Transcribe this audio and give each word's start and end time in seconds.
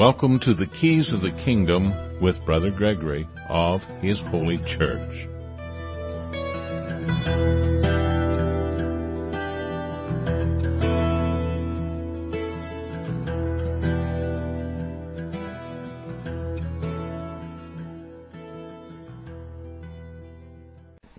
Welcome 0.00 0.40
to 0.44 0.54
the 0.54 0.66
Keys 0.66 1.12
of 1.12 1.20
the 1.20 1.30
Kingdom 1.44 2.22
with 2.22 2.42
Brother 2.46 2.70
Gregory 2.70 3.28
of 3.50 3.82
His 4.00 4.18
Holy 4.30 4.56
Church. 4.56 5.28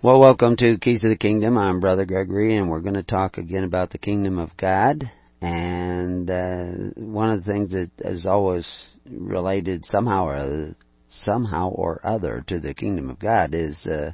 Well, 0.02 0.18
welcome 0.18 0.56
to 0.56 0.76
Keys 0.78 1.04
of 1.04 1.10
the 1.10 1.16
Kingdom. 1.16 1.56
I'm 1.56 1.78
Brother 1.78 2.04
Gregory, 2.04 2.56
and 2.56 2.68
we're 2.68 2.80
going 2.80 2.94
to 2.94 3.04
talk 3.04 3.38
again 3.38 3.62
about 3.62 3.90
the 3.90 3.98
Kingdom 3.98 4.40
of 4.40 4.56
God. 4.56 5.04
And 5.40 5.81
uh, 6.30 7.00
one 7.00 7.30
of 7.30 7.44
the 7.44 7.52
things 7.52 7.72
that 7.72 7.90
is 8.00 8.26
always 8.26 8.88
related 9.06 9.84
somehow 9.84 10.26
or 10.26 10.36
other, 10.36 10.76
somehow 11.08 11.70
or 11.70 12.00
other 12.04 12.44
to 12.48 12.60
the 12.60 12.74
Kingdom 12.74 13.10
of 13.10 13.18
God 13.18 13.54
is 13.54 13.86
uh, 13.86 14.12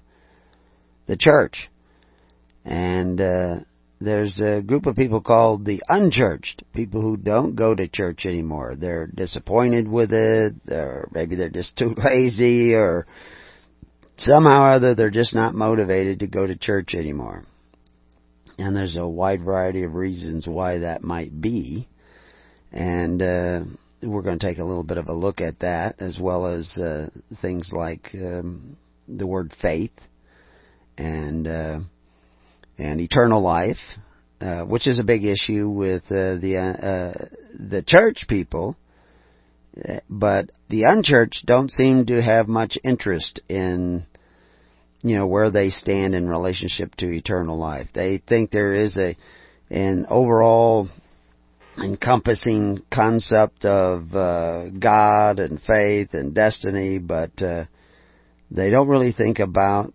the 1.06 1.16
church. 1.16 1.70
And 2.64 3.20
uh, 3.20 3.56
there's 4.00 4.40
a 4.40 4.62
group 4.62 4.86
of 4.86 4.96
people 4.96 5.20
called 5.20 5.64
the 5.64 5.82
unchurched, 5.88 6.62
people 6.72 7.00
who 7.00 7.16
don't 7.16 7.56
go 7.56 7.74
to 7.74 7.88
church 7.88 8.26
anymore. 8.26 8.74
They're 8.76 9.06
disappointed 9.06 9.88
with 9.88 10.12
it, 10.12 10.54
or 10.70 11.08
maybe 11.12 11.36
they're 11.36 11.48
just 11.48 11.76
too 11.76 11.94
lazy, 12.04 12.74
or 12.74 13.06
somehow 14.18 14.64
or 14.64 14.70
other 14.70 14.94
they're 14.94 15.10
just 15.10 15.34
not 15.34 15.54
motivated 15.54 16.20
to 16.20 16.26
go 16.26 16.46
to 16.46 16.56
church 16.56 16.94
anymore. 16.94 17.44
And 18.58 18.74
there's 18.74 18.96
a 18.96 19.06
wide 19.06 19.42
variety 19.42 19.84
of 19.84 19.94
reasons 19.94 20.46
why 20.46 20.78
that 20.78 21.02
might 21.02 21.40
be. 21.40 21.88
And 22.72 23.22
uh, 23.22 23.60
we're 24.02 24.22
going 24.22 24.38
to 24.38 24.46
take 24.46 24.58
a 24.58 24.64
little 24.64 24.82
bit 24.82 24.98
of 24.98 25.08
a 25.08 25.14
look 25.14 25.40
at 25.40 25.60
that, 25.60 25.96
as 26.00 26.18
well 26.18 26.46
as 26.46 26.76
uh, 26.78 27.08
things 27.40 27.72
like 27.72 28.10
um, 28.14 28.76
the 29.06 29.26
word 29.26 29.54
faith 29.60 29.92
and 30.96 31.46
uh, 31.46 31.80
and 32.76 33.00
eternal 33.00 33.40
life, 33.40 33.78
uh, 34.40 34.64
which 34.64 34.86
is 34.86 34.98
a 34.98 35.04
big 35.04 35.24
issue 35.24 35.68
with 35.68 36.04
uh, 36.06 36.36
the 36.36 36.56
uh, 36.58 37.26
the 37.58 37.82
church 37.82 38.26
people 38.28 38.76
but 40.08 40.50
the 40.68 40.84
unchurched 40.84 41.46
don't 41.46 41.70
seem 41.70 42.06
to 42.06 42.20
have 42.20 42.48
much 42.48 42.78
interest 42.82 43.40
in 43.48 44.04
you 45.02 45.16
know 45.16 45.26
where 45.26 45.50
they 45.50 45.70
stand 45.70 46.14
in 46.14 46.28
relationship 46.28 46.94
to 46.96 47.12
eternal 47.12 47.56
life. 47.56 47.88
They 47.94 48.18
think 48.18 48.50
there 48.50 48.74
is 48.74 48.96
a 48.98 49.16
an 49.70 50.06
overall 50.08 50.88
encompassing 51.82 52.82
concept 52.92 53.64
of 53.64 54.14
uh, 54.14 54.68
God 54.68 55.40
and 55.40 55.60
faith 55.60 56.10
and 56.12 56.34
destiny, 56.34 56.98
but 56.98 57.40
uh, 57.42 57.64
they 58.50 58.70
don't 58.70 58.88
really 58.88 59.12
think 59.12 59.38
about 59.38 59.92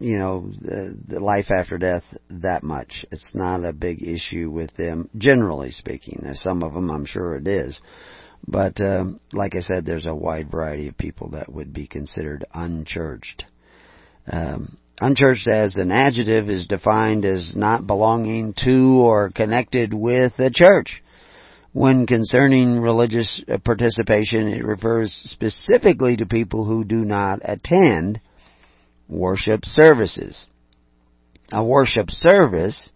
you 0.00 0.18
know 0.18 0.50
the, 0.60 0.96
the 1.08 1.20
life 1.20 1.50
after 1.50 1.78
death 1.78 2.04
that 2.30 2.62
much. 2.62 3.04
It's 3.10 3.34
not 3.34 3.64
a 3.64 3.72
big 3.72 4.02
issue 4.02 4.50
with 4.50 4.74
them, 4.74 5.10
generally 5.16 5.70
speaking. 5.70 6.20
There's 6.22 6.40
some 6.40 6.62
of 6.62 6.74
them, 6.74 6.90
I'm 6.90 7.04
sure 7.04 7.36
it 7.36 7.48
is, 7.48 7.80
but 8.46 8.80
um, 8.80 9.20
like 9.32 9.54
I 9.54 9.60
said, 9.60 9.84
there's 9.84 10.06
a 10.06 10.14
wide 10.14 10.50
variety 10.50 10.88
of 10.88 10.96
people 10.96 11.30
that 11.30 11.52
would 11.52 11.72
be 11.72 11.86
considered 11.86 12.44
unchurched. 12.52 13.44
Um, 14.30 14.78
unchurched 15.00 15.48
as 15.48 15.76
an 15.76 15.90
adjective 15.90 16.50
is 16.50 16.66
defined 16.66 17.24
as 17.24 17.54
not 17.54 17.86
belonging 17.86 18.54
to 18.64 19.00
or 19.00 19.30
connected 19.30 19.94
with 19.94 20.32
a 20.38 20.50
church. 20.50 21.02
When 21.72 22.06
concerning 22.06 22.80
religious 22.80 23.42
participation, 23.64 24.48
it 24.48 24.64
refers 24.64 25.12
specifically 25.12 26.16
to 26.16 26.26
people 26.26 26.64
who 26.64 26.84
do 26.84 27.04
not 27.04 27.40
attend 27.42 28.20
worship 29.08 29.64
services. 29.64 30.46
A 31.52 31.62
worship 31.64 32.10
service, 32.10 32.90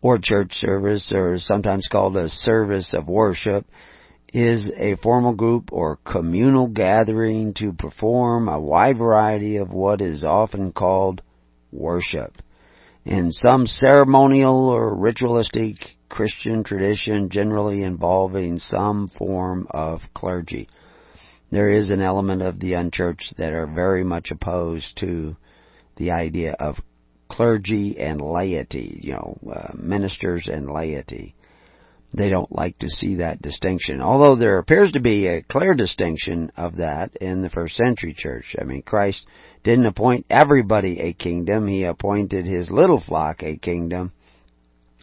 or 0.00 0.18
church 0.18 0.52
service, 0.52 1.12
or 1.14 1.38
sometimes 1.38 1.88
called 1.90 2.16
a 2.16 2.28
service 2.28 2.94
of 2.94 3.08
worship, 3.08 3.66
is 4.36 4.70
a 4.76 4.96
formal 4.96 5.32
group 5.32 5.72
or 5.72 5.96
communal 6.04 6.68
gathering 6.68 7.54
to 7.54 7.72
perform 7.72 8.48
a 8.48 8.60
wide 8.60 8.98
variety 8.98 9.56
of 9.56 9.70
what 9.70 10.02
is 10.02 10.24
often 10.24 10.72
called 10.72 11.22
worship. 11.72 12.36
In 13.06 13.32
some 13.32 13.66
ceremonial 13.66 14.68
or 14.68 14.94
ritualistic 14.94 15.76
Christian 16.10 16.64
tradition 16.64 17.30
generally 17.30 17.82
involving 17.82 18.58
some 18.58 19.08
form 19.08 19.68
of 19.70 20.00
clergy. 20.12 20.68
There 21.50 21.70
is 21.70 21.88
an 21.88 22.02
element 22.02 22.42
of 22.42 22.60
the 22.60 22.74
unchurched 22.74 23.38
that 23.38 23.54
are 23.54 23.66
very 23.66 24.04
much 24.04 24.30
opposed 24.30 24.98
to 24.98 25.34
the 25.96 26.10
idea 26.10 26.54
of 26.60 26.76
clergy 27.30 27.98
and 27.98 28.20
laity, 28.20 29.00
you 29.02 29.12
know, 29.12 29.38
uh, 29.50 29.72
ministers 29.74 30.46
and 30.46 30.70
laity 30.70 31.35
they 32.12 32.30
don't 32.30 32.50
like 32.52 32.78
to 32.78 32.88
see 32.88 33.16
that 33.16 33.42
distinction. 33.42 34.00
Although 34.00 34.36
there 34.36 34.58
appears 34.58 34.92
to 34.92 35.00
be 35.00 35.26
a 35.26 35.42
clear 35.42 35.74
distinction 35.74 36.50
of 36.56 36.76
that 36.76 37.16
in 37.16 37.42
the 37.42 37.50
first 37.50 37.76
century 37.76 38.14
church. 38.16 38.56
I 38.58 38.64
mean, 38.64 38.82
Christ 38.82 39.26
didn't 39.62 39.86
appoint 39.86 40.26
everybody 40.30 41.00
a 41.00 41.12
kingdom. 41.12 41.66
He 41.66 41.84
appointed 41.84 42.46
his 42.46 42.70
little 42.70 43.00
flock 43.00 43.42
a 43.42 43.56
kingdom. 43.56 44.12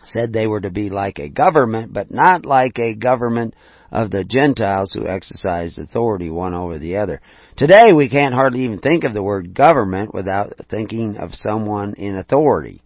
Said 0.03 0.33
they 0.33 0.47
were 0.47 0.61
to 0.61 0.69
be 0.69 0.89
like 0.89 1.19
a 1.19 1.29
government, 1.29 1.93
but 1.93 2.11
not 2.11 2.45
like 2.45 2.77
a 2.79 2.95
government 2.95 3.55
of 3.91 4.09
the 4.09 4.25
Gentiles 4.25 4.91
who 4.91 5.07
exercise 5.07 5.77
authority 5.77 6.29
one 6.29 6.53
over 6.53 6.79
the 6.79 6.97
other. 6.97 7.21
Today 7.55 7.93
we 7.93 8.09
can't 8.09 8.33
hardly 8.33 8.61
even 8.61 8.79
think 8.79 9.03
of 9.03 9.13
the 9.13 9.23
word 9.23 9.53
government 9.53 10.13
without 10.13 10.53
thinking 10.69 11.17
of 11.17 11.35
someone 11.35 11.93
in 11.93 12.15
authority 12.15 12.81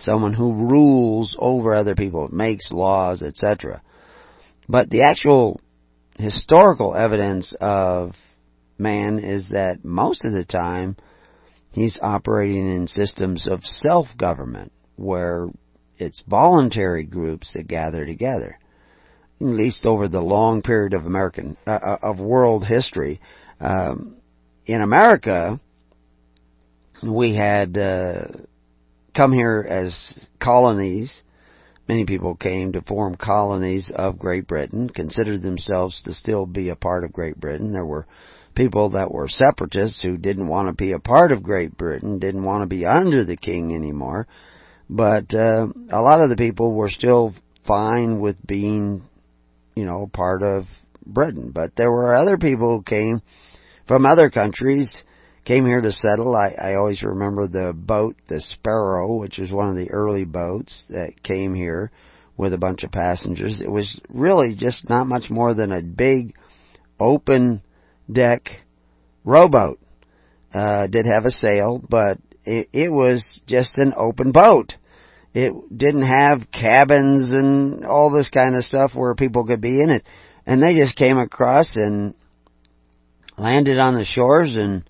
someone 0.00 0.32
who 0.32 0.52
rules 0.52 1.36
over 1.38 1.74
other 1.74 1.94
people, 1.94 2.28
makes 2.32 2.72
laws, 2.72 3.22
etc. 3.22 3.82
But 4.68 4.90
the 4.90 5.02
actual 5.02 5.60
historical 6.18 6.94
evidence 6.94 7.54
of 7.60 8.14
man 8.78 9.18
is 9.18 9.50
that 9.50 9.84
most 9.84 10.24
of 10.24 10.32
the 10.32 10.44
time 10.44 10.96
he's 11.72 11.98
operating 12.00 12.72
in 12.72 12.86
systems 12.86 13.46
of 13.46 13.64
self-government 13.64 14.72
where 14.96 15.48
it's 15.98 16.22
voluntary 16.26 17.04
groups 17.04 17.54
that 17.54 17.68
gather 17.68 18.04
together. 18.04 18.58
At 19.40 19.46
least 19.46 19.86
over 19.86 20.08
the 20.08 20.20
long 20.20 20.62
period 20.62 20.92
of 20.92 21.06
American 21.06 21.56
uh, 21.66 21.70
uh 21.70 21.98
of 22.02 22.20
world 22.20 22.66
history, 22.66 23.20
um, 23.58 24.20
in 24.66 24.82
America, 24.82 25.58
we 27.02 27.34
had 27.34 27.76
uh, 27.78 28.24
come 29.14 29.32
here 29.32 29.64
as 29.68 30.28
colonies. 30.38 31.22
Many 31.88 32.04
people 32.04 32.36
came 32.36 32.72
to 32.72 32.82
form 32.82 33.16
colonies 33.16 33.90
of 33.94 34.18
Great 34.18 34.46
Britain, 34.46 34.88
considered 34.88 35.42
themselves 35.42 36.02
to 36.04 36.14
still 36.14 36.46
be 36.46 36.68
a 36.68 36.76
part 36.76 37.04
of 37.04 37.12
Great 37.12 37.38
Britain. 37.38 37.72
There 37.72 37.84
were 37.84 38.06
people 38.54 38.90
that 38.90 39.10
were 39.10 39.28
separatists 39.28 40.00
who 40.00 40.16
didn't 40.16 40.48
want 40.48 40.68
to 40.68 40.74
be 40.74 40.92
a 40.92 40.98
part 40.98 41.32
of 41.32 41.42
Great 41.42 41.76
Britain, 41.76 42.18
didn't 42.18 42.44
want 42.44 42.62
to 42.62 42.66
be 42.66 42.86
under 42.86 43.24
the 43.24 43.36
king 43.36 43.74
anymore. 43.74 44.26
But 44.88 45.34
uh, 45.34 45.68
a 45.90 46.00
lot 46.00 46.20
of 46.20 46.30
the 46.30 46.36
people 46.36 46.72
were 46.72 46.88
still 46.88 47.34
fine 47.66 48.20
with 48.20 48.36
being, 48.46 49.02
you 49.74 49.84
know, 49.84 50.08
part 50.12 50.42
of 50.42 50.64
Britain. 51.04 51.52
But 51.52 51.76
there 51.76 51.90
were 51.90 52.14
other 52.14 52.38
people 52.38 52.78
who 52.78 52.82
came 52.82 53.22
from 53.86 54.06
other 54.06 54.30
countries 54.30 55.02
came 55.44 55.66
here 55.66 55.80
to 55.80 55.92
settle. 55.92 56.36
I, 56.36 56.48
I 56.50 56.74
always 56.74 57.02
remember 57.02 57.46
the 57.46 57.72
boat, 57.74 58.16
the 58.28 58.40
Sparrow, 58.40 59.16
which 59.16 59.38
was 59.38 59.52
one 59.52 59.68
of 59.68 59.76
the 59.76 59.90
early 59.90 60.24
boats 60.24 60.84
that 60.90 61.22
came 61.22 61.54
here 61.54 61.90
with 62.36 62.52
a 62.54 62.58
bunch 62.58 62.82
of 62.82 62.92
passengers. 62.92 63.60
It 63.60 63.70
was 63.70 64.00
really 64.08 64.54
just 64.54 64.88
not 64.88 65.06
much 65.06 65.30
more 65.30 65.54
than 65.54 65.72
a 65.72 65.82
big 65.82 66.34
open 66.98 67.62
deck 68.10 68.48
rowboat. 69.24 69.78
Uh, 70.52 70.86
did 70.88 71.06
have 71.06 71.26
a 71.26 71.30
sail, 71.30 71.82
but 71.88 72.18
it, 72.44 72.68
it 72.72 72.90
was 72.90 73.42
just 73.46 73.78
an 73.78 73.94
open 73.96 74.32
boat. 74.32 74.74
It 75.32 75.52
didn't 75.74 76.06
have 76.06 76.50
cabins 76.50 77.30
and 77.30 77.84
all 77.84 78.10
this 78.10 78.30
kind 78.30 78.56
of 78.56 78.64
stuff 78.64 78.94
where 78.94 79.14
people 79.14 79.44
could 79.44 79.60
be 79.60 79.80
in 79.80 79.90
it. 79.90 80.04
And 80.44 80.62
they 80.62 80.74
just 80.74 80.96
came 80.96 81.18
across 81.18 81.76
and 81.76 82.14
landed 83.38 83.78
on 83.78 83.94
the 83.94 84.04
shores 84.04 84.56
and 84.56 84.88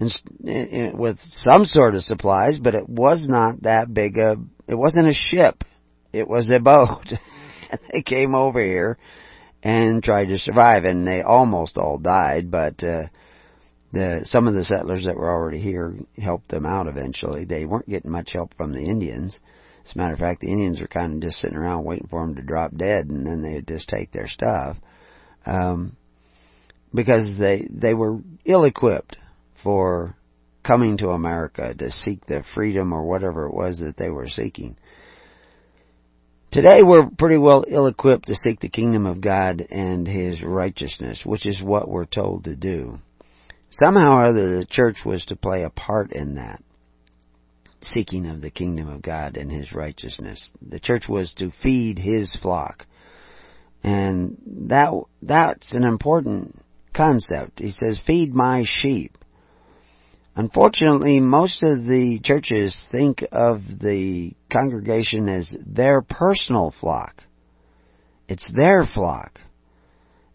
with 0.00 1.18
some 1.20 1.64
sort 1.64 1.94
of 1.94 2.02
supplies, 2.02 2.58
but 2.58 2.74
it 2.74 2.88
was 2.88 3.26
not 3.28 3.62
that 3.62 3.92
big 3.92 4.18
a, 4.18 4.36
it 4.66 4.74
wasn't 4.74 5.08
a 5.08 5.14
ship. 5.14 5.64
It 6.12 6.28
was 6.28 6.50
a 6.50 6.60
boat. 6.60 7.12
and 7.70 7.80
they 7.92 8.02
came 8.02 8.34
over 8.34 8.62
here 8.62 8.98
and 9.62 10.02
tried 10.02 10.26
to 10.26 10.38
survive 10.38 10.84
and 10.84 11.06
they 11.06 11.22
almost 11.22 11.76
all 11.76 11.98
died, 11.98 12.50
but, 12.50 12.82
uh, 12.82 13.04
the, 13.92 14.22
some 14.24 14.48
of 14.48 14.54
the 14.54 14.64
settlers 14.64 15.04
that 15.04 15.16
were 15.16 15.30
already 15.30 15.60
here 15.60 15.94
helped 16.18 16.48
them 16.48 16.66
out 16.66 16.88
eventually. 16.88 17.44
They 17.44 17.64
weren't 17.64 17.88
getting 17.88 18.10
much 18.10 18.32
help 18.32 18.52
from 18.56 18.72
the 18.72 18.84
Indians. 18.84 19.38
As 19.86 19.94
a 19.94 19.98
matter 19.98 20.14
of 20.14 20.18
fact, 20.18 20.40
the 20.40 20.50
Indians 20.50 20.80
were 20.80 20.88
kind 20.88 21.14
of 21.14 21.20
just 21.20 21.38
sitting 21.38 21.56
around 21.56 21.84
waiting 21.84 22.08
for 22.08 22.26
them 22.26 22.34
to 22.34 22.42
drop 22.42 22.76
dead 22.76 23.06
and 23.06 23.24
then 23.24 23.42
they'd 23.42 23.68
just 23.68 23.88
take 23.88 24.10
their 24.10 24.26
stuff. 24.26 24.76
Um, 25.46 25.96
because 26.92 27.38
they 27.38 27.68
they 27.70 27.92
were 27.92 28.18
ill 28.44 28.64
equipped 28.64 29.16
for 29.64 30.14
coming 30.62 30.98
to 30.98 31.08
America 31.08 31.74
to 31.74 31.90
seek 31.90 32.24
the 32.26 32.44
freedom 32.54 32.92
or 32.92 33.04
whatever 33.04 33.46
it 33.46 33.54
was 33.54 33.80
that 33.80 33.96
they 33.96 34.10
were 34.10 34.28
seeking. 34.28 34.76
Today 36.52 36.82
we're 36.82 37.10
pretty 37.10 37.38
well 37.38 37.64
ill 37.66 37.88
equipped 37.88 38.28
to 38.28 38.36
seek 38.36 38.60
the 38.60 38.68
kingdom 38.68 39.06
of 39.06 39.20
God 39.20 39.66
and 39.70 40.06
His 40.06 40.42
righteousness, 40.42 41.22
which 41.26 41.46
is 41.46 41.60
what 41.60 41.88
we're 41.88 42.04
told 42.04 42.44
to 42.44 42.54
do. 42.54 42.98
Somehow 43.70 44.18
or 44.18 44.26
other 44.26 44.58
the 44.58 44.66
church 44.66 44.98
was 45.04 45.26
to 45.26 45.36
play 45.36 45.64
a 45.64 45.70
part 45.70 46.12
in 46.12 46.36
that 46.36 46.62
seeking 47.82 48.26
of 48.26 48.40
the 48.40 48.50
kingdom 48.50 48.88
of 48.88 49.02
God 49.02 49.36
and 49.36 49.50
His 49.50 49.72
righteousness. 49.72 50.52
The 50.62 50.80
church 50.80 51.08
was 51.08 51.34
to 51.34 51.50
feed 51.62 51.98
His 51.98 52.34
flock. 52.40 52.86
And 53.82 54.38
that, 54.68 54.92
that's 55.20 55.74
an 55.74 55.84
important 55.84 56.58
concept. 56.94 57.58
He 57.58 57.70
says, 57.70 58.00
feed 58.06 58.34
my 58.34 58.62
sheep. 58.64 59.18
Unfortunately, 60.36 61.20
most 61.20 61.62
of 61.62 61.84
the 61.84 62.18
churches 62.22 62.86
think 62.90 63.24
of 63.30 63.60
the 63.80 64.32
congregation 64.50 65.28
as 65.28 65.56
their 65.64 66.02
personal 66.02 66.72
flock. 66.72 67.22
It's 68.28 68.50
their 68.50 68.84
flock. 68.84 69.38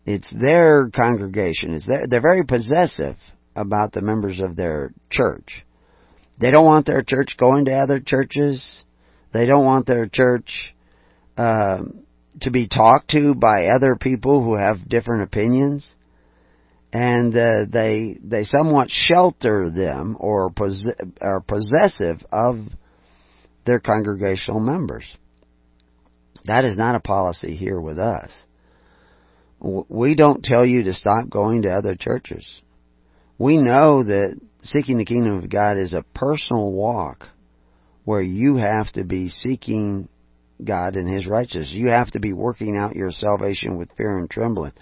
It's 0.06 0.32
their 0.32 0.90
congregation. 0.90 1.74
It's 1.74 1.86
their, 1.86 2.08
they're 2.08 2.22
very 2.22 2.46
possessive 2.46 3.18
about 3.56 3.92
the 3.92 4.02
members 4.02 4.40
of 4.40 4.56
their 4.56 4.94
church. 5.10 5.66
They 6.40 6.52
don't 6.52 6.66
want 6.66 6.86
their 6.86 7.04
church 7.04 7.36
going 7.38 7.66
to 7.66 7.74
other 7.74 8.00
churches. 8.00 8.86
They 9.34 9.46
don't 9.46 9.66
want 9.66 9.86
their 9.86 10.08
church 10.08 10.74
uh, 11.38 11.84
to 12.42 12.52
be 12.52 12.68
talked 12.70 13.10
to 13.12 13.36
by 13.36 13.68
other 13.68 13.96
people 13.96 14.44
who 14.44 14.56
have 14.56 14.88
different 14.88 15.24
opinions, 15.24 15.94
and 16.92 17.36
uh, 17.36 17.66
they 17.70 18.18
they 18.24 18.44
somewhat 18.44 18.90
shelter 18.90 19.70
them 19.70 20.18
or 20.20 20.50
poss- 20.50 20.90
are 21.22 21.42
possessive 21.42 22.24
of 22.32 22.58
their 23.66 23.80
congregational 23.80 24.60
members. 24.60 25.06
That 26.46 26.66
is 26.66 26.78
not 26.78 26.96
a 26.96 27.00
policy 27.00 27.56
here 27.56 27.80
with 27.80 28.00
us. 28.00 28.32
We 29.60 30.16
don't 30.16 30.44
tell 30.44 30.66
you 30.66 30.84
to 30.84 30.94
stop 30.94 31.30
going 31.30 31.64
to 31.64 31.70
other 31.70 31.96
churches. 31.96 32.62
We 33.38 33.58
know 33.58 34.04
that 34.04 34.40
seeking 34.62 34.98
the 34.98 35.06
kingdom 35.06 35.38
of 35.38 35.50
God 35.50 35.78
is 35.78 35.94
a 35.94 36.06
personal 36.16 36.72
walk 36.72 37.28
where 38.06 38.22
you 38.22 38.56
have 38.56 38.92
to 38.94 39.04
be 39.04 39.30
seeking 39.30 40.10
God 40.64 40.96
and 40.96 41.08
His 41.08 41.28
righteousness. 41.28 41.72
You 41.72 41.90
have 41.90 42.12
to 42.12 42.20
be 42.20 42.34
working 42.34 42.78
out 42.78 42.96
your 42.96 43.12
salvation 43.12 43.78
with 43.78 43.92
fear 43.96 44.18
and 44.18 44.30
trembling. 44.30 44.74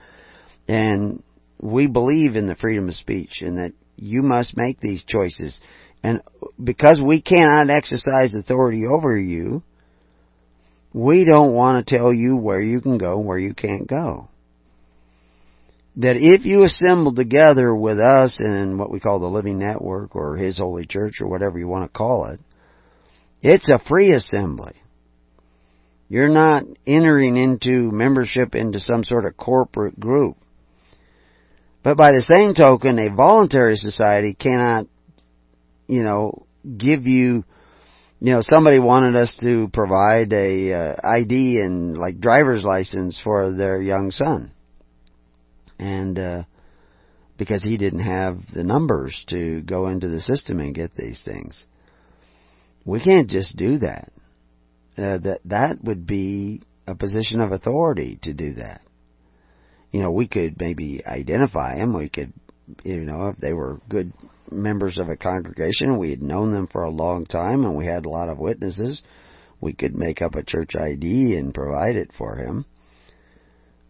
And 0.68 1.24
we 1.60 1.88
believe 1.88 2.36
in 2.36 2.48
the 2.48 2.56
freedom 2.56 2.88
of 2.88 2.96
speech 2.96 3.42
and 3.42 3.58
that 3.58 3.74
you 3.96 4.22
must 4.22 4.56
make 4.56 4.80
these 4.80 5.04
choices. 5.04 5.60
And 6.04 6.22
because 6.64 7.02
we 7.02 7.22
cannot 7.22 7.70
exercise 7.70 8.36
authority 8.36 8.86
over 8.86 9.18
you, 9.18 9.64
we 10.94 11.26
don't 11.26 11.54
want 11.54 11.86
to 11.86 11.98
tell 11.98 12.14
you 12.14 12.38
where 12.38 12.62
you 12.62 12.82
can 12.82 12.98
go 12.98 13.18
and 13.18 13.28
where 13.28 13.40
you 13.40 13.54
can't 13.54 13.88
go 13.88 14.30
that 15.98 16.16
if 16.16 16.46
you 16.46 16.64
assemble 16.64 17.14
together 17.14 17.74
with 17.76 18.00
us 18.00 18.40
in 18.40 18.78
what 18.78 18.92
we 18.92 19.00
call 19.00 19.20
the 19.20 19.28
Living 19.28 19.58
Network 19.58 20.16
or 20.16 20.38
His 20.38 20.60
Holy 20.60 20.86
Church 20.86 21.22
or 21.22 21.28
whatever 21.28 21.58
you 21.58 21.68
want 21.68 21.92
to 21.92 21.98
call 21.98 22.28
it, 22.28 22.40
it's 23.42 23.72
a 23.72 23.80
free 23.80 24.14
assembly. 24.14 24.76
You're 26.08 26.30
not 26.30 26.64
entering 26.86 27.36
into 27.36 27.92
membership 27.92 28.54
into 28.54 28.80
some 28.80 29.04
sort 29.04 29.26
of 29.26 29.36
corporate 29.36 30.00
group. 30.00 30.38
But 31.88 31.96
by 31.96 32.12
the 32.12 32.22
same 32.22 32.54
token, 32.54 33.00
a 33.00 33.16
voluntary 33.16 33.78
society 33.78 34.34
cannot, 34.34 34.88
you 35.88 36.04
know, 36.04 36.46
give 36.78 37.08
you, 37.08 37.46
you 38.20 38.34
know, 38.34 38.42
somebody 38.42 38.78
wanted 38.78 39.16
us 39.16 39.38
to 39.40 39.70
provide 39.72 40.34
a 40.34 40.74
uh, 40.74 40.96
ID 41.02 41.62
and 41.62 41.98
like 41.98 42.20
driver's 42.20 42.66
license 42.66 43.18
for 43.18 43.54
their 43.54 43.82
young 43.82 44.12
son 44.12 44.52
and 45.80 46.20
uh, 46.20 46.44
because 47.38 47.64
he 47.64 47.78
didn't 47.78 48.02
have 48.02 48.40
the 48.54 48.66
numbers 48.66 49.24
to 49.30 49.62
go 49.62 49.88
into 49.88 50.10
the 50.10 50.20
system 50.20 50.60
and 50.60 50.76
get 50.76 50.94
these 50.94 51.24
things. 51.24 51.66
We 52.84 53.00
can't 53.00 53.30
just 53.30 53.56
do 53.56 53.78
that. 53.78 54.12
Uh, 54.98 55.20
that 55.20 55.40
that 55.46 55.82
would 55.86 56.06
be 56.06 56.64
a 56.86 56.96
position 56.96 57.40
of 57.40 57.54
authority 57.54 58.20
to 58.24 58.34
do 58.34 58.56
that. 58.56 58.82
You 59.92 60.02
know, 60.02 60.12
we 60.12 60.28
could 60.28 60.60
maybe 60.60 61.02
identify 61.06 61.78
them. 61.78 61.96
We 61.96 62.10
could, 62.10 62.34
you 62.84 63.02
know, 63.02 63.30
if 63.30 63.38
they 63.38 63.54
were 63.54 63.82
good 63.90 64.14
members 64.52 64.98
of 64.98 65.10
a 65.10 65.16
congregation, 65.16 65.98
we 65.98 66.12
had 66.12 66.22
known 66.22 66.52
them 66.52 66.68
for 66.68 66.84
a 66.84 66.90
long 66.90 67.26
time, 67.26 67.64
and 67.64 67.78
we 67.78 67.86
had 67.86 68.06
a 68.06 68.10
lot 68.10 68.30
of 68.30 68.38
witnesses. 68.38 69.02
We 69.62 69.74
could 69.74 69.96
make 69.96 70.22
up 70.22 70.36
a 70.36 70.44
church 70.44 70.76
ID 70.76 71.38
and 71.38 71.54
provide 71.54 71.96
it 71.96 72.12
for 72.18 72.36
him. 72.36 72.66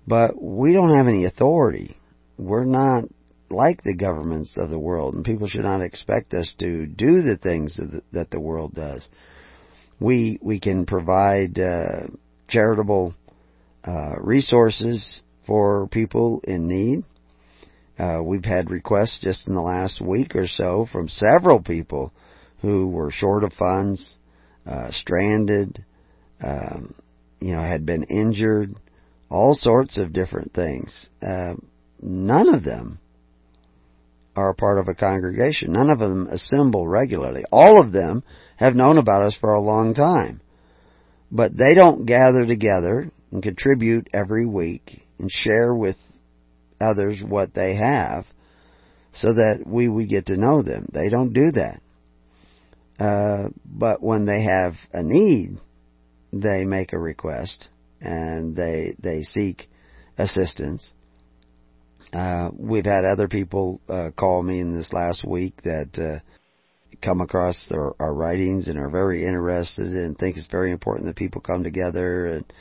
But 0.07 0.41
we 0.41 0.71
don't 0.71 0.95
have 0.95 1.07
any 1.07 1.25
authority. 1.25 1.97
We're 2.37 2.63
not 2.63 3.05
like 3.49 3.83
the 3.83 3.95
governments 3.95 4.57
of 4.57 4.69
the 4.69 4.79
world, 4.79 5.15
and 5.15 5.25
people 5.25 5.47
should 5.47 5.63
not 5.63 5.81
expect 5.81 6.33
us 6.33 6.55
to 6.59 6.85
do 6.85 7.21
the 7.21 7.37
things 7.37 7.79
that 8.11 8.29
the, 8.31 8.39
world 8.39 8.73
does. 8.73 9.07
We 9.99 10.37
we 10.41 10.59
can 10.59 10.85
provide 10.85 11.59
uh, 11.59 12.07
charitable 12.47 13.15
uh, 13.83 14.15
resources 14.19 15.21
for 15.47 15.87
people 15.87 16.41
in 16.43 16.67
need. 16.67 17.03
Uh, 17.97 18.21
we've 18.23 18.45
had 18.45 18.69
requests 18.69 19.19
just 19.19 19.47
in 19.47 19.55
the 19.55 19.61
last 19.61 19.99
week 20.01 20.35
or 20.35 20.45
so 20.45 20.85
from 20.91 21.07
several 21.07 21.63
people 21.63 22.11
who 22.61 22.87
were 22.89 23.09
short 23.09 23.43
of 23.43 23.53
funds, 23.53 24.17
uh, 24.67 24.91
stranded, 24.91 25.83
um, 26.43 26.93
you 27.39 27.53
know, 27.53 27.61
had 27.61 27.85
been 27.85 28.03
injured, 28.03 28.75
all 29.29 29.53
sorts 29.55 29.97
of 29.97 30.13
different 30.13 30.53
things. 30.53 31.09
Uh, 31.25 31.55
none 31.99 32.53
of 32.53 32.63
them 32.63 32.99
are 34.35 34.49
a 34.49 34.55
part 34.55 34.77
of 34.77 34.87
a 34.87 34.93
congregation. 34.93 35.73
None 35.73 35.89
of 35.89 35.97
them 35.97 36.27
assemble 36.27 36.87
regularly. 36.87 37.43
All 37.51 37.81
of 37.81 37.91
them 37.91 38.23
have 38.57 38.75
known 38.75 38.99
about 38.99 39.23
us 39.23 39.35
for 39.35 39.53
a 39.53 39.61
long 39.61 39.95
time. 39.95 40.41
But 41.31 41.57
they 41.57 41.73
don't 41.73 42.05
gather 42.05 42.45
together 42.45 43.11
and 43.31 43.41
contribute 43.41 44.07
every 44.13 44.45
week 44.45 45.06
and 45.19 45.31
share 45.31 45.73
with 45.73 45.97
others 46.79 47.23
what 47.27 47.53
they 47.53 47.75
have 47.75 48.25
so 49.13 49.33
that 49.33 49.63
we 49.65 49.87
would 49.87 50.09
get 50.09 50.27
to 50.27 50.37
know 50.37 50.61
them. 50.61 50.87
They 50.93 51.09
don't 51.09 51.33
do 51.33 51.51
that. 51.51 51.81
Uh, 52.99 53.49
but 53.65 54.01
when 54.01 54.25
they 54.25 54.43
have 54.43 54.73
a 54.93 55.03
need, 55.03 55.57
they 56.31 56.65
make 56.65 56.93
a 56.93 56.99
request 56.99 57.69
and 58.01 58.55
they 58.55 58.95
they 58.99 59.23
seek 59.23 59.67
assistance. 60.17 60.93
Uh, 62.13 62.49
we've 62.53 62.85
had 62.85 63.05
other 63.05 63.27
people 63.27 63.81
uh, 63.89 64.11
call 64.17 64.41
me 64.41 64.59
in 64.59 64.75
this 64.75 64.93
last 64.93 65.25
week 65.27 65.61
that 65.63 65.89
uh, 65.99 66.19
come 67.01 67.21
across 67.21 67.69
our, 67.71 67.95
our 67.99 68.13
writings 68.13 68.67
and 68.67 68.79
are 68.79 68.89
very 68.89 69.23
interested 69.25 69.85
and 69.85 70.17
think 70.17 70.37
it's 70.37 70.47
very 70.47 70.71
important 70.71 71.07
that 71.07 71.15
people 71.15 71.41
come 71.41 71.63
together. 71.63 72.27
And, 72.27 72.53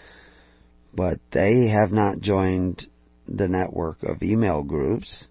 but 0.96 1.18
they 1.32 1.68
have 1.68 1.92
not 1.92 2.20
joined 2.20 2.86
the 3.28 3.48
network 3.48 4.02
of 4.02 4.22
email 4.22 4.62
groups 4.62 5.24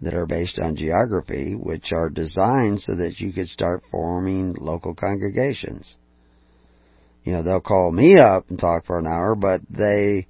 that 0.00 0.14
are 0.14 0.26
based 0.26 0.58
on 0.58 0.76
geography, 0.76 1.54
which 1.54 1.92
are 1.92 2.10
designed 2.10 2.80
so 2.80 2.94
that 2.96 3.20
you 3.20 3.32
could 3.32 3.48
start 3.48 3.82
forming 3.90 4.54
local 4.54 4.94
congregations 4.94 5.96
you 7.24 7.32
know, 7.32 7.42
they'll 7.42 7.60
call 7.60 7.92
me 7.92 8.18
up 8.18 8.50
and 8.50 8.58
talk 8.58 8.84
for 8.84 8.98
an 8.98 9.06
hour, 9.06 9.34
but 9.34 9.60
they, 9.70 10.26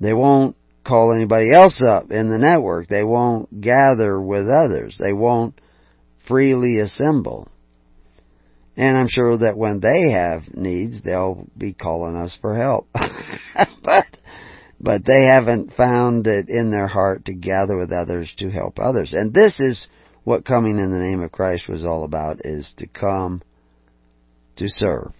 they 0.00 0.12
won't 0.12 0.56
call 0.84 1.12
anybody 1.12 1.52
else 1.52 1.82
up 1.82 2.10
in 2.10 2.28
the 2.28 2.38
network. 2.38 2.86
They 2.86 3.04
won't 3.04 3.60
gather 3.60 4.20
with 4.20 4.48
others. 4.48 4.98
They 5.02 5.12
won't 5.12 5.60
freely 6.28 6.78
assemble. 6.78 7.48
And 8.76 8.96
I'm 8.96 9.08
sure 9.08 9.36
that 9.38 9.56
when 9.56 9.80
they 9.80 10.10
have 10.12 10.54
needs, 10.54 11.02
they'll 11.02 11.46
be 11.56 11.74
calling 11.74 12.16
us 12.16 12.36
for 12.40 12.56
help. 12.56 12.88
but, 13.82 14.06
but 14.80 15.04
they 15.04 15.26
haven't 15.26 15.74
found 15.74 16.26
it 16.26 16.48
in 16.48 16.70
their 16.70 16.88
heart 16.88 17.26
to 17.26 17.34
gather 17.34 17.76
with 17.76 17.92
others 17.92 18.34
to 18.38 18.50
help 18.50 18.78
others. 18.78 19.12
And 19.12 19.32
this 19.32 19.60
is 19.60 19.88
what 20.24 20.44
coming 20.44 20.78
in 20.78 20.90
the 20.90 20.98
name 20.98 21.22
of 21.22 21.30
Christ 21.30 21.68
was 21.68 21.84
all 21.84 22.04
about, 22.04 22.38
is 22.44 22.74
to 22.78 22.88
come 22.88 23.42
to 24.56 24.68
serve. 24.68 25.12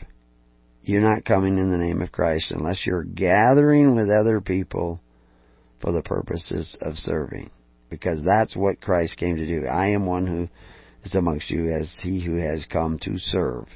You're 0.83 1.01
not 1.01 1.25
coming 1.25 1.59
in 1.59 1.71
the 1.71 1.79
name 1.79 2.03
of 2.03 2.13
Christ 2.13 2.51
unless 2.51 2.87
you're 2.87 3.05
gathering 3.05 3.95
with 3.95 4.11
other 4.11 4.41
people 4.41 5.01
for 5.81 5.93
the 5.93 6.03
purposes 6.03 6.77
of 6.81 6.97
serving. 6.97 7.51
Because 7.89 8.25
that's 8.25 8.57
what 8.57 8.81
Christ 8.81 9.17
came 9.17 9.37
to 9.37 9.47
do. 9.47 9.67
I 9.67 9.89
am 9.89 10.07
one 10.07 10.27
who 10.27 10.49
is 11.05 11.15
amongst 11.15 11.51
you 11.51 11.73
as 11.73 11.99
he 12.03 12.25
who 12.25 12.37
has 12.37 12.67
come 12.67 12.99
to 13.01 13.19
serve. 13.19 13.69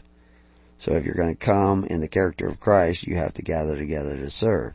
So 0.78 0.94
if 0.94 1.04
you're 1.04 1.14
going 1.14 1.36
to 1.36 1.44
come 1.44 1.84
in 1.84 2.00
the 2.00 2.08
character 2.08 2.48
of 2.48 2.60
Christ, 2.60 3.06
you 3.06 3.16
have 3.16 3.34
to 3.34 3.42
gather 3.42 3.76
together 3.76 4.16
to 4.16 4.30
serve. 4.30 4.74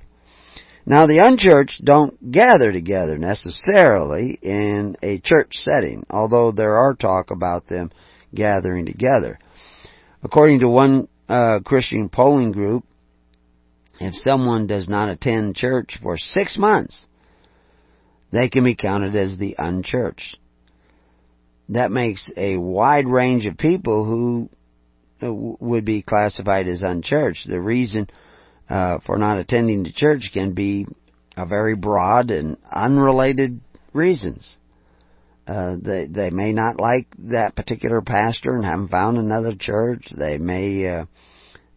Now 0.86 1.08
the 1.08 1.20
unchurched 1.20 1.84
don't 1.86 2.32
gather 2.32 2.72
together 2.74 3.18
necessarily 3.18 4.38
in 4.42 4.98
a 5.02 5.20
church 5.20 5.54
setting, 5.54 6.06
although 6.10 6.52
there 6.52 6.76
are 6.76 6.94
talk 6.94 7.32
about 7.32 7.68
them 7.68 7.92
gathering 8.36 8.86
together. 8.86 9.40
According 10.24 10.60
to 10.60 10.68
one 10.68 11.08
uh, 11.30 11.62
Christian 11.64 12.10
polling 12.10 12.52
group, 12.52 12.84
if 14.00 14.14
someone 14.16 14.68
does 14.68 14.90
not 14.90 15.08
attend 15.08 15.56
church 15.56 16.00
for 16.02 16.18
six 16.18 16.58
months, 16.58 17.06
they 18.32 18.50
can 18.50 18.66
be 18.66 18.76
counted 18.76 19.16
as 19.16 19.38
the 19.38 19.56
unchurched. 19.58 20.38
That 21.70 21.92
makes 21.92 22.32
a 22.36 22.58
wide 22.58 23.08
range 23.08 23.46
of 23.46 23.58
people 23.58 24.06
who 24.06 24.50
uh, 25.22 25.34
would 25.34 25.86
be 25.86 26.02
classified 26.02 26.68
as 26.68 26.84
unchurched. 26.84 27.48
The 27.48 27.60
reason 27.60 28.10
uh, 28.70 29.00
for 29.06 29.18
not 29.18 29.38
attending 29.38 29.84
the 29.84 29.92
church 29.92 30.32
can 30.34 30.54
be 30.54 30.86
a 31.38 31.46
very 31.46 31.76
broad 31.76 32.32
and 32.32 32.58
unrelated 32.72 33.60
reasons. 33.94 34.58
Uh, 35.46 35.76
they 35.82 36.08
they 36.08 36.30
may 36.30 36.54
not 36.54 36.80
like 36.80 37.08
that 37.18 37.56
particular 37.56 38.02
pastor 38.02 38.56
and 38.56 38.64
haven't 38.64 38.88
found 38.90 39.18
another 39.18 39.54
church. 39.56 40.08
They 40.18 40.38
may 40.38 40.88
uh, 40.88 41.06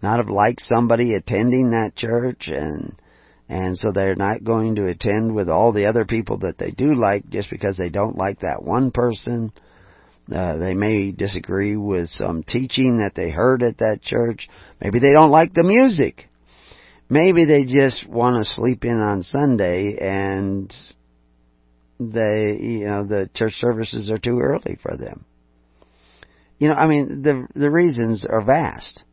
not 0.02 0.18
have 0.18 0.28
liked 0.28 0.60
somebody 0.60 1.14
attending 1.14 1.70
that 1.70 1.96
church 1.96 2.48
and 2.48 2.94
and 3.48 3.76
so 3.76 3.92
they're 3.92 4.16
not 4.16 4.44
going 4.44 4.76
to 4.76 4.88
attend 4.88 5.34
with 5.34 5.48
all 5.48 5.72
the 5.72 5.86
other 5.86 6.04
people 6.04 6.38
that 6.38 6.58
they 6.58 6.70
do 6.70 6.94
like 6.94 7.28
just 7.28 7.50
because 7.50 7.76
they 7.76 7.88
don't 7.88 8.16
like 8.16 8.40
that 8.40 8.62
one 8.62 8.90
person. 8.90 9.52
Uh, 10.32 10.56
they 10.56 10.74
may 10.74 11.12
disagree 11.12 11.76
with 11.76 12.08
some 12.08 12.42
teaching 12.42 12.98
that 12.98 13.14
they 13.14 13.30
heard 13.30 13.62
at 13.62 13.78
that 13.78 14.02
church. 14.02 14.48
Maybe 14.80 14.98
they 14.98 15.12
don't 15.12 15.30
like 15.30 15.54
the 15.54 15.62
music. 15.62 16.28
Maybe 17.08 17.44
they 17.44 17.64
just 17.64 18.08
want 18.08 18.36
to 18.36 18.44
sleep 18.44 18.84
in 18.84 18.96
on 18.96 19.22
Sunday 19.22 19.96
and 20.00 20.74
they, 22.00 22.56
you 22.60 22.86
know, 22.86 23.04
the 23.04 23.30
church 23.32 23.54
services 23.54 24.10
are 24.10 24.18
too 24.18 24.40
early 24.40 24.76
for 24.82 24.96
them. 24.96 25.24
You 26.58 26.68
know, 26.68 26.74
I 26.74 26.86
mean, 26.88 27.22
the 27.22 27.46
the 27.54 27.70
reasons 27.70 28.26
are 28.28 28.42
vast. 28.42 29.04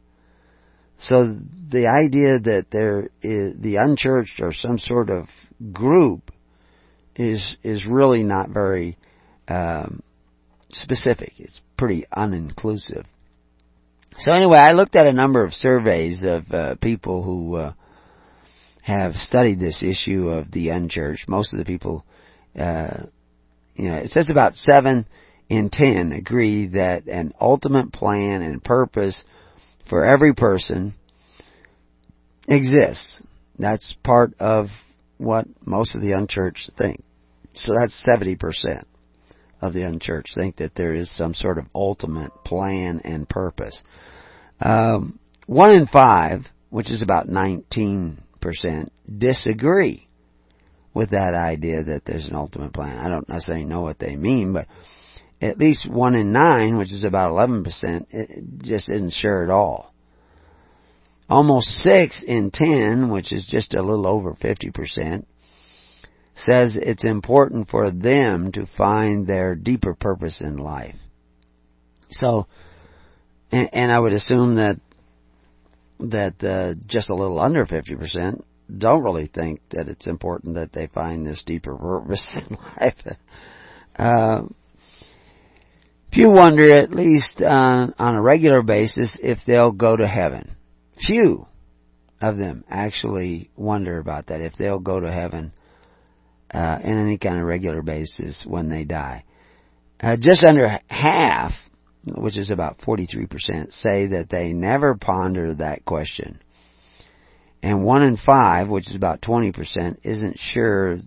So 0.98 1.38
the 1.70 1.88
idea 1.88 2.40
that 2.40 2.68
there 2.72 3.10
is 3.22 3.60
the 3.60 3.76
unchurched 3.76 4.40
or 4.40 4.54
some 4.54 4.80
sort 4.80 5.10
of 5.10 5.28
group 5.72 6.32
is 7.16 7.58
is 7.64 7.86
really 7.86 8.24
not 8.24 8.50
very 8.50 8.98
um, 9.48 10.02
specific. 10.74 11.34
It's 11.38 11.62
pretty 11.78 12.06
uninclusive. 12.16 13.06
So 14.18 14.32
anyway, 14.32 14.60
I 14.62 14.74
looked 14.74 14.96
at 14.96 15.08
a 15.08 15.14
number 15.14 15.44
of 15.44 15.54
surveys 15.54 16.24
of 16.24 16.52
uh, 16.52 16.76
people 16.76 17.24
who 17.24 17.56
uh, 17.56 17.74
have 18.84 19.16
studied 19.16 19.60
this 19.60 19.82
issue 19.82 20.30
of 20.30 20.52
the 20.52 20.70
unchurched. 20.70 21.28
Most 21.28 21.54
of 21.54 21.60
the 21.60 21.66
people 21.66 22.06
uh, 22.58 23.06
you 23.76 23.90
know, 23.90 23.98
it 23.98 24.12
says 24.12 24.30
about 24.30 24.56
seven 24.56 25.08
in 25.50 25.70
ten 25.70 26.12
agree 26.12 26.68
that 26.68 27.08
an 27.08 27.34
ultimate 27.40 27.92
plan 27.92 28.42
and 28.42 28.64
purpose 28.64 29.24
for 29.90 30.06
every 30.06 30.34
person 30.34 30.94
exists. 32.48 33.22
That's 33.58 33.94
part 34.04 34.34
of 34.40 34.68
what 35.18 35.48
most 35.66 35.96
of 35.96 36.02
the 36.02 36.14
unchurched 36.14 36.72
think. 36.78 37.04
So 37.56 37.74
that's 37.80 38.04
70% 38.06 38.38
of 39.64 39.74
the 39.74 39.84
unchurched 39.84 40.36
think 40.36 40.58
that 40.58 40.76
there 40.76 40.94
is 40.94 41.10
some 41.10 41.34
sort 41.34 41.58
of 41.58 41.66
ultimate 41.74 42.32
plan 42.44 43.00
and 43.06 43.28
purpose. 43.28 43.82
Um, 44.60 45.20
one 45.48 45.72
in 45.72 45.88
five, 45.88 46.42
which 46.70 46.92
is 46.92 47.02
about 47.02 47.28
19%, 47.28 48.20
disagree 49.18 50.08
with 50.94 51.12
that 51.12 51.34
idea 51.34 51.82
that 51.82 52.04
there's 52.04 52.28
an 52.28 52.36
ultimate 52.36 52.74
plan. 52.74 52.98
I 52.98 53.08
don't 53.08 53.30
necessarily 53.30 53.64
know 53.64 53.82
what 53.82 54.00
they 54.00 54.18
mean, 54.18 54.52
but 54.52 54.68
at 55.42 55.58
least 55.58 55.90
one 55.90 56.14
in 56.16 56.34
nine, 56.34 56.78
which 56.78 56.92
is 56.92 57.06
about 57.06 57.32
11%, 57.32 58.06
it 58.10 58.44
just 58.64 58.90
isn't 58.92 59.14
sure 59.14 59.44
at 59.44 59.50
all. 59.50 59.94
Almost 61.30 61.70
six 61.70 62.22
in 62.22 62.52
ten, 62.52 63.10
which 63.10 63.32
is 63.32 63.46
just 63.46 63.74
a 63.74 63.82
little 63.82 64.08
over 64.08 64.34
50%, 64.34 65.26
says 66.36 66.76
it's 66.76 67.04
important 67.04 67.70
for 67.70 67.92
them 67.92 68.52
to 68.54 68.66
find 68.78 69.28
their 69.28 69.56
deeper 69.56 69.94
purpose 69.94 70.42
in 70.42 70.58
life. 70.58 70.96
So, 72.10 72.48
and, 73.52 73.70
and 73.74 73.92
I 73.92 74.00
would 74.00 74.14
assume 74.14 74.56
that 74.56 74.80
that 76.00 76.44
uh, 76.44 76.74
just 76.86 77.10
a 77.10 77.16
little 77.16 77.40
under 77.40 77.66
50% 77.66 78.44
don't 78.76 79.04
really 79.04 79.28
think 79.28 79.62
that 79.72 79.88
it's 79.88 80.08
important 80.08 80.56
that 80.56 80.74
they 80.74 80.88
find 80.88 81.26
this 81.26 81.44
deeper 81.46 81.76
purpose 81.76 82.38
in 82.38 82.58
life. 82.80 82.96
Uh, 83.96 84.42
few 86.12 86.30
wonder, 86.30 86.78
at 86.78 86.92
least 86.92 87.42
on, 87.42 87.94
on 88.00 88.16
a 88.16 88.22
regular 88.22 88.62
basis, 88.62 89.20
if 89.22 89.40
they'll 89.46 89.72
go 89.72 89.96
to 89.96 90.08
heaven. 90.08 90.56
Few 91.06 91.46
of 92.22 92.38
them 92.38 92.64
actually 92.70 93.50
wonder 93.56 94.00
about 94.00 94.28
that, 94.28 94.42
if 94.42 94.54
they'll 94.58 94.80
go 94.80 95.00
to 95.00 95.12
heaven 95.12 95.54
uh, 96.54 96.80
in 96.84 96.98
any 96.98 97.18
kind 97.18 97.40
of 97.40 97.46
regular 97.46 97.82
basis 97.82 98.46
when 98.48 98.70
they 98.70 98.84
die. 98.84 99.24
Uh, 100.00 100.18
just 100.20 100.44
under 100.44 100.80
half, 100.88 101.54
which 102.06 102.38
is 102.38 102.52
about 102.52 102.80
43%, 102.80 103.72
say 103.72 104.08
that 104.08 104.28
they 104.30 104.54
never 104.54 104.96
ponder 104.96 105.54
that 105.56 105.86
question. 105.86 106.40
And 107.62 107.84
one 107.84 108.04
in 108.04 108.18
five, 108.18 108.68
which 108.70 108.90
is 108.90 108.96
about 108.96 109.22
20%, 109.22 109.98
isn't 110.04 110.38
sure 110.38 110.98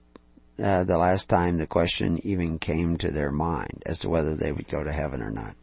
uh, 0.62 0.84
the 0.84 0.96
last 0.96 1.28
time 1.28 1.58
the 1.58 1.66
question 1.66 2.18
even 2.24 2.58
came 2.58 2.96
to 2.96 3.10
their 3.10 3.30
mind 3.30 3.82
as 3.84 3.98
to 3.98 4.08
whether 4.08 4.34
they 4.34 4.52
would 4.52 4.68
go 4.68 4.82
to 4.82 4.92
heaven 4.92 5.20
or 5.20 5.30
not. 5.30 5.54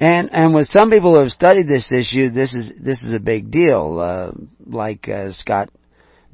And 0.00 0.30
and 0.32 0.52
with 0.52 0.66
some 0.66 0.90
people 0.90 1.14
who 1.14 1.20
have 1.20 1.30
studied 1.30 1.68
this 1.68 1.92
issue, 1.92 2.30
this 2.30 2.52
is 2.52 2.72
this 2.82 3.02
is 3.04 3.14
a 3.14 3.20
big 3.20 3.52
deal. 3.52 4.00
Uh, 4.00 4.32
like 4.66 5.08
uh, 5.08 5.30
Scott 5.30 5.70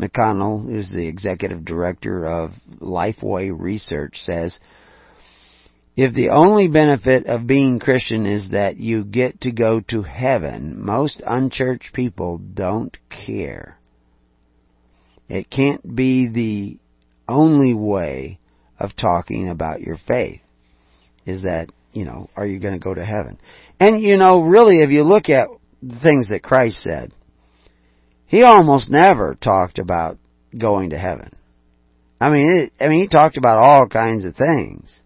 McConnell, 0.00 0.64
who's 0.64 0.90
the 0.90 1.06
executive 1.06 1.64
director 1.64 2.26
of 2.26 2.52
Lifeway 2.80 3.50
Research, 3.56 4.22
says 4.22 4.58
if 5.96 6.14
the 6.14 6.30
only 6.30 6.68
benefit 6.68 7.26
of 7.26 7.46
being 7.46 7.78
Christian 7.78 8.24
is 8.24 8.50
that 8.50 8.78
you 8.78 9.04
get 9.04 9.42
to 9.42 9.52
go 9.52 9.80
to 9.88 10.02
heaven, 10.02 10.82
most 10.82 11.20
unchurched 11.26 11.92
people 11.92 12.38
don't 12.38 12.96
care. 13.10 13.76
It 15.28 15.50
can't 15.50 15.94
be 15.94 16.28
the 16.28 16.78
only 17.28 17.74
way 17.74 18.38
of 18.78 18.96
talking 18.96 19.48
about 19.48 19.80
your 19.80 19.96
faith. 20.08 20.40
Is 21.26 21.42
that, 21.42 21.68
you 21.92 22.04
know, 22.04 22.30
are 22.34 22.46
you 22.46 22.60
going 22.60 22.74
to 22.74 22.80
go 22.80 22.94
to 22.94 23.04
heaven? 23.04 23.38
And 23.78 24.00
you 24.00 24.16
know, 24.16 24.40
really, 24.40 24.78
if 24.78 24.90
you 24.90 25.02
look 25.02 25.28
at 25.28 25.48
the 25.82 26.00
things 26.00 26.30
that 26.30 26.42
Christ 26.42 26.78
said, 26.82 27.12
He 28.30 28.44
almost 28.44 28.88
never 28.88 29.34
talked 29.34 29.80
about 29.80 30.16
going 30.56 30.90
to 30.90 30.98
heaven. 30.98 31.32
I 32.20 32.30
mean, 32.30 32.58
it, 32.58 32.72
I 32.78 32.88
mean, 32.88 33.02
He 33.02 33.08
talked 33.08 33.36
about 33.36 33.58
all 33.58 33.88
kinds 33.88 34.24
of 34.24 34.36
things. 34.36 34.96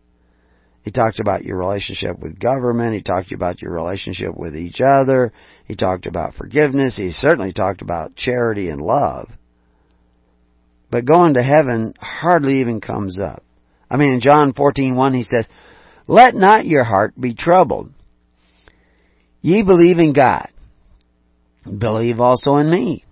He 0.83 0.91
talked 0.91 1.21
about 1.21 1.43
your 1.43 1.57
relationship 1.57 2.19
with 2.21 2.39
government. 2.39 2.95
He 2.95 3.03
talked 3.03 3.33
about 3.33 3.63
your 3.63 3.73
relationship 3.73 4.37
with 4.37 4.55
each 4.55 4.83
other. 4.83 5.33
He 5.65 5.75
talked 5.75 6.05
about 6.05 6.35
forgiveness. 6.35 6.99
He 6.99 7.13
certainly 7.13 7.55
talked 7.55 7.81
about 7.81 8.15
charity 8.15 8.69
and 8.69 8.79
love. 8.79 9.31
But 10.91 11.07
going 11.07 11.35
to 11.35 11.43
heaven 11.43 11.95
hardly 11.99 12.61
even 12.61 12.83
comes 12.83 13.19
up. 13.19 13.43
I 13.91 13.97
mean, 13.97 14.13
in 14.13 14.21
John 14.21 14.53
14:1 14.53 15.15
he 15.15 15.23
says, 15.23 15.49
"Let 16.07 16.35
not 16.35 16.67
your 16.67 16.85
heart 16.85 17.19
be 17.19 17.33
troubled. 17.33 17.91
Ye 19.41 19.63
believe 19.63 19.99
in 19.99 20.13
God. 20.13 20.51
Believe 21.65 22.21
also 22.21 22.57
in 22.57 22.69
me. 22.69 23.04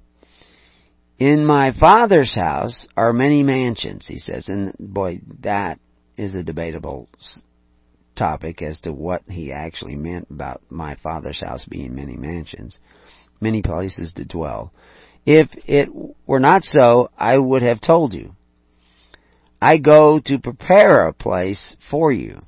In 1.23 1.47
my 1.47 1.71
Father's 1.71 2.35
house 2.35 2.89
are 2.97 3.13
many 3.13 3.45
mansions," 3.45 4.09
he 4.09 4.19
says. 4.19 4.49
And 4.49 4.75
boy, 4.77 5.21
that 5.43 5.79
is 6.17 6.35
a 6.35 6.43
debatable 6.43 7.09
topic 8.17 8.61
as 8.61 8.81
to 8.81 8.93
what 8.93 9.23
he 9.29 9.53
actually 9.53 9.95
meant 9.95 10.27
about 10.31 10.63
my 10.69 10.97
father's 10.97 11.41
house 11.41 11.65
being 11.65 11.95
many 11.95 12.17
mansions, 12.17 12.81
many 13.41 13.63
places 13.63 14.15
to 14.15 14.25
dwell. 14.25 14.73
If 15.25 15.51
it 15.69 15.91
were 16.27 16.41
not 16.41 16.65
so, 16.65 17.11
I 17.17 17.39
would 17.39 17.63
have 17.63 17.81
told 17.81 18.15
you. 18.15 18.35
I 19.61 19.77
go 19.77 20.19
to 20.25 20.41
prepare 20.41 21.07
a 21.07 21.13
place 21.13 21.77
for 21.89 22.11
you. 22.11 22.43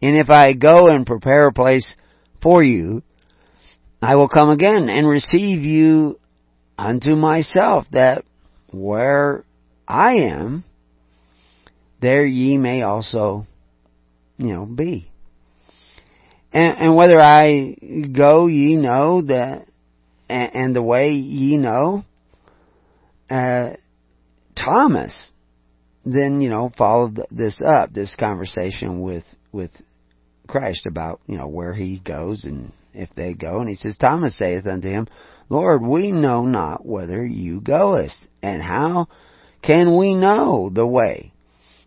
And 0.00 0.16
if 0.16 0.30
I 0.30 0.52
go 0.52 0.86
and 0.86 1.04
prepare 1.04 1.48
a 1.48 1.52
place 1.52 1.96
for 2.40 2.62
you, 2.62 3.02
I 4.00 4.14
will 4.14 4.28
come 4.28 4.50
again 4.50 4.88
and 4.90 5.08
receive 5.08 5.62
you 5.62 6.20
unto 6.78 7.14
myself, 7.14 7.86
that 7.92 8.24
where 8.70 9.44
I 9.86 10.14
am, 10.14 10.64
there 12.00 12.24
ye 12.24 12.58
may 12.58 12.82
also 12.82 13.46
you 14.36 14.52
know, 14.52 14.66
be. 14.66 15.10
And, 16.52 16.78
and 16.78 16.96
whether 16.96 17.20
I 17.20 17.76
go, 18.12 18.46
ye 18.46 18.76
know 18.76 19.22
that, 19.22 19.66
and, 20.28 20.54
and 20.54 20.76
the 20.76 20.82
way 20.82 21.12
ye 21.12 21.56
know, 21.56 22.02
uh, 23.30 23.74
Thomas 24.56 25.32
then, 26.04 26.40
you 26.40 26.48
know, 26.48 26.70
followed 26.78 27.20
this 27.32 27.60
up, 27.60 27.92
this 27.92 28.14
conversation 28.14 29.00
with, 29.00 29.24
with 29.50 29.72
Christ 30.46 30.86
about, 30.86 31.20
you 31.26 31.36
know, 31.36 31.48
where 31.48 31.74
he 31.74 31.98
goes 31.98 32.44
and 32.44 32.72
if 32.94 33.10
they 33.16 33.34
go. 33.34 33.58
And 33.60 33.68
he 33.68 33.74
says, 33.74 33.96
Thomas 33.96 34.38
saith 34.38 34.66
unto 34.66 34.88
him, 34.88 35.08
Lord, 35.48 35.82
we 35.82 36.10
know 36.12 36.44
not 36.44 36.84
whither 36.84 37.24
you 37.24 37.60
goest, 37.60 38.26
and 38.42 38.60
how 38.60 39.08
can 39.62 39.96
we 39.96 40.14
know 40.14 40.70
the 40.72 40.86
way? 40.86 41.32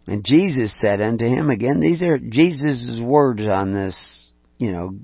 And 0.08 0.26
Jesus 0.26 0.80
said 0.80 1.02
unto 1.02 1.26
him 1.26 1.50
again, 1.50 1.80
these 1.80 2.02
are 2.02 2.18
Jesus' 2.18 3.00
words 3.04 3.48
on 3.48 3.74
this, 3.74 4.34
you 4.58 4.72
know, 4.72 4.98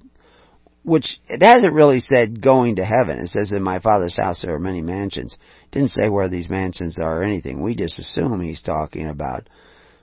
which 0.83 1.19
it 1.27 1.41
hasn't 1.41 1.73
really 1.73 1.99
said 1.99 2.41
going 2.41 2.77
to 2.77 2.85
heaven. 2.85 3.19
It 3.19 3.29
says 3.29 3.51
in 3.51 3.63
my 3.63 3.79
father's 3.79 4.17
house 4.17 4.41
there 4.41 4.55
are 4.55 4.59
many 4.59 4.81
mansions. 4.81 5.33
It 5.33 5.71
didn't 5.71 5.91
say 5.91 6.09
where 6.09 6.29
these 6.29 6.49
mansions 6.49 6.97
are 6.99 7.21
or 7.21 7.23
anything. 7.23 7.61
We 7.61 7.75
just 7.75 7.99
assume 7.99 8.41
he's 8.41 8.61
talking 8.61 9.07
about 9.07 9.47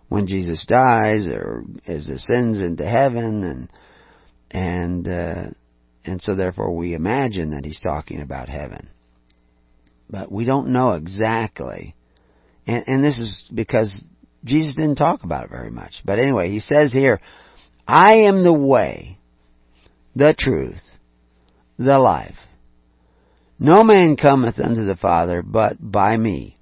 when 0.08 0.26
Jesus 0.26 0.66
dies 0.66 1.26
or 1.26 1.64
as 1.86 2.08
ascends 2.08 2.60
into 2.60 2.84
heaven 2.84 3.42
and 3.44 3.70
and 4.50 5.08
uh, 5.08 5.44
and 6.04 6.20
so 6.20 6.34
therefore 6.34 6.74
we 6.74 6.94
imagine 6.94 7.50
that 7.50 7.64
he's 7.64 7.80
talking 7.80 8.20
about 8.20 8.48
heaven. 8.48 8.88
But 10.10 10.30
we 10.30 10.44
don't 10.44 10.68
know 10.68 10.92
exactly. 10.92 11.94
And 12.66 12.84
and 12.86 13.04
this 13.04 13.18
is 13.18 13.50
because 13.52 14.04
Jesus 14.44 14.74
didn't 14.74 14.96
talk 14.96 15.24
about 15.24 15.44
it 15.44 15.50
very 15.50 15.70
much. 15.70 16.02
But 16.04 16.18
anyway, 16.18 16.50
he 16.50 16.58
says 16.58 16.92
here, 16.92 17.20
I 17.86 18.22
am 18.22 18.42
the 18.42 18.52
way 18.52 19.18
the 20.14 20.34
truth, 20.38 20.82
the 21.78 21.98
life. 21.98 22.36
No 23.58 23.84
man 23.84 24.16
cometh 24.16 24.58
unto 24.58 24.84
the 24.84 24.96
Father 24.96 25.42
but 25.42 25.76
by 25.80 26.16
me. 26.16 26.58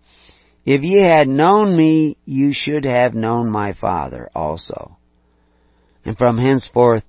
If 0.66 0.82
ye 0.82 1.02
had 1.02 1.26
known 1.26 1.76
me, 1.76 2.18
you 2.24 2.52
should 2.52 2.84
have 2.84 3.14
known 3.14 3.50
my 3.50 3.72
Father 3.72 4.28
also. 4.34 4.98
And 6.04 6.16
from 6.16 6.38
henceforth 6.38 7.04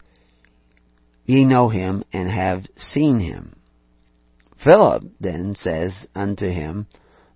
ye 1.32 1.46
know 1.46 1.70
him 1.70 2.04
and 2.12 2.30
have 2.30 2.66
seen 2.78 3.20
him. 3.20 3.56
Philip 4.64 5.04
then 5.20 5.56
says 5.56 6.06
unto 6.14 6.48
him, 6.48 6.88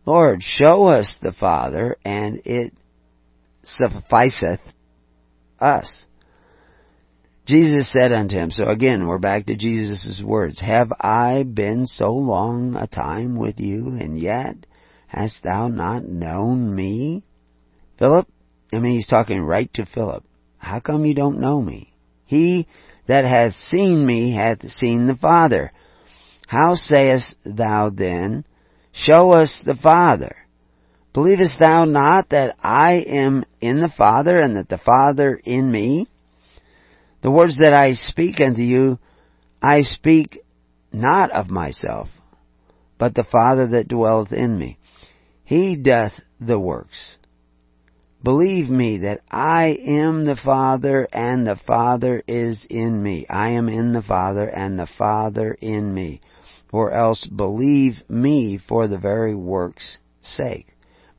Lord, 0.05 0.43
show 0.43 0.85
us 0.85 1.17
the 1.21 1.31
Father, 1.31 1.95
and 2.05 2.41
it 2.45 2.73
sufficeth 3.63 4.59
us. 5.59 6.05
Jesus 7.45 7.91
said 7.91 8.11
unto 8.11 8.35
him, 8.35 8.51
so 8.51 8.65
again, 8.65 9.07
we're 9.07 9.17
back 9.17 9.45
to 9.47 9.55
Jesus' 9.55 10.21
words, 10.23 10.59
Have 10.61 10.91
I 10.99 11.43
been 11.43 11.87
so 11.87 12.11
long 12.11 12.75
a 12.75 12.87
time 12.87 13.37
with 13.37 13.59
you, 13.59 13.87
and 13.87 14.19
yet 14.19 14.65
hast 15.07 15.41
thou 15.43 15.67
not 15.67 16.05
known 16.05 16.75
me? 16.75 17.23
Philip, 17.97 18.27
I 18.73 18.79
mean, 18.79 18.93
he's 18.93 19.07
talking 19.07 19.41
right 19.41 19.71
to 19.75 19.85
Philip. 19.85 20.23
How 20.57 20.79
come 20.79 21.05
you 21.05 21.15
don't 21.15 21.39
know 21.39 21.61
me? 21.61 21.93
He 22.25 22.67
that 23.07 23.25
hath 23.25 23.55
seen 23.55 24.05
me 24.05 24.33
hath 24.33 24.69
seen 24.69 25.07
the 25.07 25.15
Father. 25.15 25.71
How 26.47 26.75
sayest 26.75 27.35
thou 27.43 27.89
then, 27.89 28.45
Show 28.95 29.31
us 29.31 29.61
the 29.65 29.75
Father? 29.75 30.37
Believest 31.13 31.59
thou 31.59 31.83
not 31.83 32.29
that 32.29 32.55
I 32.63 33.03
am 33.07 33.43
in 33.59 33.81
the 33.81 33.89
Father, 33.89 34.39
and 34.39 34.55
that 34.55 34.69
the 34.69 34.77
Father 34.77 35.39
in 35.43 35.69
me? 35.69 36.07
The 37.21 37.31
words 37.31 37.57
that 37.57 37.73
I 37.73 37.91
speak 37.91 38.39
unto 38.39 38.63
you, 38.63 38.97
I 39.61 39.81
speak 39.81 40.39
not 40.93 41.31
of 41.31 41.49
myself, 41.49 42.07
but 42.97 43.15
the 43.15 43.25
Father 43.25 43.67
that 43.69 43.89
dwelleth 43.89 44.31
in 44.31 44.57
me. 44.57 44.77
He 45.43 45.75
doth 45.75 46.13
the 46.39 46.59
works. 46.59 47.17
Believe 48.25 48.71
me 48.71 48.97
that 48.97 49.21
I 49.29 49.77
am 49.85 50.25
the 50.25 50.35
Father 50.35 51.07
and 51.13 51.45
the 51.45 51.57
Father 51.67 52.23
is 52.27 52.65
in 52.71 53.03
me. 53.03 53.27
I 53.29 53.51
am 53.51 53.69
in 53.69 53.93
the 53.93 54.01
Father 54.01 54.47
and 54.47 54.79
the 54.79 54.87
Father 54.97 55.55
in 55.61 55.93
me. 55.93 56.21
Or 56.71 56.91
else 56.91 57.23
believe 57.23 57.97
me 58.09 58.57
for 58.57 58.87
the 58.87 58.97
very 58.97 59.35
work's 59.35 59.99
sake. 60.21 60.65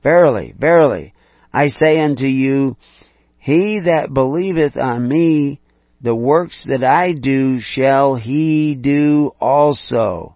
Verily, 0.03 0.53
verily, 0.59 1.13
I 1.53 1.69
say 1.69 2.01
unto 2.01 2.27
you, 2.27 2.77
he 3.39 3.83
that 3.85 4.13
believeth 4.13 4.77
on 4.77 5.09
me 5.09 5.61
the 6.01 6.17
works 6.17 6.67
that 6.69 6.83
I 6.83 7.13
do 7.13 7.61
shall 7.61 8.17
he 8.17 8.75
do 8.75 9.31
also. 9.39 10.35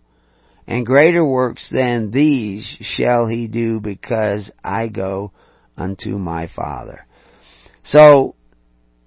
And 0.68 0.86
greater 0.86 1.26
works 1.26 1.68
than 1.68 2.12
these 2.12 2.64
shall 2.80 3.26
he 3.26 3.48
do 3.48 3.80
because 3.80 4.52
I 4.62 4.86
go 4.86 5.32
unto 5.76 6.18
my 6.18 6.48
Father. 6.48 7.06
So, 7.82 8.34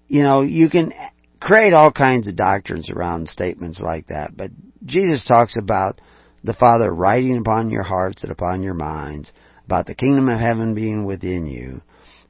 you 0.07 0.23
know, 0.23 0.41
you 0.41 0.69
can 0.69 0.93
create 1.39 1.73
all 1.73 1.91
kinds 1.91 2.27
of 2.27 2.35
doctrines 2.35 2.89
around 2.89 3.29
statements 3.29 3.81
like 3.81 4.07
that, 4.07 4.35
but 4.35 4.51
Jesus 4.85 5.25
talks 5.25 5.55
about 5.57 5.99
the 6.43 6.53
Father 6.53 6.93
writing 6.93 7.37
upon 7.37 7.69
your 7.69 7.83
hearts 7.83 8.23
and 8.23 8.31
upon 8.31 8.63
your 8.63 8.73
minds, 8.73 9.31
about 9.65 9.85
the 9.85 9.95
kingdom 9.95 10.27
of 10.27 10.39
heaven 10.39 10.73
being 10.73 11.05
within 11.05 11.45
you, 11.45 11.81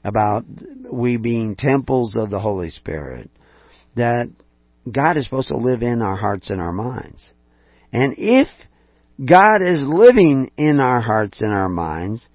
about 0.04 0.46
we 0.92 1.18
being 1.18 1.56
temples 1.56 2.16
of 2.16 2.30
the 2.30 2.40
Holy 2.40 2.70
Spirit, 2.70 3.30
that 3.96 4.30
God 4.92 5.18
is 5.18 5.26
supposed 5.26 5.48
to 5.48 5.58
live 5.58 5.82
in 5.82 6.02
our 6.02 6.16
hearts 6.16 6.50
and 6.50 6.62
our 6.62 6.74
minds. 6.74 7.32
And 7.92 8.16
if 8.18 8.48
God 9.24 9.62
is 9.62 9.86
living 9.88 10.52
in 10.58 10.80
our 10.80 11.00
hearts 11.00 11.42
and 11.42 11.52
our 11.52 11.70
minds, 11.70 12.28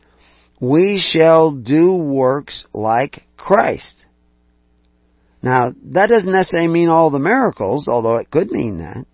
we 0.60 0.98
shall 0.98 1.52
do 1.52 1.94
works 1.94 2.66
like 2.72 3.22
Christ. 3.36 3.96
Now, 5.42 5.72
that 5.92 6.08
doesn't 6.08 6.32
necessarily 6.32 6.68
mean 6.68 6.88
all 6.88 7.10
the 7.10 7.18
miracles, 7.18 7.88
although 7.88 8.16
it 8.16 8.30
could 8.30 8.50
mean 8.50 8.78
that. 8.78 9.06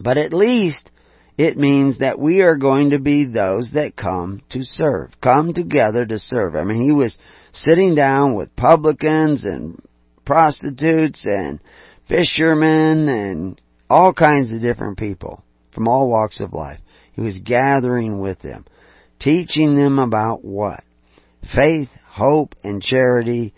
But 0.00 0.16
at 0.16 0.32
least 0.32 0.90
it 1.36 1.56
means 1.56 1.98
that 1.98 2.18
we 2.18 2.40
are 2.42 2.56
going 2.56 2.90
to 2.90 2.98
be 2.98 3.24
those 3.24 3.72
that 3.72 3.96
come 3.96 4.42
to 4.50 4.62
serve, 4.62 5.10
come 5.20 5.54
together 5.54 6.06
to 6.06 6.18
serve. 6.18 6.54
I 6.54 6.64
mean, 6.64 6.80
he 6.82 6.92
was 6.92 7.18
sitting 7.52 7.94
down 7.94 8.34
with 8.34 8.54
publicans 8.54 9.44
and 9.44 9.82
prostitutes 10.24 11.26
and 11.26 11.60
fishermen 12.08 13.08
and 13.08 13.60
all 13.88 14.12
kinds 14.12 14.52
of 14.52 14.62
different 14.62 14.98
people 14.98 15.42
from 15.72 15.88
all 15.88 16.08
walks 16.08 16.40
of 16.40 16.52
life. 16.52 16.78
He 17.12 17.20
was 17.20 17.38
gathering 17.38 18.20
with 18.20 18.40
them, 18.40 18.64
teaching 19.22 19.76
them 19.76 19.98
about 19.98 20.44
what? 20.44 20.84
Faith, 21.54 21.88
hope, 22.06 22.54
and 22.62 22.82
charity, 22.82 23.54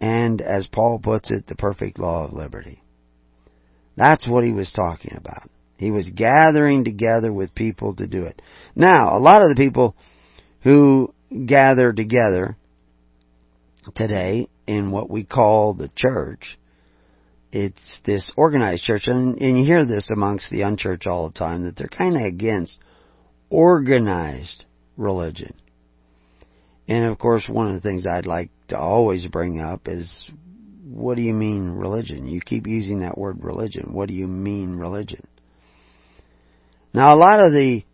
and 0.00 0.40
as 0.40 0.66
Paul 0.66 0.98
puts 0.98 1.30
it, 1.30 1.46
the 1.46 1.54
perfect 1.54 1.98
law 1.98 2.24
of 2.24 2.32
liberty. 2.32 2.82
That's 3.96 4.26
what 4.28 4.44
he 4.44 4.52
was 4.52 4.72
talking 4.72 5.16
about. 5.16 5.48
He 5.76 5.90
was 5.90 6.10
gathering 6.10 6.84
together 6.84 7.32
with 7.32 7.54
people 7.54 7.94
to 7.96 8.06
do 8.06 8.24
it. 8.24 8.40
Now, 8.74 9.16
a 9.16 9.20
lot 9.20 9.42
of 9.42 9.48
the 9.48 9.56
people 9.56 9.96
who 10.62 11.12
gather 11.46 11.92
together 11.92 12.56
today 13.94 14.48
in 14.66 14.90
what 14.90 15.10
we 15.10 15.24
call 15.24 15.74
the 15.74 15.90
church. 15.94 16.58
It's 17.50 18.00
this 18.06 18.30
organized 18.36 18.84
church, 18.84 19.08
and, 19.08 19.38
and 19.38 19.58
you 19.58 19.64
hear 19.64 19.84
this 19.84 20.08
amongst 20.10 20.50
the 20.50 20.62
unchurched 20.62 21.06
all 21.06 21.28
the 21.28 21.38
time, 21.38 21.64
that 21.64 21.76
they're 21.76 21.88
kind 21.88 22.16
of 22.16 22.22
against 22.22 22.78
organized 23.50 24.64
religion. 24.96 25.54
And 26.88 27.04
of 27.06 27.18
course, 27.18 27.48
one 27.48 27.68
of 27.68 27.74
the 27.74 27.80
things 27.80 28.06
I'd 28.06 28.26
like 28.26 28.50
to 28.68 28.78
always 28.78 29.26
bring 29.26 29.60
up 29.60 29.82
is, 29.86 30.30
what 30.84 31.16
do 31.16 31.22
you 31.22 31.32
mean 31.32 31.70
religion? 31.70 32.26
You 32.26 32.40
keep 32.40 32.66
using 32.66 33.00
that 33.00 33.16
word 33.16 33.42
religion. 33.44 33.92
What 33.92 34.08
do 34.08 34.14
you 34.14 34.26
mean 34.26 34.76
religion? 34.76 35.26
Now, 36.92 37.14
a 37.14 37.16
lot 37.16 37.44
of 37.44 37.52
the 37.52 37.84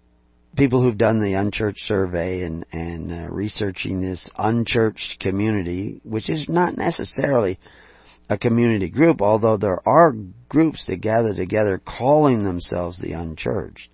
people 0.57 0.83
who've 0.83 0.99
done 0.99 1.21
the 1.21 1.35
unchurched 1.35 1.81
survey 1.87 2.43
and 2.43 2.67
and 2.73 3.13
uh, 3.13 3.29
researching 3.31 4.01
this 4.01 4.29
unchurched 4.37 5.21
community, 5.21 6.01
which 6.03 6.29
is 6.29 6.49
not 6.49 6.77
necessarily 6.77 7.59
a 8.29 8.37
community 8.37 8.91
group, 8.91 9.23
although 9.23 9.57
there 9.57 9.81
are 9.87 10.13
groups 10.49 10.87
that 10.87 11.01
gather 11.01 11.35
together 11.35 11.81
calling 11.85 12.43
themselves 12.43 12.99
the 12.99 13.13
unchurched. 13.13 13.91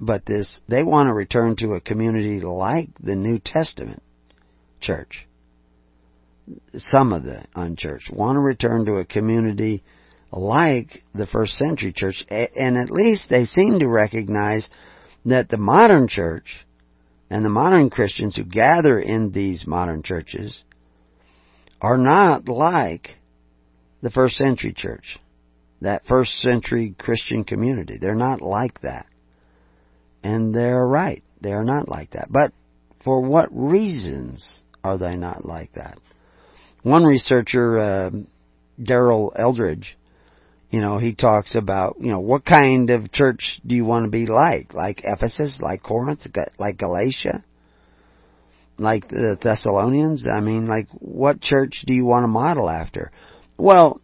But 0.00 0.26
this, 0.26 0.60
they 0.68 0.82
want 0.82 1.08
to 1.08 1.14
return 1.14 1.56
to 1.56 1.74
a 1.74 1.80
community 1.80 2.40
like 2.40 2.88
the 3.00 3.14
New 3.14 3.38
Testament 3.38 4.02
church. 4.80 5.26
Some 6.76 7.12
of 7.12 7.22
the 7.22 7.44
unchurched 7.54 8.12
want 8.12 8.36
to 8.36 8.40
return 8.40 8.84
to 8.86 8.96
a 8.96 9.04
community 9.04 9.82
like 10.30 11.02
the 11.14 11.26
first 11.26 11.56
century 11.56 11.92
church, 11.92 12.24
and 12.28 12.76
at 12.76 12.90
least 12.90 13.30
they 13.30 13.44
seem 13.44 13.78
to 13.78 13.88
recognize 13.88 14.68
that 15.24 15.48
the 15.48 15.56
modern 15.56 16.08
church 16.08 16.66
and 17.30 17.44
the 17.44 17.50
modern 17.50 17.88
Christians 17.88 18.36
who 18.36 18.44
gather 18.44 19.00
in 19.00 19.30
these 19.30 19.66
modern 19.66 20.02
churches 20.02 20.62
are 21.80 21.96
not 21.96 22.48
like 22.48 23.16
the 24.02 24.10
first 24.10 24.36
century 24.36 24.74
church, 24.74 25.18
that 25.80 26.04
first 26.04 26.32
century 26.40 26.94
Christian 26.98 27.44
community. 27.44 27.96
They're 27.98 28.14
not 28.14 28.42
like 28.42 28.80
that. 28.82 29.06
And 30.24 30.52
they're 30.54 30.84
right. 30.84 31.22
They 31.40 31.52
are 31.52 31.62
not 31.62 31.88
like 31.88 32.12
that. 32.12 32.28
But 32.30 32.52
For 33.04 33.20
what 33.20 33.50
reasons 33.52 34.62
are 34.82 34.96
they 34.96 35.14
not 35.14 35.44
like 35.44 35.74
that? 35.74 35.98
One 36.82 37.04
researcher, 37.04 37.78
uh, 37.78 38.10
Darrell 38.82 39.32
Eldredge, 39.38 39.96
you 40.70 40.80
know, 40.80 40.98
he 40.98 41.14
talks 41.14 41.54
about, 41.54 41.96
you 42.00 42.10
know, 42.10 42.20
what 42.20 42.44
kind 42.44 42.88
of 42.90 43.12
church 43.12 43.60
do 43.64 43.76
you 43.76 43.84
want 43.84 44.06
to 44.06 44.10
be 44.10 44.26
like? 44.26 44.72
Like 44.72 45.02
Ephesus, 45.04 45.60
like 45.60 45.82
Corinth, 45.82 46.26
like 46.58 46.78
Galatia, 46.78 47.44
like 48.78 49.08
the 49.08 49.38
Thessalonians? 49.40 50.26
I 50.26 50.40
mean, 50.40 50.66
like, 50.66 50.88
what 50.98 51.40
church 51.40 51.84
do 51.86 51.94
you 51.94 52.06
want 52.06 52.24
to 52.24 52.28
model 52.28 52.68
after? 52.68 53.12
Well, 53.56 54.00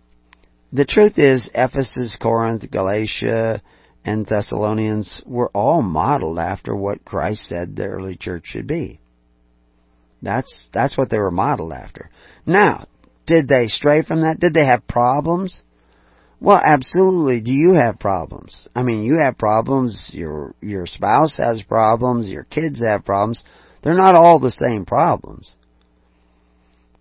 the 0.73 0.85
truth 0.85 1.19
is, 1.19 1.51
Ephesus, 1.55 2.17
Corinth, 2.21 2.71
Galatia, 2.71 3.63
and 4.05 4.27
Thessalonians 4.27 5.23
were 5.27 5.51
all 5.55 5.83
modeled 5.83 6.39
after 6.39 6.75
what 6.75 7.05
Christ 7.05 7.43
said 7.47 7.77
the 7.77 7.87
early 7.87 8.17
church 8.17 8.47
should 8.47 8.67
be. 8.67 9.01
That's, 10.23 10.69
that's 10.73 10.97
what 10.97 11.11
they 11.11 11.19
were 11.19 11.31
modeled 11.31 11.73
after. 11.73 12.11
Now, 12.47 12.87
did 13.27 13.49
they 13.49 13.67
stray 13.69 14.03
from 14.03 14.23
that? 14.23 14.41
Did 14.41 14.55
they 14.55 14.65
have 14.65 14.87
problems? 14.87 15.63
Well, 16.41 16.61
absolutely. 16.63 17.43
Do 17.43 17.53
you 17.53 17.75
have 17.75 17.99
problems? 17.99 18.69
I 18.75 18.83
mean, 18.83 19.05
you 19.05 19.19
have 19.23 19.37
problems, 19.37 20.11
your, 20.15 20.55
your 20.63 20.87
spouse 20.87 21.37
has 21.37 21.63
problems, 21.63 22.29
your 22.29 22.45
kids 22.45 22.83
have 22.83 23.05
problems. 23.05 23.45
They're 23.83 23.95
not 23.95 24.15
all 24.15 24.41
the 24.41 24.51
same 24.51 24.87
problems. 24.87 25.55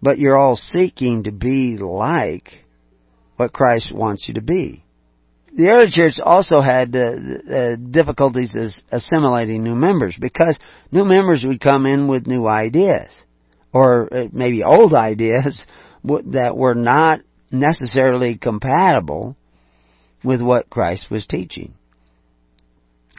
But 0.02 0.20
you're 0.20 0.38
all 0.38 0.56
seeking 0.56 1.24
to 1.24 1.32
be 1.32 1.78
like 1.78 2.66
what 3.38 3.54
Christ 3.54 3.94
wants 3.96 4.28
you 4.28 4.36
to 4.36 4.42
be. 4.42 4.84
The 5.56 5.70
early 5.70 5.90
church 5.90 6.20
also 6.24 6.62
had 6.62 6.96
uh, 6.96 7.14
uh, 7.52 7.76
difficulties 7.76 8.56
as 8.60 8.84
assimilating 8.92 9.64
new 9.64 9.76
members 9.76 10.16
because 10.20 10.60
new 10.92 11.06
members 11.06 11.44
would 11.46 11.60
come 11.60 11.86
in 11.86 12.08
with 12.08 12.28
new 12.28 12.48
ideas 12.48 13.10
or 13.74 14.14
uh, 14.14 14.28
maybe 14.32 14.64
old 14.64 14.94
ideas 15.12 15.66
that 16.04 16.56
were 16.56 16.76
not 16.76 17.22
necessarily 17.52 18.38
compatible 18.38 19.36
with 20.24 20.42
what 20.42 20.70
Christ 20.70 21.10
was 21.10 21.26
teaching. 21.26 21.74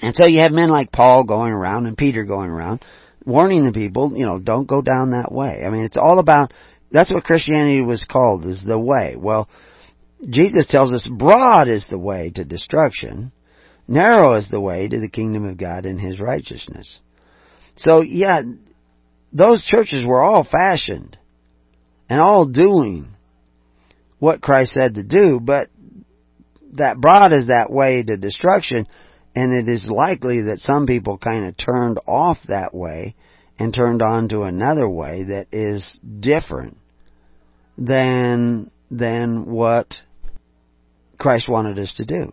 And 0.03 0.15
so 0.15 0.27
you 0.27 0.41
have 0.43 0.53
men 0.53 0.71
like 0.71 0.93
Paul 0.93 1.25
going 1.25 1.53
around 1.53 1.87
and 1.87 1.97
Peter 1.97 2.25
going 2.25 2.51
around 2.51 2.85
warning 3.25 3.65
the 3.65 3.73
people, 3.73 4.13
you 4.17 4.27
know, 4.27 4.39
don't 4.39 4.67
go 4.67 4.83
down 4.83 5.11
that 5.11 5.33
way. 5.33 5.63
I 5.67 5.71
mean, 5.71 5.85
it's 5.85 5.97
all 5.97 6.19
about, 6.19 6.53
that's 6.91 7.13
what 7.13 7.25
Christianity 7.25 7.81
was 7.81 8.05
called, 8.05 8.45
is 8.47 8.65
the 8.65 8.79
way. 8.79 9.17
Well, 9.17 9.49
Jesus 10.29 10.67
tells 10.67 10.93
us 10.93 11.07
broad 11.07 11.69
is 11.69 11.87
the 11.89 11.99
way 11.99 12.31
to 12.35 12.45
destruction, 12.45 13.33
narrow 13.89 14.35
is 14.35 14.51
the 14.51 14.61
way 14.61 14.89
to 14.89 15.01
the 15.01 15.09
kingdom 15.09 15.45
of 15.45 15.57
God 15.57 15.87
and 15.87 16.01
His 16.01 16.21
righteousness. 16.21 17.01
So 17.77 18.03
yeah, 18.03 18.43
those 19.33 19.63
churches 19.63 20.05
were 20.05 20.23
all 20.23 20.45
fashioned 20.45 21.17
and 22.09 22.21
all 22.21 22.47
doing 22.47 23.15
what 24.19 24.43
Christ 24.43 24.73
said 24.73 24.97
to 24.97 25.05
do, 25.05 25.41
but 25.41 25.69
that 26.73 27.01
broad 27.01 27.33
is 27.33 27.49
that 27.49 27.71
way 27.71 28.03
to 28.03 28.17
destruction, 28.17 28.87
and 29.35 29.53
it 29.53 29.71
is 29.73 29.89
likely 29.91 30.43
that 30.43 30.59
some 30.59 30.87
people 30.87 31.17
kind 31.19 31.47
of 31.47 31.57
turned 31.57 31.99
off 32.07 32.39
that 32.49 32.75
way 32.75 33.15
and 33.59 33.75
turned 33.75 34.03
on 34.03 34.29
to 34.29 34.43
another 34.43 34.89
way 34.89 35.25
that 35.25 35.47
is 35.53 35.99
different 36.21 36.77
than 37.79 38.71
than 38.91 39.47
what 39.47 40.03
Christ 41.21 41.49
wanted 41.49 41.79
us 41.79 41.95
to 41.95 42.05
do. 42.05 42.33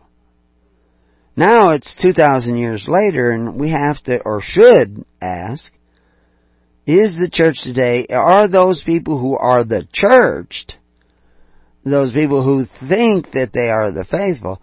Now 1.36 1.70
it's 1.70 1.94
2,000 2.02 2.56
years 2.56 2.86
later 2.88 3.30
and 3.30 3.60
we 3.60 3.70
have 3.70 4.02
to, 4.04 4.20
or 4.24 4.40
should 4.42 5.04
ask, 5.22 5.70
is 6.84 7.14
the 7.16 7.30
church 7.30 7.62
today, 7.62 8.06
are 8.10 8.48
those 8.48 8.82
people 8.82 9.20
who 9.20 9.36
are 9.36 9.62
the 9.62 9.86
churched 9.92 10.78
those 11.90 12.12
people 12.12 12.44
who 12.44 12.64
think 12.88 13.32
that 13.32 13.50
they 13.52 13.68
are 13.68 13.90
the 13.92 14.04
faithful, 14.04 14.60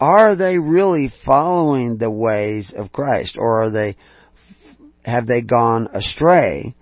are 0.00 0.36
they 0.36 0.58
really 0.58 1.12
following 1.24 1.96
the 1.96 2.10
ways 2.10 2.72
of 2.76 2.92
Christ 2.92 3.36
or 3.38 3.62
are 3.62 3.70
they 3.70 3.96
have 5.04 5.26
they 5.26 5.42
gone 5.42 5.88
astray 5.92 6.74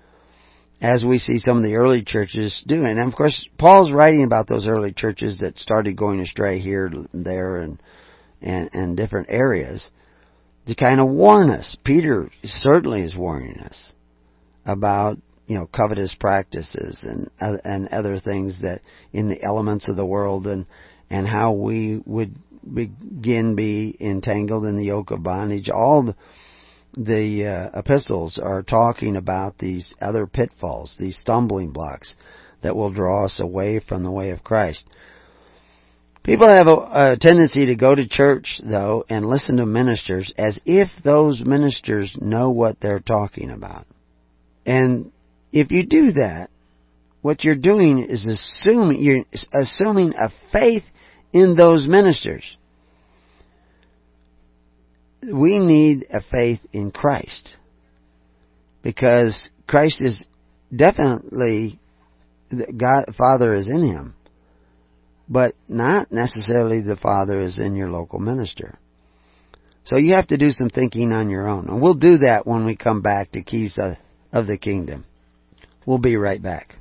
as 0.81 1.05
we 1.05 1.19
see 1.19 1.39
some 1.39 1.57
of 1.57 1.63
the 1.63 1.77
early 1.77 2.03
churches 2.03 2.63
doing. 2.67 2.99
And 2.99 3.09
of 3.09 3.15
course 3.15 3.49
Paul's 3.59 3.93
writing 3.93 4.25
about 4.25 4.49
those 4.49 4.67
early 4.67 4.93
churches 4.93 5.41
that 5.41 5.59
started 5.59 5.97
going 5.97 6.21
astray 6.21 6.59
here 6.59 6.91
there 7.13 7.59
and 7.59 7.81
and, 8.43 8.71
and 8.73 8.97
different 8.97 9.29
areas 9.31 9.91
to 10.67 10.75
kind 10.75 11.01
of 11.01 11.09
warn 11.09 11.51
us. 11.51 11.77
Peter 11.85 12.31
certainly 12.45 13.03
is 13.03 13.17
warning 13.17 13.59
us 13.61 13.93
about 14.65 15.19
you 15.47 15.57
know 15.57 15.67
covetous 15.67 16.15
practices 16.15 17.05
and 17.05 17.31
uh, 17.41 17.57
and 17.65 17.89
other 17.89 18.19
things 18.19 18.61
that 18.63 18.81
in 19.13 19.29
the 19.29 19.43
elements 19.43 19.89
of 19.89 19.97
the 19.97 20.07
world 20.07 20.47
and 20.47 20.67
and 21.09 21.27
how 21.27 21.53
we 21.53 22.03
would 22.05 22.37
begin 22.73 23.55
be 23.55 23.97
entangled 24.01 24.65
in 24.65 24.77
the 24.77 24.87
yoke 24.87 25.11
of 25.11 25.23
bondage. 25.23 25.71
All 25.71 26.03
the, 26.03 26.17
the 26.97 27.47
uh, 27.47 27.79
epistles 27.79 28.39
are 28.39 28.63
talking 28.63 29.17
about 29.17 29.59
these 29.59 29.93
other 30.01 30.27
pitfalls 30.27 30.97
these 30.99 31.19
stumbling 31.19 31.71
blocks 31.71 32.17
that 32.63 32.75
will 32.75 32.91
draw 32.91 33.25
us 33.25 33.39
away 33.41 33.79
from 33.81 34.03
the 34.03 34.11
way 34.11 34.31
of 34.31 34.43
Christ 34.43 34.87
People 36.27 36.49
have 36.49 36.67
a, 36.67 37.13
a, 37.13 37.17
tendency 37.21 37.67
to 37.67 37.77
go 37.77 37.95
to 37.95 38.09
church, 38.09 38.61
though, 38.65 39.05
and 39.09 39.25
listen 39.29 39.59
to 39.59 39.65
ministers 39.65 40.35
as 40.37 40.59
if 40.67 40.89
those 41.05 41.41
ministers 41.41 42.19
know 42.21 42.51
what 42.51 42.81
they're 42.81 42.99
talking 42.99 43.53
about. 43.53 43.87
And 44.67 45.13
if 45.53 45.71
you 45.71 45.87
do 45.87 46.11
that, 46.13 46.51
what 47.23 47.45
you're 47.45 47.55
doing 47.55 48.01
is 48.09 48.27
assuming 48.27 49.03
you're 49.03 49.25
assuming 49.55 50.15
a 50.15 50.31
faith 50.53 50.83
in 51.33 51.55
those 51.55 51.87
ministers. 51.87 52.57
We 55.33 55.59
need 55.59 56.07
a 56.13 56.21
faith 56.23 56.61
in 56.73 56.91
Christ 56.91 57.57
because 58.83 59.51
Christ 59.67 60.01
is 60.01 60.29
definitely 60.75 61.81
God 62.77 63.07
Father 63.17 63.55
is 63.55 63.69
in 63.69 63.83
him, 63.83 64.15
but 65.29 65.55
not 65.69 66.13
necessarily 66.13 66.81
the 66.81 66.97
Father 66.97 67.41
is 67.41 67.59
in 67.59 67.75
your 67.75 67.91
local 67.91 68.21
minister. 68.21 68.79
So 69.85 69.97
you 69.97 70.15
have 70.15 70.29
to 70.29 70.37
do 70.37 70.51
some 70.51 70.71
thinking 70.71 71.13
on 71.13 71.31
your 71.31 71.49
own, 71.49 71.69
and 71.69 71.83
we'll 71.83 71.95
do 71.95 72.19
that 72.19 72.47
when 72.47 72.65
we 72.65 72.77
come 72.77 73.03
back 73.03 73.33
to 73.33 73.43
Keys 73.43 73.77
of, 73.81 73.97
of 74.33 74.47
the 74.47 74.59
Kingdom. 74.59 75.05
We'll 75.85 75.99
be 75.99 76.17
right 76.17 76.43
back. 76.43 76.76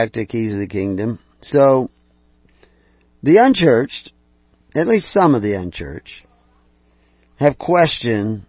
Back 0.00 0.12
to 0.12 0.24
Keys 0.24 0.50
of 0.52 0.58
the 0.58 0.66
Kingdom. 0.66 1.18
So, 1.42 1.90
the 3.22 3.36
unchurched, 3.36 4.10
at 4.74 4.86
least 4.86 5.12
some 5.12 5.34
of 5.34 5.42
the 5.42 5.52
unchurched, 5.52 6.24
have 7.36 7.58
questioned 7.58 8.46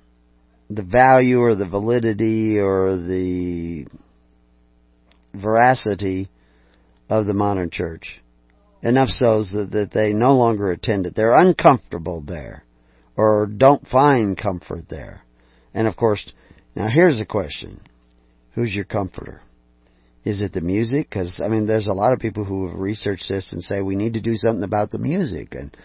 the 0.70 0.84
value 0.84 1.42
or 1.42 1.56
the 1.56 1.68
validity 1.68 2.58
or 2.58 2.96
the 2.96 3.86
veracity 5.34 6.30
of 7.10 7.26
the 7.26 7.34
modern 7.34 7.70
church. 7.70 8.22
Enough 8.82 9.10
so 9.10 9.44
that, 9.44 9.72
that 9.72 9.92
they 9.92 10.14
no 10.14 10.38
longer 10.38 10.72
attend 10.72 11.06
it. 11.06 11.16
They're 11.16 11.36
uncomfortable 11.36 12.24
there 12.26 12.64
or 13.18 13.46
don't 13.46 13.86
find 13.86 14.38
comfort 14.38 14.88
there. 14.90 15.24
And 15.74 15.86
of 15.86 15.98
course, 15.98 16.32
now 16.78 16.88
here's 16.88 17.18
the 17.18 17.26
question. 17.26 17.82
Who's 18.54 18.74
your 18.74 18.86
comforter? 18.86 19.42
Is 20.24 20.42
it 20.42 20.54
the 20.54 20.62
music? 20.62 21.10
Because 21.10 21.42
I 21.44 21.48
mean, 21.48 21.66
there's 21.66 21.88
a 21.88 21.94
lot 21.94 22.14
of 22.14 22.20
people 22.20 22.44
who 22.44 22.68
have 22.68 22.78
researched 22.78 23.30
this 23.30 23.54
and 23.54 23.64
say 23.64 23.82
we 23.82 23.96
need 23.96 24.14
to 24.14 24.22
do 24.22 24.36
something 24.36 24.64
about 24.64 24.92
the 24.92 25.00
music, 25.00 25.56
and 25.56 25.76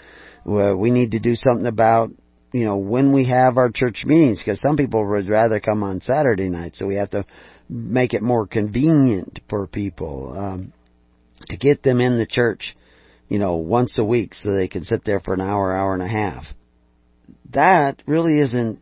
well, 0.44 0.77
we 0.77 0.90
need 0.90 1.12
to 1.12 1.20
do 1.20 1.35
something 1.35 1.66
about 1.66 2.11
you 2.57 2.64
know, 2.64 2.79
when 2.79 3.12
we 3.12 3.27
have 3.27 3.59
our 3.59 3.70
church 3.70 4.05
meetings, 4.07 4.38
because 4.38 4.61
some 4.62 4.79
people 4.79 5.07
would 5.07 5.29
rather 5.29 5.61
come 5.61 5.83
on 5.83 6.01
Saturday 6.01 6.49
night, 6.49 6.75
so 6.75 6.87
we 6.87 6.94
have 6.94 7.11
to 7.11 7.27
make 7.68 8.14
it 8.14 8.22
more 8.22 8.46
convenient 8.46 9.40
for 9.51 9.66
people 9.66 10.33
um, 10.35 10.72
to 11.49 11.59
get 11.59 11.83
them 11.83 12.01
in 12.01 12.16
the 12.16 12.25
church, 12.25 12.75
you 13.29 13.38
know, 13.38 13.57
once 13.57 13.99
a 13.99 14.05
week, 14.05 14.33
so 14.33 14.53
they 14.53 14.68
can 14.68 14.85
sit 14.85 15.05
there 15.05 15.20
for 15.20 15.35
an 15.35 15.40
hour, 15.42 15.70
hour 15.70 15.92
and 15.92 16.03
a 16.03 16.09
half. 16.09 16.44
That 17.53 18.03
really 18.07 18.38
isn't 18.38 18.81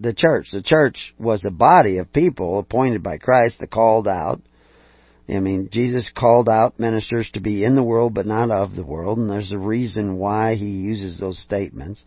the 0.00 0.12
church. 0.12 0.48
The 0.52 0.62
church 0.62 1.14
was 1.16 1.44
a 1.46 1.52
body 1.52 1.98
of 1.98 2.12
people 2.12 2.58
appointed 2.58 3.04
by 3.04 3.18
Christ, 3.18 3.60
that 3.60 3.70
called 3.70 4.08
out. 4.08 4.40
I 5.28 5.40
mean, 5.40 5.68
Jesus 5.72 6.10
called 6.14 6.48
out 6.48 6.78
ministers 6.78 7.30
to 7.32 7.40
be 7.40 7.64
in 7.64 7.74
the 7.74 7.82
world 7.82 8.14
but 8.14 8.26
not 8.26 8.50
of 8.50 8.76
the 8.76 8.86
world, 8.86 9.18
and 9.18 9.28
there's 9.28 9.52
a 9.52 9.58
reason 9.58 10.18
why 10.18 10.54
he 10.54 10.66
uses 10.66 11.18
those 11.18 11.38
statements. 11.38 12.04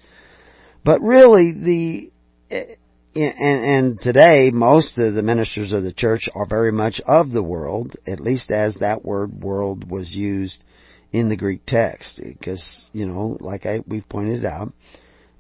But 0.86 1.02
really, 1.02 1.52
the 1.52 2.12
eh, 2.50 2.76
eh, 3.16 3.32
and, 3.38 3.66
and 3.66 4.02
today 4.02 4.52
most 4.52 4.98
of 4.98 5.14
the 5.14 5.22
ministers 5.22 5.74
of 5.74 5.84
the 5.84 5.92
church 5.92 6.30
are 6.34 6.48
very 6.48 6.72
much 6.72 7.02
of 7.06 7.32
the 7.32 7.44
world, 7.44 7.98
at 8.08 8.22
least 8.22 8.52
as 8.52 8.76
that 8.76 9.04
word 9.04 9.42
"world" 9.42 9.90
was 9.90 10.16
used 10.16 10.64
in 11.12 11.28
the 11.28 11.36
Greek 11.36 11.66
text, 11.66 12.22
because 12.24 12.90
you 12.94 13.06
know, 13.06 13.38
like 13.42 13.66
I 13.66 13.80
we've 13.86 14.08
pointed 14.08 14.46
out, 14.46 14.72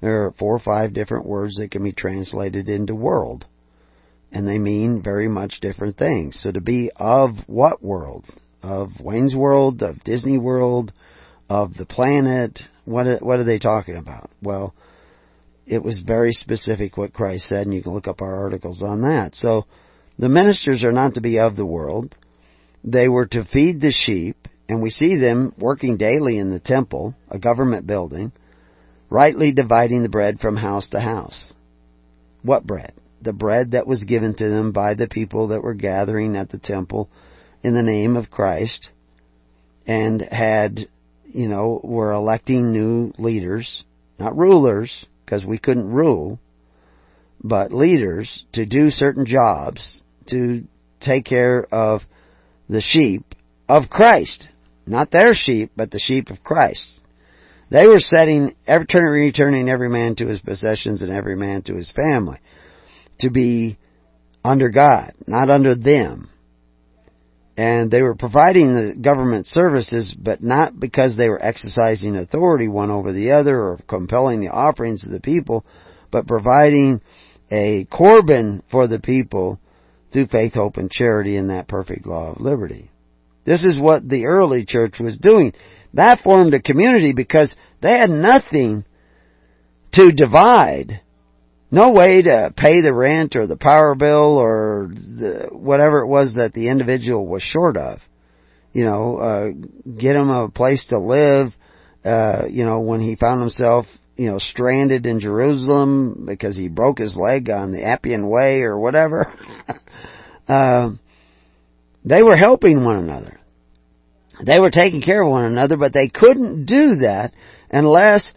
there 0.02 0.26
are 0.26 0.32
four 0.34 0.54
or 0.54 0.60
five 0.60 0.94
different 0.94 1.26
words 1.26 1.56
that 1.56 1.72
can 1.72 1.84
be 1.84 1.94
translated 1.94 2.68
into 2.68 2.94
world. 2.94 3.46
And 4.32 4.48
they 4.48 4.60
mean 4.60 5.02
very 5.02 5.28
much 5.28 5.60
different 5.60 5.98
things. 5.98 6.40
So 6.40 6.52
to 6.52 6.62
be 6.62 6.92
of 6.96 7.32
what 7.48 7.84
world? 7.84 8.26
Of 8.62 9.00
Wayne's 9.00 9.36
World, 9.36 9.82
of 9.82 10.04
Disney 10.04 10.38
World, 10.38 10.94
of 11.50 11.74
the 11.76 11.86
planet, 11.86 12.60
what 12.86 13.08
are, 13.08 13.18
what 13.18 13.40
are 13.40 13.46
they 13.46 13.58
talking 13.58 13.96
about? 13.96 14.30
Well, 14.42 14.76
it 15.66 15.84
was 15.84 16.00
very 16.00 16.34
specific 16.34 16.98
what 16.98 17.14
Christ 17.14 17.48
said, 17.48 17.66
and 17.66 17.74
you 17.74 17.82
can 17.82 17.94
look 17.94 18.08
up 18.08 18.22
our 18.22 18.44
articles 18.44 18.84
on 18.84 19.02
that. 19.02 19.36
So, 19.36 19.66
the 20.18 20.30
ministers 20.30 20.84
are 20.84 20.92
not 20.92 21.14
to 21.14 21.22
be 21.22 21.40
of 21.40 21.56
the 21.56 21.66
world. 21.66 22.16
They 22.84 23.08
were 23.08 23.28
to 23.28 23.46
feed 23.46 23.80
the 23.80 23.92
sheep, 23.92 24.48
and 24.68 24.82
we 24.82 24.90
see 24.90 25.16
them 25.18 25.54
working 25.58 25.98
daily 25.98 26.38
in 26.38 26.52
the 26.52 26.60
temple, 26.60 27.16
a 27.30 27.40
government 27.40 27.88
building 27.88 28.34
rightly 29.10 29.52
dividing 29.52 30.04
the 30.04 30.10
bread 30.10 30.40
from 30.40 30.56
house 30.56 30.90
to 30.90 31.00
house. 31.00 31.54
What 32.44 32.66
bread? 32.66 32.94
The 33.22 33.34
bread 33.34 33.72
that 33.72 33.88
was 33.88 34.04
given 34.04 34.34
to 34.36 34.50
them 34.50 34.72
by 34.72 34.94
the 34.94 35.08
people 35.08 35.50
that 35.50 35.62
were 35.62 35.74
gathering 35.74 36.36
at 36.36 36.50
the 36.50 36.58
temple 36.58 37.10
in 37.64 37.74
the 37.74 37.84
name 37.84 38.16
of 38.16 38.32
Christ 38.32 38.90
and 39.86 40.22
had, 40.22 40.88
you 41.26 41.50
know, 41.50 41.82
were 41.84 42.12
electing 42.12 42.72
new 42.72 43.12
leaders, 43.18 43.84
not 44.20 44.38
rulers, 44.38 45.06
because 45.26 45.46
we 45.46 45.58
couldn't 45.58 45.90
rule, 45.90 46.40
but 47.44 47.74
leaders 47.74 48.46
to 48.54 48.66
do 48.66 48.90
certain 48.90 49.26
jobs 49.26 50.02
to 50.28 50.64
take 51.00 51.26
care 51.26 51.68
of 51.72 52.02
the 52.70 52.82
sheep 52.82 53.24
of 53.68 53.90
Christ. 53.90 54.48
Not 54.86 55.12
their 55.12 55.34
sheep, 55.34 55.72
but 55.76 55.92
the 55.92 56.00
sheep 56.00 56.30
of 56.30 56.44
Christ. 56.44 57.00
They 57.70 57.86
were 57.86 58.00
setting, 58.00 58.56
every, 58.66 58.88
returning 59.26 59.70
every 59.70 59.90
man 59.90 60.16
to 60.16 60.28
his 60.28 60.42
possessions 60.42 61.02
and 61.02 61.12
every 61.12 61.36
man 61.36 61.62
to 61.64 61.76
his 61.76 61.92
family 61.92 62.40
to 63.20 63.30
be 63.30 63.78
under 64.44 64.70
God, 64.70 65.14
not 65.28 65.50
under 65.50 65.76
them. 65.76 66.30
And 67.58 67.92
they 67.92 68.02
were 68.02 68.16
providing 68.16 68.74
the 68.74 68.96
government 68.96 69.46
services, 69.46 70.16
but 70.18 70.42
not 70.42 70.80
because 70.80 71.18
they 71.18 71.28
were 71.28 71.44
exercising 71.44 72.16
authority 72.16 72.70
one 72.70 72.90
over 72.90 73.12
the 73.12 73.32
other 73.32 73.60
or 73.60 73.80
compelling 73.88 74.40
the 74.40 74.48
offerings 74.48 75.04
of 75.04 75.12
the 75.12 75.20
people, 75.20 75.66
but 76.10 76.26
providing 76.26 77.02
a 77.52 77.86
Corban 77.86 78.64
for 78.72 78.88
the 78.88 79.00
people 79.00 79.60
through 80.14 80.28
faith, 80.28 80.54
hope, 80.54 80.78
and 80.78 80.90
charity 80.90 81.36
in 81.36 81.50
that 81.50 81.68
perfect 81.68 82.06
law 82.06 82.32
of 82.32 82.42
liberty. 82.42 82.90
This 83.46 83.64
is 83.64 83.80
what 83.80 84.08
the 84.08 84.26
early 84.26 84.66
church 84.66 85.00
was 85.00 85.18
doing. 85.18 85.54
That 85.94 86.22
formed 86.22 86.54
a 86.54 86.62
community 86.62 87.14
because 87.14 87.56
they 87.82 87.98
had 87.98 88.10
nothing 88.10 88.86
to 89.94 90.12
divide. 90.12 91.02
No 91.72 91.92
way 91.92 92.24
to 92.24 92.52
pay 92.56 92.82
the 92.82 92.94
rent 92.94 93.36
or 93.36 93.46
the 93.46 93.58
power 93.58 93.94
bill 93.94 94.38
or 94.38 94.90
the, 94.92 95.50
whatever 95.52 96.00
it 96.00 96.08
was 96.08 96.34
that 96.34 96.54
the 96.54 96.70
individual 96.70 97.28
was 97.28 97.44
short 97.44 97.78
of. 97.78 98.00
You 98.74 98.86
know, 98.86 99.18
uh, 99.18 99.50
get 99.98 100.16
him 100.16 100.30
a 100.30 100.50
place 100.50 100.88
to 100.88 101.00
live. 101.00 101.54
Uh, 102.04 102.46
you 102.50 102.66
know, 102.66 102.80
when 102.80 103.02
he 103.02 103.16
found 103.16 103.42
himself, 103.42 103.86
you 104.16 104.32
know, 104.32 104.40
stranded 104.40 105.06
in 105.06 105.20
Jerusalem 105.20 106.26
because 106.28 106.58
he 106.58 106.70
broke 106.70 106.98
his 106.98 107.16
leg 107.16 107.50
on 107.50 107.72
the 107.72 107.84
Appian 107.84 108.28
Way 108.28 108.62
or 108.62 108.80
whatever. 108.80 109.32
uh, 110.48 110.90
they 112.06 112.24
were 112.24 112.36
helping 112.36 112.84
one 112.84 112.98
another. 112.98 113.40
They 114.44 114.60
were 114.60 114.72
taking 114.72 115.02
care 115.02 115.22
of 115.22 115.30
one 115.30 115.46
another, 115.46 115.78
but 115.78 115.94
they 115.94 116.10
couldn't 116.10 116.66
do 116.66 116.96
that 117.02 117.34
unless 117.70 118.34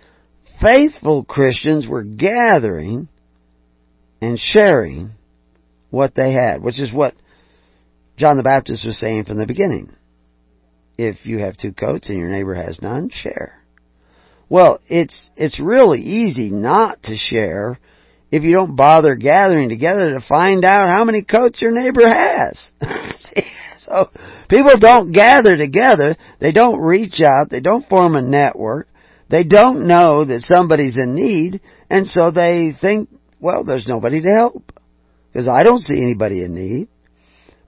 faithful 0.61 1.25
Christians 1.25 1.87
were 1.87 2.03
gathering 2.03 3.09
and 4.23 4.39
sharing 4.39 5.11
what 5.91 6.15
they 6.15 6.33
had, 6.33 6.63
which 6.63 6.81
is 6.81 6.93
what 6.93 7.15
John 8.17 8.37
the 8.37 8.43
Baptist 8.43 8.85
was 8.85 8.99
saying 8.99 9.25
from 9.25 9.37
the 9.37 9.47
beginning. 9.47 9.95
If 10.97 11.27
you 11.27 11.39
have 11.41 11.57
two 11.57 11.73
coats 11.73 12.09
and 12.09 12.19
your 12.19 12.29
neighbor 12.29 12.55
has 12.55 12.81
none, 12.81 13.11
share. 13.11 13.61
Well, 14.49 14.81
it's, 14.89 15.29
it's 15.37 15.59
really 15.59 16.01
easy 16.01 16.51
not 16.51 17.03
to 17.05 17.17
share 17.17 17.79
if 18.31 18.45
you 18.45 18.55
don't 18.55 18.77
bother 18.77 19.17
gathering 19.17 19.69
together 19.69 20.13
to 20.13 20.21
find 20.21 20.65
out 20.65 20.89
how 20.89 21.05
many 21.05 21.25
coats 21.25 21.59
your 21.61 21.73
neighbor 21.73 22.09
has. 22.09 22.71
So 23.85 24.09
people 24.49 24.79
don't 24.79 25.11
gather 25.11 25.57
together. 25.57 26.17
They 26.39 26.53
don't 26.53 26.81
reach 26.81 27.21
out. 27.21 27.51
They 27.51 27.61
don't 27.61 27.89
form 27.89 28.15
a 28.15 28.23
network. 28.23 28.87
They 29.29 29.43
don't 29.43 29.89
know 29.89 30.25
that 30.25 30.43
somebody's 30.43 30.97
in 30.97 31.17
need. 31.17 31.61
And 31.91 32.07
so 32.07 32.31
they 32.31 32.77
think, 32.81 33.09
well, 33.43 33.65
there's 33.65 33.87
nobody 33.87 34.23
to 34.23 34.29
help. 34.29 34.73
Because 35.31 35.49
I 35.49 35.63
don't 35.65 35.81
see 35.81 35.99
anybody 35.99 36.43
in 36.43 36.55
need. 36.55 36.89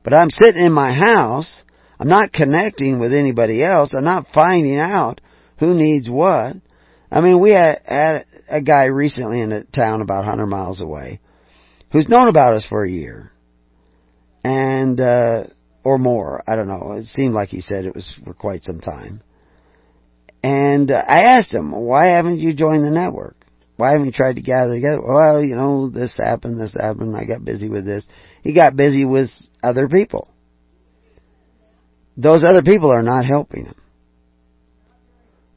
But 0.02 0.14
I'm 0.14 0.30
sitting 0.30 0.64
in 0.64 0.72
my 0.72 0.92
house. 0.92 1.64
I'm 1.98 2.08
not 2.08 2.32
connecting 2.32 3.00
with 3.00 3.12
anybody 3.12 3.62
else. 3.62 3.94
I'm 3.94 4.04
not 4.04 4.28
finding 4.32 4.78
out 4.78 5.20
who 5.58 5.74
needs 5.74 6.08
what. 6.08 6.56
I 7.10 7.20
mean, 7.20 7.40
we 7.40 7.50
had, 7.50 7.80
had 7.84 8.26
a 8.48 8.62
guy 8.62 8.84
recently 8.84 9.40
in 9.40 9.52
a 9.52 9.64
town 9.64 10.00
about 10.00 10.24
100 10.24 10.46
miles 10.46 10.80
away 10.80 11.20
who's 11.92 12.08
known 12.08 12.28
about 12.28 12.54
us 12.54 12.66
for 12.66 12.84
a 12.84 12.90
year. 12.90 13.30
And, 14.42 15.00
uh, 15.00 15.44
or 15.84 15.98
more. 15.98 16.42
I 16.46 16.56
don't 16.56 16.68
know. 16.68 16.92
It 16.92 17.06
seemed 17.06 17.34
like 17.34 17.50
he 17.50 17.60
said 17.60 17.84
it 17.84 17.94
was 17.94 18.18
for 18.24 18.34
quite 18.34 18.64
some 18.64 18.80
time. 18.80 19.22
And 20.42 20.90
uh, 20.90 21.02
I 21.06 21.36
asked 21.36 21.54
him, 21.54 21.72
why 21.72 22.10
haven't 22.12 22.38
you 22.38 22.52
joined 22.52 22.84
the 22.84 22.90
network? 22.90 23.36
Why 23.76 23.90
haven't 23.90 24.06
you 24.06 24.12
tried 24.12 24.36
to 24.36 24.42
gather 24.42 24.74
together? 24.74 25.02
Well, 25.02 25.42
you 25.42 25.56
know, 25.56 25.88
this 25.88 26.16
happened, 26.16 26.60
this 26.60 26.74
happened, 26.78 27.16
I 27.16 27.24
got 27.24 27.44
busy 27.44 27.68
with 27.68 27.84
this. 27.84 28.06
He 28.42 28.54
got 28.54 28.76
busy 28.76 29.04
with 29.04 29.30
other 29.62 29.88
people. 29.88 30.28
Those 32.16 32.44
other 32.44 32.62
people 32.62 32.90
are 32.90 33.02
not 33.02 33.24
helping 33.24 33.66
him. 33.66 33.74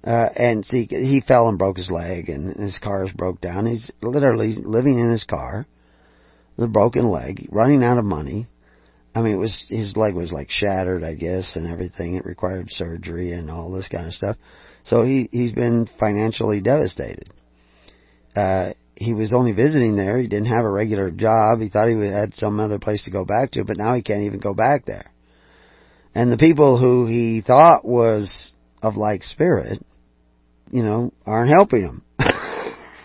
Uh, 0.03 0.29
and 0.35 0.65
see, 0.65 0.87
he 0.89 1.21
fell 1.27 1.49
and 1.49 1.59
broke 1.59 1.77
his 1.77 1.91
leg 1.91 2.29
and 2.29 2.55
his 2.55 2.79
car's 2.79 3.11
broke 3.11 3.41
down. 3.41 3.65
He's 3.65 3.91
literally 4.01 4.53
living 4.53 4.97
in 4.97 5.11
his 5.11 5.25
car 5.25 5.67
with 6.55 6.69
a 6.69 6.71
broken 6.71 7.09
leg, 7.09 7.49
running 7.51 7.83
out 7.83 7.99
of 7.99 8.05
money, 8.05 8.47
I 9.17 9.23
mean, 9.23 9.33
it 9.33 9.39
was 9.39 9.65
his 9.67 9.97
leg 9.97 10.13
was 10.13 10.31
like 10.31 10.51
shattered, 10.51 11.03
I 11.03 11.15
guess, 11.15 11.55
and 11.55 11.65
everything. 11.65 12.15
It 12.15 12.25
required 12.25 12.69
surgery 12.69 13.31
and 13.31 13.49
all 13.49 13.71
this 13.71 13.87
kind 13.87 14.05
of 14.05 14.13
stuff. 14.13 14.37
So 14.83 15.01
he 15.01 15.27
he's 15.31 15.53
been 15.53 15.87
financially 15.99 16.61
devastated. 16.61 17.31
Uh, 18.37 18.73
he 18.95 19.13
was 19.13 19.33
only 19.33 19.51
visiting 19.51 19.95
there. 19.95 20.17
He 20.17 20.27
didn't 20.27 20.51
have 20.51 20.65
a 20.65 20.69
regular 20.69 21.11
job. 21.11 21.59
He 21.59 21.69
thought 21.69 21.89
he 21.89 21.95
had 22.07 22.33
some 22.33 22.59
other 22.59 22.79
place 22.79 23.05
to 23.05 23.11
go 23.11 23.25
back 23.25 23.51
to, 23.51 23.63
but 23.63 23.77
now 23.77 23.95
he 23.95 24.01
can't 24.01 24.23
even 24.23 24.39
go 24.39 24.53
back 24.53 24.85
there. 24.85 25.11
And 26.15 26.31
the 26.31 26.37
people 26.37 26.77
who 26.77 27.05
he 27.05 27.41
thought 27.41 27.85
was 27.85 28.53
of 28.81 28.97
like 28.97 29.23
spirit, 29.23 29.83
you 30.71 30.83
know, 30.83 31.13
aren't 31.25 31.51
helping 31.51 31.83
him. 31.83 32.03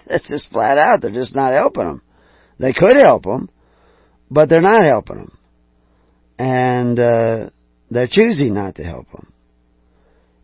That's 0.06 0.28
just 0.28 0.50
flat 0.50 0.78
out. 0.78 1.02
They're 1.02 1.10
just 1.10 1.34
not 1.34 1.54
helping 1.54 1.86
him. 1.86 2.02
They 2.58 2.72
could 2.72 2.96
help 2.96 3.26
him, 3.26 3.50
but 4.30 4.48
they're 4.48 4.62
not 4.62 4.84
helping 4.84 5.18
him 5.18 5.38
and 6.42 6.98
uh, 6.98 7.50
they're 7.90 8.08
choosing 8.08 8.54
not 8.54 8.76
to 8.76 8.82
help 8.82 9.06
him. 9.08 9.32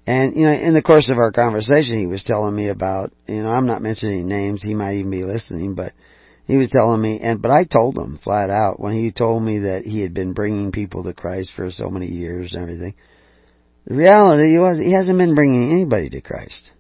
And 0.09 0.35
you 0.37 0.47
know, 0.47 0.53
in 0.53 0.73
the 0.73 0.81
course 0.81 1.11
of 1.11 1.19
our 1.19 1.33
conversation, 1.33 1.99
he 1.99 2.07
was 2.07 2.25
telling 2.25 2.57
me 2.57 2.69
about 2.69 3.13
you 3.27 3.43
know 3.43 3.51
I'm 3.51 3.67
not 3.67 3.83
mentioning 3.83 4.27
names. 4.27 4.63
He 4.63 4.75
might 4.75 4.95
even 4.95 5.11
be 5.11 5.23
listening, 5.23 5.75
but 5.75 5.93
he 6.47 6.57
was 6.57 6.71
telling 6.71 7.03
me, 7.03 7.21
and 7.21 7.43
but 7.43 7.51
I 7.51 7.65
told 7.65 7.99
him 7.99 8.17
flat 8.17 8.49
out 8.49 8.81
when 8.81 8.95
he 8.95 9.13
told 9.13 9.43
me 9.43 9.59
that 9.59 9.83
he 9.85 10.01
had 10.01 10.15
been 10.15 10.33
bringing 10.33 10.73
people 10.73 11.05
to 11.05 11.13
Christ 11.13 11.53
for 11.55 11.71
so 11.71 11.91
many 11.91 12.07
years 12.07 12.55
and 12.55 12.63
everything. 12.63 12.95
The 13.87 13.97
reality 13.97 14.57
was 14.57 14.79
he 14.79 14.93
hasn't 14.93 15.19
been 15.19 15.35
bringing 15.35 15.73
anybody 15.73 16.09
to 16.09 16.23
Christ. 16.23 16.71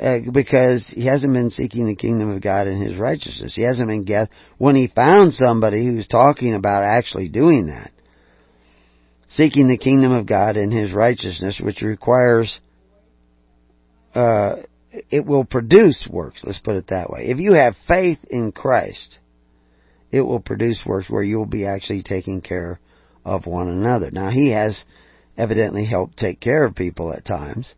uh, 0.00 0.20
because 0.32 0.88
he 0.88 1.04
hasn't 1.04 1.34
been 1.34 1.50
seeking 1.50 1.86
the 1.86 1.96
kingdom 1.96 2.30
of 2.30 2.40
God 2.40 2.66
and 2.66 2.82
his 2.82 2.98
righteousness. 2.98 3.54
He 3.54 3.64
hasn't 3.64 3.88
been 3.88 4.04
get 4.04 4.30
when 4.56 4.74
he 4.74 4.86
found 4.86 5.34
somebody 5.34 5.84
who's 5.84 6.06
talking 6.06 6.54
about 6.54 6.82
actually 6.82 7.28
doing 7.28 7.66
that, 7.66 7.92
seeking 9.34 9.68
the 9.68 9.78
kingdom 9.78 10.12
of 10.12 10.26
God 10.26 10.56
and 10.56 10.72
his 10.72 10.92
righteousness, 10.92 11.60
which 11.62 11.82
requires 11.82 12.60
uh, 14.14 14.56
it 15.10 15.24
will 15.24 15.44
produce 15.44 16.06
works. 16.10 16.42
Let's 16.44 16.58
put 16.58 16.76
it 16.76 16.88
that 16.88 17.08
way. 17.08 17.26
If 17.28 17.38
you 17.38 17.54
have 17.54 17.74
faith 17.88 18.18
in 18.28 18.52
Christ, 18.52 19.18
it 20.10 20.20
will 20.20 20.40
produce 20.40 20.84
works 20.84 21.08
where 21.08 21.22
you 21.22 21.38
will 21.38 21.46
be 21.46 21.66
actually 21.66 22.02
taking 22.02 22.42
care 22.42 22.78
of 23.24 23.46
one 23.46 23.68
another. 23.68 24.10
Now 24.10 24.30
he 24.30 24.50
has 24.50 24.84
evidently 25.38 25.86
helped 25.86 26.18
take 26.18 26.40
care 26.40 26.64
of 26.64 26.74
people 26.74 27.12
at 27.12 27.24
times 27.24 27.74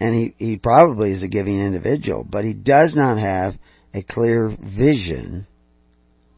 and 0.00 0.14
he, 0.14 0.34
he 0.36 0.56
probably 0.56 1.12
is 1.12 1.22
a 1.22 1.28
giving 1.28 1.60
individual, 1.60 2.26
but 2.28 2.44
he 2.44 2.54
does 2.54 2.94
not 2.96 3.18
have 3.18 3.54
a 3.94 4.02
clear 4.02 4.48
vision 4.48 5.46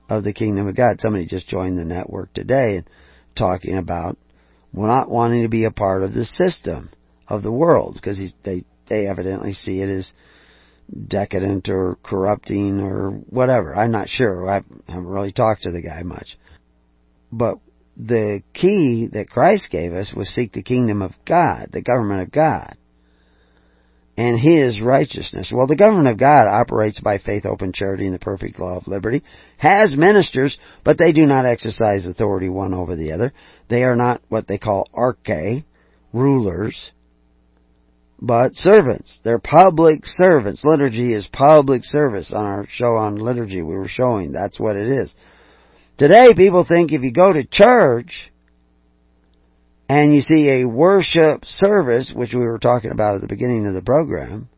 of 0.08 0.24
the 0.24 0.32
kingdom 0.32 0.66
of 0.66 0.76
God. 0.76 1.00
Somebody 1.00 1.26
just 1.26 1.48
joined 1.48 1.78
the 1.78 1.84
network 1.84 2.32
today 2.34 2.76
and 2.76 2.90
talking 3.36 3.76
about 3.76 4.18
not 4.72 5.10
wanting 5.10 5.42
to 5.42 5.48
be 5.48 5.64
a 5.64 5.70
part 5.70 6.02
of 6.02 6.14
the 6.14 6.24
system 6.24 6.90
of 7.28 7.42
the 7.42 7.52
world 7.52 7.94
because 7.94 8.34
they 8.44 8.64
they 8.88 9.06
evidently 9.06 9.52
see 9.52 9.80
it 9.80 9.88
as 9.88 10.12
decadent 11.06 11.68
or 11.68 11.96
corrupting 12.02 12.80
or 12.80 13.10
whatever. 13.10 13.76
I'm 13.76 13.92
not 13.92 14.08
sure. 14.08 14.48
I 14.48 14.62
haven't 14.88 15.06
really 15.06 15.32
talked 15.32 15.62
to 15.62 15.70
the 15.70 15.82
guy 15.82 16.02
much. 16.02 16.36
But 17.30 17.58
the 17.96 18.42
key 18.52 19.08
that 19.12 19.30
Christ 19.30 19.70
gave 19.70 19.92
us 19.92 20.12
was 20.12 20.28
seek 20.28 20.52
the 20.52 20.62
kingdom 20.62 21.02
of 21.02 21.12
God, 21.24 21.68
the 21.72 21.82
government 21.82 22.22
of 22.22 22.32
God 22.32 22.76
and 24.20 24.38
His 24.38 24.82
righteousness. 24.82 25.50
Well, 25.50 25.66
the 25.66 25.76
government 25.76 26.08
of 26.08 26.18
God 26.18 26.46
operates 26.46 27.00
by 27.00 27.16
faith, 27.16 27.46
open 27.46 27.72
charity, 27.72 28.04
and 28.04 28.14
the 28.14 28.18
perfect 28.18 28.58
law 28.58 28.76
of 28.76 28.86
liberty, 28.86 29.22
has 29.56 29.96
ministers, 29.96 30.58
but 30.84 30.98
they 30.98 31.12
do 31.12 31.24
not 31.24 31.46
exercise 31.46 32.06
authority 32.06 32.50
one 32.50 32.74
over 32.74 32.96
the 32.96 33.12
other. 33.12 33.32
They 33.70 33.82
are 33.82 33.96
not 33.96 34.20
what 34.28 34.46
they 34.46 34.58
call 34.58 34.86
arche, 34.94 35.64
rulers, 36.12 36.92
but 38.20 38.54
servants. 38.54 39.20
They're 39.24 39.38
public 39.38 40.04
servants. 40.04 40.66
Liturgy 40.66 41.14
is 41.14 41.26
public 41.26 41.82
service. 41.84 42.30
On 42.34 42.44
our 42.44 42.66
show 42.68 42.96
on 42.96 43.14
liturgy, 43.16 43.62
we 43.62 43.74
were 43.74 43.88
showing 43.88 44.32
that's 44.32 44.60
what 44.60 44.76
it 44.76 44.88
is. 44.88 45.14
Today, 45.96 46.34
people 46.36 46.66
think 46.66 46.92
if 46.92 47.00
you 47.00 47.12
go 47.12 47.32
to 47.32 47.46
church, 47.46 48.30
and 49.90 50.14
you 50.14 50.20
see 50.20 50.48
a 50.48 50.68
worship 50.68 51.44
service, 51.44 52.12
which 52.14 52.32
we 52.32 52.44
were 52.44 52.60
talking 52.60 52.92
about 52.92 53.16
at 53.16 53.22
the 53.22 53.26
beginning 53.26 53.66
of 53.66 53.74
the 53.74 53.82
program, 53.82 54.48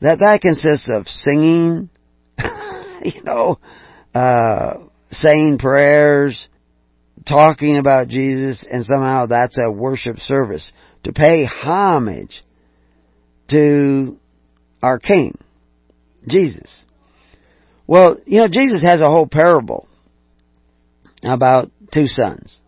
that 0.00 0.20
that 0.20 0.40
consists 0.40 0.88
of 0.90 1.06
singing, 1.06 1.90
you 3.02 3.22
know, 3.24 3.58
uh, 4.14 4.78
saying 5.10 5.58
prayers, 5.58 6.48
talking 7.28 7.76
about 7.76 8.08
Jesus, 8.08 8.66
and 8.66 8.86
somehow 8.86 9.26
that's 9.26 9.58
a 9.58 9.70
worship 9.70 10.16
service 10.16 10.72
to 11.04 11.12
pay 11.12 11.44
homage 11.44 12.42
to 13.48 14.16
our 14.82 14.98
King, 14.98 15.36
Jesus. 16.26 16.86
Well, 17.86 18.16
you 18.24 18.38
know, 18.38 18.48
Jesus 18.48 18.82
has 18.82 19.02
a 19.02 19.10
whole 19.10 19.28
parable 19.28 19.86
about 21.22 21.70
two 21.92 22.06
sons 22.06 22.62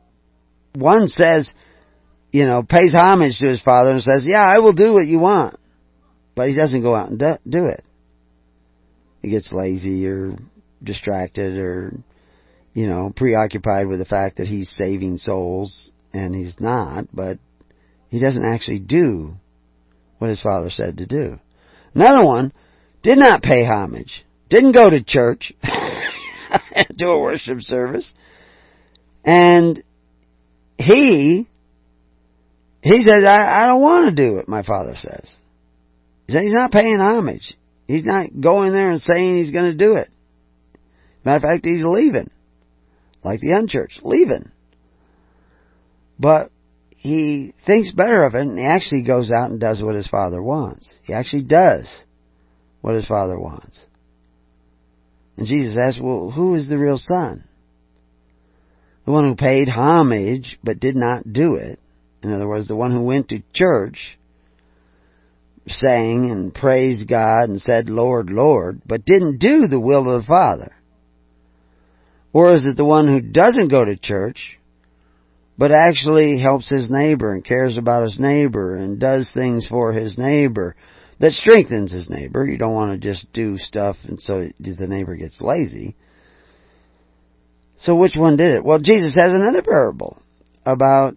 one 0.74 1.08
says, 1.08 1.52
you 2.30 2.44
know, 2.44 2.62
pays 2.62 2.94
homage 2.96 3.38
to 3.38 3.48
his 3.48 3.62
father 3.62 3.92
and 3.92 4.02
says, 4.02 4.24
yeah, 4.26 4.42
I 4.42 4.58
will 4.60 4.72
do 4.72 4.92
what 4.92 5.06
you 5.06 5.18
want. 5.18 5.58
But 6.34 6.48
he 6.48 6.54
doesn't 6.54 6.82
go 6.82 6.94
out 6.94 7.10
and 7.10 7.18
do 7.18 7.66
it. 7.66 7.82
He 9.22 9.30
gets 9.30 9.52
lazy 9.52 10.06
or 10.06 10.36
distracted 10.82 11.58
or, 11.58 11.94
you 12.74 12.86
know, 12.86 13.12
preoccupied 13.14 13.88
with 13.88 13.98
the 13.98 14.04
fact 14.04 14.36
that 14.36 14.46
he's 14.46 14.70
saving 14.70 15.16
souls 15.16 15.90
and 16.12 16.34
he's 16.34 16.60
not, 16.60 17.06
but 17.12 17.38
he 18.10 18.20
doesn't 18.20 18.44
actually 18.44 18.78
do 18.78 19.32
what 20.18 20.30
his 20.30 20.40
father 20.40 20.70
said 20.70 20.98
to 20.98 21.06
do. 21.06 21.38
Another 21.94 22.24
one 22.24 22.52
did 23.02 23.18
not 23.18 23.42
pay 23.42 23.64
homage, 23.64 24.24
didn't 24.48 24.72
go 24.72 24.88
to 24.88 25.02
church, 25.02 25.52
to 26.98 27.08
a 27.08 27.20
worship 27.20 27.60
service, 27.62 28.12
and 29.24 29.82
he, 30.78 31.48
he 32.82 33.02
says, 33.02 33.24
I, 33.24 33.64
I 33.64 33.66
don't 33.66 33.82
want 33.82 34.08
to 34.08 34.14
do 34.14 34.38
it, 34.38 34.48
my 34.48 34.62
father 34.62 34.94
says. 34.94 35.34
He 36.26 36.32
said, 36.32 36.44
he's 36.44 36.54
not 36.54 36.72
paying 36.72 36.98
homage. 36.98 37.54
He's 37.86 38.04
not 38.04 38.28
going 38.40 38.72
there 38.72 38.90
and 38.90 39.00
saying 39.00 39.38
he's 39.38 39.50
going 39.50 39.70
to 39.70 39.76
do 39.76 39.94
it. 39.94 40.08
Matter 41.24 41.36
of 41.38 41.42
fact, 41.42 41.66
he's 41.66 41.84
leaving. 41.84 42.30
Like 43.24 43.40
the 43.40 43.54
unchurched, 43.56 44.00
leaving. 44.04 44.52
But 46.18 46.50
he 46.96 47.54
thinks 47.66 47.90
better 47.92 48.24
of 48.24 48.34
it 48.34 48.42
and 48.42 48.58
he 48.58 48.64
actually 48.64 49.02
goes 49.02 49.30
out 49.32 49.50
and 49.50 49.60
does 49.60 49.82
what 49.82 49.94
his 49.94 50.08
father 50.08 50.42
wants. 50.42 50.94
He 51.04 51.14
actually 51.14 51.44
does 51.44 52.04
what 52.80 52.94
his 52.94 53.06
father 53.06 53.38
wants. 53.38 53.84
And 55.36 55.46
Jesus 55.46 55.76
asks, 55.76 56.00
well, 56.00 56.30
who 56.30 56.54
is 56.54 56.68
the 56.68 56.78
real 56.78 56.98
son? 56.98 57.47
The 59.08 59.14
one 59.14 59.24
who 59.26 59.36
paid 59.36 59.70
homage 59.70 60.58
but 60.62 60.80
did 60.80 60.94
not 60.94 61.32
do 61.32 61.54
it. 61.54 61.78
In 62.22 62.30
other 62.30 62.46
words, 62.46 62.68
the 62.68 62.76
one 62.76 62.92
who 62.92 63.04
went 63.04 63.30
to 63.30 63.42
church, 63.54 64.18
sang 65.66 66.30
and 66.30 66.54
praised 66.54 67.08
God 67.08 67.48
and 67.48 67.58
said, 67.58 67.88
Lord, 67.88 68.28
Lord, 68.28 68.82
but 68.84 69.06
didn't 69.06 69.38
do 69.38 69.66
the 69.66 69.80
will 69.80 70.14
of 70.14 70.20
the 70.20 70.26
Father? 70.26 70.76
Or 72.34 72.52
is 72.52 72.66
it 72.66 72.76
the 72.76 72.84
one 72.84 73.08
who 73.08 73.22
doesn't 73.22 73.70
go 73.70 73.82
to 73.82 73.96
church, 73.96 74.60
but 75.56 75.72
actually 75.72 76.38
helps 76.38 76.68
his 76.68 76.90
neighbor 76.90 77.32
and 77.32 77.42
cares 77.42 77.78
about 77.78 78.02
his 78.02 78.18
neighbor 78.18 78.74
and 78.74 79.00
does 79.00 79.32
things 79.32 79.66
for 79.66 79.94
his 79.94 80.18
neighbor 80.18 80.76
that 81.18 81.32
strengthens 81.32 81.92
his 81.92 82.10
neighbor? 82.10 82.44
You 82.44 82.58
don't 82.58 82.74
want 82.74 82.92
to 82.92 83.08
just 83.08 83.32
do 83.32 83.56
stuff 83.56 83.96
and 84.04 84.20
so 84.20 84.50
the 84.60 84.86
neighbor 84.86 85.16
gets 85.16 85.40
lazy. 85.40 85.96
So 87.78 87.94
which 87.94 88.16
one 88.16 88.36
did 88.36 88.54
it? 88.54 88.64
Well, 88.64 88.80
Jesus 88.80 89.16
has 89.20 89.32
another 89.32 89.62
parable 89.62 90.20
about 90.66 91.16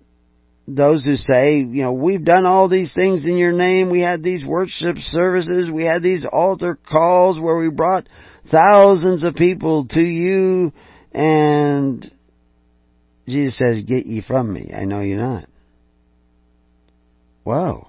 those 0.67 1.03
who 1.03 1.15
say, 1.15 1.57
you 1.57 1.81
know, 1.83 1.91
we've 1.91 2.23
done 2.23 2.45
all 2.45 2.69
these 2.69 2.93
things 2.93 3.25
in 3.25 3.37
your 3.37 3.51
name. 3.51 3.89
We 3.89 4.01
had 4.01 4.23
these 4.23 4.45
worship 4.45 4.97
services. 4.97 5.69
We 5.71 5.83
had 5.83 6.03
these 6.03 6.25
altar 6.31 6.77
calls 6.89 7.39
where 7.39 7.57
we 7.57 7.69
brought 7.69 8.07
thousands 8.49 9.23
of 9.23 9.35
people 9.35 9.87
to 9.89 10.01
you. 10.01 10.71
And 11.11 12.09
Jesus 13.27 13.57
says, 13.57 13.83
get 13.83 14.05
ye 14.05 14.21
from 14.21 14.53
me. 14.53 14.71
I 14.73 14.85
know 14.85 15.01
you're 15.01 15.17
not. 15.17 15.45
Whoa. 17.43 17.87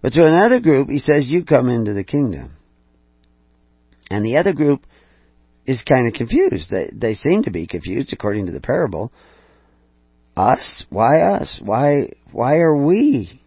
But 0.00 0.14
to 0.14 0.24
another 0.24 0.58
group, 0.58 0.88
he 0.88 0.98
says, 0.98 1.30
you 1.30 1.44
come 1.44 1.68
into 1.68 1.92
the 1.92 2.02
kingdom. 2.02 2.54
And 4.10 4.24
the 4.24 4.38
other 4.38 4.52
group 4.52 4.84
is 5.66 5.82
kind 5.82 6.06
of 6.06 6.14
confused. 6.14 6.70
They, 6.70 6.90
they 6.92 7.14
seem 7.14 7.44
to 7.44 7.50
be 7.50 7.66
confused 7.66 8.12
according 8.12 8.46
to 8.46 8.52
the 8.52 8.60
parable. 8.60 9.12
Us? 10.36 10.84
Why 10.90 11.22
us? 11.22 11.60
Why, 11.62 12.10
why 12.32 12.56
are 12.58 12.76
we 12.76 13.40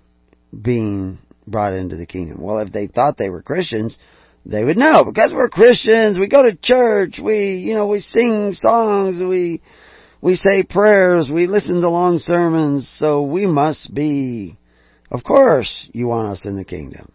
being 0.60 1.17
brought 1.47 1.73
into 1.73 1.95
the 1.95 2.06
kingdom? 2.06 2.41
Well, 2.41 2.60
if 2.60 2.71
they 2.71 2.88
thought 2.88 3.17
they 3.17 3.30
were 3.30 3.41
Christians, 3.41 3.98
they 4.46 4.63
would 4.63 4.77
know 4.77 5.04
because 5.04 5.33
we're 5.33 5.50
Christians. 5.50 6.19
We 6.19 6.27
go 6.27 6.44
to 6.44 6.56
church. 6.56 7.19
We, 7.21 7.56
you 7.56 7.75
know, 7.75 7.87
we 7.87 8.00
sing 8.00 8.54
songs. 8.54 9.17
We, 9.19 9.62
we 10.21 10.35
say 10.35 10.63
prayers. 10.63 11.29
We 11.31 11.48
listen 11.48 11.81
to 11.81 11.89
long 11.89 12.19
sermons. 12.19 12.87
So 12.87 13.23
we 13.23 13.48
must 13.48 13.94
be, 13.94 14.58
of 15.12 15.23
course, 15.23 15.89
you 15.94 16.08
want 16.08 16.29
us 16.29 16.46
in 16.46 16.56
the 16.56 16.65
kingdom. 16.65 17.12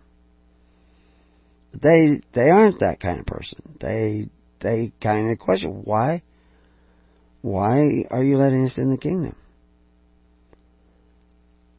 They, 1.72 2.20
they 2.34 2.50
aren't 2.50 2.80
that 2.80 2.98
kind 2.98 3.20
of 3.20 3.26
person. 3.26 3.76
They 3.80 4.28
they 4.60 4.92
kind 5.02 5.30
of 5.30 5.38
question, 5.38 5.82
why? 5.84 6.22
Why 7.42 8.04
are 8.10 8.22
you 8.22 8.36
letting 8.36 8.64
us 8.64 8.78
in 8.78 8.90
the 8.90 8.98
kingdom? 8.98 9.36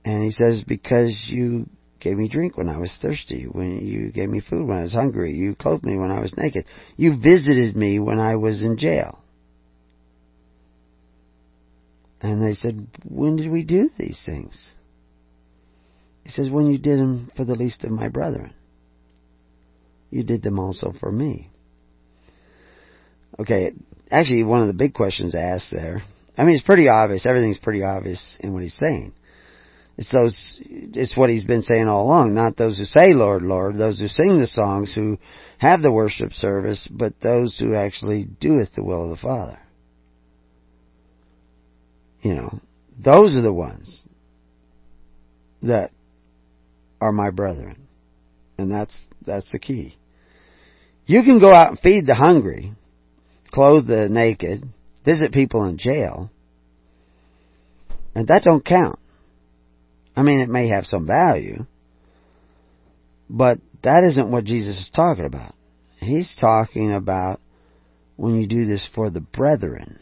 And 0.03 0.23
he 0.23 0.31
says, 0.31 0.63
because 0.63 1.27
you 1.29 1.67
gave 1.99 2.17
me 2.17 2.27
drink 2.27 2.57
when 2.57 2.69
I 2.69 2.79
was 2.79 2.97
thirsty, 2.99 3.43
when 3.43 3.85
you 3.85 4.11
gave 4.11 4.29
me 4.29 4.41
food 4.41 4.67
when 4.67 4.77
I 4.77 4.83
was 4.83 4.93
hungry, 4.93 5.33
you 5.33 5.53
clothed 5.55 5.83
me 5.83 5.97
when 5.97 6.09
I 6.09 6.19
was 6.19 6.35
naked, 6.35 6.65
you 6.97 7.21
visited 7.21 7.77
me 7.77 7.99
when 7.99 8.19
I 8.19 8.35
was 8.35 8.63
in 8.63 8.77
jail. 8.77 9.23
And 12.21 12.43
they 12.43 12.53
said, 12.53 12.87
when 13.03 13.35
did 13.35 13.51
we 13.51 13.63
do 13.63 13.89
these 13.97 14.21
things? 14.25 14.71
He 16.23 16.29
says, 16.29 16.49
when 16.49 16.67
you 16.67 16.77
did 16.77 16.99
them 16.99 17.31
for 17.35 17.45
the 17.45 17.55
least 17.55 17.83
of 17.83 17.91
my 17.91 18.09
brethren. 18.09 18.53
You 20.09 20.23
did 20.23 20.43
them 20.43 20.59
also 20.59 20.93
for 20.99 21.11
me. 21.11 21.50
Okay, 23.39 23.71
actually, 24.09 24.43
one 24.43 24.61
of 24.61 24.67
the 24.67 24.73
big 24.73 24.93
questions 24.93 25.35
asked 25.35 25.71
there. 25.71 26.01
I 26.37 26.43
mean, 26.43 26.55
it's 26.55 26.63
pretty 26.63 26.89
obvious. 26.89 27.25
Everything's 27.25 27.57
pretty 27.57 27.83
obvious 27.83 28.37
in 28.39 28.53
what 28.53 28.63
he's 28.63 28.77
saying. 28.77 29.13
It's 29.97 30.11
those, 30.11 30.59
it's 30.65 31.15
what 31.15 31.29
he's 31.29 31.43
been 31.43 31.61
saying 31.61 31.87
all 31.87 32.05
along, 32.05 32.33
not 32.33 32.57
those 32.57 32.77
who 32.77 32.85
say 32.85 33.13
Lord, 33.13 33.43
Lord, 33.43 33.77
those 33.77 33.99
who 33.99 34.07
sing 34.07 34.39
the 34.39 34.47
songs, 34.47 34.93
who 34.93 35.17
have 35.57 35.81
the 35.81 35.91
worship 35.91 36.33
service, 36.33 36.87
but 36.89 37.19
those 37.21 37.59
who 37.59 37.75
actually 37.75 38.25
doeth 38.25 38.73
the 38.73 38.83
will 38.83 39.03
of 39.03 39.09
the 39.11 39.17
Father. 39.17 39.59
You 42.21 42.35
know, 42.35 42.59
those 42.97 43.37
are 43.37 43.41
the 43.41 43.53
ones 43.53 44.05
that 45.61 45.91
are 46.99 47.11
my 47.11 47.29
brethren. 47.29 47.87
And 48.57 48.71
that's, 48.71 48.99
that's 49.25 49.51
the 49.51 49.59
key. 49.59 49.97
You 51.05 51.23
can 51.23 51.39
go 51.39 51.51
out 51.51 51.69
and 51.69 51.79
feed 51.79 52.05
the 52.05 52.15
hungry, 52.15 52.73
clothe 53.51 53.87
the 53.87 54.09
naked, 54.09 54.63
visit 55.05 55.31
people 55.31 55.65
in 55.65 55.77
jail, 55.77 56.31
and 58.15 58.27
that 58.27 58.43
don't 58.43 58.63
count. 58.63 58.99
I 60.15 60.23
mean, 60.23 60.41
it 60.41 60.49
may 60.49 60.67
have 60.69 60.85
some 60.85 61.07
value, 61.07 61.65
but 63.29 63.59
that 63.83 64.03
isn't 64.03 64.31
what 64.31 64.43
Jesus 64.43 64.77
is 64.77 64.91
talking 64.93 65.25
about. 65.25 65.55
He's 65.97 66.35
talking 66.39 66.93
about 66.93 67.39
when 68.17 68.39
you 68.39 68.47
do 68.47 68.65
this 68.65 68.87
for 68.93 69.09
the 69.09 69.21
brethren 69.21 69.99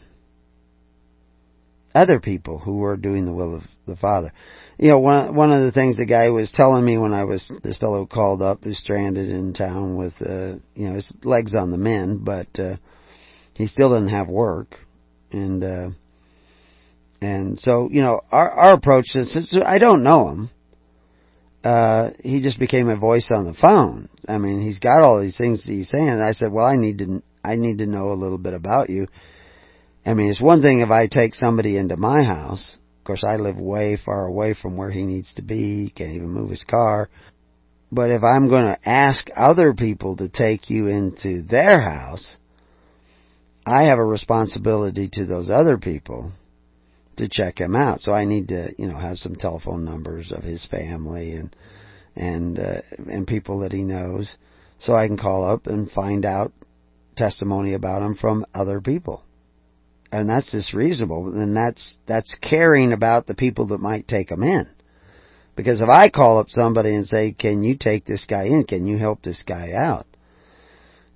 other 1.94 2.20
people 2.20 2.58
who 2.58 2.78
were 2.78 2.96
doing 2.96 3.24
the 3.24 3.32
will 3.32 3.56
of 3.56 3.62
the 3.86 3.96
Father. 3.96 4.32
You 4.78 4.90
know, 4.90 4.98
one 4.98 5.34
one 5.34 5.52
of 5.52 5.62
the 5.62 5.72
things 5.72 5.96
the 5.96 6.06
guy 6.06 6.30
was 6.30 6.52
telling 6.52 6.84
me 6.84 6.96
when 6.98 7.12
I 7.12 7.24
was 7.24 7.50
this 7.62 7.76
fellow 7.76 8.06
called 8.06 8.42
up 8.42 8.64
who's 8.64 8.78
stranded 8.78 9.28
in 9.28 9.52
town 9.52 9.96
with 9.96 10.14
uh 10.20 10.56
you 10.74 10.88
know 10.88 10.94
his 10.94 11.12
legs 11.24 11.54
on 11.54 11.70
the 11.70 11.78
mend, 11.78 12.24
but 12.24 12.48
uh 12.58 12.76
he 13.60 13.66
still 13.66 13.90
doesn't 13.90 14.08
have 14.08 14.28
work, 14.28 14.76
and 15.32 15.62
uh 15.62 15.88
and 17.20 17.58
so 17.58 17.88
you 17.90 18.02
know 18.02 18.20
our 18.30 18.50
our 18.50 18.74
approach 18.74 19.14
is 19.14 19.32
since 19.32 19.54
I 19.64 19.78
don't 19.78 20.02
know 20.02 20.28
him. 20.28 20.50
Uh, 21.62 22.12
he 22.24 22.40
just 22.40 22.58
became 22.58 22.88
a 22.88 22.96
voice 22.96 23.30
on 23.30 23.44
the 23.44 23.52
phone. 23.52 24.08
I 24.26 24.38
mean, 24.38 24.62
he's 24.62 24.78
got 24.78 25.02
all 25.02 25.20
these 25.20 25.36
things 25.36 25.62
he's 25.62 25.90
saying. 25.90 26.08
I 26.08 26.32
said, 26.32 26.50
well, 26.50 26.64
I 26.64 26.76
need 26.76 26.96
to, 27.00 27.22
I 27.44 27.56
need 27.56 27.80
to 27.80 27.86
know 27.86 28.12
a 28.12 28.16
little 28.16 28.38
bit 28.38 28.54
about 28.54 28.88
you 28.88 29.08
I 30.04 30.14
mean, 30.14 30.30
it's 30.30 30.40
one 30.40 30.62
thing 30.62 30.80
if 30.80 30.90
I 30.90 31.06
take 31.06 31.34
somebody 31.34 31.76
into 31.76 31.96
my 31.96 32.24
house. 32.24 32.78
Of 32.98 33.04
course, 33.04 33.22
I 33.26 33.36
live 33.36 33.58
way 33.58 33.98
far 34.02 34.26
away 34.26 34.54
from 34.54 34.76
where 34.76 34.90
he 34.90 35.02
needs 35.02 35.34
to 35.34 35.42
be. 35.42 35.84
He 35.84 35.90
can't 35.90 36.12
even 36.12 36.30
move 36.30 36.50
his 36.50 36.64
car. 36.64 37.08
But 37.92 38.10
if 38.10 38.22
I'm 38.22 38.48
going 38.48 38.66
to 38.66 38.88
ask 38.88 39.28
other 39.36 39.74
people 39.74 40.16
to 40.16 40.28
take 40.28 40.70
you 40.70 40.86
into 40.86 41.42
their 41.42 41.80
house, 41.80 42.36
I 43.66 43.84
have 43.84 43.98
a 43.98 44.04
responsibility 44.04 45.08
to 45.12 45.26
those 45.26 45.50
other 45.50 45.78
people 45.78 46.32
to 47.16 47.28
check 47.28 47.60
him 47.60 47.76
out. 47.76 48.00
So 48.00 48.12
I 48.12 48.24
need 48.24 48.48
to, 48.48 48.72
you 48.78 48.86
know, 48.86 48.98
have 48.98 49.18
some 49.18 49.36
telephone 49.36 49.84
numbers 49.84 50.32
of 50.32 50.42
his 50.42 50.64
family 50.66 51.32
and 51.32 51.54
and 52.16 52.58
uh, 52.58 52.82
and 53.10 53.26
people 53.26 53.60
that 53.60 53.72
he 53.72 53.82
knows, 53.82 54.36
so 54.78 54.94
I 54.94 55.06
can 55.06 55.16
call 55.16 55.44
up 55.44 55.66
and 55.66 55.90
find 55.90 56.24
out 56.24 56.52
testimony 57.16 57.74
about 57.74 58.02
him 58.02 58.14
from 58.14 58.46
other 58.54 58.80
people 58.80 59.22
and 60.12 60.28
that's 60.28 60.52
just 60.52 60.74
reasonable. 60.74 61.28
And 61.28 61.56
that's 61.56 61.98
that's 62.06 62.34
caring 62.34 62.92
about 62.92 63.26
the 63.26 63.34
people 63.34 63.68
that 63.68 63.80
might 63.80 64.08
take 64.08 64.30
him 64.30 64.42
in. 64.42 64.66
Because 65.56 65.80
if 65.80 65.88
I 65.88 66.10
call 66.10 66.38
up 66.38 66.50
somebody 66.50 66.94
and 66.94 67.06
say, 67.06 67.32
"Can 67.32 67.62
you 67.62 67.76
take 67.76 68.04
this 68.04 68.26
guy 68.26 68.44
in? 68.44 68.64
Can 68.64 68.86
you 68.86 68.98
help 68.98 69.22
this 69.22 69.42
guy 69.42 69.72
out? 69.72 70.06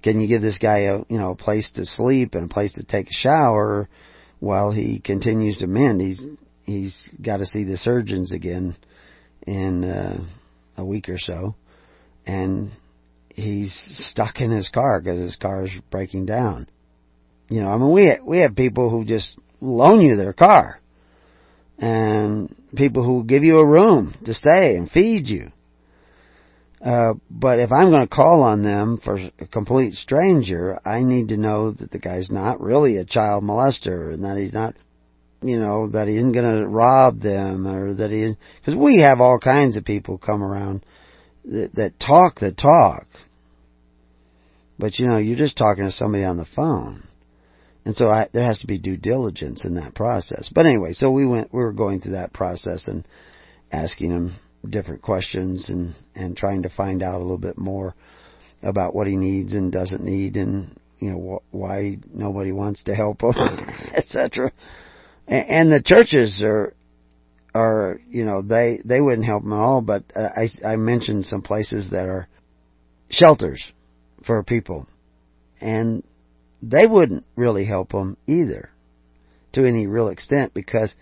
Can 0.05 0.21
you 0.21 0.29
give 0.29 0.43
this 0.43 0.59
guy 0.59 0.81
a 0.81 0.99
you 1.09 1.19
know 1.19 1.33
a 1.33 1.37
place 1.37 1.73
to 1.73 1.85
sleep 1.85 2.35
and 2.35 2.51
a 2.51 2.55
place 2.55 2.75
to 2.75 2.85
take 2.85 3.09
a 3.09 3.13
shower 3.13 3.89
while 4.39 4.71
he 4.71 5.01
continues 5.01 5.59
to 5.59 5.67
mend? 5.67 6.01
He's 6.01 6.23
he's 6.65 7.11
got 7.21 7.39
to 7.39 7.47
see 7.47 7.65
the 7.65 7.77
surgeons 7.77 8.31
again 8.31 8.77
in 9.47 9.85
uh, 9.85 10.25
a 10.77 10.85
week 10.85 11.09
or 11.09 11.19
so, 11.19 11.57
and 12.25 12.71
he's 13.35 13.75
stuck 13.75 14.41
in 14.41 14.53
his 14.53 14.69
car 14.69 15.01
because 15.01 15.19
his 15.19 15.37
car 15.37 15.65
is 15.65 15.73
breaking 15.91 16.27
down 16.27 16.69
you 17.49 17.61
know, 17.61 17.69
I 17.69 17.77
mean, 17.77 17.93
we 17.93 18.17
we 18.25 18.39
have 18.39 18.57
people 18.57 18.91
who 18.91 19.05
just 19.05 19.39
loan 19.61 20.01
you 20.01 20.17
their 20.17 20.33
car, 20.33 20.81
and 21.79 22.55
people 22.75 23.05
who 23.05 23.25
give 23.25 23.45
you 23.45 23.59
a 23.59 23.67
room 23.67 24.15
to 24.25 24.35
stay 24.35 24.77
and 24.77 24.91
feed 24.91 25.27
you. 25.27 25.51
Uh, 26.85 27.15
but 27.31 27.61
if 27.61 27.73
I'm 27.73 27.91
going 27.91 28.07
to 28.07 28.15
call 28.15 28.43
on 28.43 28.63
them 28.63 29.01
for 29.03 29.17
a 29.17 29.47
complete 29.47 29.95
stranger, 29.95 30.79
I 30.85 31.01
need 31.01 31.29
to 31.29 31.39
know 31.39 31.73
that 31.73 31.91
the 31.91 31.99
guy's 31.99 32.31
not 32.31 32.61
really 32.61 32.99
a 32.99 33.07
child 33.07 33.43
molester 33.43 34.13
and 34.13 34.25
that 34.25 34.37
he's 34.37 34.53
not, 34.53 34.75
you 35.41 35.59
know, 35.59 35.89
that 35.89 36.09
he 36.09 36.17
isn't 36.19 36.33
going 36.33 36.59
to 36.59 36.67
rob 36.67 37.21
them 37.21 37.67
or 37.67 37.95
that 37.95 38.11
he, 38.11 38.35
because 38.61 38.79
we 38.79 39.01
have 39.01 39.23
all 39.23 39.39
kinds 39.39 39.77
of 39.77 39.87
people 39.87 40.19
come 40.19 40.43
around 40.43 40.85
that, 41.47 41.71
that 41.75 41.99
talk 41.99 42.41
the 42.41 42.53
talk. 42.53 43.07
But 44.79 44.99
you 44.99 45.07
know, 45.07 45.17
you're 45.17 45.39
just 45.39 45.57
talking 45.57 45.85
to 45.85 45.91
somebody 45.91 46.25
on 46.25 46.37
the 46.37 46.45
phone. 46.55 47.09
And 47.87 47.97
so 47.97 48.09
I, 48.09 48.29
there 48.35 48.45
has 48.45 48.59
to 48.59 48.67
be 48.67 48.79
due 48.79 48.99
diligence 48.99 49.65
in 49.65 49.77
that 49.77 49.95
process. 49.95 50.51
But 50.53 50.67
anyway, 50.67 50.93
so 50.93 51.11
we 51.11 51.27
went, 51.27 51.53
we 51.53 51.61
were 51.61 51.73
going 51.73 52.03
through 52.03 52.13
that 52.13 52.35
process 52.35 52.89
and 52.89 53.07
asking 53.73 54.11
him 54.11 54.35
different 54.71 55.03
questions 55.03 55.69
and, 55.69 55.95
and 56.15 56.37
trying 56.37 56.63
to 56.63 56.69
find 56.69 57.03
out 57.03 57.17
a 57.17 57.23
little 57.23 57.39
bit 57.39 57.59
more 57.59 57.95
about 58.63 58.95
what 58.95 59.07
he 59.07 59.17
needs 59.17 59.55
and 59.55 59.71
doesn't 59.71 60.03
need 60.03 60.37
and, 60.37 60.79
you 60.99 61.11
know, 61.11 61.41
wh- 61.51 61.55
why 61.55 61.99
nobody 62.13 62.53
wants 62.53 62.83
to 62.85 62.95
help 62.95 63.23
him, 63.23 63.35
etc. 63.95 64.53
And, 65.27 65.51
and 65.51 65.73
the 65.73 65.83
churches 65.83 66.43
are, 66.45 66.75
are, 67.55 68.01
you 68.09 68.25
know, 68.25 68.43
they, 68.43 68.79
they 68.85 69.01
wouldn't 69.01 69.27
help 69.27 69.45
him 69.45 69.53
at 69.53 69.59
all, 69.59 69.83
but 69.83 70.05
uh, 70.17 70.29
I, 70.37 70.73
I 70.73 70.77
mentioned 70.77 71.27
some 71.27 71.43
places 71.43 71.91
that 71.91 72.07
are 72.07 72.29
shelters 73.11 73.73
for 74.25 74.43
people. 74.43 74.87
And 75.61 76.03
they 76.63 76.87
wouldn't 76.87 77.25
really 77.37 77.65
help 77.65 77.93
him 77.93 78.17
either 78.27 78.71
to 79.53 79.67
any 79.67 79.87
real 79.87 80.09
extent 80.09 80.53
because 80.55 80.95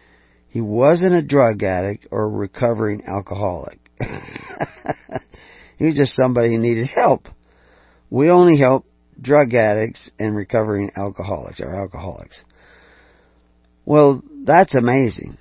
he 0.53 0.61
wasn't 0.61 1.15
a 1.15 1.23
drug 1.23 1.63
addict 1.63 2.09
or 2.11 2.25
a 2.25 2.29
recovering 2.29 3.05
alcoholic. 3.07 3.79
he 5.79 5.87
was 5.87 5.97
just 5.97 6.15
somebody 6.15 6.51
who 6.51 6.59
needed 6.59 6.89
help. 6.89 7.27
We 8.11 8.29
only 8.29 8.59
help 8.59 8.85
drug 9.19 9.55
addicts 9.55 10.11
and 10.19 10.37
recovering 10.37 10.91
alcoholics 10.95 11.63
or 11.63 11.75
alcoholics. 11.75 12.45
Well, 13.87 14.23
that's 14.45 14.75
amazing. 14.75 15.39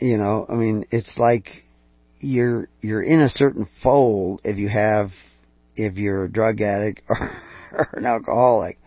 You 0.00 0.16
know, 0.16 0.46
I 0.48 0.54
mean, 0.54 0.86
it's 0.90 1.18
like 1.18 1.62
you're 2.18 2.70
you're 2.80 3.02
in 3.02 3.20
a 3.20 3.28
certain 3.28 3.68
fold 3.82 4.40
if 4.44 4.56
you 4.56 4.70
have 4.70 5.10
if 5.76 5.98
you're 5.98 6.24
a 6.24 6.32
drug 6.32 6.62
addict 6.62 7.02
or, 7.10 7.42
or 7.72 7.88
an 7.92 8.06
alcoholic 8.06 8.78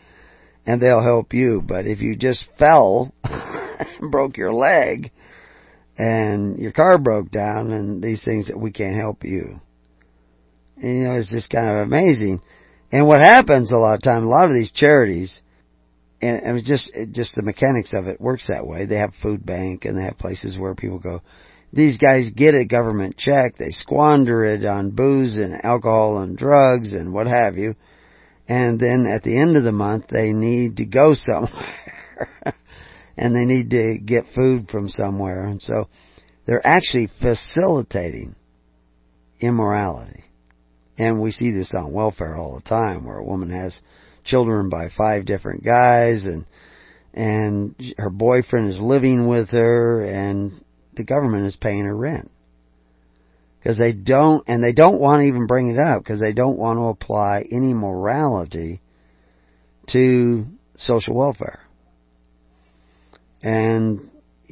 and 0.65 0.81
they'll 0.81 1.03
help 1.03 1.31
you. 1.31 1.61
But 1.61 1.85
if 1.85 2.01
you 2.01 2.15
just 2.15 2.49
fell 2.57 3.13
and 3.23 4.09
broke 4.11 4.35
your 4.35 4.51
leg 4.51 5.11
and 5.97 6.57
your 6.57 6.71
car 6.71 6.97
broke 6.97 7.31
down 7.31 7.71
and 7.71 8.03
these 8.03 8.23
things 8.23 8.47
that 8.47 8.59
we 8.59 8.71
can't 8.71 8.99
help 8.99 9.23
you. 9.23 9.59
And, 10.77 10.97
you 10.97 11.03
know, 11.03 11.13
it's 11.13 11.29
just 11.29 11.49
kind 11.49 11.69
of 11.69 11.87
amazing. 11.87 12.41
And 12.91 13.07
what 13.07 13.19
happens 13.19 13.71
a 13.71 13.77
lot 13.77 13.95
of 13.95 14.01
times, 14.01 14.25
a 14.25 14.29
lot 14.29 14.49
of 14.49 14.55
these 14.55 14.71
charities, 14.71 15.41
and 16.21 16.57
it's 16.57 16.67
just, 16.67 16.95
it 16.95 17.11
just 17.11 17.35
the 17.35 17.43
mechanics 17.43 17.91
of 17.93 18.07
it 18.07 18.21
works 18.21 18.47
that 18.47 18.65
way. 18.65 18.85
They 18.85 18.95
have 18.95 19.13
food 19.21 19.45
bank 19.45 19.85
and 19.85 19.97
they 19.97 20.03
have 20.03 20.17
places 20.17 20.57
where 20.57 20.73
people 20.73 20.99
go, 20.99 21.21
these 21.71 21.97
guys 21.97 22.31
get 22.31 22.55
a 22.55 22.65
government 22.65 23.17
check, 23.17 23.57
they 23.57 23.71
squander 23.71 24.43
it 24.45 24.63
on 24.63 24.91
booze 24.91 25.37
and 25.37 25.65
alcohol 25.65 26.19
and 26.19 26.37
drugs 26.37 26.93
and 26.93 27.13
what 27.13 27.27
have 27.27 27.57
you 27.57 27.75
and 28.47 28.79
then 28.79 29.05
at 29.05 29.23
the 29.23 29.37
end 29.37 29.55
of 29.55 29.63
the 29.63 29.71
month 29.71 30.07
they 30.07 30.31
need 30.31 30.77
to 30.77 30.85
go 30.85 31.13
somewhere 31.13 32.55
and 33.18 33.36
they 33.36 33.45
need 33.45 33.70
to 33.72 33.97
get 34.03 34.34
food 34.36 34.70
from 34.70 34.89
somewhere. 34.89 35.45
And 35.45 35.61
so 35.61 35.88
they're 36.45 36.66
actually 36.66 37.09
facilitating 37.22 38.36
immorality. 39.39 40.24
And 40.97 41.22
we 41.22 41.32
see 41.32 41.51
this 41.51 41.74
on 41.76 41.93
welfare 41.93 42.36
all 42.36 42.55
the 42.55 42.70
time 42.70 43.05
where 43.05 43.18
a 43.18 43.26
woman 43.26 43.49
has 43.49 43.80
children 44.24 44.70
by 44.70 44.89
five 44.89 45.26
different 45.26 45.64
guys 45.64 46.26
and 46.26 46.45
and 47.14 47.76
her 47.97 48.09
boyfriend 48.09 48.70
is 48.70 48.82
living 48.82 49.28
with 49.28 49.49
her 49.49 50.03
and 50.03 50.64
the 50.95 51.03
government 51.03 51.45
is 51.45 51.55
paying 51.55 51.86
her 51.86 51.95
rent. 51.95 52.32
Because 53.59 53.78
they 53.78 53.93
don't, 53.93 54.43
and 54.47 54.64
they 54.64 54.74
don't 54.74 54.99
want 54.99 55.22
to 55.22 55.28
even 55.28 55.47
bring 55.47 55.70
it 55.70 55.80
up 55.80 56.03
because 56.03 56.20
they 56.20 56.34
don't 56.34 56.57
want 56.57 56.80
to 56.80 56.86
apply 56.86 57.45
any 57.49 57.74
morality 57.74 58.82
to 59.88 60.45
social 60.76 61.16
welfare. 61.16 61.62
And 63.43 64.09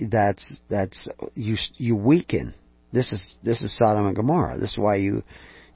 that's, 0.10 0.60
that's, 0.70 1.08
you, 1.34 1.56
you 1.78 1.96
weaken. 1.96 2.54
This 2.92 3.14
is, 3.14 3.36
this 3.42 3.64
is 3.64 3.76
Sodom 3.76 4.06
and 4.06 4.16
Gomorrah. 4.16 4.60
This 4.60 4.74
is 4.74 4.78
why 4.78 4.98
you, 4.98 5.24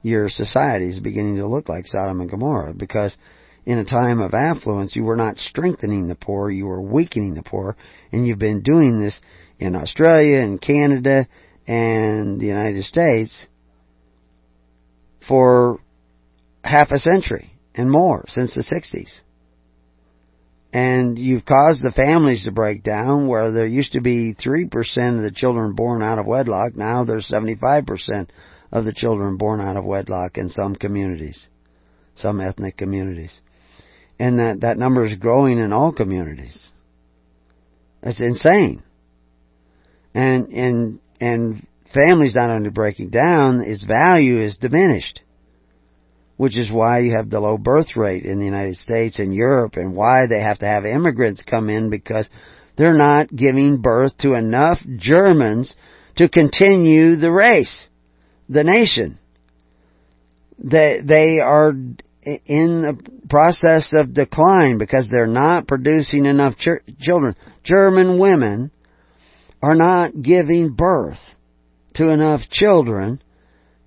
your 0.02 0.28
society 0.28 0.88
is 0.88 1.00
beginning 1.00 1.36
to 1.36 1.48
look 1.48 1.68
like 1.68 1.86
Sodom 1.86 2.20
and 2.20 2.30
Gomorrah 2.30 2.74
because 2.74 3.16
in 3.64 3.78
a 3.78 3.84
time 3.84 4.20
of 4.20 4.34
affluence, 4.34 4.94
you 4.94 5.02
were 5.02 5.16
not 5.16 5.38
strengthening 5.38 6.06
the 6.06 6.14
poor, 6.14 6.50
you 6.50 6.66
were 6.66 6.80
weakening 6.80 7.34
the 7.34 7.42
poor, 7.42 7.76
and 8.12 8.26
you've 8.26 8.38
been 8.38 8.62
doing 8.62 9.00
this 9.00 9.20
in 9.58 9.74
Australia 9.74 10.38
and 10.38 10.60
Canada 10.60 11.26
and 11.66 12.40
the 12.40 12.46
United 12.46 12.84
States 12.84 13.46
for 15.26 15.80
half 16.62 16.92
a 16.92 16.98
century 16.98 17.52
and 17.74 17.90
more 17.90 18.24
since 18.28 18.54
the 18.54 18.62
60s. 18.62 19.20
And 20.76 21.18
you've 21.18 21.46
caused 21.46 21.82
the 21.82 21.90
families 21.90 22.44
to 22.44 22.50
break 22.50 22.82
down 22.82 23.28
where 23.28 23.50
there 23.50 23.66
used 23.66 23.92
to 23.92 24.02
be 24.02 24.34
3% 24.34 25.16
of 25.16 25.22
the 25.22 25.32
children 25.34 25.72
born 25.72 26.02
out 26.02 26.18
of 26.18 26.26
wedlock. 26.26 26.76
Now 26.76 27.02
there's 27.02 27.30
75% 27.30 28.28
of 28.70 28.84
the 28.84 28.92
children 28.92 29.38
born 29.38 29.62
out 29.62 29.78
of 29.78 29.86
wedlock 29.86 30.36
in 30.36 30.50
some 30.50 30.76
communities, 30.76 31.48
some 32.14 32.42
ethnic 32.42 32.76
communities. 32.76 33.40
And 34.18 34.38
that, 34.38 34.60
that 34.60 34.76
number 34.76 35.02
is 35.04 35.14
growing 35.14 35.60
in 35.60 35.72
all 35.72 35.92
communities. 35.92 36.68
That's 38.02 38.20
insane. 38.20 38.82
And, 40.12 40.52
and, 40.52 41.00
and 41.18 41.66
families 41.94 42.34
not 42.34 42.50
only 42.50 42.68
breaking 42.68 43.08
down, 43.08 43.62
its 43.62 43.82
value 43.82 44.42
is 44.42 44.58
diminished 44.58 45.22
which 46.36 46.58
is 46.58 46.70
why 46.70 47.00
you 47.00 47.12
have 47.16 47.30
the 47.30 47.40
low 47.40 47.56
birth 47.56 47.96
rate 47.96 48.24
in 48.24 48.38
the 48.38 48.44
United 48.44 48.76
States 48.76 49.18
and 49.18 49.34
Europe 49.34 49.76
and 49.76 49.96
why 49.96 50.26
they 50.26 50.40
have 50.40 50.58
to 50.58 50.66
have 50.66 50.84
immigrants 50.84 51.42
come 51.42 51.70
in 51.70 51.90
because 51.90 52.28
they're 52.76 52.92
not 52.92 53.34
giving 53.34 53.80
birth 53.80 54.16
to 54.18 54.34
enough 54.34 54.78
Germans 54.96 55.74
to 56.16 56.28
continue 56.28 57.16
the 57.16 57.30
race, 57.30 57.88
the 58.48 58.64
nation. 58.64 59.18
They, 60.58 61.00
they 61.04 61.38
are 61.42 61.70
in 61.70 62.82
the 62.82 62.98
process 63.28 63.92
of 63.94 64.14
decline 64.14 64.78
because 64.78 65.08
they're 65.10 65.26
not 65.26 65.66
producing 65.66 66.26
enough 66.26 66.56
ch- 66.58 66.82
children. 67.00 67.34
German 67.62 68.18
women 68.18 68.70
are 69.62 69.74
not 69.74 70.20
giving 70.20 70.74
birth 70.74 71.20
to 71.94 72.10
enough 72.10 72.42
children 72.50 73.22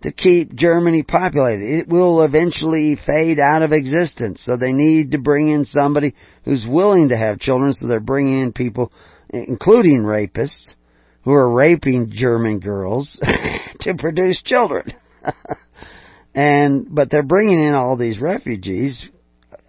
to 0.01 0.11
keep 0.11 0.53
Germany 0.53 1.03
populated. 1.03 1.79
It 1.79 1.87
will 1.89 2.23
eventually 2.23 2.95
fade 3.05 3.39
out 3.39 3.63
of 3.63 3.71
existence. 3.73 4.41
So 4.43 4.55
they 4.55 4.71
need 4.71 5.11
to 5.11 5.17
bring 5.17 5.49
in 5.49 5.65
somebody 5.65 6.15
who's 6.45 6.65
willing 6.67 7.09
to 7.09 7.17
have 7.17 7.39
children. 7.39 7.73
So 7.73 7.87
they're 7.87 7.99
bringing 7.99 8.41
in 8.41 8.53
people, 8.53 8.91
including 9.29 10.03
rapists, 10.03 10.75
who 11.23 11.33
are 11.33 11.51
raping 11.51 12.11
German 12.11 12.59
girls 12.59 13.19
to 13.81 13.95
produce 13.97 14.41
children. 14.41 14.93
and, 16.33 16.87
but 16.89 17.11
they're 17.11 17.23
bringing 17.23 17.61
in 17.61 17.73
all 17.73 17.97
these 17.97 18.21
refugees, 18.21 19.09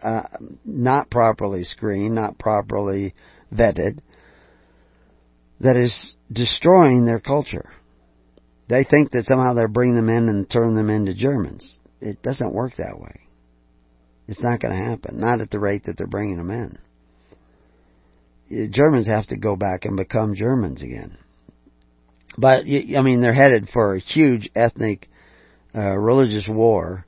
uh, 0.03 0.22
not 0.64 1.11
properly 1.11 1.64
screened, 1.64 2.14
not 2.14 2.39
properly 2.39 3.14
vetted, 3.53 3.99
that 5.61 5.76
is 5.76 6.14
destroying 6.33 7.05
their 7.05 7.20
culture. 7.20 7.68
They 8.70 8.84
think 8.84 9.10
that 9.10 9.26
somehow 9.26 9.54
they're 9.54 9.66
bringing 9.66 9.96
them 9.96 10.08
in 10.08 10.28
and 10.28 10.48
turn 10.48 10.76
them 10.76 10.90
into 10.90 11.12
Germans. 11.12 11.80
It 12.00 12.22
doesn't 12.22 12.54
work 12.54 12.76
that 12.76 13.00
way. 13.00 13.22
It's 14.28 14.40
not 14.40 14.60
going 14.60 14.72
to 14.72 14.84
happen. 14.90 15.18
Not 15.18 15.40
at 15.40 15.50
the 15.50 15.58
rate 15.58 15.84
that 15.84 15.96
they're 15.98 16.06
bringing 16.06 16.36
them 16.36 16.78
in. 18.48 18.70
Germans 18.70 19.08
have 19.08 19.26
to 19.26 19.36
go 19.36 19.56
back 19.56 19.86
and 19.86 19.96
become 19.96 20.36
Germans 20.36 20.82
again. 20.82 21.18
But, 22.38 22.64
I 22.64 23.02
mean, 23.02 23.20
they're 23.20 23.32
headed 23.32 23.68
for 23.70 23.96
a 23.96 23.98
huge 23.98 24.48
ethnic, 24.54 25.08
uh, 25.74 25.96
religious 25.98 26.48
war 26.48 27.04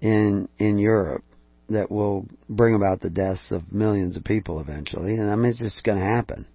in, 0.00 0.48
in 0.58 0.78
Europe 0.78 1.24
that 1.68 1.90
will 1.90 2.26
bring 2.48 2.74
about 2.74 3.02
the 3.02 3.10
deaths 3.10 3.52
of 3.52 3.70
millions 3.70 4.16
of 4.16 4.24
people 4.24 4.60
eventually. 4.60 5.16
And 5.16 5.30
I 5.30 5.36
mean, 5.36 5.50
it's 5.50 5.58
just 5.58 5.84
going 5.84 5.98
to 5.98 6.04
happen. 6.04 6.46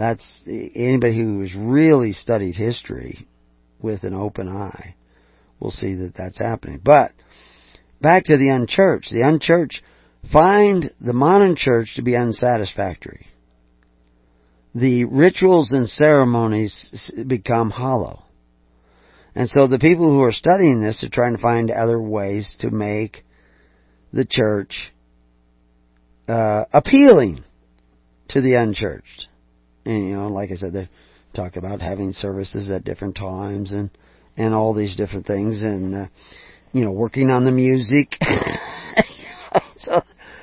That's 0.00 0.40
anybody 0.46 1.14
who 1.14 1.42
has 1.42 1.54
really 1.54 2.12
studied 2.12 2.56
history 2.56 3.28
with 3.82 4.02
an 4.02 4.14
open 4.14 4.48
eye 4.48 4.94
will 5.60 5.70
see 5.70 5.94
that 5.96 6.14
that's 6.16 6.38
happening. 6.38 6.80
But 6.82 7.12
back 8.00 8.24
to 8.24 8.38
the 8.38 8.48
unchurched. 8.48 9.12
The 9.12 9.20
unchurched 9.20 9.82
find 10.32 10.90
the 11.02 11.12
modern 11.12 11.54
church 11.54 11.96
to 11.96 12.02
be 12.02 12.16
unsatisfactory. 12.16 13.26
The 14.74 15.04
rituals 15.04 15.72
and 15.72 15.86
ceremonies 15.86 17.12
become 17.26 17.68
hollow. 17.68 18.22
And 19.34 19.50
so 19.50 19.66
the 19.66 19.78
people 19.78 20.08
who 20.08 20.22
are 20.22 20.32
studying 20.32 20.80
this 20.80 21.04
are 21.04 21.10
trying 21.10 21.36
to 21.36 21.42
find 21.42 21.70
other 21.70 22.00
ways 22.00 22.56
to 22.60 22.70
make 22.70 23.22
the 24.14 24.24
church 24.24 24.94
uh, 26.26 26.64
appealing 26.72 27.44
to 28.28 28.40
the 28.40 28.54
unchurched. 28.54 29.26
And, 29.84 30.08
you 30.08 30.16
know, 30.16 30.28
like 30.28 30.50
I 30.50 30.54
said, 30.54 30.72
they 30.72 30.88
talk 31.34 31.56
about 31.56 31.80
having 31.80 32.12
services 32.12 32.70
at 32.70 32.84
different 32.84 33.16
times 33.16 33.72
and, 33.72 33.90
and 34.36 34.54
all 34.54 34.74
these 34.74 34.96
different 34.96 35.26
things 35.26 35.62
and, 35.62 35.94
uh, 35.94 36.06
you 36.72 36.84
know, 36.84 36.92
working 36.92 37.30
on 37.30 37.44
the 37.44 37.50
music. 37.50 38.16
so, 39.78 40.02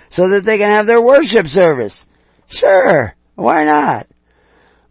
so 0.10 0.30
that 0.30 0.44
they 0.46 0.58
can 0.58 0.70
have 0.70 0.88
their 0.88 1.02
worship 1.02 1.46
service. 1.48 2.06
Sure. 2.50 3.14
Why 3.36 3.64
not? 3.66 4.08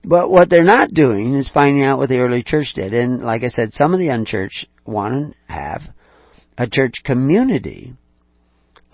But 0.05 0.31
what 0.31 0.49
they're 0.49 0.63
not 0.63 0.91
doing 0.91 1.35
is 1.35 1.49
finding 1.49 1.85
out 1.85 1.99
what 1.99 2.09
the 2.09 2.19
early 2.19 2.45
church 2.45 2.75
did. 2.75 2.95
And 2.95 3.25
like 3.25 3.43
I 3.43 3.49
said, 3.49 3.75
some 3.75 3.93
of 3.93 3.99
the 3.99 4.09
unchurched 4.09 4.69
want 4.85 5.35
to 5.49 5.53
have 5.53 5.83
a 6.57 6.69
church 6.69 7.03
community 7.05 7.95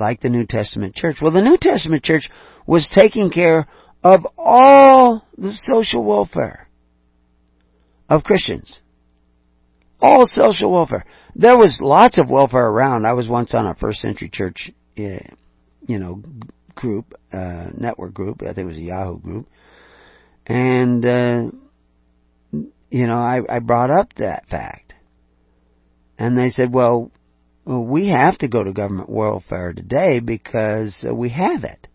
like 0.00 0.20
the 0.20 0.30
New 0.30 0.46
Testament 0.46 0.94
church. 0.94 1.18
Well, 1.20 1.30
the 1.30 1.42
New 1.42 1.58
Testament 1.60 2.02
church 2.02 2.30
was 2.66 2.88
taking 2.88 3.30
care 3.30 3.66
of 4.02 4.26
all 4.36 5.24
the 5.36 5.50
social 5.50 6.04
welfare 6.04 6.68
of 8.08 8.24
Christians. 8.24 8.80
All 10.00 10.26
social 10.26 10.72
welfare. 10.72 11.04
There 11.34 11.56
was 11.56 11.80
lots 11.80 12.18
of 12.18 12.28
welfare 12.28 12.66
around. 12.66 13.06
I 13.06 13.12
was 13.12 13.28
once 13.28 13.54
on 13.54 13.66
a 13.66 13.74
first 13.74 14.00
century 14.00 14.28
church, 14.30 14.72
eh, 14.96 15.20
you 15.86 15.98
know, 15.98 16.22
group, 16.74 17.14
uh, 17.32 17.70
network 17.72 18.12
group. 18.12 18.42
I 18.42 18.46
think 18.52 18.58
it 18.58 18.66
was 18.66 18.78
a 18.78 18.82
Yahoo 18.82 19.20
group. 19.20 19.48
And, 20.46 21.06
uh, 21.06 21.50
you 22.90 23.06
know, 23.06 23.14
I, 23.14 23.40
I 23.48 23.60
brought 23.60 23.90
up 23.90 24.12
that 24.14 24.48
fact. 24.48 24.92
And 26.18 26.36
they 26.36 26.50
said, 26.50 26.72
well, 26.72 27.10
we 27.64 28.08
have 28.08 28.38
to 28.38 28.48
go 28.48 28.64
to 28.64 28.72
government 28.72 29.08
welfare 29.08 29.72
today 29.72 30.20
because 30.20 31.06
we 31.10 31.30
have 31.30 31.64
it. 31.64 31.88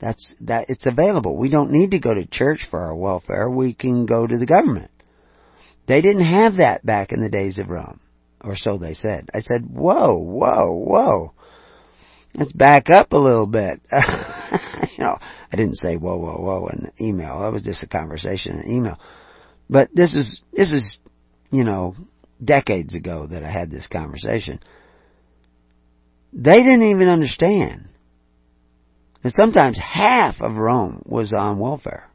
That's 0.00 0.34
that 0.42 0.66
it's 0.68 0.86
available. 0.86 1.36
We 1.36 1.48
don't 1.48 1.72
need 1.72 1.90
to 1.90 1.98
go 1.98 2.14
to 2.14 2.26
church 2.26 2.66
for 2.70 2.80
our 2.80 2.94
welfare. 2.94 3.50
We 3.50 3.74
can 3.74 4.06
go 4.06 4.26
to 4.26 4.38
the 4.38 4.46
government. 4.46 4.90
They 5.86 6.00
didn't 6.00 6.24
have 6.24 6.56
that 6.56 6.84
back 6.84 7.12
in 7.12 7.20
the 7.20 7.30
days 7.30 7.58
of 7.58 7.68
Rome, 7.68 8.00
or 8.40 8.54
so 8.54 8.78
they 8.78 8.94
said. 8.94 9.30
I 9.34 9.40
said, 9.40 9.66
"Whoa, 9.68 10.18
whoa, 10.18 10.72
whoa." 10.72 11.32
Let's 12.34 12.52
back 12.52 12.90
up 12.90 13.12
a 13.12 13.18
little 13.18 13.46
bit. 13.46 13.80
you 13.92 14.98
know, 14.98 15.16
I 15.50 15.56
didn't 15.56 15.76
say 15.76 15.96
whoa, 15.96 16.18
whoa, 16.18 16.38
whoa 16.38 16.68
in 16.68 16.84
the 16.84 17.04
email. 17.04 17.40
That 17.40 17.52
was 17.52 17.62
just 17.62 17.82
a 17.82 17.88
conversation 17.88 18.52
in 18.52 18.60
the 18.60 18.76
email. 18.76 18.98
But 19.68 19.90
this 19.92 20.14
is 20.14 20.40
this 20.52 20.70
is, 20.70 21.00
you 21.50 21.64
know, 21.64 21.96
decades 22.42 22.94
ago 22.94 23.26
that 23.26 23.42
I 23.42 23.50
had 23.50 23.70
this 23.70 23.88
conversation. 23.88 24.60
They 26.32 26.58
didn't 26.62 26.90
even 26.90 27.08
understand 27.08 27.88
and 29.22 29.32
sometimes 29.32 29.78
half 29.78 30.40
of 30.40 30.56
Rome 30.56 31.02
was 31.06 31.32
on 31.32 31.58
welfare. 31.58 32.08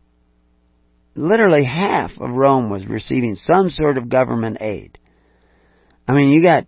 Literally 1.16 1.64
half 1.64 2.12
of 2.20 2.32
Rome 2.32 2.70
was 2.70 2.88
receiving 2.88 3.36
some 3.36 3.70
sort 3.70 3.98
of 3.98 4.10
government 4.10 4.58
aid. 4.62 5.00
I 6.08 6.14
mean, 6.14 6.32
you 6.32 6.42
got, 6.42 6.66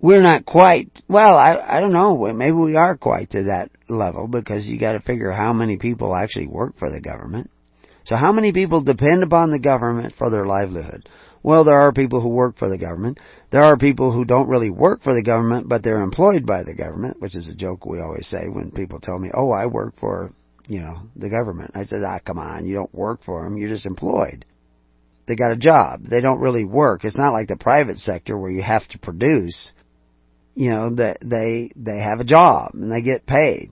we're 0.00 0.22
not 0.22 0.44
quite, 0.44 0.90
well, 1.08 1.36
I, 1.36 1.78
I 1.78 1.80
don't 1.80 1.92
know, 1.92 2.32
maybe 2.32 2.56
we 2.56 2.76
are 2.76 2.96
quite 2.96 3.30
to 3.30 3.44
that 3.44 3.70
level 3.88 4.28
because 4.28 4.66
you 4.66 4.78
gotta 4.78 5.00
figure 5.00 5.32
how 5.32 5.52
many 5.52 5.78
people 5.78 6.14
actually 6.14 6.48
work 6.48 6.76
for 6.76 6.90
the 6.90 7.00
government. 7.00 7.50
So 8.04 8.14
how 8.14 8.32
many 8.32 8.52
people 8.52 8.82
depend 8.82 9.22
upon 9.22 9.50
the 9.50 9.58
government 9.58 10.14
for 10.16 10.30
their 10.30 10.44
livelihood? 10.44 11.08
Well, 11.46 11.62
there 11.62 11.78
are 11.78 11.92
people 11.92 12.20
who 12.20 12.30
work 12.30 12.58
for 12.58 12.68
the 12.68 12.76
government. 12.76 13.20
There 13.52 13.62
are 13.62 13.76
people 13.76 14.10
who 14.10 14.24
don't 14.24 14.48
really 14.48 14.68
work 14.68 15.04
for 15.04 15.14
the 15.14 15.22
government, 15.22 15.68
but 15.68 15.84
they're 15.84 16.02
employed 16.02 16.44
by 16.44 16.64
the 16.64 16.74
government, 16.74 17.20
which 17.20 17.36
is 17.36 17.48
a 17.48 17.54
joke 17.54 17.86
we 17.86 18.00
always 18.00 18.26
say 18.26 18.48
when 18.48 18.72
people 18.72 18.98
tell 18.98 19.16
me, 19.16 19.30
oh, 19.32 19.52
I 19.52 19.66
work 19.66 19.94
for, 19.96 20.32
you 20.66 20.80
know, 20.80 21.02
the 21.14 21.30
government. 21.30 21.70
I 21.76 21.84
said, 21.84 22.00
ah, 22.04 22.18
come 22.18 22.40
on, 22.40 22.66
you 22.66 22.74
don't 22.74 22.92
work 22.92 23.22
for 23.22 23.44
them, 23.44 23.56
you're 23.56 23.68
just 23.68 23.86
employed. 23.86 24.44
They 25.28 25.36
got 25.36 25.52
a 25.52 25.56
job. 25.56 26.02
They 26.02 26.20
don't 26.20 26.40
really 26.40 26.64
work. 26.64 27.04
It's 27.04 27.16
not 27.16 27.32
like 27.32 27.46
the 27.46 27.56
private 27.56 27.98
sector 27.98 28.36
where 28.36 28.50
you 28.50 28.62
have 28.62 28.88
to 28.88 28.98
produce. 28.98 29.70
You 30.54 30.72
know, 30.72 30.94
that 30.96 31.18
they, 31.22 31.70
they 31.76 32.00
have 32.00 32.18
a 32.18 32.24
job 32.24 32.72
and 32.74 32.90
they 32.90 33.02
get 33.02 33.24
paid. 33.24 33.70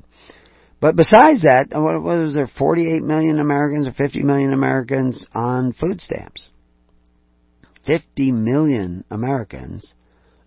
But 0.80 0.94
besides 0.94 1.42
that, 1.42 1.70
what 1.72 2.00
was 2.00 2.34
there, 2.34 2.46
48 2.46 3.02
million 3.02 3.40
Americans 3.40 3.88
or 3.88 3.92
50 3.94 4.22
million 4.22 4.52
Americans 4.52 5.26
on 5.34 5.72
food 5.72 6.00
stamps? 6.00 6.52
50 7.86 8.32
million 8.32 9.04
Americans 9.10 9.94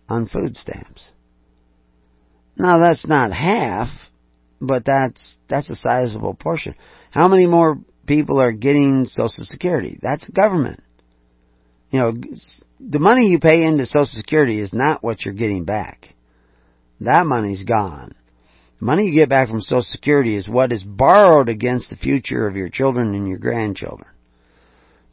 on 0.10 0.28
food 0.28 0.56
stamps. 0.56 1.12
Now 2.58 2.80
that's 2.80 3.08
not 3.08 3.32
half, 3.32 3.90
but 4.60 4.86
that's, 4.86 5.38
that's 5.48 5.70
a 5.70 5.76
sizable 5.76 6.34
portion. 6.34 6.76
How 7.12 7.28
many 7.28 7.46
more 7.46 7.78
people 8.06 8.42
are 8.42 8.52
getting 8.52 9.06
Social 9.06 9.44
Security? 9.44 10.00
That's 10.02 10.28
government. 10.30 10.82
You 11.92 12.00
know, 12.00 12.14
the 12.80 13.00
money 13.00 13.28
you 13.28 13.40
pay 13.40 13.64
into 13.64 13.86
Social 13.86 14.06
Security 14.06 14.60
is 14.60 14.74
not 14.74 15.04
what 15.04 15.24
you're 15.24 15.34
getting 15.34 15.66
back. 15.66 16.14
That 17.02 17.26
money's 17.26 17.64
gone. 17.64 18.16
The 18.80 18.86
money 18.86 19.06
you 19.06 19.14
get 19.14 19.30
back 19.30 19.50
from 19.50 19.62
Social 19.62 19.82
Security 19.84 20.36
is 20.36 20.50
what 20.50 20.72
is 20.72 20.84
borrowed 20.84 21.50
against 21.50 21.90
the 21.90 21.96
future 21.96 22.48
of 22.48 22.56
your 22.56 22.70
children 22.70 23.14
and 23.14 23.28
your 23.28 23.38
grandchildren. 23.38 24.10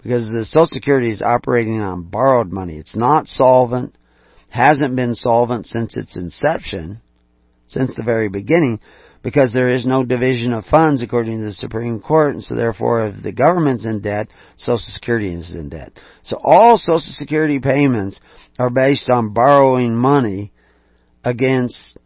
Because 0.04 0.28
the 0.28 0.44
Social 0.44 0.66
Security 0.66 1.10
is 1.10 1.22
operating 1.22 1.80
on 1.80 2.02
borrowed 2.02 2.52
money. 2.52 2.76
It's 2.76 2.94
not 2.94 3.26
solvent, 3.26 3.96
hasn't 4.50 4.94
been 4.94 5.14
solvent 5.14 5.66
since 5.66 5.96
its 5.96 6.14
inception, 6.14 7.00
since 7.66 7.96
the 7.96 8.02
very 8.02 8.28
beginning, 8.28 8.80
because 9.22 9.54
there 9.54 9.70
is 9.70 9.86
no 9.86 10.04
division 10.04 10.52
of 10.52 10.66
funds 10.66 11.00
according 11.00 11.38
to 11.38 11.46
the 11.46 11.52
Supreme 11.52 12.00
Court, 12.00 12.34
and 12.34 12.44
so 12.44 12.54
therefore 12.54 13.06
if 13.08 13.22
the 13.22 13.32
government's 13.32 13.86
in 13.86 14.02
debt, 14.02 14.28
Social 14.58 14.78
Security 14.78 15.32
is 15.32 15.54
in 15.54 15.70
debt. 15.70 15.98
So 16.22 16.36
all 16.38 16.76
Social 16.76 17.00
Security 17.00 17.58
payments 17.58 18.20
are 18.58 18.68
based 18.68 19.08
on 19.08 19.32
borrowing 19.32 19.96
money 19.96 20.52
against 21.24 21.96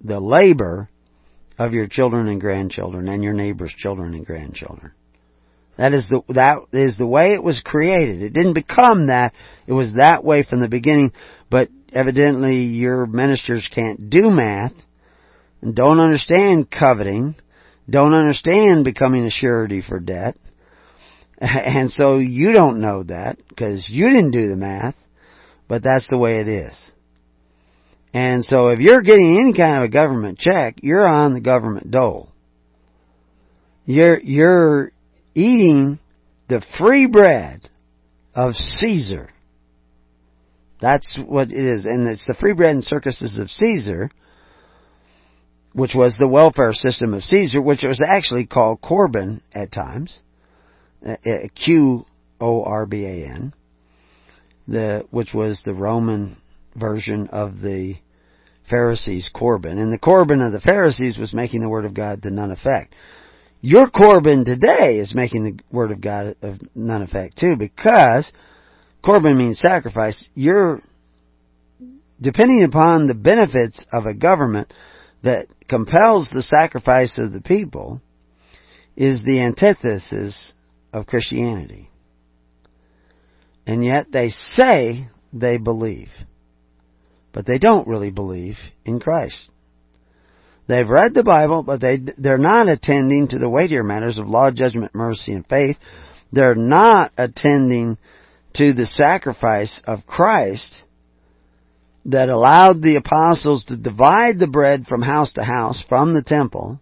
the 0.00 0.18
labor 0.18 0.90
of 1.56 1.72
your 1.72 1.86
children 1.86 2.26
and 2.26 2.40
grandchildren 2.40 3.08
and 3.08 3.22
your 3.22 3.34
neighbor's 3.34 3.72
children 3.72 4.14
and 4.14 4.26
grandchildren. 4.26 4.90
That 5.78 5.94
is 5.94 6.08
the 6.08 6.22
that 6.28 6.58
is 6.72 6.98
the 6.98 7.06
way 7.06 7.32
it 7.32 7.42
was 7.42 7.62
created. 7.64 8.22
It 8.22 8.34
didn't 8.34 8.52
become 8.52 9.06
that. 9.06 9.32
It 9.66 9.72
was 9.72 9.94
that 9.94 10.22
way 10.22 10.42
from 10.42 10.60
the 10.60 10.68
beginning, 10.68 11.12
but 11.50 11.68
evidently 11.92 12.56
your 12.56 13.06
ministers 13.06 13.68
can't 13.72 14.10
do 14.10 14.30
math 14.30 14.74
and 15.62 15.74
don't 15.74 16.00
understand 16.00 16.70
coveting, 16.70 17.36
don't 17.88 18.14
understand 18.14 18.84
becoming 18.84 19.24
a 19.24 19.30
surety 19.30 19.82
for 19.82 19.98
debt. 19.98 20.36
And 21.40 21.90
so 21.90 22.18
you 22.18 22.52
don't 22.52 22.80
know 22.80 23.02
that 23.02 23.36
because 23.48 23.88
you 23.90 24.08
didn't 24.10 24.30
do 24.30 24.46
the 24.46 24.56
math, 24.56 24.94
but 25.66 25.82
that's 25.82 26.06
the 26.08 26.16
way 26.16 26.36
it 26.36 26.46
is. 26.46 26.92
And 28.14 28.44
so 28.44 28.68
if 28.68 28.78
you're 28.78 29.02
getting 29.02 29.40
any 29.40 29.52
kind 29.52 29.78
of 29.78 29.82
a 29.82 29.88
government 29.88 30.38
check, 30.38 30.76
you're 30.82 31.04
on 31.04 31.34
the 31.34 31.40
government 31.40 31.90
dole. 31.90 32.30
You're, 33.86 34.20
you're 34.20 34.92
eating 35.34 35.98
the 36.48 36.64
free 36.78 37.06
bread 37.06 37.68
of 38.34 38.54
Caesar. 38.54 39.30
That's 40.80 41.18
what 41.18 41.50
it 41.50 41.56
is. 41.64 41.84
And 41.84 42.08
it's 42.08 42.26
the 42.26 42.34
free 42.34 42.54
bread 42.54 42.74
and 42.74 42.84
circuses 42.84 43.38
of 43.38 43.50
Caesar 43.50 44.10
which 45.72 45.94
was 45.94 46.16
the 46.18 46.28
welfare 46.28 46.72
system 46.72 47.14
of 47.14 47.22
Caesar, 47.22 47.60
which 47.60 47.82
was 47.82 48.02
actually 48.06 48.46
called 48.46 48.80
Corban 48.80 49.42
at 49.54 49.72
times, 49.72 50.20
uh, 51.06 51.12
uh, 51.24 51.48
Q 51.54 52.04
O 52.40 52.62
R 52.62 52.86
B 52.86 53.04
A 53.04 53.26
N, 53.26 53.54
the 54.68 55.04
which 55.10 55.32
was 55.32 55.62
the 55.64 55.74
Roman 55.74 56.36
version 56.76 57.28
of 57.28 57.60
the 57.60 57.96
Pharisees' 58.68 59.30
Corban, 59.34 59.78
and 59.78 59.92
the 59.92 59.98
Corban 59.98 60.40
of 60.40 60.52
the 60.52 60.60
Pharisees 60.60 61.18
was 61.18 61.34
making 61.34 61.60
the 61.60 61.68
Word 61.68 61.84
of 61.84 61.94
God 61.94 62.22
to 62.22 62.30
none 62.30 62.50
effect. 62.50 62.94
Your 63.64 63.88
Corban 63.88 64.44
today 64.44 64.98
is 64.98 65.14
making 65.14 65.44
the 65.44 65.58
Word 65.74 65.92
of 65.92 66.00
God 66.00 66.34
of 66.42 66.58
none 66.74 67.00
effect 67.00 67.38
too, 67.38 67.54
because 67.56 68.30
Corban 69.04 69.38
means 69.38 69.60
sacrifice. 69.60 70.28
You're 70.34 70.80
depending 72.20 72.64
upon 72.64 73.06
the 73.06 73.14
benefits 73.14 73.86
of 73.92 74.04
a 74.04 74.14
government 74.14 74.72
that 75.22 75.46
compels 75.68 76.28
the 76.28 76.42
sacrifice 76.42 77.18
of 77.18 77.32
the 77.32 77.40
people 77.40 78.00
is 78.96 79.22
the 79.22 79.40
antithesis 79.40 80.54
of 80.92 81.06
Christianity. 81.06 81.88
And 83.64 83.84
yet 83.84 84.06
they 84.12 84.30
say 84.30 85.06
they 85.32 85.56
believe. 85.56 86.10
But 87.32 87.46
they 87.46 87.58
don't 87.58 87.86
really 87.86 88.10
believe 88.10 88.56
in 88.84 88.98
Christ. 88.98 89.50
They've 90.68 90.88
read 90.88 91.14
the 91.14 91.24
Bible, 91.24 91.62
but 91.62 91.80
they, 91.80 91.98
they're 92.16 92.38
not 92.38 92.68
attending 92.68 93.28
to 93.28 93.38
the 93.38 93.48
weightier 93.48 93.82
matters 93.82 94.18
of 94.18 94.28
law, 94.28 94.50
judgment, 94.50 94.94
mercy, 94.94 95.32
and 95.32 95.46
faith. 95.46 95.76
They're 96.32 96.54
not 96.54 97.12
attending 97.18 97.98
to 98.54 98.72
the 98.72 98.86
sacrifice 98.86 99.82
of 99.86 100.06
Christ 100.06 100.84
that 102.04 102.28
allowed 102.28 102.82
the 102.82 102.96
apostles 102.96 103.66
to 103.66 103.76
divide 103.76 104.38
the 104.38 104.46
bread 104.46 104.86
from 104.86 105.02
house 105.02 105.34
to 105.34 105.44
house 105.44 105.82
from 105.88 106.14
the 106.14 106.22
temple, 106.22 106.80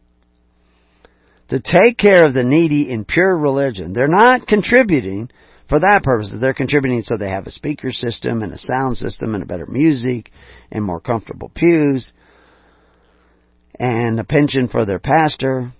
to 1.48 1.60
take 1.60 1.98
care 1.98 2.24
of 2.24 2.34
the 2.34 2.44
needy 2.44 2.90
in 2.90 3.04
pure 3.04 3.36
religion. 3.36 3.92
They're 3.92 4.08
not 4.08 4.46
contributing 4.46 5.30
for 5.68 5.80
that 5.80 6.02
purpose. 6.02 6.34
They're 6.38 6.54
contributing 6.54 7.02
so 7.02 7.16
they 7.16 7.30
have 7.30 7.46
a 7.46 7.50
speaker 7.50 7.92
system 7.92 8.42
and 8.42 8.52
a 8.52 8.58
sound 8.58 8.96
system 8.96 9.34
and 9.34 9.42
a 9.42 9.46
better 9.46 9.66
music 9.66 10.30
and 10.70 10.84
more 10.84 11.00
comfortable 11.00 11.50
pews 11.54 12.12
and 13.80 14.20
a 14.20 14.24
pension 14.24 14.68
for 14.68 14.84
their 14.84 15.00
pastor. 15.00 15.72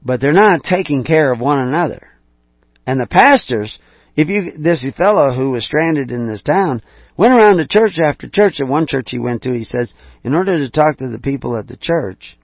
But 0.00 0.20
they're 0.20 0.32
not 0.32 0.62
taking 0.62 1.02
care 1.02 1.32
of 1.32 1.40
one 1.40 1.58
another. 1.58 2.06
And 2.86 3.00
the 3.00 3.08
pastors, 3.08 3.76
if 4.14 4.28
you, 4.28 4.52
this 4.56 4.86
fellow 4.96 5.34
who 5.34 5.50
was 5.50 5.64
stranded 5.64 6.12
in 6.12 6.28
this 6.28 6.42
town, 6.42 6.82
Went 7.16 7.32
around 7.32 7.56
to 7.56 7.66
church 7.66 7.98
after 7.98 8.28
church. 8.28 8.60
At 8.60 8.68
one 8.68 8.86
church 8.86 9.08
he 9.10 9.18
went 9.18 9.42
to, 9.42 9.52
he 9.52 9.64
says, 9.64 9.92
in 10.22 10.34
order 10.34 10.58
to 10.58 10.70
talk 10.70 10.98
to 10.98 11.08
the 11.08 11.18
people 11.18 11.56
at 11.56 11.66
the 11.66 11.76
church, 11.76 12.38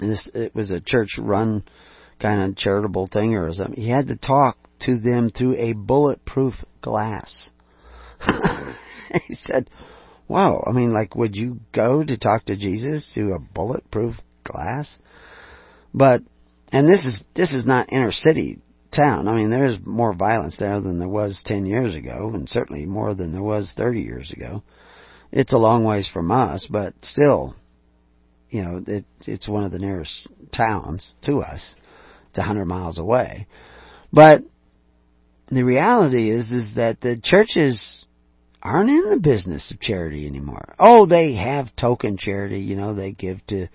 this, 0.00 0.28
it 0.34 0.54
was 0.54 0.70
a 0.70 0.80
church 0.80 1.16
run 1.18 1.64
kind 2.18 2.50
of 2.50 2.56
charitable 2.56 3.06
thing 3.06 3.36
or 3.36 3.52
something, 3.52 3.80
he 3.80 3.88
had 3.88 4.08
to 4.08 4.16
talk 4.16 4.58
to 4.80 4.98
them 4.98 5.30
through 5.30 5.56
a 5.56 5.72
bulletproof 5.72 6.54
glass. 6.82 7.50
he 9.28 9.34
said, 9.34 9.70
wow, 10.30 10.62
I 10.64 10.70
mean, 10.70 10.92
like, 10.92 11.16
would 11.16 11.34
you 11.34 11.58
go 11.74 12.04
to 12.04 12.16
talk 12.16 12.44
to 12.44 12.56
Jesus 12.56 13.12
through 13.12 13.34
a 13.34 13.40
bulletproof 13.40 14.14
glass? 14.44 14.96
But, 15.92 16.22
and 16.72 16.88
this 16.88 17.04
is, 17.04 17.24
this 17.34 17.52
is 17.52 17.66
not 17.66 17.92
inner 17.92 18.12
city 18.12 18.60
town. 18.92 19.26
I 19.26 19.34
mean, 19.34 19.50
there's 19.50 19.78
more 19.84 20.14
violence 20.14 20.56
there 20.56 20.80
than 20.80 21.00
there 21.00 21.08
was 21.08 21.42
10 21.44 21.66
years 21.66 21.96
ago, 21.96 22.30
and 22.32 22.48
certainly 22.48 22.86
more 22.86 23.12
than 23.12 23.32
there 23.32 23.42
was 23.42 23.74
30 23.76 24.02
years 24.02 24.30
ago. 24.30 24.62
It's 25.32 25.52
a 25.52 25.58
long 25.58 25.82
ways 25.84 26.08
from 26.08 26.30
us, 26.30 26.66
but 26.70 26.94
still, 27.02 27.56
you 28.50 28.62
know, 28.62 28.82
it, 28.86 29.04
it's 29.26 29.48
one 29.48 29.64
of 29.64 29.72
the 29.72 29.78
nearest 29.80 30.28
towns 30.52 31.12
to 31.22 31.38
us. 31.38 31.74
It's 32.30 32.38
a 32.38 32.42
hundred 32.42 32.66
miles 32.66 32.98
away. 32.98 33.48
But 34.12 34.42
the 35.48 35.64
reality 35.64 36.30
is, 36.30 36.52
is 36.52 36.76
that 36.76 37.00
the 37.00 37.18
churches 37.20 38.04
aren't 38.62 38.90
in 38.90 39.10
the 39.10 39.20
business 39.20 39.70
of 39.70 39.80
charity 39.80 40.26
anymore. 40.26 40.74
Oh, 40.78 41.06
they 41.06 41.34
have 41.34 41.74
token 41.76 42.16
charity, 42.16 42.60
you 42.60 42.76
know, 42.76 42.94
they 42.94 43.12
give 43.12 43.44
to 43.48 43.68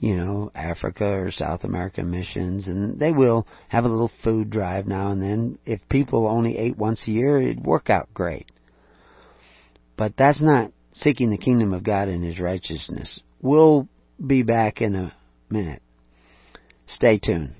you 0.00 0.16
know, 0.16 0.50
Africa 0.54 1.04
or 1.04 1.30
South 1.30 1.64
American 1.64 2.10
missions, 2.10 2.68
and 2.68 2.98
they 2.98 3.12
will 3.12 3.46
have 3.68 3.84
a 3.84 3.88
little 3.88 4.10
food 4.24 4.48
drive 4.48 4.86
now 4.86 5.10
and 5.10 5.22
then. 5.22 5.58
If 5.66 5.86
people 5.90 6.26
only 6.26 6.56
ate 6.56 6.78
once 6.78 7.06
a 7.06 7.10
year, 7.10 7.40
it'd 7.40 7.62
work 7.62 7.90
out 7.90 8.08
great. 8.14 8.50
But 9.98 10.16
that's 10.16 10.40
not 10.40 10.72
seeking 10.92 11.28
the 11.28 11.36
kingdom 11.36 11.74
of 11.74 11.84
God 11.84 12.08
and 12.08 12.24
His 12.24 12.40
righteousness. 12.40 13.20
We'll 13.42 13.88
be 14.26 14.42
back 14.42 14.80
in 14.80 14.94
a 14.94 15.14
minute. 15.50 15.82
Stay 16.86 17.18
tuned. 17.18 17.52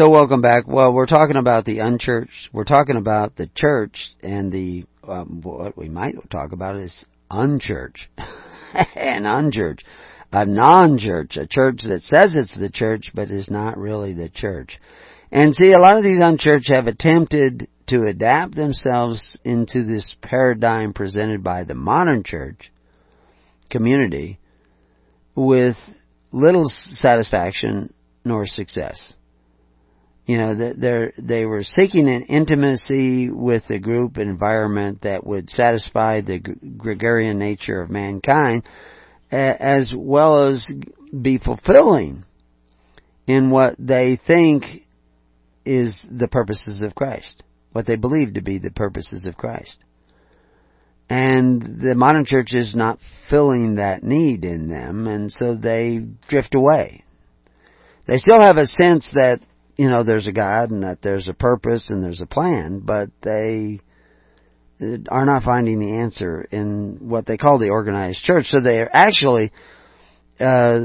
So 0.00 0.08
welcome 0.08 0.40
back. 0.40 0.66
Well, 0.66 0.94
we're 0.94 1.04
talking 1.04 1.36
about 1.36 1.66
the 1.66 1.80
unchurched. 1.80 2.48
We're 2.54 2.64
talking 2.64 2.96
about 2.96 3.36
the 3.36 3.50
church 3.54 4.14
and 4.22 4.50
the 4.50 4.86
um, 5.06 5.42
what 5.42 5.76
we 5.76 5.90
might 5.90 6.14
talk 6.30 6.52
about 6.52 6.76
is 6.76 7.04
unchurched 7.30 8.08
and 8.94 9.26
unchurched. 9.26 9.84
a 10.32 10.46
non-church, 10.46 11.36
a 11.36 11.46
church 11.46 11.82
that 11.86 12.00
says 12.00 12.34
it's 12.34 12.56
the 12.56 12.70
church 12.70 13.10
but 13.14 13.30
is 13.30 13.50
not 13.50 13.76
really 13.76 14.14
the 14.14 14.30
church. 14.30 14.80
And 15.30 15.54
see, 15.54 15.72
a 15.72 15.78
lot 15.78 15.98
of 15.98 16.02
these 16.02 16.18
unchurched 16.18 16.70
have 16.72 16.86
attempted 16.86 17.68
to 17.88 18.06
adapt 18.06 18.54
themselves 18.54 19.38
into 19.44 19.84
this 19.84 20.16
paradigm 20.22 20.94
presented 20.94 21.44
by 21.44 21.64
the 21.64 21.74
modern 21.74 22.22
church 22.22 22.72
community 23.68 24.38
with 25.34 25.76
little 26.32 26.70
satisfaction 26.70 27.92
nor 28.24 28.46
success. 28.46 29.14
You 30.30 30.38
know, 30.38 30.54
they 30.54 31.12
they 31.18 31.44
were 31.44 31.64
seeking 31.64 32.08
an 32.08 32.22
intimacy 32.22 33.28
with 33.28 33.66
the 33.66 33.80
group 33.80 34.16
environment 34.16 35.02
that 35.02 35.26
would 35.26 35.50
satisfy 35.50 36.20
the 36.20 36.38
gregarious 36.38 37.34
nature 37.36 37.80
of 37.82 37.90
mankind, 37.90 38.62
as 39.32 39.92
well 39.92 40.46
as 40.46 40.72
be 41.20 41.38
fulfilling 41.38 42.22
in 43.26 43.50
what 43.50 43.74
they 43.80 44.20
think 44.24 44.62
is 45.64 46.06
the 46.08 46.28
purposes 46.28 46.80
of 46.80 46.94
Christ, 46.94 47.42
what 47.72 47.88
they 47.88 47.96
believe 47.96 48.34
to 48.34 48.40
be 48.40 48.60
the 48.60 48.70
purposes 48.70 49.26
of 49.26 49.36
Christ. 49.36 49.78
And 51.08 51.60
the 51.60 51.96
modern 51.96 52.24
church 52.24 52.54
is 52.54 52.76
not 52.76 53.00
filling 53.28 53.74
that 53.74 54.04
need 54.04 54.44
in 54.44 54.68
them, 54.68 55.08
and 55.08 55.28
so 55.32 55.56
they 55.56 56.04
drift 56.28 56.54
away. 56.54 57.02
They 58.06 58.18
still 58.18 58.40
have 58.40 58.58
a 58.58 58.66
sense 58.66 59.10
that, 59.14 59.40
you 59.80 59.88
know, 59.88 60.02
there's 60.04 60.26
a 60.26 60.32
God 60.32 60.70
and 60.70 60.82
that 60.82 61.00
there's 61.00 61.26
a 61.26 61.32
purpose 61.32 61.88
and 61.88 62.04
there's 62.04 62.20
a 62.20 62.26
plan, 62.26 62.82
but 62.84 63.08
they 63.22 63.80
are 65.08 65.24
not 65.24 65.42
finding 65.42 65.80
the 65.80 66.00
answer 66.00 66.42
in 66.42 66.98
what 67.00 67.24
they 67.26 67.38
call 67.38 67.58
the 67.58 67.70
organized 67.70 68.22
church. 68.22 68.48
So 68.48 68.60
they 68.60 68.80
are 68.80 68.90
actually, 68.92 69.52
uh, 70.38 70.80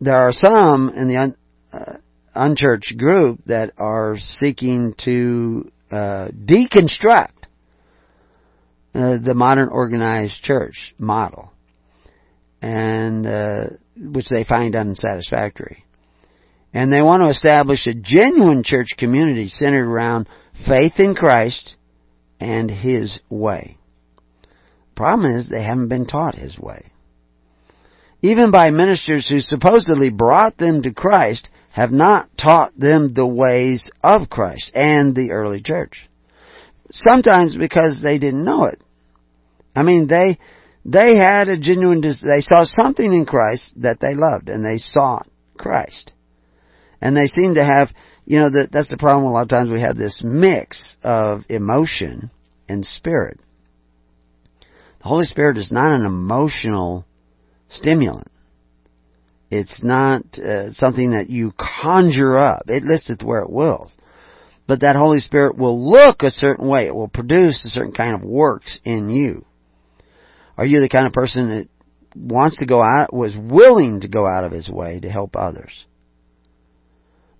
there 0.00 0.16
are 0.16 0.32
some 0.32 0.88
in 0.88 1.06
the 1.06 1.18
un, 1.18 1.36
uh, 1.72 1.98
unchurched 2.34 2.98
group 2.98 3.44
that 3.46 3.74
are 3.78 4.16
seeking 4.18 4.94
to 5.04 5.70
uh, 5.92 6.30
deconstruct 6.34 7.44
uh, 8.92 9.18
the 9.24 9.34
modern 9.36 9.68
organized 9.68 10.42
church 10.42 10.96
model, 10.98 11.52
and 12.60 13.24
uh, 13.24 13.66
which 13.96 14.28
they 14.28 14.42
find 14.42 14.74
unsatisfactory. 14.74 15.84
And 16.74 16.92
they 16.92 17.02
want 17.02 17.22
to 17.22 17.28
establish 17.28 17.86
a 17.86 17.94
genuine 17.94 18.62
church 18.62 18.94
community 18.96 19.48
centered 19.48 19.86
around 19.86 20.28
faith 20.66 20.98
in 20.98 21.14
Christ 21.14 21.76
and 22.40 22.70
His 22.70 23.20
way. 23.28 23.76
Problem 24.94 25.36
is, 25.36 25.48
they 25.48 25.62
haven't 25.62 25.88
been 25.88 26.06
taught 26.06 26.34
His 26.34 26.58
way. 26.58 26.92
Even 28.22 28.50
by 28.50 28.70
ministers 28.70 29.28
who 29.28 29.40
supposedly 29.40 30.10
brought 30.10 30.56
them 30.56 30.82
to 30.82 30.94
Christ, 30.94 31.48
have 31.72 31.90
not 31.90 32.28
taught 32.36 32.78
them 32.78 33.12
the 33.12 33.26
ways 33.26 33.90
of 34.02 34.28
Christ 34.28 34.70
and 34.74 35.14
the 35.14 35.32
early 35.32 35.62
church. 35.62 36.08
Sometimes 36.90 37.56
because 37.56 38.02
they 38.02 38.18
didn't 38.18 38.44
know 38.44 38.64
it. 38.64 38.80
I 39.74 39.82
mean, 39.82 40.06
they, 40.06 40.38
they 40.84 41.16
had 41.16 41.48
a 41.48 41.58
genuine, 41.58 42.02
they 42.02 42.40
saw 42.40 42.64
something 42.64 43.10
in 43.12 43.24
Christ 43.24 43.80
that 43.80 44.00
they 44.00 44.14
loved 44.14 44.50
and 44.50 44.64
they 44.64 44.76
sought 44.76 45.26
Christ. 45.56 46.11
And 47.02 47.16
they 47.16 47.26
seem 47.26 47.56
to 47.56 47.64
have, 47.64 47.90
you 48.24 48.38
know, 48.38 48.48
that, 48.48 48.68
that's 48.70 48.90
the 48.90 48.96
problem 48.96 49.26
a 49.26 49.32
lot 49.32 49.42
of 49.42 49.48
times 49.48 49.72
we 49.72 49.80
have 49.80 49.96
this 49.96 50.22
mix 50.24 50.96
of 51.02 51.42
emotion 51.48 52.30
and 52.68 52.86
spirit. 52.86 53.40
The 55.00 55.08
Holy 55.08 55.24
Spirit 55.24 55.58
is 55.58 55.72
not 55.72 55.92
an 55.92 56.06
emotional 56.06 57.04
stimulant. 57.68 58.28
It's 59.50 59.82
not 59.82 60.22
uh, 60.38 60.70
something 60.70 61.10
that 61.10 61.28
you 61.28 61.52
conjure 61.58 62.38
up. 62.38 62.62
It 62.68 62.84
listeth 62.84 63.24
where 63.24 63.40
it 63.40 63.50
wills. 63.50 63.96
But 64.68 64.80
that 64.80 64.94
Holy 64.94 65.18
Spirit 65.18 65.58
will 65.58 65.90
look 65.90 66.22
a 66.22 66.30
certain 66.30 66.68
way. 66.68 66.86
It 66.86 66.94
will 66.94 67.08
produce 67.08 67.64
a 67.64 67.68
certain 67.68 67.92
kind 67.92 68.14
of 68.14 68.22
works 68.22 68.80
in 68.84 69.10
you. 69.10 69.44
Are 70.56 70.64
you 70.64 70.80
the 70.80 70.88
kind 70.88 71.08
of 71.08 71.12
person 71.12 71.48
that 71.48 71.68
wants 72.14 72.58
to 72.58 72.66
go 72.66 72.80
out, 72.80 73.12
was 73.12 73.36
willing 73.36 74.02
to 74.02 74.08
go 74.08 74.24
out 74.24 74.44
of 74.44 74.52
his 74.52 74.70
way 74.70 75.00
to 75.00 75.10
help 75.10 75.34
others? 75.34 75.84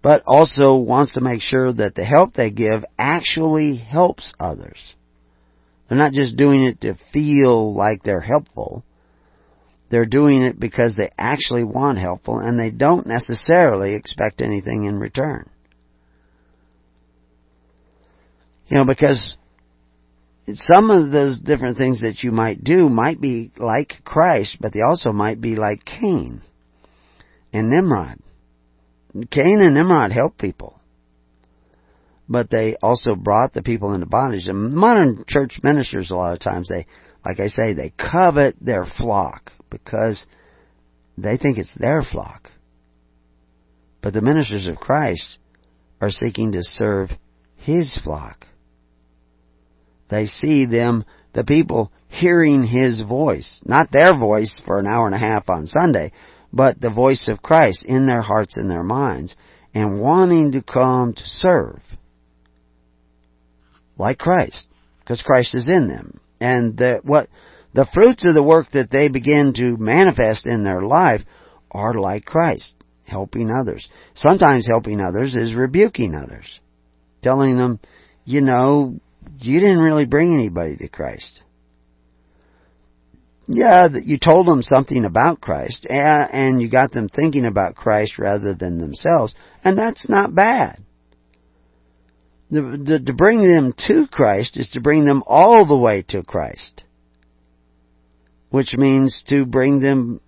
But 0.02 0.22
also 0.26 0.76
wants 0.76 1.14
to 1.14 1.20
make 1.20 1.40
sure 1.40 1.72
that 1.72 1.94
the 1.94 2.04
help 2.04 2.34
they 2.34 2.50
give 2.50 2.84
actually 2.98 3.76
helps 3.76 4.34
others. 4.40 4.94
They're 5.88 5.98
not 5.98 6.12
just 6.12 6.36
doing 6.36 6.64
it 6.64 6.80
to 6.80 6.98
feel 7.12 7.74
like 7.74 8.02
they're 8.02 8.20
helpful 8.20 8.84
they're 9.92 10.06
doing 10.06 10.40
it 10.40 10.58
because 10.58 10.96
they 10.96 11.10
actually 11.18 11.64
want 11.64 11.98
helpful 11.98 12.38
and 12.38 12.58
they 12.58 12.70
don't 12.70 13.06
necessarily 13.06 13.94
expect 13.94 14.40
anything 14.40 14.84
in 14.84 14.98
return. 14.98 15.44
You 18.68 18.78
know, 18.78 18.86
because 18.86 19.36
some 20.46 20.88
of 20.90 21.10
those 21.12 21.38
different 21.40 21.76
things 21.76 22.00
that 22.00 22.22
you 22.22 22.32
might 22.32 22.64
do 22.64 22.88
might 22.88 23.20
be 23.20 23.52
like 23.58 24.02
Christ, 24.02 24.56
but 24.60 24.72
they 24.72 24.80
also 24.80 25.12
might 25.12 25.42
be 25.42 25.56
like 25.56 25.84
Cain 25.84 26.40
and 27.52 27.68
Nimrod. 27.68 28.18
Cain 29.30 29.60
and 29.60 29.74
Nimrod 29.74 30.10
helped 30.10 30.38
people, 30.38 30.80
but 32.28 32.50
they 32.50 32.76
also 32.82 33.14
brought 33.14 33.52
the 33.52 33.62
people 33.62 33.92
into 33.92 34.06
bondage. 34.06 34.46
And 34.46 34.72
modern 34.72 35.24
church 35.26 35.60
ministers, 35.62 36.10
a 36.10 36.16
lot 36.16 36.32
of 36.32 36.40
times, 36.40 36.68
they, 36.68 36.86
like 37.24 37.38
I 37.38 37.48
say, 37.48 37.74
they 37.74 37.92
covet 37.98 38.56
their 38.60 38.84
flock 38.84 39.52
because 39.70 40.26
they 41.18 41.36
think 41.36 41.58
it's 41.58 41.74
their 41.74 42.02
flock. 42.02 42.50
But 44.00 44.14
the 44.14 44.22
ministers 44.22 44.66
of 44.66 44.76
Christ 44.76 45.38
are 46.00 46.10
seeking 46.10 46.52
to 46.52 46.62
serve 46.62 47.10
His 47.56 47.96
flock. 48.02 48.46
They 50.08 50.26
see 50.26 50.66
them, 50.66 51.04
the 51.32 51.44
people, 51.44 51.92
hearing 52.08 52.64
His 52.64 53.00
voice. 53.00 53.60
Not 53.64 53.92
their 53.92 54.18
voice 54.18 54.60
for 54.64 54.78
an 54.78 54.86
hour 54.86 55.06
and 55.06 55.14
a 55.14 55.18
half 55.18 55.48
on 55.48 55.66
Sunday, 55.66 56.12
but 56.52 56.80
the 56.80 56.90
voice 56.90 57.28
of 57.28 57.42
Christ 57.42 57.84
in 57.86 58.06
their 58.06 58.20
hearts 58.20 58.56
and 58.56 58.70
their 58.70 58.82
minds, 58.82 59.34
and 59.74 60.00
wanting 60.00 60.52
to 60.52 60.62
come 60.62 61.14
to 61.14 61.22
serve. 61.24 61.80
Like 63.96 64.18
Christ. 64.18 64.68
Because 65.00 65.22
Christ 65.22 65.54
is 65.54 65.68
in 65.68 65.88
them. 65.88 66.20
And 66.40 66.76
the, 66.76 67.00
what, 67.02 67.28
the 67.72 67.88
fruits 67.92 68.26
of 68.26 68.34
the 68.34 68.42
work 68.42 68.70
that 68.72 68.90
they 68.90 69.08
begin 69.08 69.54
to 69.54 69.76
manifest 69.76 70.46
in 70.46 70.64
their 70.64 70.82
life 70.82 71.22
are 71.70 71.94
like 71.94 72.24
Christ, 72.24 72.74
helping 73.06 73.50
others. 73.50 73.88
Sometimes 74.14 74.66
helping 74.68 75.00
others 75.00 75.34
is 75.34 75.54
rebuking 75.54 76.14
others, 76.14 76.60
telling 77.22 77.56
them, 77.56 77.80
you 78.24 78.42
know, 78.42 79.00
you 79.38 79.60
didn't 79.60 79.80
really 79.80 80.04
bring 80.04 80.34
anybody 80.34 80.76
to 80.76 80.88
Christ. 80.88 81.42
Yeah, 83.46 83.88
that 83.88 84.04
you 84.04 84.18
told 84.18 84.46
them 84.46 84.62
something 84.62 85.04
about 85.04 85.40
Christ, 85.40 85.86
and 85.88 86.62
you 86.62 86.70
got 86.70 86.92
them 86.92 87.08
thinking 87.08 87.44
about 87.44 87.74
Christ 87.74 88.18
rather 88.18 88.54
than 88.54 88.78
themselves, 88.78 89.34
and 89.64 89.76
that's 89.76 90.08
not 90.08 90.34
bad. 90.34 90.80
To 92.52 93.14
bring 93.16 93.42
them 93.42 93.72
to 93.88 94.06
Christ 94.06 94.56
is 94.58 94.70
to 94.70 94.80
bring 94.80 95.04
them 95.04 95.22
all 95.26 95.66
the 95.66 95.76
way 95.76 96.02
to 96.08 96.22
Christ 96.22 96.84
which 98.52 98.76
means 98.76 99.24
to 99.28 99.46
bring 99.46 99.80
them 99.80 100.20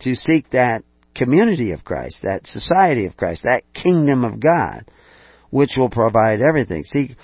to 0.00 0.14
seek 0.14 0.50
that 0.50 0.84
community 1.14 1.72
of 1.72 1.82
Christ, 1.82 2.22
that 2.22 2.46
society 2.46 3.06
of 3.06 3.16
Christ, 3.16 3.44
that 3.44 3.64
kingdom 3.72 4.22
of 4.22 4.38
God, 4.38 4.84
which 5.48 5.76
will 5.78 5.88
provide 5.88 6.42
everything. 6.42 6.84
See, 6.84 7.16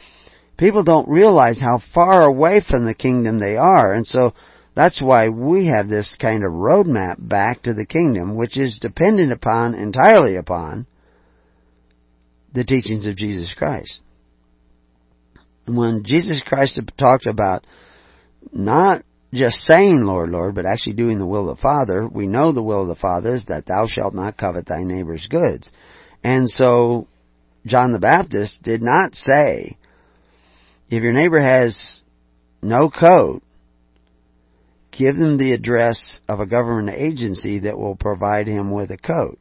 people 0.56 0.82
don't 0.82 1.10
realize 1.10 1.60
how 1.60 1.78
far 1.92 2.22
away 2.22 2.60
from 2.66 2.86
the 2.86 2.94
kingdom 2.94 3.38
they 3.38 3.56
are, 3.56 3.92
and 3.92 4.06
so 4.06 4.32
that's 4.74 5.00
why 5.00 5.28
we 5.28 5.66
have 5.66 5.88
this 5.88 6.16
kind 6.20 6.44
of 6.44 6.50
roadmap 6.50 7.16
back 7.18 7.62
to 7.62 7.74
the 7.74 7.86
kingdom, 7.86 8.36
which 8.36 8.58
is 8.58 8.78
dependent 8.80 9.32
upon, 9.32 9.74
entirely 9.74 10.36
upon, 10.36 10.86
the 12.52 12.64
teachings 12.64 13.06
of 13.06 13.16
Jesus 13.16 13.54
Christ. 13.56 14.00
When 15.66 16.02
Jesus 16.04 16.42
Christ 16.44 16.80
talked 16.98 17.26
about 17.26 17.64
not 18.52 19.04
just 19.32 19.56
saying 19.58 20.02
Lord, 20.02 20.30
Lord, 20.30 20.54
but 20.54 20.66
actually 20.66 20.94
doing 20.94 21.18
the 21.18 21.26
will 21.26 21.48
of 21.48 21.56
the 21.56 21.62
Father, 21.62 22.06
we 22.06 22.26
know 22.26 22.52
the 22.52 22.62
will 22.62 22.82
of 22.82 22.88
the 22.88 22.94
Father 22.94 23.34
is 23.34 23.46
that 23.46 23.66
thou 23.66 23.86
shalt 23.86 24.14
not 24.14 24.36
covet 24.36 24.66
thy 24.66 24.82
neighbor's 24.82 25.26
goods. 25.28 25.68
And 26.22 26.48
so, 26.48 27.06
John 27.66 27.92
the 27.92 27.98
Baptist 27.98 28.62
did 28.62 28.82
not 28.82 29.14
say, 29.14 29.76
if 30.90 31.02
your 31.02 31.12
neighbor 31.12 31.40
has 31.40 32.02
no 32.62 32.90
coat, 32.90 33.42
give 34.96 35.16
them 35.16 35.38
the 35.38 35.52
address 35.52 36.20
of 36.28 36.40
a 36.40 36.46
government 36.46 36.96
agency 36.96 37.60
that 37.60 37.78
will 37.78 37.96
provide 37.96 38.46
him 38.46 38.70
with 38.72 38.90
a 38.90 38.98
coat. 38.98 39.38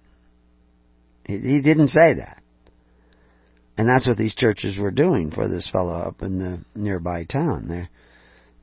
He 1.25 1.61
didn't 1.61 1.89
say 1.89 2.15
that. 2.15 2.41
And 3.77 3.89
that's 3.89 4.05
what 4.05 4.17
these 4.17 4.35
churches 4.35 4.77
were 4.77 4.91
doing 4.91 5.31
for 5.31 5.47
this 5.47 5.67
fellow 5.69 5.93
up 5.93 6.21
in 6.21 6.37
the 6.37 6.63
nearby 6.75 7.23
town. 7.23 7.67
They're 7.67 7.89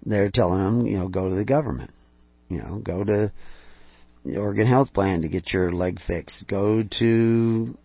they're 0.05 0.31
telling 0.31 0.61
him, 0.61 0.87
you 0.87 0.99
know, 0.99 1.09
go 1.09 1.29
to 1.29 1.35
the 1.35 1.45
government. 1.45 1.91
You 2.49 2.59
know, 2.59 2.79
go 2.79 3.05
to 3.05 3.33
the 4.25 4.37
Oregon 4.39 4.67
Health 4.67 4.93
Plan 4.93 5.23
to 5.23 5.29
get 5.29 5.53
your 5.53 5.73
leg 5.73 6.01
fixed. 6.01 6.47
Go 6.49 6.83
to, 6.99 7.77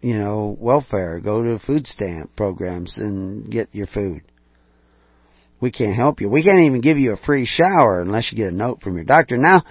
you 0.00 0.18
know, 0.18 0.56
welfare. 0.58 1.20
Go 1.20 1.42
to 1.42 1.58
food 1.58 1.86
stamp 1.86 2.34
programs 2.36 2.98
and 2.98 3.50
get 3.50 3.68
your 3.72 3.86
food. 3.86 4.22
We 5.62 5.70
can't 5.70 5.94
help 5.94 6.20
you. 6.20 6.28
We 6.28 6.42
can't 6.42 6.64
even 6.64 6.80
give 6.80 6.98
you 6.98 7.12
a 7.12 7.16
free 7.16 7.46
shower 7.46 8.02
unless 8.02 8.32
you 8.32 8.36
get 8.36 8.52
a 8.52 8.56
note 8.56 8.82
from 8.82 8.96
your 8.96 9.04
doctor. 9.04 9.36
Now, 9.38 9.62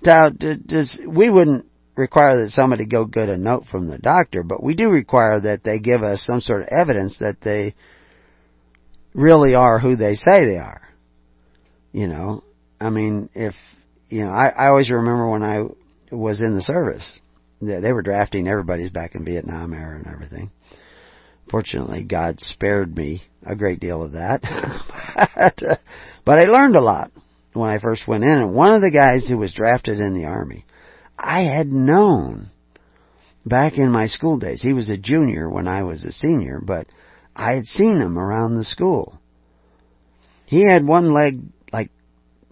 does, 0.00 0.98
we 1.06 1.28
wouldn't 1.28 1.66
require 1.96 2.40
that 2.42 2.50
somebody 2.50 2.86
go 2.86 3.04
get 3.04 3.28
a 3.28 3.36
note 3.36 3.64
from 3.68 3.88
the 3.88 3.98
doctor, 3.98 4.44
but 4.44 4.62
we 4.62 4.74
do 4.74 4.88
require 4.88 5.40
that 5.40 5.64
they 5.64 5.80
give 5.80 6.04
us 6.04 6.24
some 6.24 6.40
sort 6.40 6.62
of 6.62 6.68
evidence 6.68 7.18
that 7.18 7.38
they 7.42 7.74
really 9.12 9.56
are 9.56 9.80
who 9.80 9.96
they 9.96 10.14
say 10.14 10.46
they 10.46 10.56
are. 10.56 10.82
You 11.92 12.06
know, 12.06 12.44
I 12.80 12.90
mean, 12.90 13.28
if, 13.34 13.54
you 14.08 14.24
know, 14.24 14.30
I, 14.30 14.50
I 14.50 14.68
always 14.68 14.88
remember 14.88 15.28
when 15.28 15.42
I 15.42 15.62
was 16.14 16.40
in 16.40 16.54
the 16.54 16.62
service, 16.62 17.12
they, 17.60 17.80
they 17.80 17.92
were 17.92 18.02
drafting 18.02 18.46
everybody's 18.46 18.90
back 18.90 19.16
in 19.16 19.24
Vietnam 19.24 19.74
era 19.74 19.96
and 19.96 20.06
everything. 20.06 20.52
Fortunately, 21.50 22.04
God 22.04 22.40
spared 22.40 22.96
me 22.96 23.22
a 23.44 23.56
great 23.56 23.80
deal 23.80 24.02
of 24.02 24.12
that. 24.12 24.40
but, 25.34 25.62
uh, 25.68 25.76
but 26.24 26.38
I 26.38 26.44
learned 26.44 26.76
a 26.76 26.80
lot 26.80 27.10
when 27.52 27.68
I 27.68 27.78
first 27.78 28.06
went 28.06 28.24
in. 28.24 28.30
And 28.30 28.54
one 28.54 28.72
of 28.72 28.82
the 28.82 28.90
guys 28.90 29.28
who 29.28 29.36
was 29.38 29.52
drafted 29.52 29.98
in 29.98 30.14
the 30.14 30.26
Army, 30.26 30.64
I 31.18 31.42
had 31.42 31.68
known 31.68 32.50
back 33.44 33.78
in 33.78 33.90
my 33.90 34.06
school 34.06 34.38
days. 34.38 34.62
He 34.62 34.72
was 34.72 34.88
a 34.88 34.96
junior 34.96 35.48
when 35.48 35.66
I 35.66 35.82
was 35.82 36.04
a 36.04 36.12
senior, 36.12 36.60
but 36.64 36.86
I 37.34 37.54
had 37.54 37.66
seen 37.66 38.00
him 38.00 38.18
around 38.18 38.56
the 38.56 38.64
school. 38.64 39.18
He 40.46 40.64
had 40.70 40.86
one 40.86 41.12
leg 41.12 41.40
like 41.72 41.90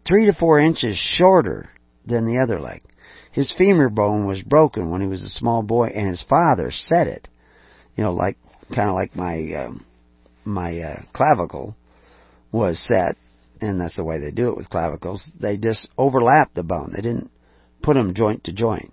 three 0.06 0.26
to 0.26 0.32
four 0.32 0.58
inches 0.58 0.96
shorter 0.96 1.70
than 2.06 2.26
the 2.26 2.40
other 2.40 2.60
leg. 2.60 2.82
His 3.32 3.52
femur 3.52 3.90
bone 3.90 4.26
was 4.26 4.42
broken 4.42 4.90
when 4.90 5.00
he 5.00 5.06
was 5.06 5.22
a 5.22 5.28
small 5.28 5.62
boy, 5.62 5.88
and 5.94 6.08
his 6.08 6.22
father 6.22 6.70
set 6.70 7.06
it. 7.06 7.28
You 7.94 8.04
know, 8.04 8.12
like 8.12 8.38
kind 8.74 8.88
of 8.88 8.94
like 8.94 9.16
my 9.16 9.36
um, 9.54 9.84
my 10.44 10.78
uh, 10.78 11.02
clavicle 11.12 11.76
was 12.52 12.78
set, 12.78 13.16
and 13.60 13.80
that's 13.80 13.96
the 13.96 14.04
way 14.04 14.18
they 14.18 14.30
do 14.30 14.50
it 14.50 14.56
with 14.56 14.70
clavicles. 14.70 15.30
They 15.40 15.56
just 15.56 15.88
overlap 15.96 16.54
the 16.54 16.62
bone. 16.62 16.92
They 16.94 17.02
didn't 17.02 17.30
put 17.82 17.94
them 17.94 18.14
joint 18.14 18.44
to 18.44 18.52
joint, 18.52 18.92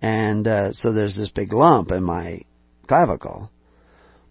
and 0.00 0.46
uh, 0.46 0.72
so 0.72 0.92
there's 0.92 1.16
this 1.16 1.30
big 1.30 1.52
lump 1.52 1.90
in 1.90 2.02
my 2.02 2.42
clavicle. 2.86 3.50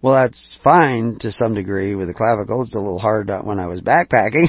Well, 0.02 0.14
that's 0.14 0.58
fine 0.64 1.18
to 1.20 1.32
some 1.32 1.56
degree 1.56 1.94
with 1.94 2.08
the 2.08 2.14
clavicle. 2.14 2.62
It's 2.62 2.74
a 2.74 2.80
little 2.80 3.00
hard 3.00 3.30
when 3.44 3.60
I 3.60 3.68
was 3.68 3.82
backpacking, 3.82 4.48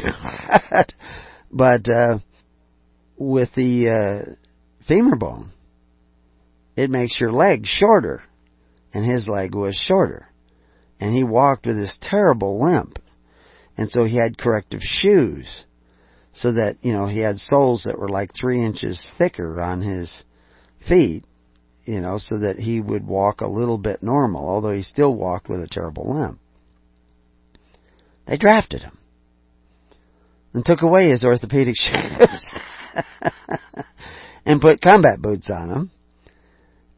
but 1.51 1.89
uh, 1.89 2.19
with 3.17 3.53
the 3.57 3.89
uh, 3.89 4.33
femur 4.87 5.17
bone, 5.17 5.51
it 6.77 6.89
makes 6.89 7.21
your 7.21 7.33
leg 7.33 7.67
shorter 7.67 8.23
and 8.93 9.05
his 9.05 9.29
leg 9.29 9.55
was 9.55 9.75
shorter. 9.75 10.29
And 10.99 11.15
he 11.15 11.25
walked 11.25 11.67
with 11.67 11.77
this 11.77 11.99
terrible 12.01 12.63
limp. 12.63 12.99
And 13.77 13.91
so 13.91 14.05
he 14.05 14.17
had 14.17 14.37
corrective 14.37 14.83
shoes. 14.83 15.65
So 16.33 16.53
that, 16.53 16.77
you 16.83 16.93
know, 16.93 17.07
he 17.07 17.21
had 17.21 17.41
soles 17.41 17.85
that 17.85 17.99
were 17.99 18.09
like 18.09 18.31
three 18.35 18.65
inches 18.65 19.11
thicker 19.19 19.61
on 19.61 19.83
his 19.83 20.25
feet, 20.87 21.25
you 21.85 22.01
know, 22.01 22.19
so 22.19 22.39
that 22.39 22.59
he 22.59 22.81
would 22.81 23.07
walk 23.07 23.41
a 23.41 23.49
little 23.49 23.79
bit 23.79 24.03
normal, 24.03 24.47
although 24.47 24.73
he 24.73 24.83
still 24.83 25.15
walked 25.15 25.49
with 25.49 25.61
a 25.61 25.69
terrible 25.69 26.15
limp. 26.15 26.39
They 28.27 28.37
drafted 28.37 28.83
him 28.83 28.99
and 30.53 30.65
took 30.65 30.83
away 30.83 31.09
his 31.09 31.25
orthopedic 31.25 31.75
shoes 31.79 32.55
and 34.47 34.61
put 34.61 34.81
combat 34.81 35.21
boots 35.21 35.49
on 35.53 35.71
him 35.71 35.91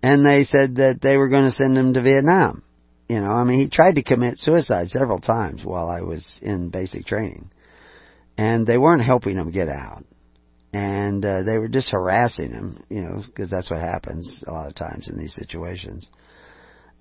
and 0.03 0.27
they 0.27 0.45
said 0.45 0.77
that 0.77 1.01
they 1.01 1.17
were 1.17 1.29
going 1.29 1.45
to 1.45 1.51
send 1.53 1.79
him 1.79 1.95
to 1.95 2.03
Vietnam. 2.03 2.63
You 3.09 3.21
know, 3.21 3.31
I 3.31 3.45
mean, 3.45 3.61
he 3.61 3.69
tried 3.69 3.97
to 3.97 4.03
commit 4.03 4.39
suicide 4.39 4.89
several 4.89 5.21
times 5.21 5.65
while 5.65 5.89
I 5.89 6.01
was 6.01 6.39
in 6.43 6.71
basic 6.71 7.07
training, 7.07 7.51
and 8.37 8.67
they 8.67 8.79
weren't 8.79 9.05
helping 9.05 9.37
him 9.37 9.51
get 9.51 9.69
out, 9.69 10.05
and 10.73 11.25
uh, 11.25 11.43
they 11.43 11.59
were 11.59 11.69
just 11.69 11.93
harassing 11.93 12.51
him. 12.51 12.83
You 12.89 13.03
know, 13.03 13.23
because 13.25 13.51
that's 13.51 13.71
what 13.71 13.81
happens 13.81 14.43
a 14.47 14.53
lot 14.53 14.69
of 14.69 14.75
times 14.75 15.09
in 15.09 15.19
these 15.19 15.35
situations. 15.35 16.11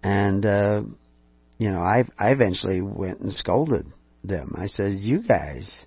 And 0.04 0.45
uh, 0.45 0.84
you 1.58 1.72
know, 1.72 1.80
I 1.80 2.04
I 2.20 2.32
eventually 2.32 2.82
went 2.82 3.22
and 3.22 3.32
scolded 3.32 3.86
them. 4.24 4.54
I 4.56 4.68
said, 4.68 4.93
"You 4.93 5.24
guys." 5.24 5.86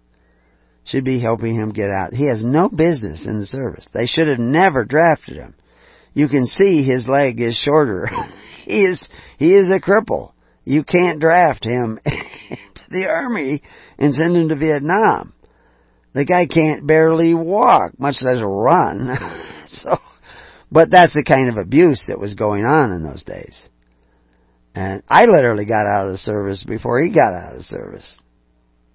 Should 0.86 1.04
be 1.04 1.18
helping 1.18 1.54
him 1.54 1.70
get 1.70 1.88
out. 1.88 2.12
He 2.12 2.28
has 2.28 2.44
no 2.44 2.68
business 2.68 3.24
in 3.24 3.38
the 3.38 3.46
service. 3.46 3.88
They 3.94 4.04
should 4.04 4.28
have 4.28 4.38
never 4.38 4.84
drafted 4.84 5.36
him 5.36 5.54
you 6.14 6.28
can 6.28 6.46
see 6.46 6.82
his 6.82 7.08
leg 7.08 7.40
is 7.40 7.56
shorter. 7.56 8.08
he 8.64 8.78
is, 8.78 9.06
he 9.38 9.52
is 9.52 9.68
a 9.68 9.80
cripple. 9.80 10.32
You 10.64 10.84
can't 10.84 11.20
draft 11.20 11.64
him 11.64 11.98
to 12.04 12.82
the 12.88 13.06
army 13.08 13.62
and 13.98 14.14
send 14.14 14.36
him 14.36 14.48
to 14.48 14.56
Vietnam. 14.56 15.34
The 16.14 16.24
guy 16.24 16.46
can't 16.46 16.86
barely 16.86 17.34
walk, 17.34 17.98
much 17.98 18.22
less 18.22 18.40
run. 18.40 19.16
so, 19.68 19.96
but 20.70 20.90
that's 20.90 21.12
the 21.12 21.24
kind 21.24 21.48
of 21.48 21.56
abuse 21.56 22.04
that 22.08 22.20
was 22.20 22.34
going 22.34 22.64
on 22.64 22.92
in 22.92 23.02
those 23.02 23.24
days. 23.24 23.68
And 24.76 25.02
I 25.08 25.24
literally 25.24 25.66
got 25.66 25.86
out 25.86 26.06
of 26.06 26.12
the 26.12 26.18
service 26.18 26.62
before 26.64 27.00
he 27.00 27.12
got 27.12 27.32
out 27.32 27.52
of 27.52 27.58
the 27.58 27.64
service. 27.64 28.16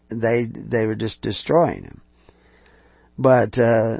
They, 0.09 0.45
they 0.45 0.87
were 0.87 0.95
just 0.95 1.21
destroying 1.21 1.83
him. 1.83 2.01
But, 3.17 3.57
uh, 3.57 3.97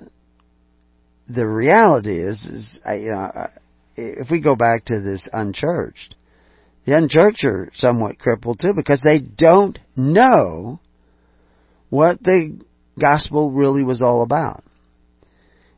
the 1.30 1.48
reality 1.48 2.20
is, 2.20 2.46
is 2.46 2.80
you 2.86 3.12
know, 3.12 3.48
if 3.96 4.32
we 4.32 4.42
go 4.42 4.56
back 4.56 4.86
to 4.86 5.00
this 5.00 5.28
unchurched, 5.32 6.16
the 6.86 6.98
unchurched 6.98 7.44
are 7.44 7.70
somewhat 7.76 8.18
crippled 8.18 8.60
too 8.60 8.74
because 8.76 9.02
they 9.02 9.20
don't 9.20 9.78
know 9.96 10.80
what 11.90 12.22
the 12.24 12.60
gospel 13.00 13.52
really 13.52 13.84
was 13.84 14.02
all 14.02 14.24
about. 14.24 14.64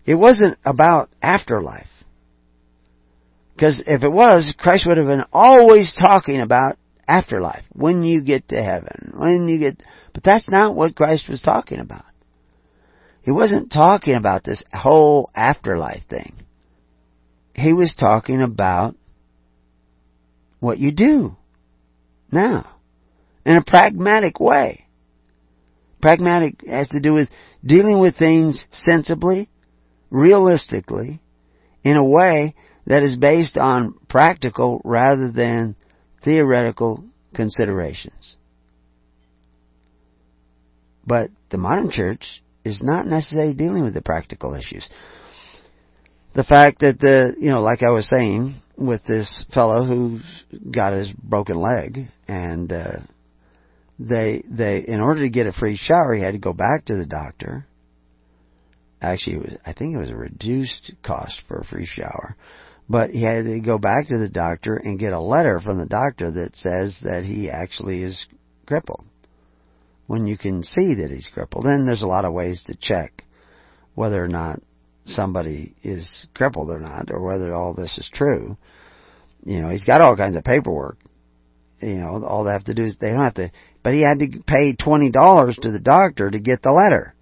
It 0.05 0.15
wasn't 0.15 0.57
about 0.65 1.09
afterlife. 1.21 1.87
Because 3.53 3.83
if 3.85 4.03
it 4.03 4.11
was, 4.11 4.55
Christ 4.57 4.87
would 4.87 4.97
have 4.97 5.05
been 5.05 5.25
always 5.31 5.95
talking 5.95 6.41
about 6.41 6.77
afterlife. 7.07 7.63
When 7.73 8.01
you 8.01 8.23
get 8.23 8.47
to 8.49 8.61
heaven. 8.61 9.13
When 9.15 9.47
you 9.47 9.59
get, 9.59 9.83
but 10.13 10.23
that's 10.23 10.49
not 10.49 10.75
what 10.75 10.95
Christ 10.95 11.29
was 11.29 11.41
talking 11.41 11.79
about. 11.79 12.05
He 13.21 13.31
wasn't 13.31 13.71
talking 13.71 14.15
about 14.15 14.43
this 14.43 14.63
whole 14.73 15.29
afterlife 15.35 16.03
thing. 16.09 16.33
He 17.53 17.73
was 17.73 17.95
talking 17.95 18.41
about 18.41 18.95
what 20.59 20.79
you 20.79 20.91
do 20.91 21.35
now 22.31 22.75
in 23.45 23.57
a 23.57 23.63
pragmatic 23.63 24.39
way. 24.39 24.85
Pragmatic 26.01 26.67
has 26.67 26.87
to 26.89 26.99
do 26.99 27.13
with 27.13 27.29
dealing 27.63 27.99
with 27.99 28.15
things 28.15 28.65
sensibly, 28.71 29.49
realistically, 30.09 31.21
in 31.83 31.95
a 31.95 32.03
way 32.03 32.55
that 32.87 33.03
is 33.03 33.15
based 33.15 33.57
on 33.57 33.93
practical 34.07 34.81
rather 34.83 35.31
than 35.31 35.75
theoretical 36.23 37.03
considerations. 37.35 38.37
But 41.05 41.29
the 41.49 41.57
modern 41.57 41.91
church 41.91 42.40
is 42.63 42.81
not 42.81 43.05
necessarily 43.05 43.53
dealing 43.53 43.83
with 43.83 43.93
the 43.93 44.01
practical 44.01 44.53
issues. 44.53 44.87
The 46.33 46.43
fact 46.43 46.79
that 46.79 46.99
the, 46.99 47.35
you 47.37 47.51
know, 47.51 47.59
like 47.59 47.83
I 47.83 47.91
was 47.91 48.07
saying, 48.07 48.55
with 48.77 49.03
this 49.03 49.43
fellow 49.53 49.85
who 49.85 50.19
got 50.71 50.93
his 50.93 51.11
broken 51.11 51.57
leg, 51.57 52.07
and 52.27 52.71
uh, 52.71 52.99
they 53.99 54.43
they 54.49 54.83
in 54.87 55.01
order 55.01 55.21
to 55.21 55.29
get 55.29 55.47
a 55.47 55.51
free 55.51 55.75
shower, 55.75 56.13
he 56.13 56.21
had 56.21 56.33
to 56.33 56.39
go 56.39 56.53
back 56.53 56.85
to 56.85 56.95
the 56.95 57.05
doctor. 57.05 57.65
Actually, 59.01 59.35
it 59.35 59.41
was 59.43 59.57
I 59.65 59.73
think 59.73 59.95
it 59.95 59.99
was 59.99 60.09
a 60.09 60.15
reduced 60.15 60.93
cost 61.03 61.43
for 61.47 61.57
a 61.57 61.65
free 61.65 61.85
shower, 61.85 62.37
but 62.89 63.09
he 63.09 63.23
had 63.23 63.43
to 63.43 63.59
go 63.59 63.77
back 63.77 64.07
to 64.07 64.17
the 64.17 64.29
doctor 64.29 64.75
and 64.77 64.99
get 64.99 65.13
a 65.13 65.19
letter 65.19 65.59
from 65.59 65.77
the 65.77 65.85
doctor 65.85 66.31
that 66.31 66.55
says 66.55 66.99
that 67.03 67.23
he 67.25 67.49
actually 67.49 68.03
is 68.03 68.25
crippled 68.65 69.05
when 70.11 70.27
you 70.27 70.37
can 70.37 70.61
see 70.61 70.95
that 70.95 71.09
he's 71.09 71.31
crippled. 71.33 71.63
And 71.63 71.87
there's 71.87 72.01
a 72.01 72.07
lot 72.07 72.25
of 72.25 72.33
ways 72.33 72.63
to 72.65 72.75
check 72.75 73.23
whether 73.95 74.21
or 74.21 74.27
not 74.27 74.61
somebody 75.05 75.73
is 75.83 76.27
crippled 76.35 76.69
or 76.69 76.81
not, 76.81 77.09
or 77.11 77.23
whether 77.23 77.53
all 77.53 77.73
this 77.73 77.97
is 77.97 78.09
true. 78.13 78.57
You 79.45 79.61
know, 79.61 79.69
he's 79.69 79.85
got 79.85 80.01
all 80.01 80.17
kinds 80.17 80.35
of 80.35 80.43
paperwork. 80.43 80.97
You 81.81 81.95
know, 81.95 82.25
all 82.25 82.43
they 82.43 82.51
have 82.51 82.65
to 82.65 82.73
do 82.73 82.83
is 82.83 82.97
they 82.97 83.11
don't 83.11 83.23
have 83.23 83.35
to, 83.35 83.51
but 83.83 83.93
he 83.93 84.01
had 84.01 84.19
to 84.19 84.43
pay 84.45 84.75
twenty 84.75 85.11
dollars 85.11 85.57
to 85.61 85.71
the 85.71 85.79
doctor 85.79 86.29
to 86.29 86.39
get 86.41 86.61
the 86.61 86.73
letter, 86.73 87.15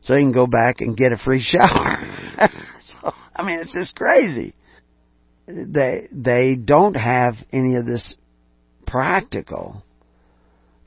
so 0.00 0.16
he 0.16 0.22
can 0.22 0.32
go 0.32 0.48
back 0.48 0.80
and 0.80 0.96
get 0.96 1.12
a 1.12 1.16
free 1.16 1.40
shower. 1.40 1.98
so 2.80 3.12
I 3.34 3.46
mean, 3.46 3.60
it's 3.60 3.72
just 3.72 3.94
crazy. 3.94 4.54
They 5.46 6.08
they 6.10 6.56
don't 6.56 6.96
have 6.96 7.34
any 7.52 7.76
of 7.76 7.86
this 7.86 8.16
practical 8.88 9.84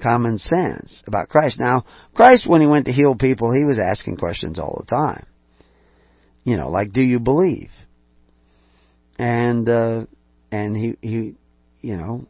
common 0.01 0.37
sense 0.37 1.03
about 1.07 1.29
Christ. 1.29 1.59
Now, 1.59 1.85
Christ, 2.13 2.47
when 2.47 2.61
he 2.61 2.67
went 2.67 2.85
to 2.85 2.91
heal 2.91 3.15
people, 3.15 3.51
he 3.51 3.65
was 3.65 3.79
asking 3.79 4.17
questions 4.17 4.59
all 4.59 4.77
the 4.79 4.95
time. 4.95 5.25
You 6.43 6.57
know, 6.57 6.69
like, 6.69 6.91
do 6.91 7.01
you 7.01 7.19
believe? 7.19 7.71
And, 9.17 9.69
uh, 9.69 10.05
and 10.51 10.75
he, 10.75 10.95
he, 11.01 11.35
you 11.81 11.97
know, 11.97 12.25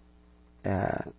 uh, 0.65 1.11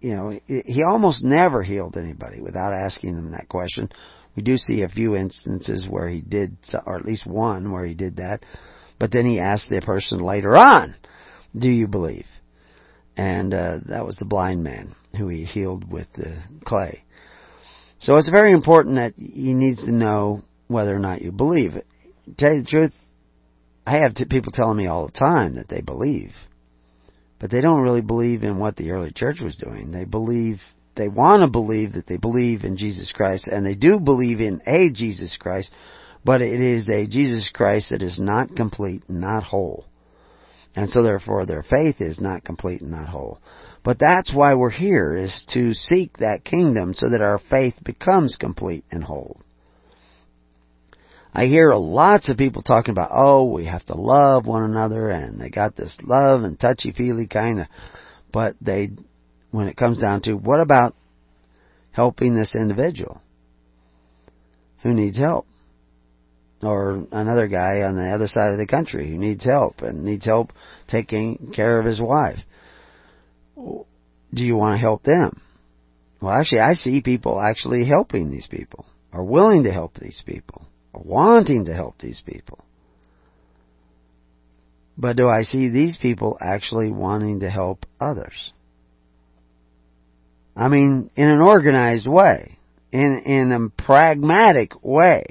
you 0.00 0.14
know, 0.14 0.38
he 0.46 0.82
almost 0.82 1.24
never 1.24 1.62
healed 1.62 1.96
anybody 1.96 2.42
without 2.42 2.74
asking 2.74 3.14
them 3.14 3.30
that 3.32 3.48
question. 3.48 3.88
We 4.36 4.42
do 4.42 4.58
see 4.58 4.82
a 4.82 4.88
few 4.88 5.16
instances 5.16 5.86
where 5.88 6.08
he 6.08 6.20
did, 6.20 6.58
or 6.84 6.96
at 6.96 7.06
least 7.06 7.26
one 7.26 7.72
where 7.72 7.86
he 7.86 7.94
did 7.94 8.16
that. 8.16 8.44
But 8.98 9.12
then 9.12 9.24
he 9.24 9.40
asked 9.40 9.70
the 9.70 9.80
person 9.80 10.18
later 10.18 10.56
on, 10.56 10.94
do 11.56 11.70
you 11.70 11.86
believe? 11.86 12.26
And, 13.16 13.54
uh, 13.54 13.78
that 13.86 14.04
was 14.04 14.16
the 14.16 14.24
blind 14.24 14.64
man 14.64 14.94
who 15.16 15.28
he 15.28 15.44
healed 15.44 15.90
with 15.90 16.12
the 16.14 16.36
clay. 16.64 17.04
So 18.00 18.16
it's 18.16 18.28
very 18.28 18.52
important 18.52 18.96
that 18.96 19.14
he 19.16 19.54
needs 19.54 19.84
to 19.84 19.92
know 19.92 20.42
whether 20.68 20.94
or 20.94 20.98
not 20.98 21.22
you 21.22 21.32
believe. 21.32 21.72
To 21.72 21.82
tell 22.36 22.52
you 22.52 22.62
the 22.62 22.68
truth, 22.68 22.92
I 23.86 23.98
have 23.98 24.14
people 24.28 24.52
telling 24.52 24.76
me 24.76 24.86
all 24.86 25.06
the 25.06 25.12
time 25.12 25.56
that 25.56 25.68
they 25.68 25.80
believe. 25.80 26.32
But 27.38 27.50
they 27.50 27.60
don't 27.60 27.82
really 27.82 28.02
believe 28.02 28.42
in 28.42 28.58
what 28.58 28.76
the 28.76 28.90
early 28.90 29.12
church 29.12 29.40
was 29.40 29.56
doing. 29.56 29.90
They 29.90 30.04
believe, 30.04 30.60
they 30.96 31.08
want 31.08 31.42
to 31.42 31.48
believe 31.48 31.92
that 31.92 32.06
they 32.06 32.16
believe 32.16 32.64
in 32.64 32.76
Jesus 32.76 33.12
Christ, 33.12 33.48
and 33.48 33.64
they 33.64 33.74
do 33.74 34.00
believe 34.00 34.40
in 34.40 34.60
a 34.66 34.90
Jesus 34.92 35.36
Christ, 35.36 35.70
but 36.24 36.40
it 36.40 36.60
is 36.60 36.88
a 36.88 37.06
Jesus 37.06 37.50
Christ 37.52 37.90
that 37.90 38.02
is 38.02 38.18
not 38.18 38.56
complete 38.56 39.02
not 39.08 39.42
whole. 39.42 39.84
And 40.76 40.90
so 40.90 41.02
therefore 41.02 41.46
their 41.46 41.62
faith 41.62 42.00
is 42.00 42.20
not 42.20 42.44
complete 42.44 42.80
and 42.80 42.90
not 42.90 43.08
whole. 43.08 43.38
But 43.84 43.98
that's 43.98 44.34
why 44.34 44.54
we're 44.54 44.70
here, 44.70 45.16
is 45.16 45.44
to 45.50 45.74
seek 45.74 46.18
that 46.18 46.44
kingdom 46.44 46.94
so 46.94 47.10
that 47.10 47.20
our 47.20 47.38
faith 47.38 47.74
becomes 47.84 48.36
complete 48.36 48.84
and 48.90 49.04
whole. 49.04 49.40
I 51.32 51.46
hear 51.46 51.74
lots 51.74 52.28
of 52.28 52.36
people 52.36 52.62
talking 52.62 52.92
about, 52.92 53.10
oh, 53.12 53.52
we 53.52 53.66
have 53.66 53.84
to 53.86 53.94
love 53.94 54.46
one 54.46 54.62
another, 54.62 55.08
and 55.10 55.40
they 55.40 55.50
got 55.50 55.76
this 55.76 55.98
love 56.02 56.42
and 56.42 56.58
touchy-feely 56.58 57.26
kind 57.26 57.60
of, 57.60 57.66
but 58.32 58.54
they, 58.60 58.90
when 59.50 59.66
it 59.68 59.76
comes 59.76 60.00
down 60.00 60.22
to, 60.22 60.34
what 60.34 60.60
about 60.60 60.94
helping 61.90 62.34
this 62.34 62.54
individual 62.54 63.20
who 64.82 64.94
needs 64.94 65.18
help? 65.18 65.46
Or 66.64 67.06
another 67.12 67.48
guy 67.48 67.82
on 67.82 67.96
the 67.96 68.10
other 68.14 68.26
side 68.26 68.52
of 68.52 68.58
the 68.58 68.66
country 68.66 69.08
who 69.08 69.18
needs 69.18 69.44
help 69.44 69.82
and 69.82 70.04
needs 70.04 70.24
help 70.24 70.52
taking 70.88 71.52
care 71.54 71.78
of 71.78 71.86
his 71.86 72.00
wife. 72.00 72.38
Do 73.56 74.42
you 74.42 74.56
want 74.56 74.74
to 74.74 74.80
help 74.80 75.02
them? 75.02 75.40
Well, 76.20 76.32
actually, 76.32 76.60
I 76.60 76.72
see 76.72 77.02
people 77.02 77.40
actually 77.40 77.84
helping 77.84 78.30
these 78.30 78.46
people, 78.46 78.86
or 79.12 79.24
willing 79.24 79.64
to 79.64 79.72
help 79.72 79.94
these 79.94 80.22
people 80.24 80.66
or 80.94 81.02
wanting 81.04 81.66
to 81.66 81.74
help 81.74 81.98
these 81.98 82.22
people. 82.24 82.64
But 84.96 85.16
do 85.16 85.28
I 85.28 85.42
see 85.42 85.68
these 85.68 85.98
people 86.00 86.38
actually 86.40 86.92
wanting 86.92 87.40
to 87.40 87.50
help 87.50 87.84
others? 88.00 88.52
I 90.56 90.68
mean, 90.68 91.10
in 91.16 91.28
an 91.28 91.40
organized 91.40 92.06
way, 92.06 92.56
in, 92.92 93.22
in 93.26 93.50
a 93.50 93.82
pragmatic 93.82 94.84
way. 94.84 95.24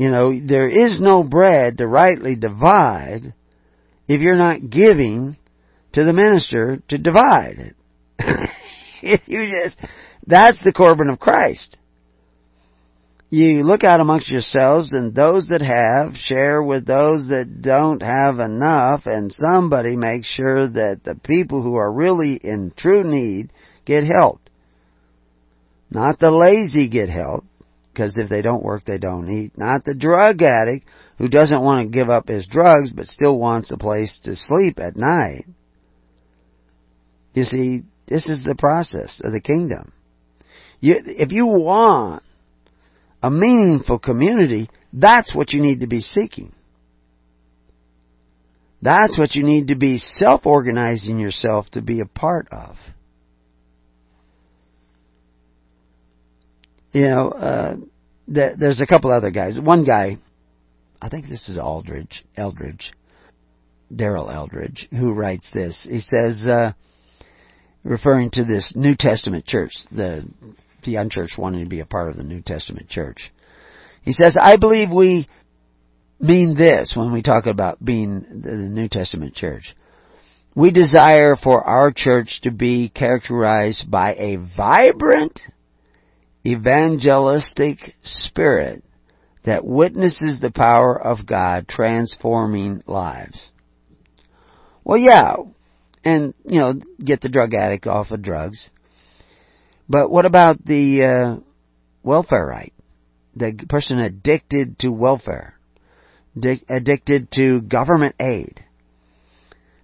You 0.00 0.10
know, 0.10 0.32
there 0.32 0.66
is 0.66 0.98
no 0.98 1.22
bread 1.22 1.76
to 1.76 1.86
rightly 1.86 2.34
divide 2.34 3.34
if 4.08 4.22
you're 4.22 4.34
not 4.34 4.70
giving 4.70 5.36
to 5.92 6.04
the 6.04 6.14
minister 6.14 6.82
to 6.88 6.96
divide 6.96 7.74
it. 8.18 8.50
you 9.26 9.46
just, 9.46 9.78
that's 10.26 10.64
the 10.64 10.72
Corban 10.72 11.10
of 11.10 11.18
Christ. 11.18 11.76
You 13.28 13.62
look 13.62 13.84
out 13.84 14.00
amongst 14.00 14.30
yourselves, 14.30 14.94
and 14.94 15.14
those 15.14 15.48
that 15.48 15.60
have 15.60 16.16
share 16.16 16.62
with 16.62 16.86
those 16.86 17.28
that 17.28 17.60
don't 17.60 18.00
have 18.00 18.38
enough, 18.38 19.02
and 19.04 19.30
somebody 19.30 19.96
makes 19.96 20.26
sure 20.26 20.66
that 20.66 21.02
the 21.04 21.20
people 21.22 21.62
who 21.62 21.74
are 21.74 21.92
really 21.92 22.40
in 22.42 22.72
true 22.74 23.04
need 23.04 23.52
get 23.84 24.04
helped. 24.04 24.48
Not 25.90 26.18
the 26.18 26.30
lazy 26.30 26.88
get 26.88 27.10
help, 27.10 27.44
because 27.92 28.16
if 28.18 28.28
they 28.28 28.42
don't 28.42 28.62
work, 28.62 28.84
they 28.84 28.98
don't 28.98 29.30
eat. 29.30 29.56
Not 29.56 29.84
the 29.84 29.94
drug 29.94 30.42
addict 30.42 30.88
who 31.18 31.28
doesn't 31.28 31.62
want 31.62 31.84
to 31.84 31.96
give 31.96 32.08
up 32.08 32.28
his 32.28 32.46
drugs, 32.46 32.92
but 32.92 33.06
still 33.06 33.38
wants 33.38 33.70
a 33.70 33.76
place 33.76 34.20
to 34.24 34.36
sleep 34.36 34.78
at 34.78 34.96
night. 34.96 35.44
You 37.34 37.44
see, 37.44 37.82
this 38.06 38.28
is 38.28 38.44
the 38.44 38.54
process 38.54 39.20
of 39.22 39.32
the 39.32 39.40
kingdom. 39.40 39.92
You, 40.80 40.96
if 41.04 41.32
you 41.32 41.46
want 41.46 42.22
a 43.22 43.30
meaningful 43.30 43.98
community, 43.98 44.70
that's 44.92 45.34
what 45.34 45.52
you 45.52 45.60
need 45.60 45.80
to 45.80 45.86
be 45.86 46.00
seeking. 46.00 46.54
That's 48.82 49.18
what 49.18 49.34
you 49.34 49.42
need 49.42 49.68
to 49.68 49.74
be 49.74 49.98
self-organizing 49.98 51.18
yourself 51.18 51.68
to 51.72 51.82
be 51.82 52.00
a 52.00 52.06
part 52.06 52.48
of. 52.50 52.76
You 56.92 57.02
know, 57.02 57.28
uh, 57.30 57.76
there's 58.26 58.80
a 58.80 58.86
couple 58.86 59.12
other 59.12 59.30
guys. 59.30 59.58
One 59.58 59.84
guy, 59.84 60.16
I 61.00 61.08
think 61.08 61.28
this 61.28 61.48
is 61.48 61.56
Aldridge, 61.56 62.24
Eldridge, 62.36 62.92
Daryl 63.92 64.32
Eldridge, 64.32 64.88
who 64.90 65.12
writes 65.12 65.50
this. 65.52 65.86
He 65.88 66.00
says, 66.00 66.46
uh, 66.48 66.72
referring 67.84 68.30
to 68.32 68.44
this 68.44 68.74
New 68.76 68.94
Testament 68.96 69.46
church, 69.46 69.72
the 69.90 70.26
the 70.84 70.96
unchurched 70.96 71.36
wanting 71.36 71.64
to 71.64 71.68
be 71.68 71.80
a 71.80 71.86
part 71.86 72.08
of 72.08 72.16
the 72.16 72.22
New 72.22 72.40
Testament 72.40 72.88
church. 72.88 73.30
He 74.02 74.12
says, 74.12 74.36
I 74.40 74.56
believe 74.56 74.90
we 74.90 75.26
mean 76.18 76.54
this 76.56 76.94
when 76.96 77.12
we 77.12 77.22
talk 77.22 77.46
about 77.46 77.84
being 77.84 78.40
the 78.42 78.56
New 78.56 78.88
Testament 78.88 79.34
church. 79.34 79.74
We 80.54 80.70
desire 80.70 81.36
for 81.36 81.62
our 81.62 81.92
church 81.94 82.40
to 82.42 82.50
be 82.50 82.88
characterized 82.88 83.90
by 83.90 84.14
a 84.14 84.36
vibrant, 84.36 85.40
evangelistic 86.46 87.94
spirit 88.02 88.82
that 89.44 89.64
witnesses 89.64 90.40
the 90.40 90.50
power 90.50 91.00
of 91.00 91.26
God 91.26 91.66
transforming 91.68 92.82
lives. 92.86 93.40
Well, 94.84 94.98
yeah, 94.98 95.36
and, 96.04 96.34
you 96.44 96.58
know, 96.58 96.74
get 97.02 97.20
the 97.20 97.28
drug 97.28 97.54
addict 97.54 97.86
off 97.86 98.10
of 98.10 98.22
drugs. 98.22 98.70
But 99.88 100.10
what 100.10 100.24
about 100.24 100.64
the 100.64 101.04
uh, 101.04 101.40
welfare 102.02 102.46
right? 102.46 102.72
The 103.36 103.64
person 103.68 103.98
addicted 103.98 104.78
to 104.80 104.90
welfare, 104.90 105.58
addicted 106.36 107.30
to 107.32 107.60
government 107.60 108.16
aid. 108.20 108.64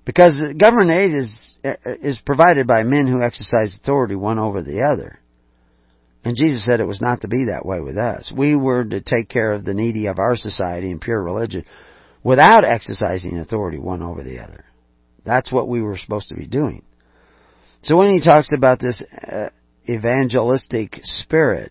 Because 0.05 0.41
government 0.57 0.91
aid 0.91 1.15
is 1.15 1.59
uh, 1.65 1.75
is 2.01 2.19
provided 2.25 2.67
by 2.67 2.85
men 2.85 3.09
who 3.09 3.23
exercise 3.23 3.77
authority 3.77 4.15
one 4.15 4.39
over 4.39 4.63
the 4.63 4.83
other. 4.83 5.19
And 6.27 6.37
Jesus 6.37 6.65
said 6.65 6.81
it 6.81 6.89
was 6.89 7.01
not 7.01 7.21
to 7.21 7.29
be 7.29 7.45
that 7.45 7.65
way 7.65 7.79
with 7.81 7.97
us. 7.97 8.33
We 8.37 8.57
were 8.57 8.85
to 8.85 9.01
take 9.01 9.29
care 9.29 9.53
of 9.53 9.65
the 9.65 9.75
needy 9.75 10.07
of 10.07 10.19
our 10.19 10.35
society 10.35 10.91
in 10.91 10.99
pure 10.99 11.23
religion 11.23 11.65
without 12.25 12.65
exercising 12.65 13.39
authority 13.39 13.79
one 13.79 14.03
over 14.03 14.25
the 14.25 14.41
other. 14.41 14.65
That's 15.25 15.53
what 15.53 15.69
we 15.69 15.83
were 15.83 15.97
supposed 15.97 16.31
to 16.31 16.35
be 16.35 16.49
doing. 16.49 16.85
So 17.83 17.97
when 17.97 18.13
he 18.13 18.21
talks 18.21 18.51
about 18.53 18.81
this 18.81 19.03
uh, 19.03 19.51
evangelistic 19.89 20.99
spirit 21.05 21.71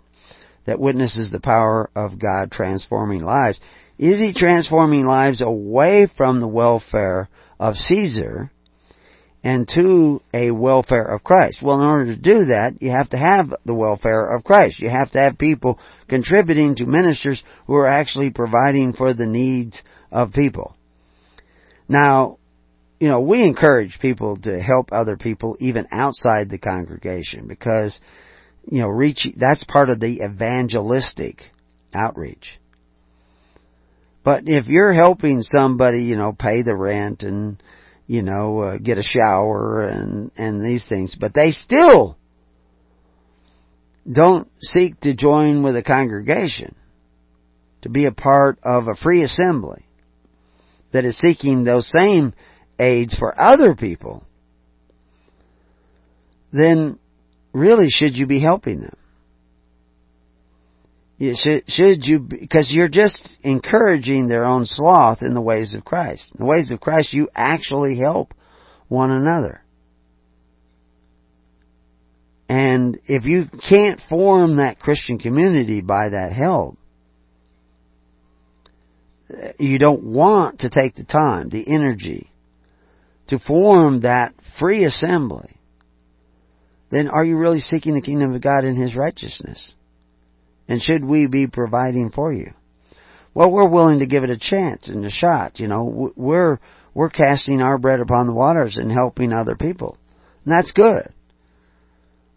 that 0.65 0.79
witnesses 0.79 1.29
the 1.29 1.41
power 1.41 1.89
of 1.93 2.17
God 2.17 2.49
transforming 2.49 3.23
lives. 3.25 3.59
Is 3.99 4.19
he 4.19 4.33
transforming 4.33 5.05
lives 5.05 5.41
away 5.41 6.07
from 6.15 6.39
the 6.39 6.47
welfare 6.47 7.27
of 7.59 7.75
Caesar 7.75 8.51
and 9.45 9.67
to 9.69 10.23
a 10.33 10.49
welfare 10.49 11.05
of 11.05 11.23
Christ? 11.23 11.61
Well, 11.61 11.77
in 11.77 11.85
order 11.85 12.05
to 12.07 12.15
do 12.15 12.45
that, 12.45 12.81
you 12.81 12.89
have 12.89 13.11
to 13.11 13.17
have 13.17 13.53
the 13.63 13.75
welfare 13.75 14.35
of 14.35 14.43
Christ. 14.43 14.79
You 14.79 14.89
have 14.89 15.11
to 15.11 15.19
have 15.19 15.37
people 15.37 15.79
contributing 16.09 16.75
to 16.77 16.87
ministers 16.87 17.43
who 17.67 17.75
are 17.75 17.85
actually 17.85 18.31
providing 18.31 18.93
for 18.93 19.13
the 19.13 19.27
needs 19.27 19.83
of 20.11 20.33
people. 20.33 20.75
Now, 21.87 22.39
you 22.99 23.07
know, 23.07 23.21
we 23.21 23.43
encourage 23.43 23.99
people 24.01 24.35
to 24.37 24.59
help 24.59 24.89
other 24.91 25.15
people 25.15 25.57
even 25.59 25.85
outside 25.91 26.49
the 26.49 26.57
congregation 26.57 27.47
because, 27.47 28.01
you 28.65 28.81
know, 28.81 28.87
reach, 28.87 29.27
that's 29.37 29.63
part 29.63 29.91
of 29.91 29.99
the 29.99 30.23
evangelistic 30.25 31.43
outreach. 31.93 32.59
But 34.23 34.45
if 34.47 34.65
you're 34.65 34.93
helping 34.93 35.43
somebody, 35.43 36.05
you 36.05 36.15
know, 36.15 36.33
pay 36.33 36.63
the 36.63 36.75
rent 36.75 37.21
and, 37.21 37.61
you 38.07 38.21
know, 38.21 38.59
uh, 38.59 38.77
get 38.77 38.97
a 38.97 39.03
shower 39.03 39.87
and, 39.87 40.31
and 40.37 40.63
these 40.63 40.87
things, 40.87 41.15
but 41.19 41.33
they 41.33 41.51
still 41.51 42.17
don't 44.11 44.47
seek 44.61 44.99
to 45.01 45.15
join 45.15 45.63
with 45.63 45.75
a 45.75 45.83
congregation, 45.83 46.75
to 47.81 47.89
be 47.89 48.05
a 48.05 48.11
part 48.11 48.59
of 48.63 48.87
a 48.87 48.95
free 48.95 49.23
assembly 49.23 49.85
that 50.91 51.05
is 51.05 51.17
seeking 51.17 51.63
those 51.63 51.89
same 51.91 52.33
aids 52.79 53.15
for 53.15 53.39
other 53.39 53.75
people, 53.75 54.23
then 56.53 56.99
really 57.53 57.89
should 57.89 58.15
you 58.15 58.27
be 58.27 58.39
helping 58.39 58.81
them? 58.81 58.97
Should, 61.19 61.63
should 61.67 62.05
you, 62.05 62.19
because 62.19 62.69
you're 62.69 62.89
just 62.89 63.37
encouraging 63.41 64.27
their 64.27 64.45
own 64.45 64.65
sloth 64.65 65.21
in 65.21 65.33
the 65.33 65.41
ways 65.41 65.73
of 65.73 65.85
Christ. 65.85 66.33
In 66.33 66.45
the 66.45 66.49
ways 66.49 66.71
of 66.71 66.81
Christ, 66.81 67.13
you 67.13 67.29
actually 67.33 67.97
help 67.97 68.33
one 68.87 69.11
another. 69.11 69.61
And 72.47 72.99
if 73.05 73.25
you 73.25 73.45
can't 73.69 73.99
form 74.09 74.57
that 74.57 74.79
Christian 74.79 75.17
community 75.17 75.81
by 75.81 76.09
that 76.09 76.31
help, 76.31 76.77
you 79.59 79.79
don't 79.79 80.03
want 80.03 80.59
to 80.59 80.69
take 80.69 80.95
the 80.95 81.03
time, 81.03 81.49
the 81.49 81.67
energy, 81.67 82.29
to 83.27 83.39
form 83.39 84.01
that 84.01 84.33
free 84.59 84.83
assembly, 84.83 85.59
then 86.91 87.07
are 87.07 87.25
you 87.25 87.37
really 87.37 87.59
seeking 87.59 87.95
the 87.95 88.01
kingdom 88.01 88.35
of 88.35 88.41
God 88.41 88.63
and 88.63 88.77
His 88.77 88.95
righteousness? 88.95 89.73
And 90.67 90.81
should 90.81 91.05
we 91.05 91.27
be 91.27 91.47
providing 91.47 92.11
for 92.11 92.33
you? 92.33 92.51
Well, 93.33 93.51
we're 93.51 93.67
willing 93.67 93.99
to 93.99 94.07
give 94.07 94.23
it 94.23 94.29
a 94.29 94.37
chance 94.37 94.87
and 94.87 95.05
a 95.05 95.09
shot. 95.09 95.59
You 95.59 95.67
know, 95.67 96.11
we're, 96.15 96.59
we're 96.93 97.09
casting 97.09 97.61
our 97.61 97.77
bread 97.77 97.99
upon 97.99 98.27
the 98.27 98.33
waters 98.33 98.77
and 98.77 98.91
helping 98.91 99.33
other 99.33 99.55
people. 99.55 99.97
And 100.45 100.53
that's 100.53 100.71
good. 100.71 101.03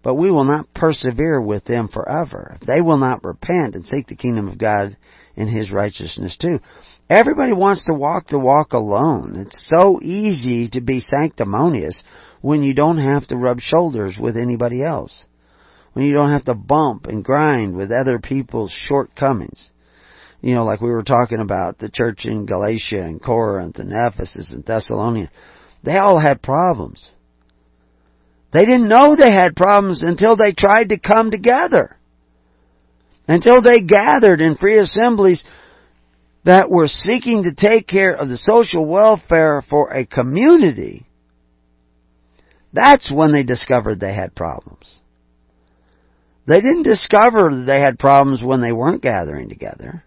But 0.03 0.15
we 0.15 0.31
will 0.31 0.45
not 0.45 0.73
persevere 0.75 1.41
with 1.41 1.65
them 1.65 1.89
forever. 1.89 2.57
If 2.61 2.67
they 2.67 2.81
will 2.81 2.99
not 2.99 3.25
repent 3.25 3.75
and 3.75 3.87
seek 3.87 4.09
the 4.09 4.17
kingdom 4.17 4.49
of 4.49 4.59
God 4.59 4.97
and 5.37 5.49
His 5.49 5.71
righteousness 5.71 6.37
too. 6.37 6.61
Everybody 7.09 7.53
wants 7.53 7.87
to 7.87 7.95
walk 7.95 8.27
the 8.27 8.39
walk 8.39 8.73
alone. 8.73 9.45
It's 9.47 9.69
so 9.69 10.01
easy 10.03 10.69
to 10.71 10.81
be 10.81 11.01
sanctimonious 11.01 12.03
when 12.41 12.63
you 12.63 12.75
don't 12.75 12.99
have 12.99 13.27
to 13.29 13.37
rub 13.37 13.61
shoulders 13.61 14.19
with 14.21 14.37
anybody 14.37 14.83
else 14.83 15.25
when 15.99 16.07
you 16.07 16.15
don't 16.15 16.31
have 16.31 16.45
to 16.45 16.55
bump 16.55 17.07
and 17.07 17.25
grind 17.25 17.75
with 17.75 17.91
other 17.91 18.21
people's 18.21 18.71
shortcomings. 18.71 19.73
You 20.41 20.55
know, 20.55 20.63
like 20.65 20.81
we 20.81 20.93
were 20.93 21.03
talking 21.03 21.41
about 21.41 21.79
the 21.79 21.91
church 21.91 22.25
in 22.25 22.47
Galatia 22.47 23.03
and 23.03 23.21
Corinth 23.21 23.81
and 23.81 23.91
Ephesus 23.93 24.53
and 24.53 24.65
Thessalonica. 24.65 25.33
They 25.83 25.97
all 25.97 26.21
had 26.21 26.41
problems. 26.41 27.11
They 28.53 28.65
didn't 28.65 28.87
know 28.87 29.17
they 29.17 29.33
had 29.33 29.57
problems 29.57 30.05
until 30.05 30.37
they 30.37 30.53
tried 30.53 30.91
to 30.91 31.01
come 31.01 31.33
together. 31.33 31.97
Until 33.27 33.61
they 33.61 33.83
gathered 33.83 34.41
in 34.41 34.55
free 34.55 34.79
assemblies 34.79 35.43
that 36.45 36.71
were 36.71 36.87
seeking 36.87 37.43
to 37.43 37.53
take 37.53 37.89
care 37.89 38.13
of 38.13 38.29
the 38.29 38.39
social 38.39 38.87
welfare 38.87 39.65
for 39.69 39.93
a 39.93 40.07
community. 40.07 41.09
That's 42.73 43.11
when 43.11 43.33
they 43.33 43.43
discovered 43.43 43.99
they 43.99 44.15
had 44.15 44.37
problems. 44.37 45.03
They 46.49 46.63
didn't 46.63 46.85
discover 46.85 47.51
that 47.51 47.65
they 47.67 47.79
had 47.79 47.99
problems 47.99 48.43
when 48.43 48.63
they 48.63 48.73
weren't 48.73 49.03
gathering 49.03 49.51
together. 49.51 50.03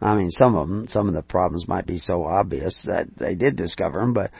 I 0.00 0.14
mean, 0.14 0.30
some 0.30 0.54
of 0.54 0.68
them, 0.68 0.86
some 0.86 1.08
of 1.08 1.14
the 1.14 1.22
problems 1.22 1.66
might 1.66 1.88
be 1.88 1.98
so 1.98 2.22
obvious 2.22 2.84
that 2.86 3.08
they 3.16 3.34
did 3.34 3.56
discover 3.56 3.98
them, 3.98 4.12
but 4.12 4.30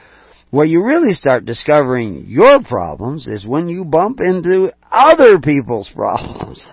where 0.51 0.65
you 0.65 0.85
really 0.85 1.11
start 1.11 1.43
discovering 1.43 2.25
your 2.27 2.63
problems 2.63 3.27
is 3.27 3.45
when 3.45 3.67
you 3.67 3.83
bump 3.83 4.21
into 4.21 4.71
other 4.89 5.37
people's 5.39 5.89
problems, 5.95 6.65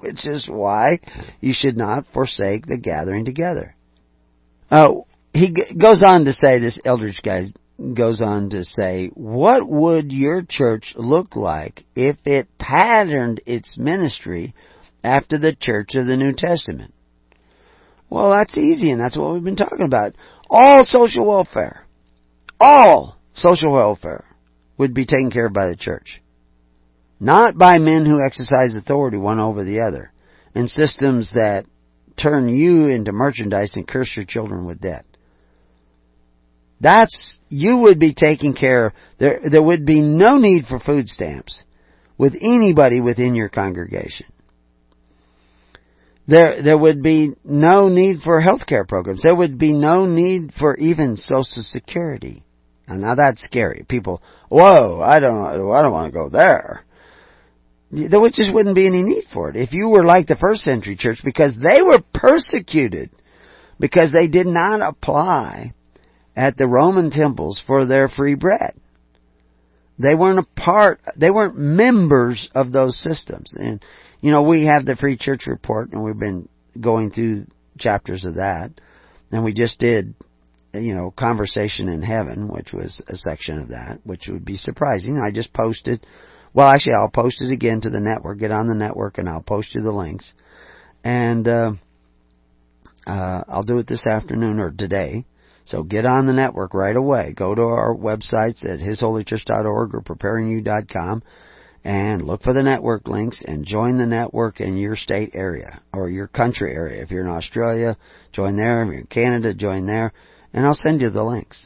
which 0.00 0.26
is 0.26 0.46
why 0.46 0.98
you 1.40 1.54
should 1.54 1.78
not 1.78 2.04
forsake 2.12 2.66
the 2.66 2.76
gathering 2.76 3.24
together. 3.24 3.74
Uh, 4.70 4.92
he 5.32 5.54
goes 5.80 6.02
on 6.06 6.26
to 6.26 6.34
say, 6.34 6.58
this 6.58 6.78
Eldridge 6.84 7.20
guy 7.24 7.46
goes 7.94 8.20
on 8.20 8.50
to 8.50 8.64
say, 8.64 9.10
what 9.14 9.66
would 9.66 10.12
your 10.12 10.42
church 10.42 10.94
look 10.96 11.34
like 11.36 11.82
if 11.94 12.16
it 12.24 12.48
patterned 12.58 13.40
its 13.46 13.78
ministry 13.78 14.54
after 15.02 15.38
the 15.38 15.54
church 15.54 15.94
of 15.94 16.06
the 16.06 16.16
New 16.16 16.32
Testament? 16.32 16.92
Well, 18.10 18.30
that's 18.30 18.58
easy, 18.58 18.90
and 18.90 19.00
that's 19.00 19.16
what 19.16 19.32
we've 19.32 19.44
been 19.44 19.56
talking 19.56 19.86
about. 19.86 20.14
All 20.48 20.84
social 20.84 21.26
welfare, 21.26 21.86
all 22.58 23.16
social 23.34 23.72
welfare 23.72 24.24
would 24.76 24.92
be 24.92 25.06
taken 25.06 25.30
care 25.30 25.46
of 25.46 25.52
by 25.52 25.68
the 25.68 25.76
church. 25.76 26.20
Not 27.20 27.56
by 27.56 27.78
men 27.78 28.04
who 28.04 28.24
exercise 28.24 28.76
authority 28.76 29.16
one 29.16 29.38
over 29.38 29.62
the 29.62 29.80
other, 29.80 30.12
and 30.54 30.68
systems 30.68 31.32
that 31.34 31.66
turn 32.16 32.48
you 32.48 32.88
into 32.88 33.12
merchandise 33.12 33.76
and 33.76 33.86
curse 33.86 34.14
your 34.16 34.26
children 34.26 34.66
with 34.66 34.80
debt. 34.80 35.04
That's, 36.80 37.38
you 37.48 37.76
would 37.78 37.98
be 38.00 38.14
taking 38.14 38.54
care 38.54 38.94
there, 39.18 39.40
there 39.50 39.62
would 39.62 39.84
be 39.84 40.00
no 40.00 40.38
need 40.38 40.66
for 40.66 40.78
food 40.78 41.08
stamps 41.08 41.62
with 42.16 42.34
anybody 42.40 43.00
within 43.00 43.34
your 43.34 43.50
congregation. 43.50 44.26
There, 46.26 46.62
there 46.62 46.78
would 46.78 47.02
be 47.02 47.32
no 47.44 47.88
need 47.88 48.20
for 48.22 48.40
health 48.40 48.66
care 48.66 48.84
programs. 48.86 49.22
There 49.22 49.34
would 49.34 49.58
be 49.58 49.72
no 49.72 50.06
need 50.06 50.52
for 50.58 50.76
even 50.76 51.16
social 51.16 51.62
security. 51.62 52.44
now 52.88 53.14
that's 53.14 53.42
scary. 53.42 53.84
People, 53.88 54.22
whoa, 54.48 55.00
I 55.00 55.20
don't, 55.20 55.42
I 55.44 55.82
don't 55.82 55.92
want 55.92 56.12
to 56.12 56.18
go 56.18 56.28
there. 56.30 56.84
There 57.90 58.20
just 58.32 58.54
wouldn't 58.54 58.76
be 58.76 58.86
any 58.86 59.02
need 59.02 59.24
for 59.32 59.50
it. 59.50 59.56
If 59.56 59.72
you 59.72 59.88
were 59.88 60.04
like 60.04 60.28
the 60.28 60.36
first 60.36 60.62
century 60.62 60.94
church, 60.96 61.20
because 61.24 61.56
they 61.56 61.82
were 61.82 62.00
persecuted, 62.14 63.10
because 63.80 64.12
they 64.12 64.28
did 64.28 64.46
not 64.46 64.80
apply 64.80 65.74
at 66.36 66.56
the 66.56 66.66
Roman 66.66 67.10
temples 67.10 67.62
for 67.64 67.86
their 67.86 68.08
free 68.08 68.34
bread. 68.34 68.74
They 69.98 70.14
weren't 70.14 70.38
a 70.38 70.60
part, 70.60 71.00
they 71.18 71.30
weren't 71.30 71.58
members 71.58 72.48
of 72.54 72.72
those 72.72 72.98
systems. 72.98 73.54
And, 73.54 73.84
you 74.20 74.30
know, 74.30 74.42
we 74.42 74.64
have 74.64 74.86
the 74.86 74.96
Free 74.96 75.16
Church 75.16 75.46
Report 75.46 75.92
and 75.92 76.02
we've 76.02 76.18
been 76.18 76.48
going 76.80 77.10
through 77.10 77.44
chapters 77.78 78.24
of 78.24 78.36
that. 78.36 78.70
And 79.30 79.44
we 79.44 79.52
just 79.52 79.78
did, 79.78 80.14
you 80.72 80.94
know, 80.94 81.10
Conversation 81.10 81.88
in 81.88 82.00
Heaven, 82.00 82.48
which 82.48 82.72
was 82.72 83.02
a 83.08 83.16
section 83.16 83.58
of 83.58 83.68
that, 83.68 84.00
which 84.04 84.26
would 84.28 84.44
be 84.44 84.56
surprising. 84.56 85.20
I 85.20 85.32
just 85.32 85.52
posted, 85.52 86.06
well 86.54 86.68
actually 86.68 86.94
I'll 86.94 87.10
post 87.10 87.42
it 87.42 87.52
again 87.52 87.82
to 87.82 87.90
the 87.90 88.00
network, 88.00 88.38
get 88.38 88.52
on 88.52 88.68
the 88.68 88.74
network 88.74 89.18
and 89.18 89.28
I'll 89.28 89.42
post 89.42 89.74
you 89.74 89.82
the 89.82 89.92
links. 89.92 90.32
And, 91.04 91.46
uh, 91.46 91.72
uh, 93.06 93.44
I'll 93.48 93.62
do 93.64 93.78
it 93.78 93.86
this 93.86 94.06
afternoon 94.06 94.60
or 94.60 94.70
today. 94.70 95.24
So 95.70 95.84
get 95.84 96.04
on 96.04 96.26
the 96.26 96.32
network 96.32 96.74
right 96.74 96.96
away. 96.96 97.32
Go 97.32 97.54
to 97.54 97.62
our 97.62 97.94
websites 97.94 98.64
at 98.64 98.80
hisholychurch.org 98.80 99.94
or 99.94 100.02
preparingyou.com 100.02 101.22
and 101.84 102.22
look 102.22 102.42
for 102.42 102.52
the 102.52 102.64
network 102.64 103.06
links 103.06 103.44
and 103.46 103.64
join 103.64 103.96
the 103.96 104.04
network 104.04 104.60
in 104.60 104.76
your 104.76 104.96
state 104.96 105.30
area 105.32 105.80
or 105.94 106.10
your 106.10 106.26
country 106.26 106.74
area. 106.74 107.00
If 107.00 107.12
you're 107.12 107.22
in 107.22 107.30
Australia, 107.30 107.96
join 108.32 108.56
there. 108.56 108.82
If 108.82 108.88
you're 108.88 108.98
in 108.98 109.06
Canada, 109.06 109.54
join 109.54 109.86
there. 109.86 110.12
And 110.52 110.66
I'll 110.66 110.74
send 110.74 111.02
you 111.02 111.10
the 111.10 111.22
links 111.22 111.64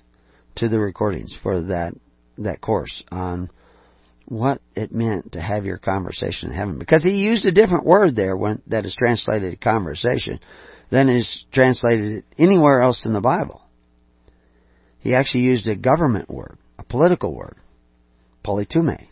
to 0.56 0.68
the 0.68 0.78
recordings 0.78 1.34
for 1.42 1.62
that, 1.62 1.94
that 2.36 2.60
course 2.60 3.02
on 3.10 3.48
what 4.26 4.60
it 4.76 4.92
meant 4.92 5.32
to 5.32 5.40
have 5.40 5.64
your 5.64 5.78
conversation 5.78 6.50
in 6.50 6.56
heaven. 6.56 6.78
Because 6.78 7.02
he 7.02 7.24
used 7.24 7.46
a 7.46 7.52
different 7.52 7.86
word 7.86 8.14
there 8.14 8.36
when, 8.36 8.60
that 8.66 8.84
is 8.84 8.94
translated 8.94 9.62
conversation 9.62 10.40
than 10.90 11.08
is 11.08 11.46
translated 11.52 12.24
anywhere 12.38 12.82
else 12.82 13.06
in 13.06 13.14
the 13.14 13.22
Bible. 13.22 13.63
He 15.04 15.14
actually 15.14 15.44
used 15.44 15.68
a 15.68 15.76
government 15.76 16.30
word, 16.30 16.56
a 16.78 16.82
political 16.82 17.34
word, 17.34 17.56
politeuma. 18.42 19.06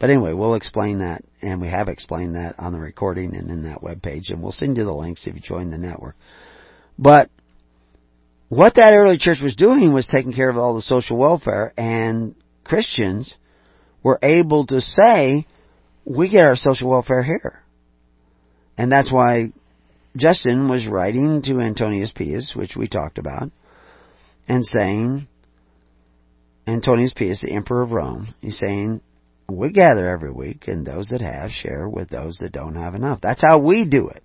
But 0.00 0.08
anyway, 0.08 0.32
we'll 0.32 0.54
explain 0.54 1.00
that, 1.00 1.22
and 1.42 1.60
we 1.60 1.68
have 1.68 1.88
explained 1.88 2.34
that 2.34 2.54
on 2.58 2.72
the 2.72 2.80
recording 2.80 3.36
and 3.36 3.50
in 3.50 3.64
that 3.64 3.82
web 3.82 4.02
page, 4.02 4.30
and 4.30 4.42
we'll 4.42 4.52
send 4.52 4.78
you 4.78 4.84
the 4.84 4.92
links 4.92 5.26
if 5.26 5.34
you 5.34 5.40
join 5.42 5.70
the 5.70 5.76
network. 5.76 6.16
But 6.98 7.28
what 8.48 8.76
that 8.76 8.94
early 8.94 9.18
church 9.18 9.40
was 9.42 9.54
doing 9.54 9.92
was 9.92 10.08
taking 10.08 10.32
care 10.32 10.48
of 10.48 10.56
all 10.56 10.74
the 10.74 10.80
social 10.80 11.18
welfare, 11.18 11.74
and 11.76 12.34
Christians 12.64 13.36
were 14.02 14.18
able 14.22 14.64
to 14.68 14.80
say, 14.80 15.46
we 16.06 16.30
get 16.30 16.40
our 16.40 16.56
social 16.56 16.88
welfare 16.88 17.22
here. 17.22 17.62
And 18.78 18.90
that's 18.90 19.12
why 19.12 19.52
Justin 20.16 20.70
was 20.70 20.86
writing 20.86 21.42
to 21.42 21.60
Antonius 21.60 22.12
Pius, 22.12 22.54
which 22.56 22.76
we 22.76 22.88
talked 22.88 23.18
about, 23.18 23.50
and 24.48 24.64
saying, 24.64 25.28
Antonius 26.66 27.14
Pius, 27.14 27.42
the 27.42 27.52
Emperor 27.52 27.82
of 27.82 27.92
Rome, 27.92 28.34
he's 28.40 28.58
saying, 28.58 29.00
we 29.48 29.72
gather 29.72 30.08
every 30.08 30.32
week, 30.32 30.68
and 30.68 30.86
those 30.86 31.08
that 31.08 31.20
have 31.20 31.50
share 31.50 31.88
with 31.88 32.08
those 32.08 32.38
that 32.38 32.52
don't 32.52 32.76
have 32.76 32.94
enough. 32.94 33.20
That's 33.20 33.42
how 33.42 33.58
we 33.58 33.86
do 33.86 34.08
it. 34.08 34.22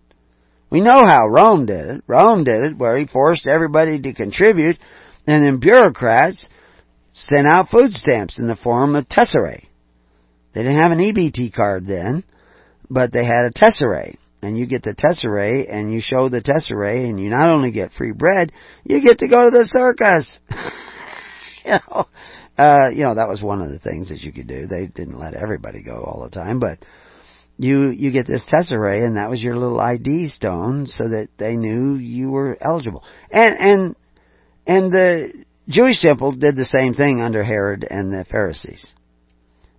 We 0.70 0.82
know 0.82 1.04
how 1.04 1.28
Rome 1.28 1.66
did 1.66 1.86
it. 1.90 2.04
Rome 2.08 2.44
did 2.44 2.62
it 2.62 2.78
where 2.78 2.98
he 2.98 3.08
forced 3.08 3.48
everybody 3.48 4.02
to 4.02 4.14
contribute, 4.14 4.78
and 5.26 5.44
then 5.44 5.60
bureaucrats 5.60 6.48
sent 7.14 7.48
out 7.48 7.70
food 7.70 7.92
stamps 7.92 8.40
in 8.40 8.48
the 8.48 8.56
form 8.56 8.96
of 8.96 9.08
tesserae. 9.08 9.66
They 10.54 10.64
didn't 10.64 10.80
have 10.80 10.92
an 10.92 11.00
EBT 11.00 11.54
card 11.54 11.88
then, 11.88 12.24
but 12.90 13.12
they 13.12 13.26
had 13.26 13.46
a 13.46 13.52
tesserae 13.52 14.18
and 14.42 14.58
you 14.58 14.68
get 14.68 14.84
the 14.84 14.94
tesserae 14.94 15.66
and 15.70 15.92
you 15.92 16.00
show 16.02 16.30
the 16.30 16.42
tesserae 16.42 17.10
and 17.10 17.20
you 17.20 17.30
not 17.30 17.50
only 17.50 17.72
get 17.72 17.94
free 17.94 18.12
bread, 18.12 18.52
you 18.84 19.02
get 19.02 19.20
to 19.20 19.28
go 19.28 19.46
to 19.46 19.50
the 19.50 19.66
circus. 19.66 20.40
you 21.66 21.72
know, 21.72 22.06
uh, 22.58 22.90
you 22.90 23.04
know, 23.04 23.16
that 23.16 23.28
was 23.28 23.42
one 23.42 23.62
of 23.62 23.70
the 23.70 23.80
things 23.80 24.10
that 24.10 24.22
you 24.22 24.32
could 24.32 24.48
do. 24.48 24.68
They 24.68 24.88
didn't 24.88 25.20
let 25.20 25.34
everybody 25.34 25.84
go 25.84 26.04
all 26.04 26.24
the 26.24 26.30
time, 26.30 26.60
but 26.60 26.80
you 27.58 27.90
you 27.90 28.12
get 28.12 28.28
this 28.28 28.46
tesserae, 28.46 29.06
and 29.06 29.18
that 29.18 29.30
was 29.30 29.42
your 29.42 29.58
little 29.58 29.80
ID 29.80 30.28
stone, 30.28 30.86
so 30.86 31.04
that 31.06 31.30
they 31.38 31.56
knew 31.56 31.96
you 31.96 32.30
were 32.30 32.58
eligible. 32.62 33.04
And 33.32 33.56
and 33.60 33.96
and 34.68 34.92
the 34.92 35.46
Jewish 35.68 36.02
temple 36.02 36.32
did 36.32 36.56
the 36.56 36.66
same 36.66 36.94
thing 36.94 37.22
under 37.22 37.44
Herod 37.44 37.86
and 37.90 38.12
the 38.12 38.26
Pharisees. 38.26 38.94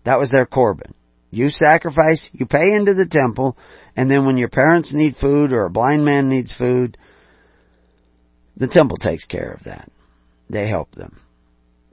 That 0.04 0.18
was 0.18 0.30
their 0.30 0.46
korban. 0.46 0.92
You 1.30 1.50
sacrifice, 1.50 2.28
you 2.32 2.46
pay 2.46 2.74
into 2.74 2.94
the 2.94 3.06
temple, 3.06 3.56
and 3.98 4.08
then 4.08 4.24
when 4.24 4.36
your 4.36 4.48
parents 4.48 4.94
need 4.94 5.16
food 5.16 5.52
or 5.52 5.64
a 5.64 5.70
blind 5.70 6.04
man 6.04 6.28
needs 6.28 6.52
food, 6.52 6.96
the 8.56 8.68
temple 8.68 8.96
takes 8.96 9.24
care 9.24 9.50
of 9.50 9.64
that. 9.64 9.90
They 10.48 10.68
help 10.68 10.92
them. 10.92 11.18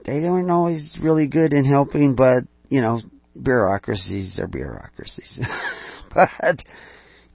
They 0.04 0.20
weren't 0.20 0.52
always 0.52 0.96
really 1.02 1.26
good 1.26 1.52
in 1.52 1.64
helping, 1.64 2.14
but, 2.14 2.44
you 2.68 2.80
know, 2.80 3.00
bureaucracies 3.36 4.38
are 4.38 4.46
bureaucracies. 4.46 5.40
but 6.14 6.62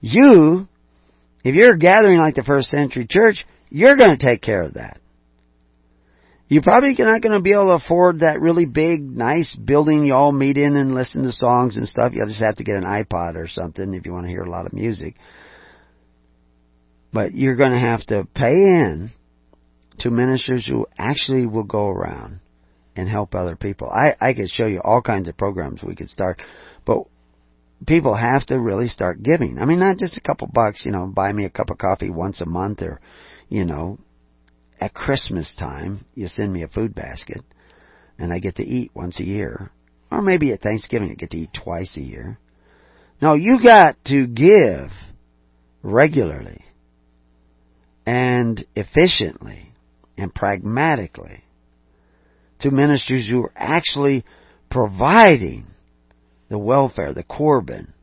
you, 0.00 0.66
if 1.44 1.54
you're 1.54 1.76
gathering 1.76 2.16
like 2.16 2.36
the 2.36 2.42
first 2.42 2.70
century 2.70 3.06
church, 3.06 3.44
you're 3.68 3.96
going 3.96 4.16
to 4.16 4.26
take 4.26 4.40
care 4.40 4.62
of 4.62 4.72
that. 4.72 5.02
You're 6.52 6.60
probably 6.60 6.94
not 6.98 7.22
going 7.22 7.32
to 7.32 7.40
be 7.40 7.54
able 7.54 7.78
to 7.78 7.82
afford 7.82 8.20
that 8.20 8.42
really 8.42 8.66
big, 8.66 9.00
nice 9.00 9.56
building 9.56 10.04
you 10.04 10.12
all 10.12 10.32
meet 10.32 10.58
in 10.58 10.76
and 10.76 10.94
listen 10.94 11.22
to 11.22 11.32
songs 11.32 11.78
and 11.78 11.88
stuff. 11.88 12.12
You'll 12.14 12.28
just 12.28 12.42
have 12.42 12.56
to 12.56 12.62
get 12.62 12.76
an 12.76 12.84
iPod 12.84 13.36
or 13.36 13.48
something 13.48 13.94
if 13.94 14.04
you 14.04 14.12
want 14.12 14.26
to 14.26 14.30
hear 14.30 14.42
a 14.42 14.50
lot 14.50 14.66
of 14.66 14.74
music. 14.74 15.14
But 17.10 17.32
you're 17.32 17.56
going 17.56 17.72
to 17.72 17.78
have 17.78 18.04
to 18.08 18.28
pay 18.34 18.50
in 18.50 19.12
to 20.00 20.10
ministers 20.10 20.66
who 20.66 20.86
actually 20.98 21.46
will 21.46 21.64
go 21.64 21.88
around 21.88 22.40
and 22.94 23.08
help 23.08 23.34
other 23.34 23.56
people. 23.56 23.88
I, 23.88 24.14
I 24.20 24.34
could 24.34 24.50
show 24.50 24.66
you 24.66 24.82
all 24.84 25.00
kinds 25.00 25.28
of 25.28 25.38
programs 25.38 25.82
we 25.82 25.94
could 25.94 26.10
start, 26.10 26.42
but 26.84 27.04
people 27.86 28.14
have 28.14 28.44
to 28.48 28.60
really 28.60 28.88
start 28.88 29.22
giving. 29.22 29.56
I 29.58 29.64
mean, 29.64 29.78
not 29.78 29.96
just 29.96 30.18
a 30.18 30.20
couple 30.20 30.50
bucks, 30.52 30.84
you 30.84 30.92
know, 30.92 31.06
buy 31.06 31.32
me 31.32 31.46
a 31.46 31.50
cup 31.50 31.70
of 31.70 31.78
coffee 31.78 32.10
once 32.10 32.42
a 32.42 32.46
month 32.46 32.82
or, 32.82 33.00
you 33.48 33.64
know, 33.64 33.96
at 34.82 34.92
Christmas 34.92 35.54
time, 35.54 36.00
you 36.16 36.26
send 36.26 36.52
me 36.52 36.64
a 36.64 36.68
food 36.68 36.92
basket 36.92 37.40
and 38.18 38.32
I 38.32 38.40
get 38.40 38.56
to 38.56 38.64
eat 38.64 38.90
once 38.92 39.20
a 39.20 39.24
year. 39.24 39.70
Or 40.10 40.20
maybe 40.20 40.52
at 40.52 40.60
Thanksgiving 40.60 41.12
I 41.12 41.14
get 41.14 41.30
to 41.30 41.36
eat 41.36 41.50
twice 41.54 41.96
a 41.96 42.00
year. 42.00 42.36
No, 43.20 43.34
you 43.34 43.62
got 43.62 43.94
to 44.06 44.26
give 44.26 44.90
regularly 45.84 46.64
and 48.04 48.64
efficiently 48.74 49.72
and 50.18 50.34
pragmatically 50.34 51.44
to 52.58 52.72
ministers 52.72 53.28
who 53.28 53.44
are 53.44 53.52
actually 53.54 54.24
providing 54.68 55.64
the 56.48 56.58
welfare, 56.58 57.14
the 57.14 57.22
Corban 57.22 57.94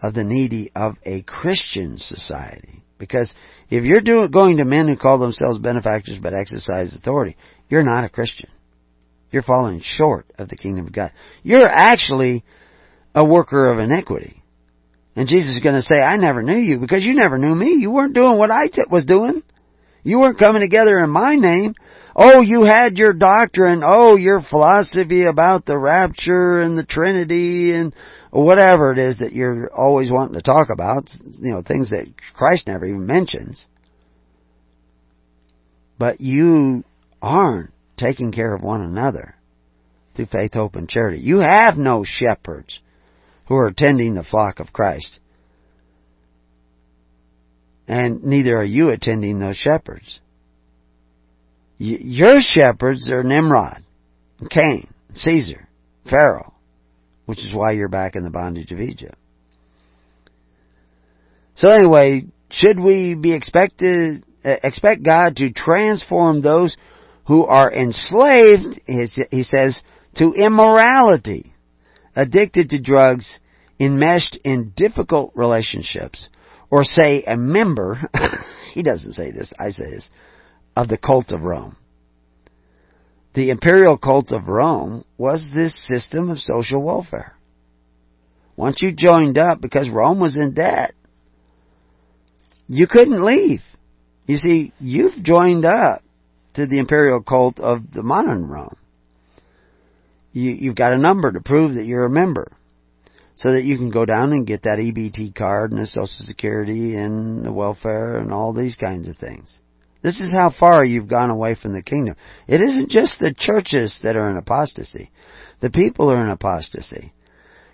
of 0.00 0.14
the 0.14 0.22
needy 0.22 0.70
of 0.76 0.94
a 1.04 1.22
Christian 1.22 1.98
society. 1.98 2.84
Because 3.02 3.34
if 3.68 3.82
you're 3.82 4.00
doing, 4.00 4.30
going 4.30 4.58
to 4.58 4.64
men 4.64 4.86
who 4.86 4.96
call 4.96 5.18
themselves 5.18 5.58
benefactors 5.58 6.20
but 6.22 6.34
exercise 6.34 6.94
authority, 6.94 7.36
you're 7.68 7.82
not 7.82 8.04
a 8.04 8.08
Christian. 8.08 8.48
You're 9.32 9.42
falling 9.42 9.80
short 9.82 10.26
of 10.38 10.48
the 10.48 10.54
kingdom 10.54 10.86
of 10.86 10.92
God. 10.92 11.10
You're 11.42 11.66
actually 11.66 12.44
a 13.12 13.24
worker 13.24 13.72
of 13.72 13.80
iniquity. 13.80 14.40
And 15.16 15.26
Jesus 15.26 15.56
is 15.56 15.62
going 15.64 15.74
to 15.74 15.82
say, 15.82 15.96
I 15.96 16.16
never 16.16 16.44
knew 16.44 16.56
you 16.56 16.78
because 16.78 17.04
you 17.04 17.14
never 17.14 17.38
knew 17.38 17.56
me. 17.56 17.74
You 17.80 17.90
weren't 17.90 18.14
doing 18.14 18.38
what 18.38 18.52
I 18.52 18.68
t- 18.68 18.82
was 18.88 19.04
doing. 19.04 19.42
You 20.04 20.20
weren't 20.20 20.38
coming 20.38 20.62
together 20.62 20.96
in 21.02 21.10
my 21.10 21.34
name. 21.34 21.74
Oh, 22.14 22.40
you 22.40 22.62
had 22.62 22.98
your 22.98 23.14
doctrine. 23.14 23.82
Oh, 23.84 24.16
your 24.16 24.42
philosophy 24.48 25.24
about 25.24 25.66
the 25.66 25.76
rapture 25.76 26.60
and 26.60 26.78
the 26.78 26.86
Trinity 26.86 27.74
and 27.74 27.92
whatever 28.32 28.92
it 28.92 28.98
is 28.98 29.18
that 29.18 29.32
you're 29.32 29.70
always 29.72 30.10
wanting 30.10 30.34
to 30.34 30.42
talk 30.42 30.68
about. 30.70 31.10
You 31.24 31.52
know, 31.52 31.62
things 31.62 31.90
that 31.90 32.06
Christ 32.34 32.66
never 32.66 32.86
even 32.86 33.06
mentions. 33.06 33.66
But 35.98 36.20
you 36.20 36.82
aren't 37.20 37.72
taking 37.96 38.32
care 38.32 38.54
of 38.54 38.62
one 38.62 38.80
another 38.80 39.34
through 40.16 40.26
faith, 40.26 40.54
hope, 40.54 40.74
and 40.74 40.88
charity. 40.88 41.20
You 41.20 41.38
have 41.38 41.76
no 41.76 42.02
shepherds 42.04 42.80
who 43.46 43.54
are 43.56 43.68
attending 43.68 44.14
the 44.14 44.24
flock 44.24 44.58
of 44.60 44.72
Christ. 44.72 45.20
And 47.86 48.24
neither 48.24 48.56
are 48.56 48.64
you 48.64 48.88
attending 48.88 49.38
those 49.38 49.56
shepherds. 49.56 50.20
Your 51.78 52.40
shepherds 52.40 53.10
are 53.10 53.22
Nimrod, 53.22 53.82
Cain, 54.48 54.88
Caesar, 55.14 55.68
Pharaoh, 56.08 56.51
which 57.32 57.46
is 57.46 57.54
why 57.54 57.72
you're 57.72 57.88
back 57.88 58.14
in 58.14 58.24
the 58.24 58.30
bondage 58.30 58.72
of 58.72 58.78
Egypt. 58.78 59.14
So 61.54 61.70
anyway, 61.70 62.26
should 62.50 62.78
we 62.78 63.14
be 63.14 63.32
expected, 63.32 64.22
uh, 64.44 64.56
expect 64.62 65.02
God 65.02 65.36
to 65.36 65.50
transform 65.50 66.42
those 66.42 66.76
who 67.26 67.46
are 67.46 67.72
enslaved, 67.72 68.82
he 68.86 69.44
says, 69.44 69.82
to 70.16 70.34
immorality, 70.34 71.54
addicted 72.14 72.68
to 72.68 72.82
drugs, 72.82 73.38
enmeshed 73.80 74.38
in 74.44 74.74
difficult 74.76 75.32
relationships, 75.34 76.28
or 76.68 76.84
say 76.84 77.22
a 77.26 77.38
member, 77.38 77.98
he 78.74 78.82
doesn't 78.82 79.14
say 79.14 79.30
this, 79.30 79.54
I 79.58 79.70
say 79.70 79.90
this, 79.90 80.10
of 80.76 80.88
the 80.88 80.98
cult 80.98 81.32
of 81.32 81.44
Rome. 81.44 81.78
The 83.34 83.50
imperial 83.50 83.96
cult 83.96 84.32
of 84.32 84.48
Rome 84.48 85.04
was 85.16 85.48
this 85.54 85.74
system 85.86 86.28
of 86.28 86.38
social 86.38 86.82
welfare. 86.82 87.34
Once 88.56 88.82
you 88.82 88.92
joined 88.92 89.38
up, 89.38 89.60
because 89.60 89.88
Rome 89.88 90.20
was 90.20 90.36
in 90.36 90.54
debt, 90.54 90.92
you 92.66 92.86
couldn't 92.86 93.24
leave. 93.24 93.62
You 94.26 94.36
see, 94.36 94.72
you've 94.78 95.22
joined 95.22 95.64
up 95.64 96.02
to 96.54 96.66
the 96.66 96.78
imperial 96.78 97.22
cult 97.22 97.58
of 97.58 97.90
the 97.90 98.02
modern 98.02 98.46
Rome. 98.46 98.76
You, 100.32 100.52
you've 100.52 100.76
got 100.76 100.92
a 100.92 100.98
number 100.98 101.32
to 101.32 101.40
prove 101.40 101.74
that 101.74 101.86
you're 101.86 102.04
a 102.04 102.10
member 102.10 102.52
so 103.36 103.52
that 103.52 103.64
you 103.64 103.76
can 103.76 103.90
go 103.90 104.04
down 104.04 104.32
and 104.32 104.46
get 104.46 104.62
that 104.62 104.78
EBT 104.78 105.34
card 105.34 105.72
and 105.72 105.80
the 105.80 105.86
Social 105.86 106.24
Security 106.24 106.94
and 106.94 107.44
the 107.44 107.52
welfare 107.52 108.18
and 108.18 108.32
all 108.32 108.52
these 108.52 108.76
kinds 108.76 109.08
of 109.08 109.16
things. 109.16 109.58
This 110.02 110.20
is 110.20 110.32
how 110.32 110.50
far 110.50 110.84
you've 110.84 111.08
gone 111.08 111.30
away 111.30 111.54
from 111.54 111.72
the 111.72 111.82
kingdom. 111.82 112.16
It 112.48 112.60
isn't 112.60 112.90
just 112.90 113.18
the 113.18 113.32
churches 113.32 114.00
that 114.02 114.16
are 114.16 114.28
in 114.30 114.36
apostasy. 114.36 115.10
The 115.60 115.70
people 115.70 116.10
are 116.10 116.24
in 116.24 116.30
apostasy. 116.30 117.12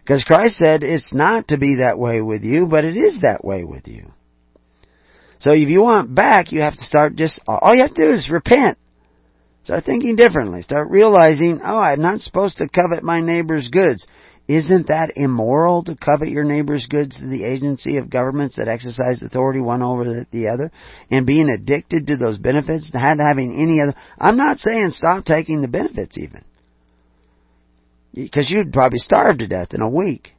Because 0.03 0.25
Christ 0.25 0.57
said 0.57 0.83
it's 0.83 1.15
not 1.15 1.49
to 1.49 1.59
be 1.59 1.77
that 1.77 1.99
way 1.99 2.21
with 2.21 2.43
you, 2.43 2.67
but 2.67 2.85
it 2.85 2.97
is 2.97 3.23
that 3.23 3.45
way 3.45 3.65
with 3.65 3.89
you. 3.89 4.07
So 5.39 5.53
if 5.53 5.69
you 5.69 5.83
want 5.83 6.15
back, 6.15 6.53
you 6.53 6.61
have 6.61 6.77
to 6.77 6.83
start 6.83 7.17
just, 7.17 7.41
all 7.47 7.75
you 7.75 7.83
have 7.83 7.95
to 7.95 8.07
do 8.07 8.13
is 8.13 8.31
repent. 8.31 8.77
Start 9.65 9.85
thinking 9.85 10.17
differently. 10.17 10.63
Start 10.63 10.89
realizing, 10.91 11.61
oh, 11.63 11.79
I'm 11.79 12.01
not 12.01 12.21
supposed 12.21 12.57
to 12.57 12.69
covet 12.69 13.03
my 13.03 13.21
neighbor's 13.21 13.69
goods. 13.69 14.07
Isn't 14.49 14.87
that 14.87 15.13
immoral 15.15 15.85
to 15.85 15.95
covet 15.95 16.31
your 16.31 16.45
neighbor's 16.45 16.87
goods 16.87 17.15
through 17.15 17.29
the 17.29 17.45
agency 17.45 17.99
of 17.99 18.09
governments 18.09 18.57
that 18.57 18.67
exercise 18.67 19.23
authority 19.23 19.61
one 19.61 19.83
over 19.83 20.27
the 20.33 20.49
other 20.49 20.73
and 21.11 21.27
being 21.27 21.51
addicted 21.51 22.07
to 22.07 22.17
those 22.17 22.39
benefits, 22.39 22.91
not 22.95 23.19
having 23.19 23.61
any 23.61 23.83
other? 23.83 23.95
I'm 24.19 24.39
not 24.39 24.59
saying 24.59 24.93
stop 24.93 25.27
taking 25.27 25.61
the 25.61 25.69
benefits 25.69 26.17
even. 26.17 26.45
Because 28.15 28.51
you'd 28.51 28.73
probably 28.73 28.99
starve 28.99 29.39
to 29.39 29.47
death 29.47 29.75
in 29.75 29.83
a 29.83 29.91
week. 29.91 30.33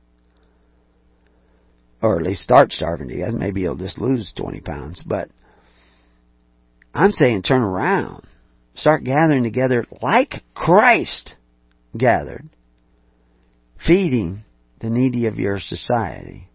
Or 2.02 2.18
at 2.18 2.26
least 2.26 2.42
start 2.42 2.72
starving 2.72 3.10
to 3.10 3.18
death. 3.20 3.34
Maybe 3.34 3.62
you'll 3.62 3.78
just 3.78 4.00
lose 4.00 4.34
20 4.36 4.62
pounds. 4.62 5.04
But 5.06 5.30
I'm 6.96 7.12
saying 7.12 7.44
turn 7.44 7.62
around. 7.62 8.26
Start 8.74 9.04
gathering 9.04 9.44
together 9.44 9.86
like 10.02 10.42
Christ 10.56 11.36
gathered 11.96 12.50
feeding 13.86 14.44
the 14.80 14.90
needy 14.90 15.28
of 15.28 15.40
your 15.40 15.60
society 15.60 16.50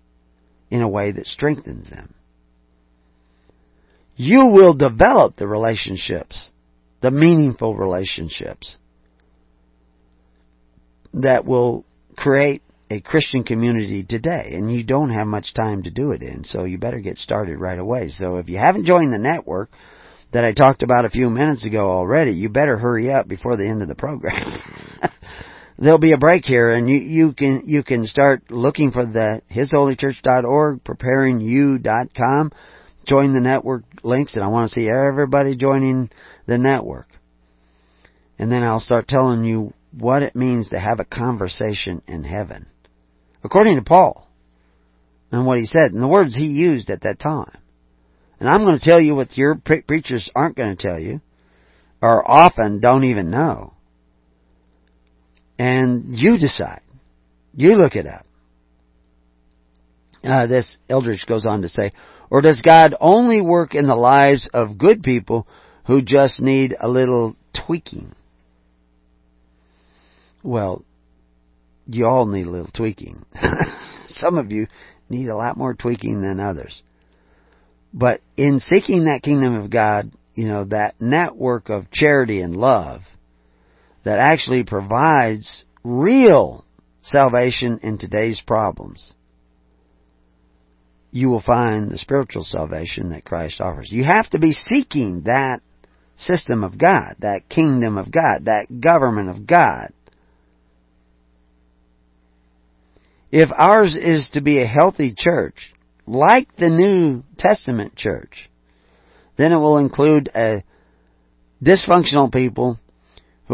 in 0.70 0.82
a 0.82 0.88
way 0.88 1.12
that 1.12 1.26
strengthens 1.26 1.88
them. 1.90 2.14
You 4.16 4.46
will 4.46 4.74
develop 4.74 5.36
the 5.36 5.48
relationships, 5.48 6.50
the 7.00 7.10
meaningful 7.10 7.76
relationships 7.76 8.78
that 11.12 11.44
will 11.44 11.84
create 12.16 12.62
a 12.90 13.00
Christian 13.00 13.44
community 13.44 14.04
today, 14.04 14.50
and 14.52 14.72
you 14.72 14.84
don't 14.84 15.10
have 15.10 15.26
much 15.26 15.54
time 15.54 15.82
to 15.82 15.90
do 15.90 16.12
it 16.12 16.22
in, 16.22 16.44
so 16.44 16.64
you 16.64 16.78
better 16.78 17.00
get 17.00 17.18
started 17.18 17.58
right 17.58 17.78
away. 17.78 18.08
So 18.10 18.36
if 18.36 18.48
you 18.48 18.58
haven't 18.58 18.84
joined 18.84 19.12
the 19.12 19.18
network 19.18 19.70
that 20.32 20.44
I 20.44 20.52
talked 20.52 20.82
about 20.82 21.04
a 21.04 21.10
few 21.10 21.30
minutes 21.30 21.64
ago 21.64 21.90
already, 21.90 22.32
you 22.32 22.48
better 22.48 22.76
hurry 22.76 23.10
up 23.10 23.26
before 23.26 23.56
the 23.56 23.66
end 23.66 23.82
of 23.82 23.88
the 23.88 23.94
program. 23.94 24.60
there'll 25.78 25.98
be 25.98 26.12
a 26.12 26.18
break 26.18 26.44
here 26.44 26.70
and 26.70 26.88
you, 26.88 26.96
you 26.96 27.32
can 27.32 27.62
you 27.64 27.82
can 27.82 28.06
start 28.06 28.50
looking 28.50 28.90
for 28.90 29.04
the 29.04 29.42
hisholychurch.org, 29.52 30.84
preparingyou.com, 30.84 32.52
join 33.06 33.34
the 33.34 33.40
network 33.40 33.84
links 34.02 34.34
and 34.34 34.44
I 34.44 34.48
want 34.48 34.70
to 34.70 34.74
see 34.74 34.88
everybody 34.88 35.56
joining 35.56 36.10
the 36.46 36.58
network. 36.58 37.08
And 38.38 38.50
then 38.50 38.62
I'll 38.62 38.80
start 38.80 39.06
telling 39.06 39.44
you 39.44 39.72
what 39.92 40.22
it 40.22 40.34
means 40.34 40.70
to 40.70 40.78
have 40.78 41.00
a 41.00 41.04
conversation 41.04 42.02
in 42.08 42.24
heaven. 42.24 42.66
According 43.44 43.76
to 43.76 43.82
Paul, 43.82 44.24
and 45.34 45.46
what 45.46 45.58
he 45.58 45.64
said 45.64 45.92
and 45.92 46.02
the 46.02 46.08
words 46.08 46.36
he 46.36 46.46
used 46.46 46.90
at 46.90 47.02
that 47.02 47.18
time. 47.18 47.58
And 48.40 48.48
I'm 48.48 48.64
going 48.64 48.78
to 48.78 48.84
tell 48.84 49.00
you 49.00 49.14
what 49.14 49.36
your 49.36 49.56
pre- 49.56 49.82
preachers 49.82 50.28
aren't 50.34 50.56
going 50.56 50.76
to 50.76 50.82
tell 50.82 50.98
you, 50.98 51.20
or 52.00 52.28
often 52.28 52.80
don't 52.80 53.04
even 53.04 53.30
know. 53.30 53.73
And 55.58 56.14
you 56.14 56.38
decide. 56.38 56.82
You 57.54 57.76
look 57.76 57.94
it 57.96 58.06
up. 58.06 58.26
Uh, 60.24 60.46
this 60.46 60.78
Eldridge 60.88 61.26
goes 61.26 61.46
on 61.46 61.62
to 61.62 61.68
say, 61.68 61.92
or 62.30 62.40
does 62.40 62.62
God 62.62 62.94
only 63.00 63.40
work 63.40 63.74
in 63.74 63.86
the 63.86 63.94
lives 63.94 64.48
of 64.52 64.78
good 64.78 65.02
people 65.02 65.46
who 65.86 66.02
just 66.02 66.40
need 66.40 66.74
a 66.78 66.88
little 66.88 67.36
tweaking? 67.66 68.14
Well, 70.42 70.84
you 71.86 72.06
all 72.06 72.26
need 72.26 72.46
a 72.46 72.50
little 72.50 72.70
tweaking. 72.74 73.24
Some 74.06 74.38
of 74.38 74.50
you 74.50 74.66
need 75.08 75.28
a 75.28 75.36
lot 75.36 75.56
more 75.56 75.74
tweaking 75.74 76.22
than 76.22 76.40
others. 76.40 76.82
But 77.92 78.20
in 78.36 78.60
seeking 78.60 79.04
that 79.04 79.22
kingdom 79.22 79.54
of 79.54 79.70
God, 79.70 80.10
you 80.34 80.48
know, 80.48 80.64
that 80.64 81.00
network 81.00 81.68
of 81.68 81.90
charity 81.90 82.40
and 82.40 82.56
love 82.56 83.02
that 84.04 84.18
actually 84.18 84.64
provides 84.64 85.64
real 85.82 86.64
salvation 87.02 87.80
in 87.82 87.98
today's 87.98 88.40
problems, 88.40 89.14
you 91.10 91.28
will 91.28 91.40
find 91.40 91.90
the 91.90 91.98
spiritual 91.98 92.42
salvation 92.42 93.10
that 93.10 93.24
Christ 93.24 93.60
offers. 93.60 93.90
You 93.90 94.04
have 94.04 94.28
to 94.30 94.38
be 94.38 94.52
seeking 94.52 95.22
that 95.22 95.60
system 96.16 96.64
of 96.64 96.78
God, 96.78 97.16
that 97.20 97.48
kingdom 97.48 97.98
of 97.98 98.10
God, 98.10 98.46
that 98.46 98.66
government 98.80 99.30
of 99.30 99.46
God. 99.46 99.92
If 103.30 103.50
ours 103.52 103.96
is 103.96 104.30
to 104.34 104.40
be 104.40 104.60
a 104.60 104.66
healthy 104.66 105.12
church, 105.16 105.74
like 106.06 106.54
the 106.56 106.68
New 106.68 107.24
Testament 107.36 107.96
church, 107.96 108.50
then 109.36 109.52
it 109.52 109.56
will 109.56 109.78
include 109.78 110.30
a 110.34 110.62
dysfunctional 111.62 112.32
people 112.32 112.78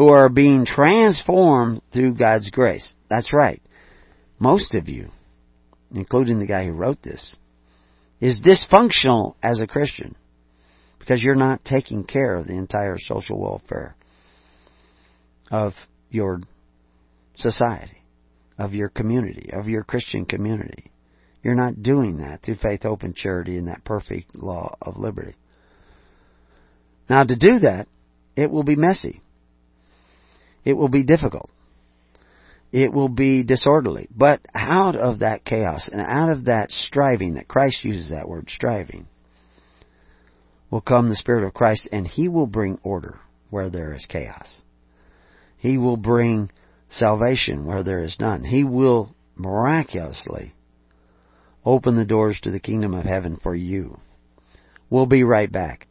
who 0.01 0.09
are 0.09 0.31
being 0.31 0.65
transformed 0.65 1.83
through 1.93 2.15
God's 2.15 2.51
grace. 2.51 2.95
That's 3.11 3.35
right. 3.35 3.61
Most 4.39 4.75
of 4.75 4.89
you, 4.89 5.09
including 5.95 6.39
the 6.39 6.47
guy 6.47 6.65
who 6.65 6.73
wrote 6.73 7.03
this, 7.03 7.37
is 8.19 8.41
dysfunctional 8.41 9.35
as 9.43 9.61
a 9.61 9.67
Christian 9.67 10.15
because 10.99 11.23
you're 11.23 11.35
not 11.35 11.67
taking 11.67 12.05
care 12.05 12.37
of 12.37 12.47
the 12.47 12.57
entire 12.57 12.97
social 12.99 13.39
welfare 13.39 13.95
of 15.51 15.75
your 16.09 16.41
society 17.35 18.01
of 18.57 18.73
your 18.73 18.89
community, 18.89 19.51
of 19.53 19.69
your 19.69 19.83
Christian 19.83 20.25
community. 20.25 20.91
You're 21.43 21.55
not 21.55 21.83
doing 21.83 22.23
that 22.23 22.41
through 22.41 22.55
faith, 22.55 22.85
hope, 22.85 23.03
and 23.03 23.15
charity 23.15 23.59
and 23.59 23.69
that 23.69 23.85
perfect 23.85 24.35
law 24.35 24.77
of 24.81 24.97
liberty. 24.97 25.35
Now 27.11 27.23
to 27.23 27.37
do 27.37 27.59
that, 27.59 27.87
it 28.35 28.51
will 28.51 28.63
be 28.63 28.77
messy. 28.77 29.21
It 30.65 30.75
will 30.75 30.89
be 30.89 31.05
difficult. 31.05 31.51
It 32.73 32.93
will 32.93 33.09
be 33.09 33.43
disorderly. 33.43 34.09
But 34.15 34.41
out 34.55 34.97
of 34.97 35.21
that 35.21 35.45
chaos 35.45 35.89
and 35.89 36.01
out 36.01 36.31
of 36.31 36.45
that 36.45 36.71
striving, 36.71 37.35
that 37.35 37.49
Christ 37.49 37.85
uses 37.85 38.11
that 38.11 38.29
word, 38.29 38.49
striving, 38.49 39.09
will 40.71 40.81
come 40.81 41.09
the 41.09 41.17
Spirit 41.17 41.45
of 41.45 41.55
Christ 41.55 41.89
and 41.91 42.07
He 42.07 42.29
will 42.29 42.47
bring 42.47 42.79
order 42.83 43.19
where 43.51 43.71
there 43.71 43.93
is 43.93 44.07
chaos. 44.07 44.63
He 45.57 45.79
will 45.79 45.97
bring 45.97 46.51
salvation 46.89 47.67
where 47.67 47.83
there 47.83 48.03
is 48.03 48.19
none. 48.21 48.45
He 48.45 48.65
will 48.65 49.15
miraculously 49.37 50.55
open 51.65 51.97
the 51.97 52.05
doors 52.05 52.41
to 52.43 52.51
the 52.51 52.61
kingdom 52.61 52.95
of 52.95 53.05
heaven 53.05 53.37
for 53.37 53.55
you. 53.55 53.99
We'll 54.89 55.07
be 55.07 55.25
right 55.25 55.51
back. 55.51 55.87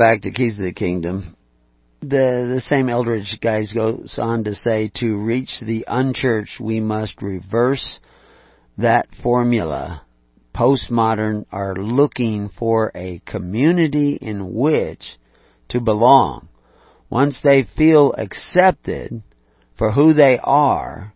Back 0.00 0.22
to 0.22 0.30
Keys 0.30 0.56
of 0.56 0.64
the 0.64 0.72
Kingdom. 0.72 1.36
The, 2.00 2.52
the 2.54 2.62
same 2.62 2.88
Eldridge 2.88 3.38
guys 3.38 3.70
goes 3.74 4.18
on 4.18 4.44
to 4.44 4.54
say, 4.54 4.90
to 4.94 5.14
reach 5.14 5.60
the 5.60 5.84
unchurched, 5.86 6.58
we 6.58 6.80
must 6.80 7.20
reverse 7.20 8.00
that 8.78 9.08
formula. 9.22 10.00
Postmodern 10.56 11.44
are 11.52 11.74
looking 11.76 12.48
for 12.48 12.90
a 12.94 13.20
community 13.26 14.14
in 14.14 14.54
which 14.54 15.18
to 15.68 15.82
belong. 15.82 16.48
Once 17.10 17.42
they 17.42 17.64
feel 17.76 18.14
accepted 18.14 19.22
for 19.76 19.92
who 19.92 20.14
they 20.14 20.38
are, 20.42 21.12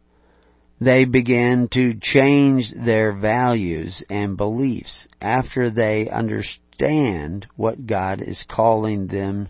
they 0.78 1.06
begin 1.06 1.68
to 1.72 1.94
change 1.98 2.70
their 2.76 3.14
values 3.14 4.04
and 4.10 4.36
beliefs 4.36 5.08
after 5.22 5.70
they 5.70 6.10
understand 6.10 6.63
understand 6.80 7.46
what 7.56 7.86
God 7.86 8.20
is 8.22 8.44
calling 8.48 9.06
them 9.06 9.48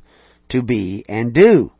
to 0.51 0.63
be 0.63 1.05
and 1.09 1.33
do. 1.33 1.71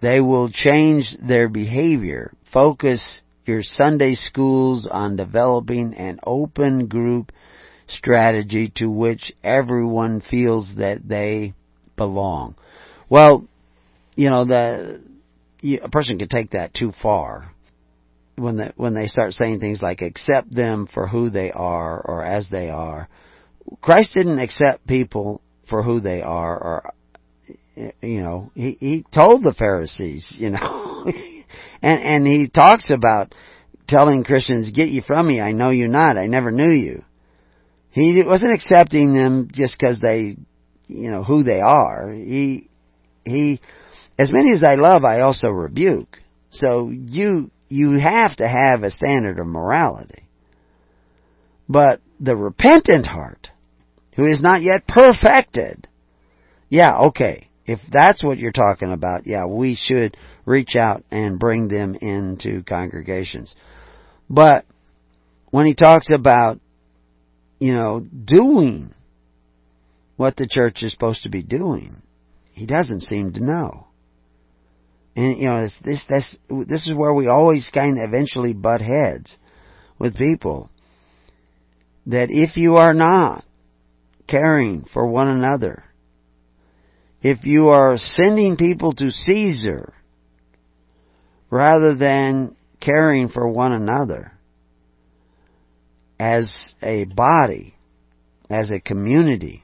They 0.00 0.20
will 0.20 0.50
change 0.50 1.16
their 1.20 1.48
behavior. 1.48 2.32
Focus 2.52 3.22
your 3.44 3.62
Sunday 3.62 4.14
schools 4.14 4.86
on 4.90 5.16
developing 5.16 5.94
an 5.94 6.20
open 6.24 6.86
group 6.86 7.32
strategy 7.86 8.72
to 8.76 8.88
which 8.88 9.32
everyone 9.42 10.20
feels 10.20 10.76
that 10.76 11.06
they 11.06 11.54
belong. 11.96 12.56
Well, 13.08 13.46
you 14.16 14.30
know, 14.30 14.44
the, 14.44 15.00
a 15.82 15.88
person 15.88 16.18
can 16.18 16.28
take 16.28 16.50
that 16.50 16.74
too 16.74 16.92
far 17.02 17.52
when 18.36 18.56
the, 18.56 18.72
when 18.76 18.94
they 18.94 19.06
start 19.06 19.32
saying 19.32 19.60
things 19.60 19.82
like 19.82 20.02
accept 20.02 20.54
them 20.54 20.88
for 20.92 21.06
who 21.06 21.30
they 21.30 21.50
are 21.50 22.00
or 22.00 22.24
as 22.24 22.48
they 22.48 22.70
are 22.70 23.08
Christ 23.80 24.14
didn't 24.14 24.38
accept 24.38 24.86
people 24.86 25.40
for 25.68 25.82
who 25.82 26.00
they 26.00 26.22
are, 26.22 26.56
or 26.56 26.94
you 28.02 28.22
know, 28.22 28.50
he 28.54 28.76
he 28.78 29.04
told 29.12 29.42
the 29.42 29.54
Pharisees, 29.54 30.34
you 30.38 30.50
know, 30.50 31.06
and 31.82 32.02
and 32.02 32.26
he 32.26 32.48
talks 32.48 32.90
about 32.90 33.34
telling 33.88 34.24
Christians, 34.24 34.70
"Get 34.70 34.88
you 34.88 35.02
from 35.02 35.26
me! 35.26 35.40
I 35.40 35.52
know 35.52 35.70
you 35.70 35.88
not. 35.88 36.18
I 36.18 36.26
never 36.26 36.50
knew 36.50 36.70
you." 36.70 37.04
He 37.90 38.22
wasn't 38.24 38.54
accepting 38.54 39.14
them 39.14 39.48
just 39.52 39.78
because 39.78 40.00
they, 40.00 40.36
you 40.86 41.10
know, 41.10 41.22
who 41.24 41.42
they 41.42 41.60
are. 41.60 42.10
He 42.12 42.68
he, 43.24 43.60
as 44.18 44.32
many 44.32 44.52
as 44.52 44.64
I 44.64 44.76
love, 44.76 45.04
I 45.04 45.20
also 45.20 45.50
rebuke. 45.50 46.18
So 46.50 46.90
you 46.90 47.50
you 47.68 47.98
have 47.98 48.36
to 48.36 48.46
have 48.46 48.82
a 48.82 48.90
standard 48.90 49.38
of 49.38 49.46
morality. 49.46 50.28
But 51.68 52.01
the 52.22 52.36
repentant 52.36 53.04
heart, 53.04 53.50
who 54.14 54.24
is 54.24 54.40
not 54.40 54.62
yet 54.62 54.86
perfected, 54.86 55.88
yeah, 56.68 57.00
okay. 57.08 57.48
If 57.66 57.80
that's 57.90 58.24
what 58.24 58.38
you're 58.38 58.52
talking 58.52 58.92
about, 58.92 59.26
yeah, 59.26 59.46
we 59.46 59.74
should 59.74 60.16
reach 60.46 60.74
out 60.76 61.04
and 61.10 61.38
bring 61.38 61.68
them 61.68 61.96
into 62.00 62.62
congregations. 62.62 63.54
But 64.30 64.64
when 65.50 65.66
he 65.66 65.74
talks 65.74 66.10
about, 66.10 66.60
you 67.58 67.72
know, 67.72 68.00
doing 68.00 68.94
what 70.16 70.36
the 70.36 70.48
church 70.48 70.82
is 70.82 70.92
supposed 70.92 71.24
to 71.24 71.28
be 71.28 71.42
doing, 71.42 72.02
he 72.52 72.66
doesn't 72.66 73.00
seem 73.00 73.32
to 73.32 73.44
know. 73.44 73.88
And 75.14 75.36
you 75.36 75.50
know, 75.50 75.66
this 75.84 76.04
this 76.08 76.36
this 76.48 76.86
is 76.86 76.94
where 76.96 77.12
we 77.12 77.26
always 77.26 77.70
kind 77.72 77.98
of 77.98 78.08
eventually 78.08 78.54
butt 78.54 78.80
heads 78.80 79.36
with 79.98 80.16
people 80.16 80.70
that 82.06 82.28
if 82.30 82.56
you 82.56 82.76
are 82.76 82.94
not 82.94 83.44
caring 84.26 84.84
for 84.92 85.06
one 85.06 85.28
another, 85.28 85.84
if 87.20 87.44
you 87.44 87.68
are 87.68 87.96
sending 87.96 88.56
people 88.56 88.92
to 88.92 89.10
Caesar 89.10 89.92
rather 91.50 91.94
than 91.94 92.56
caring 92.80 93.28
for 93.28 93.46
one 93.46 93.72
another 93.72 94.32
as 96.18 96.74
a 96.82 97.04
body, 97.04 97.74
as 98.50 98.70
a 98.70 98.80
community, 98.80 99.62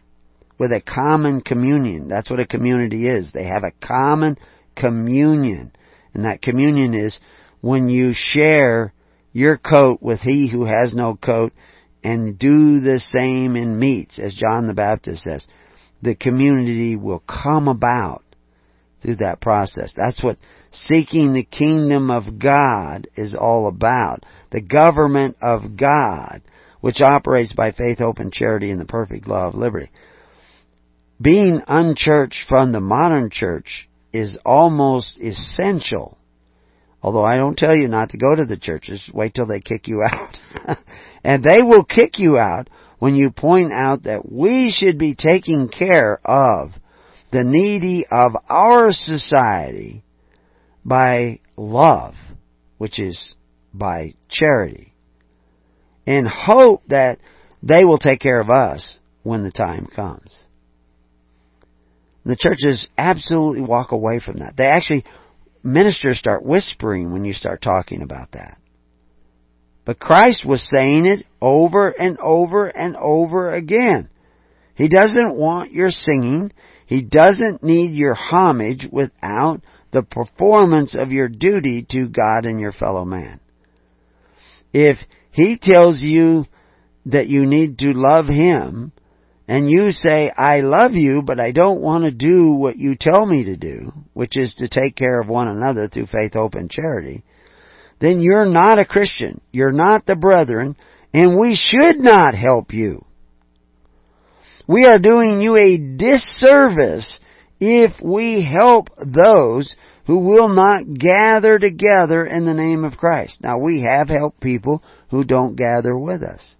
with 0.58 0.72
a 0.72 0.80
common 0.80 1.40
communion. 1.40 2.08
That's 2.08 2.30
what 2.30 2.40
a 2.40 2.46
community 2.46 3.06
is. 3.06 3.32
They 3.32 3.44
have 3.44 3.62
a 3.62 3.86
common 3.86 4.36
communion. 4.76 5.72
And 6.14 6.24
that 6.24 6.42
communion 6.42 6.94
is 6.94 7.20
when 7.60 7.88
you 7.88 8.12
share 8.12 8.92
your 9.32 9.56
coat 9.56 10.02
with 10.02 10.20
he 10.20 10.48
who 10.50 10.64
has 10.64 10.94
no 10.94 11.16
coat 11.16 11.52
and 12.02 12.38
do 12.38 12.80
the 12.80 12.98
same 12.98 13.56
in 13.56 13.78
meats, 13.78 14.18
as 14.18 14.34
John 14.34 14.66
the 14.66 14.74
Baptist 14.74 15.22
says. 15.22 15.46
The 16.02 16.14
community 16.14 16.96
will 16.96 17.20
come 17.20 17.68
about 17.68 18.22
through 19.02 19.16
that 19.16 19.40
process. 19.40 19.94
That's 19.96 20.22
what 20.22 20.38
seeking 20.70 21.34
the 21.34 21.44
kingdom 21.44 22.10
of 22.10 22.38
God 22.38 23.08
is 23.16 23.34
all 23.34 23.68
about. 23.68 24.24
The 24.50 24.62
government 24.62 25.36
of 25.40 25.76
God, 25.76 26.42
which 26.80 27.00
operates 27.00 27.52
by 27.52 27.72
faith, 27.72 27.98
hope, 27.98 28.18
and 28.18 28.32
charity 28.32 28.70
in 28.70 28.78
the 28.78 28.84
perfect 28.84 29.26
law 29.26 29.48
of 29.48 29.54
liberty. 29.54 29.90
Being 31.20 31.62
unchurched 31.66 32.48
from 32.48 32.72
the 32.72 32.80
modern 32.80 33.30
church 33.30 33.88
is 34.12 34.38
almost 34.44 35.20
essential. 35.20 36.17
Although 37.02 37.24
I 37.24 37.36
don't 37.36 37.56
tell 37.56 37.76
you 37.76 37.88
not 37.88 38.10
to 38.10 38.18
go 38.18 38.34
to 38.34 38.44
the 38.44 38.56
churches, 38.56 39.08
wait 39.12 39.34
till 39.34 39.46
they 39.46 39.60
kick 39.60 39.86
you 39.86 40.02
out. 40.10 40.38
and 41.24 41.42
they 41.42 41.62
will 41.62 41.84
kick 41.84 42.18
you 42.18 42.38
out 42.38 42.68
when 42.98 43.14
you 43.14 43.30
point 43.30 43.72
out 43.72 44.04
that 44.04 44.30
we 44.30 44.70
should 44.70 44.98
be 44.98 45.14
taking 45.14 45.68
care 45.68 46.20
of 46.24 46.70
the 47.30 47.44
needy 47.44 48.06
of 48.10 48.32
our 48.48 48.90
society 48.90 50.02
by 50.84 51.40
love, 51.56 52.14
which 52.78 52.98
is 52.98 53.36
by 53.72 54.14
charity, 54.28 54.94
in 56.06 56.26
hope 56.26 56.82
that 56.88 57.18
they 57.62 57.84
will 57.84 57.98
take 57.98 58.20
care 58.20 58.40
of 58.40 58.50
us 58.50 58.98
when 59.22 59.42
the 59.42 59.52
time 59.52 59.86
comes. 59.86 60.46
The 62.24 62.36
churches 62.36 62.88
absolutely 62.96 63.62
walk 63.62 63.92
away 63.92 64.20
from 64.20 64.38
that. 64.38 64.56
They 64.56 64.66
actually, 64.66 65.04
ministers 65.62 66.18
start 66.18 66.44
whispering 66.44 67.12
when 67.12 67.24
you 67.24 67.32
start 67.32 67.62
talking 67.62 68.02
about 68.02 68.32
that. 68.32 68.58
But 69.84 69.98
Christ 69.98 70.44
was 70.44 70.68
saying 70.68 71.06
it 71.06 71.24
over 71.40 71.88
and 71.88 72.18
over 72.18 72.66
and 72.66 72.94
over 72.96 73.54
again. 73.54 74.10
He 74.74 74.88
doesn't 74.88 75.34
want 75.34 75.72
your 75.72 75.90
singing. 75.90 76.52
He 76.86 77.02
doesn't 77.02 77.62
need 77.62 77.94
your 77.94 78.14
homage 78.14 78.86
without 78.92 79.62
the 79.90 80.02
performance 80.02 80.94
of 80.94 81.10
your 81.10 81.28
duty 81.28 81.86
to 81.90 82.06
God 82.06 82.44
and 82.44 82.60
your 82.60 82.72
fellow 82.72 83.04
man. 83.04 83.40
If 84.72 84.98
He 85.30 85.58
tells 85.60 86.02
you 86.02 86.44
that 87.06 87.28
you 87.28 87.46
need 87.46 87.78
to 87.78 87.92
love 87.94 88.26
Him, 88.26 88.92
and 89.48 89.70
you 89.70 89.92
say, 89.92 90.30
I 90.30 90.60
love 90.60 90.92
you, 90.92 91.22
but 91.22 91.40
I 91.40 91.52
don't 91.52 91.80
want 91.80 92.04
to 92.04 92.10
do 92.10 92.52
what 92.52 92.76
you 92.76 92.96
tell 93.00 93.24
me 93.24 93.44
to 93.44 93.56
do, 93.56 93.92
which 94.12 94.36
is 94.36 94.54
to 94.56 94.68
take 94.68 94.94
care 94.94 95.18
of 95.18 95.28
one 95.28 95.48
another 95.48 95.88
through 95.88 96.06
faith, 96.06 96.34
hope, 96.34 96.54
and 96.54 96.70
charity, 96.70 97.24
then 97.98 98.20
you're 98.20 98.44
not 98.44 98.78
a 98.78 98.84
Christian. 98.84 99.40
You're 99.50 99.72
not 99.72 100.04
the 100.04 100.16
brethren, 100.16 100.76
and 101.14 101.40
we 101.40 101.56
should 101.56 101.98
not 101.98 102.34
help 102.34 102.74
you. 102.74 103.06
We 104.68 104.84
are 104.84 104.98
doing 104.98 105.40
you 105.40 105.56
a 105.56 105.96
disservice 105.96 107.18
if 107.58 107.92
we 108.04 108.44
help 108.44 108.88
those 108.98 109.74
who 110.06 110.18
will 110.18 110.50
not 110.50 110.82
gather 110.92 111.58
together 111.58 112.26
in 112.26 112.44
the 112.44 112.54
name 112.54 112.84
of 112.84 112.98
Christ. 112.98 113.42
Now 113.42 113.58
we 113.58 113.86
have 113.88 114.10
helped 114.10 114.40
people 114.40 114.82
who 115.10 115.24
don't 115.24 115.56
gather 115.56 115.98
with 115.98 116.22
us. 116.22 116.54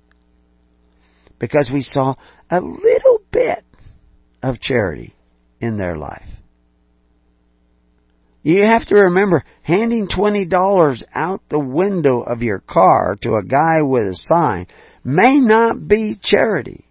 Because 1.39 1.71
we 1.73 1.83
saw 1.83 2.17
a 2.51 2.61
little 2.61 3.21
bit 3.31 3.65
of 4.43 4.61
charity 4.61 5.15
in 5.61 5.77
their 5.77 5.97
life. 5.97 6.29
You 8.43 8.63
have 8.63 8.87
to 8.87 8.95
remember, 8.95 9.45
handing 9.63 10.09
$20 10.09 11.03
out 11.15 11.41
the 11.49 11.59
window 11.59 12.23
of 12.23 12.43
your 12.43 12.61
car 12.61 13.17
to 13.23 13.35
a 13.35 13.45
guy 13.45 13.83
with 13.83 14.05
a 14.05 14.15
sign 14.15 14.67
may 15.05 15.35
not 15.35 15.87
be 15.87 16.19
charity. 16.23 16.85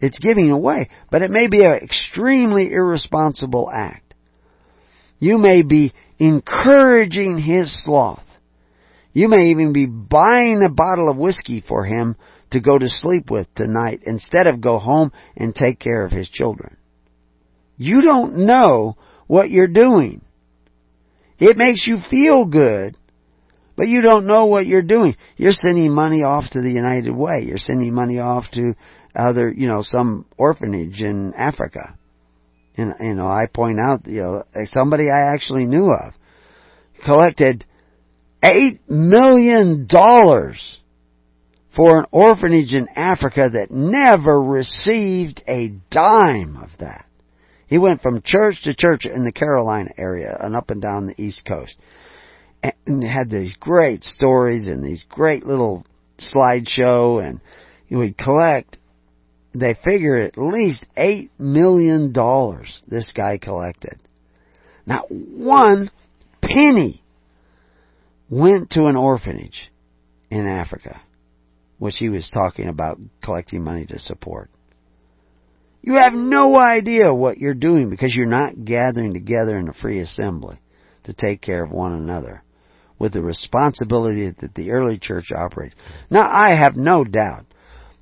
It's 0.00 0.18
giving 0.18 0.50
away, 0.50 0.90
but 1.10 1.22
it 1.22 1.30
may 1.30 1.48
be 1.48 1.64
an 1.64 1.78
extremely 1.82 2.72
irresponsible 2.72 3.70
act. 3.72 4.14
You 5.18 5.38
may 5.38 5.62
be 5.62 5.94
encouraging 6.18 7.38
his 7.38 7.84
sloth. 7.84 8.26
You 9.12 9.28
may 9.28 9.50
even 9.50 9.72
be 9.72 9.86
buying 9.86 10.62
a 10.62 10.72
bottle 10.72 11.08
of 11.08 11.16
whiskey 11.16 11.60
for 11.66 11.84
him 11.84 12.16
to 12.54 12.60
go 12.60 12.78
to 12.78 12.88
sleep 12.88 13.30
with 13.30 13.52
tonight 13.54 14.00
instead 14.06 14.46
of 14.46 14.60
go 14.60 14.78
home 14.78 15.12
and 15.36 15.54
take 15.54 15.78
care 15.78 16.04
of 16.04 16.10
his 16.10 16.28
children. 16.28 16.76
You 17.76 18.02
don't 18.02 18.46
know 18.46 18.96
what 19.26 19.50
you're 19.50 19.68
doing. 19.68 20.24
It 21.38 21.56
makes 21.56 21.86
you 21.86 21.98
feel 22.08 22.46
good, 22.46 22.96
but 23.76 23.88
you 23.88 24.02
don't 24.02 24.26
know 24.26 24.46
what 24.46 24.66
you're 24.66 24.82
doing. 24.82 25.16
You're 25.36 25.52
sending 25.52 25.92
money 25.92 26.22
off 26.22 26.50
to 26.50 26.60
the 26.60 26.70
United 26.70 27.12
Way. 27.12 27.44
You're 27.46 27.58
sending 27.58 27.92
money 27.92 28.20
off 28.20 28.44
to 28.52 28.74
other, 29.14 29.52
you 29.52 29.66
know, 29.66 29.82
some 29.82 30.26
orphanage 30.36 31.02
in 31.02 31.34
Africa. 31.34 31.98
And, 32.76 32.94
you 33.00 33.14
know, 33.14 33.26
I 33.26 33.46
point 33.52 33.80
out, 33.80 34.06
you 34.06 34.22
know, 34.22 34.44
somebody 34.64 35.04
I 35.10 35.32
actually 35.34 35.66
knew 35.66 35.90
of 35.90 36.14
collected 37.04 37.64
eight 38.42 38.88
million 38.88 39.86
dollars 39.88 40.80
for 41.74 41.98
an 41.98 42.04
orphanage 42.12 42.72
in 42.72 42.88
Africa 42.94 43.50
that 43.52 43.70
never 43.70 44.40
received 44.40 45.42
a 45.48 45.72
dime 45.90 46.56
of 46.56 46.70
that. 46.78 47.06
He 47.66 47.78
went 47.78 48.02
from 48.02 48.22
church 48.22 48.62
to 48.64 48.74
church 48.74 49.06
in 49.06 49.24
the 49.24 49.32
Carolina 49.32 49.90
area 49.98 50.36
and 50.38 50.54
up 50.54 50.70
and 50.70 50.80
down 50.80 51.06
the 51.06 51.20
East 51.20 51.44
Coast. 51.44 51.76
And 52.86 53.02
had 53.02 53.28
these 53.28 53.56
great 53.56 54.04
stories 54.04 54.68
and 54.68 54.82
these 54.82 55.04
great 55.08 55.44
little 55.44 55.84
slideshow 56.18 57.26
and 57.26 57.40
he 57.86 57.96
would 57.96 58.16
collect 58.16 58.76
they 59.52 59.74
figure 59.84 60.16
at 60.16 60.36
least 60.36 60.84
eight 60.96 61.30
million 61.38 62.12
dollars 62.12 62.82
this 62.88 63.12
guy 63.12 63.38
collected. 63.38 63.98
Not 64.86 65.10
one 65.10 65.90
penny 66.40 67.02
went 68.30 68.70
to 68.70 68.86
an 68.86 68.96
orphanage 68.96 69.70
in 70.30 70.46
Africa 70.46 71.00
which 71.84 71.98
he 71.98 72.08
was 72.08 72.30
talking 72.30 72.66
about 72.66 72.98
collecting 73.22 73.62
money 73.62 73.84
to 73.84 73.98
support. 73.98 74.48
You 75.82 75.96
have 75.96 76.14
no 76.14 76.58
idea 76.58 77.12
what 77.12 77.36
you're 77.36 77.52
doing 77.52 77.90
because 77.90 78.16
you're 78.16 78.24
not 78.24 78.64
gathering 78.64 79.12
together 79.12 79.58
in 79.58 79.68
a 79.68 79.74
free 79.74 80.00
assembly 80.00 80.56
to 81.02 81.12
take 81.12 81.42
care 81.42 81.62
of 81.62 81.70
one 81.70 81.92
another 81.92 82.42
with 82.98 83.12
the 83.12 83.22
responsibility 83.22 84.30
that 84.30 84.54
the 84.54 84.70
early 84.70 84.98
church 84.98 85.26
operated. 85.30 85.76
Now, 86.08 86.22
I 86.22 86.54
have 86.54 86.74
no 86.74 87.04
doubt 87.04 87.44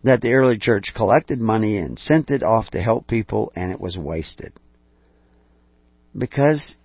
that 0.04 0.20
the 0.20 0.34
early 0.34 0.59
church 0.59 0.92
collected 0.94 1.40
money 1.40 1.76
and 1.78 1.98
sent 1.98 2.30
it 2.30 2.44
off 2.44 2.70
to 2.70 2.80
help 2.80 3.09
people 3.09 3.50
and 3.56 3.72
it 3.72 3.80
was 3.80 3.98
wasted. 3.98 4.52
Because 6.16 6.76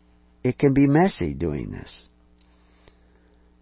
it 0.43 0.57
can 0.57 0.73
be 0.73 0.87
messy 0.87 1.35
doing 1.35 1.69
this. 1.69 2.07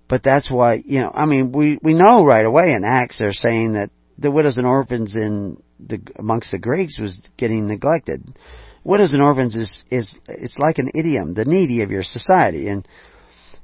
But 0.07 0.23
that's 0.23 0.51
why, 0.51 0.81
you 0.85 0.99
know, 0.99 1.11
I 1.13 1.25
mean, 1.25 1.51
we, 1.51 1.79
we 1.81 1.93
know 1.93 2.25
right 2.25 2.45
away 2.45 2.73
in 2.73 2.83
Acts 2.83 3.19
they're 3.19 3.31
saying 3.31 3.73
that 3.73 3.89
the 4.17 4.31
widows 4.31 4.57
and 4.57 4.67
orphans 4.67 5.15
in 5.15 5.61
the, 5.79 5.99
amongst 6.17 6.51
the 6.51 6.59
Greeks 6.59 6.99
was 6.99 7.27
getting 7.37 7.67
neglected. 7.67 8.23
Widows 8.83 9.13
and 9.13 9.21
orphans 9.21 9.55
is, 9.55 9.83
is, 9.89 10.15
it's 10.27 10.57
like 10.59 10.77
an 10.77 10.91
idiom, 10.93 11.33
the 11.33 11.45
needy 11.45 11.81
of 11.81 11.89
your 11.89 12.03
society. 12.03 12.67
And, 12.67 12.87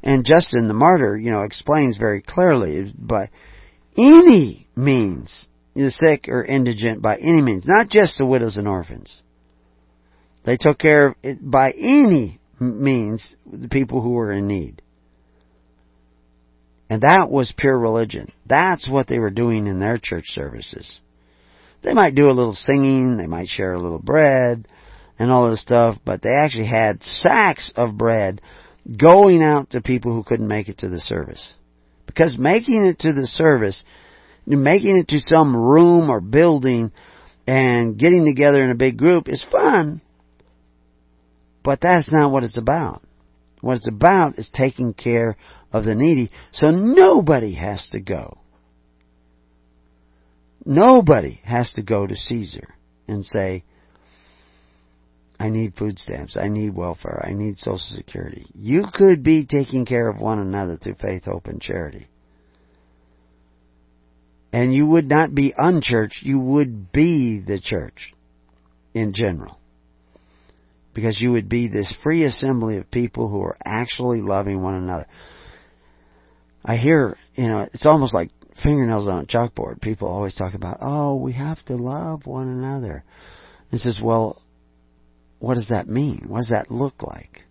and 0.01 0.25
Justin 0.25 0.67
the 0.67 0.73
martyr, 0.73 1.15
you 1.15 1.29
know, 1.29 1.43
explains 1.43 1.97
very 1.97 2.21
clearly 2.21 2.91
by 2.97 3.29
any 3.95 4.67
means, 4.75 5.47
the 5.75 5.91
sick 5.91 6.27
or 6.27 6.43
indigent 6.43 7.01
by 7.01 7.17
any 7.17 7.41
means, 7.41 7.65
not 7.67 7.87
just 7.87 8.17
the 8.17 8.25
widows 8.25 8.57
and 8.57 8.67
orphans. 8.67 9.21
They 10.43 10.57
took 10.57 10.79
care 10.79 11.07
of 11.07 11.15
it 11.21 11.37
by 11.39 11.71
any 11.71 12.39
means 12.59 13.35
the 13.51 13.69
people 13.69 14.01
who 14.01 14.11
were 14.11 14.31
in 14.31 14.47
need. 14.47 14.81
And 16.91 17.03
that 17.03 17.31
was 17.31 17.53
pure 17.57 17.79
religion. 17.79 18.33
That's 18.45 18.89
what 18.89 19.07
they 19.07 19.17
were 19.17 19.29
doing 19.29 19.67
in 19.67 19.79
their 19.79 19.97
church 19.97 20.25
services. 20.27 20.99
They 21.81 21.93
might 21.93 22.15
do 22.15 22.29
a 22.29 22.35
little 22.35 22.51
singing, 22.51 23.15
they 23.15 23.27
might 23.27 23.47
share 23.47 23.71
a 23.71 23.79
little 23.79 23.97
bread, 23.97 24.67
and 25.17 25.31
all 25.31 25.49
this 25.49 25.61
stuff, 25.61 25.97
but 26.03 26.21
they 26.21 26.33
actually 26.33 26.67
had 26.67 27.01
sacks 27.01 27.71
of 27.77 27.97
bread 27.97 28.41
going 28.99 29.41
out 29.41 29.69
to 29.69 29.79
people 29.79 30.13
who 30.13 30.23
couldn't 30.23 30.49
make 30.49 30.67
it 30.67 30.79
to 30.79 30.89
the 30.89 30.99
service. 30.99 31.55
Because 32.07 32.37
making 32.37 32.83
it 32.85 32.99
to 32.99 33.13
the 33.13 33.25
service, 33.25 33.85
making 34.45 34.97
it 34.97 35.07
to 35.07 35.21
some 35.21 35.55
room 35.55 36.09
or 36.09 36.19
building, 36.19 36.91
and 37.47 37.97
getting 37.97 38.25
together 38.25 38.61
in 38.65 38.69
a 38.69 38.75
big 38.75 38.97
group 38.97 39.29
is 39.29 39.41
fun, 39.49 40.01
but 41.63 41.79
that's 41.79 42.11
not 42.11 42.33
what 42.33 42.43
it's 42.43 42.57
about. 42.57 43.01
What 43.61 43.77
it's 43.77 43.87
about 43.87 44.37
is 44.39 44.49
taking 44.49 44.93
care 44.93 45.37
of 45.71 45.85
the 45.85 45.95
needy 45.95 46.31
so 46.51 46.71
nobody 46.71 47.53
has 47.53 47.89
to 47.91 47.99
go. 47.99 48.37
Nobody 50.65 51.39
has 51.43 51.73
to 51.73 51.83
go 51.83 52.05
to 52.05 52.15
Caesar 52.15 52.75
and 53.07 53.25
say, 53.25 53.63
I 55.39 55.49
need 55.49 55.75
food 55.75 55.97
stamps. 55.97 56.37
I 56.37 56.49
need 56.49 56.75
welfare. 56.75 57.25
I 57.27 57.33
need 57.33 57.57
social 57.57 57.95
security. 57.95 58.45
You 58.53 58.85
could 58.93 59.23
be 59.23 59.45
taking 59.45 59.85
care 59.85 60.07
of 60.07 60.21
one 60.21 60.37
another 60.37 60.77
through 60.77 60.97
faith, 61.01 61.25
hope, 61.25 61.47
and 61.47 61.59
charity. 61.59 62.07
And 64.53 64.71
you 64.71 64.85
would 64.85 65.07
not 65.07 65.33
be 65.33 65.51
unchurched, 65.57 66.21
you 66.21 66.39
would 66.39 66.91
be 66.91 67.39
the 67.39 67.59
church 67.59 68.13
in 68.93 69.13
general. 69.13 69.57
Because 70.93 71.19
you 71.19 71.31
would 71.31 71.49
be 71.49 71.69
this 71.69 71.95
free 72.03 72.23
assembly 72.23 72.77
of 72.77 72.91
people 72.91 73.29
who 73.29 73.41
are 73.41 73.57
actually 73.65 74.21
loving 74.21 74.61
one 74.61 74.75
another. 74.75 75.07
I 76.63 76.77
hear, 76.77 77.17
you 77.35 77.47
know, 77.47 77.67
it's 77.73 77.85
almost 77.85 78.13
like 78.13 78.29
fingernails 78.63 79.07
on 79.07 79.19
a 79.19 79.25
chalkboard. 79.25 79.81
People 79.81 80.07
always 80.07 80.35
talk 80.35 80.53
about, 80.53 80.77
oh, 80.81 81.15
we 81.15 81.33
have 81.33 81.63
to 81.65 81.75
love 81.75 82.25
one 82.25 82.47
another. 82.47 83.03
It 83.71 83.79
says, 83.79 83.99
well, 84.03 84.41
what 85.39 85.55
does 85.55 85.69
that 85.69 85.87
mean? 85.87 86.25
What 86.27 86.39
does 86.39 86.49
that 86.49 86.69
look 86.69 87.01
like? 87.01 87.41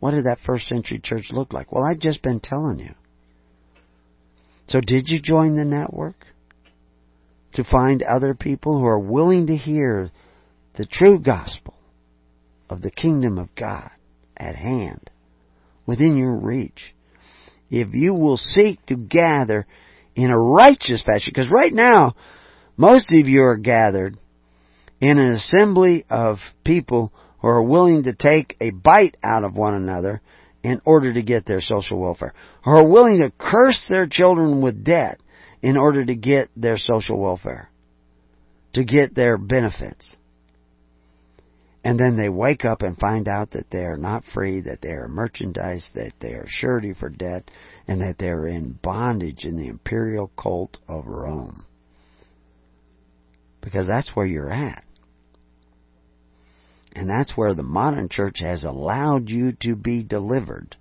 What 0.00 0.12
did 0.12 0.24
that 0.24 0.38
first 0.46 0.68
century 0.68 1.00
church 1.02 1.30
look 1.30 1.52
like? 1.52 1.72
Well, 1.72 1.84
I've 1.84 2.00
just 2.00 2.22
been 2.22 2.40
telling 2.40 2.78
you. 2.78 2.94
So 4.68 4.80
did 4.80 5.08
you 5.08 5.20
join 5.20 5.56
the 5.56 5.64
network? 5.64 6.16
To 7.52 7.64
find 7.64 8.02
other 8.02 8.34
people 8.34 8.78
who 8.78 8.86
are 8.86 8.98
willing 8.98 9.46
to 9.46 9.56
hear 9.56 10.10
the 10.76 10.84
true 10.84 11.18
gospel 11.18 11.74
of 12.68 12.82
the 12.82 12.90
kingdom 12.90 13.38
of 13.38 13.54
God 13.54 13.90
at 14.36 14.56
hand, 14.56 15.10
within 15.86 16.18
your 16.18 16.36
reach. 16.36 16.94
If 17.70 17.94
you 17.94 18.14
will 18.14 18.36
seek 18.36 18.84
to 18.86 18.96
gather 18.96 19.66
in 20.14 20.30
a 20.30 20.38
righteous 20.38 21.02
fashion, 21.02 21.32
because 21.34 21.50
right 21.50 21.72
now, 21.72 22.14
most 22.76 23.12
of 23.12 23.26
you 23.26 23.42
are 23.42 23.56
gathered 23.56 24.16
in 25.00 25.18
an 25.18 25.32
assembly 25.32 26.04
of 26.08 26.38
people 26.64 27.12
who 27.40 27.48
are 27.48 27.62
willing 27.62 28.04
to 28.04 28.14
take 28.14 28.56
a 28.60 28.70
bite 28.70 29.16
out 29.22 29.44
of 29.44 29.56
one 29.56 29.74
another 29.74 30.20
in 30.62 30.80
order 30.84 31.12
to 31.12 31.22
get 31.22 31.46
their 31.46 31.60
social 31.60 31.98
welfare, 32.00 32.34
who 32.64 32.70
are 32.70 32.88
willing 32.88 33.18
to 33.18 33.32
curse 33.38 33.86
their 33.88 34.06
children 34.06 34.62
with 34.62 34.84
debt 34.84 35.20
in 35.62 35.76
order 35.76 36.04
to 36.04 36.14
get 36.14 36.48
their 36.56 36.76
social 36.76 37.20
welfare, 37.20 37.70
to 38.72 38.84
get 38.84 39.14
their 39.14 39.38
benefits. 39.38 40.16
And 41.86 42.00
then 42.00 42.16
they 42.16 42.28
wake 42.28 42.64
up 42.64 42.82
and 42.82 42.98
find 42.98 43.28
out 43.28 43.52
that 43.52 43.70
they 43.70 43.84
are 43.84 43.96
not 43.96 44.24
free, 44.24 44.60
that 44.62 44.80
they 44.82 44.88
are 44.88 45.06
merchandise, 45.06 45.88
that 45.94 46.14
they 46.18 46.32
are 46.32 46.48
surety 46.48 46.92
for 46.92 47.08
debt, 47.08 47.48
and 47.86 48.00
that 48.00 48.18
they 48.18 48.28
are 48.28 48.48
in 48.48 48.72
bondage 48.72 49.44
in 49.44 49.56
the 49.56 49.68
imperial 49.68 50.32
cult 50.36 50.78
of 50.88 51.06
Rome. 51.06 51.64
Because 53.60 53.86
that's 53.86 54.16
where 54.16 54.26
you're 54.26 54.50
at. 54.50 54.82
And 56.96 57.08
that's 57.08 57.36
where 57.36 57.54
the 57.54 57.62
modern 57.62 58.08
church 58.08 58.40
has 58.40 58.64
allowed 58.64 59.30
you 59.30 59.52
to 59.60 59.76
be 59.76 60.02
delivered. 60.02 60.74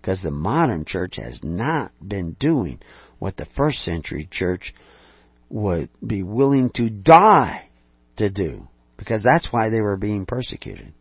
Because 0.00 0.22
the 0.22 0.30
modern 0.30 0.86
church 0.86 1.16
has 1.16 1.40
not 1.44 1.92
been 2.02 2.32
doing 2.40 2.80
what 3.18 3.36
the 3.36 3.46
first 3.54 3.84
century 3.84 4.26
church 4.30 4.74
would 5.50 5.90
be 6.04 6.22
willing 6.22 6.70
to 6.76 6.88
die 6.88 7.68
to 8.16 8.30
do 8.30 8.68
because 8.96 9.22
that's 9.22 9.52
why 9.52 9.68
they 9.68 9.80
were 9.80 9.96
being 9.96 10.26
persecuted. 10.26 10.92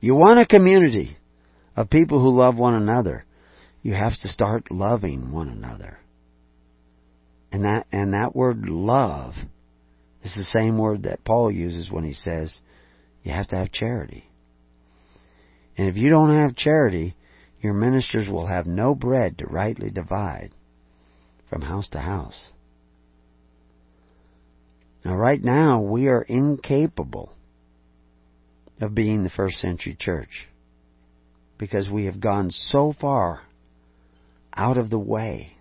You 0.00 0.14
want 0.14 0.40
a 0.40 0.46
community 0.46 1.16
of 1.76 1.90
people 1.90 2.20
who 2.20 2.30
love 2.30 2.58
one 2.58 2.74
another. 2.74 3.24
You 3.82 3.94
have 3.94 4.16
to 4.20 4.28
start 4.28 4.70
loving 4.70 5.32
one 5.32 5.48
another. 5.48 5.98
And 7.50 7.64
that, 7.64 7.86
and 7.92 8.14
that 8.14 8.34
word 8.34 8.68
love 8.68 9.34
is 10.22 10.34
the 10.34 10.44
same 10.44 10.78
word 10.78 11.04
that 11.04 11.24
Paul 11.24 11.50
uses 11.50 11.90
when 11.90 12.04
he 12.04 12.12
says 12.12 12.60
you 13.22 13.32
have 13.32 13.48
to 13.48 13.56
have 13.56 13.72
charity. 13.72 14.28
And 15.76 15.88
if 15.88 15.96
you 15.96 16.10
don't 16.10 16.34
have 16.34 16.56
charity, 16.56 17.14
your 17.60 17.74
ministers 17.74 18.28
will 18.28 18.46
have 18.46 18.66
no 18.66 18.94
bread 18.94 19.38
to 19.38 19.46
rightly 19.46 19.90
divide 19.90 20.50
from 21.48 21.62
house 21.62 21.88
to 21.90 21.98
house. 21.98 22.52
Now, 25.04 25.16
right 25.16 25.42
now, 25.42 25.82
we 25.82 26.08
are 26.08 26.22
incapable 26.22 27.32
of 28.80 28.94
being 28.94 29.22
the 29.22 29.30
first 29.30 29.58
century 29.58 29.96
church 29.98 30.48
because 31.58 31.90
we 31.90 32.06
have 32.06 32.20
gone 32.20 32.50
so 32.50 32.92
far 32.98 33.42
out 34.54 34.78
of 34.78 34.90
the 34.90 34.98
way. 34.98 35.56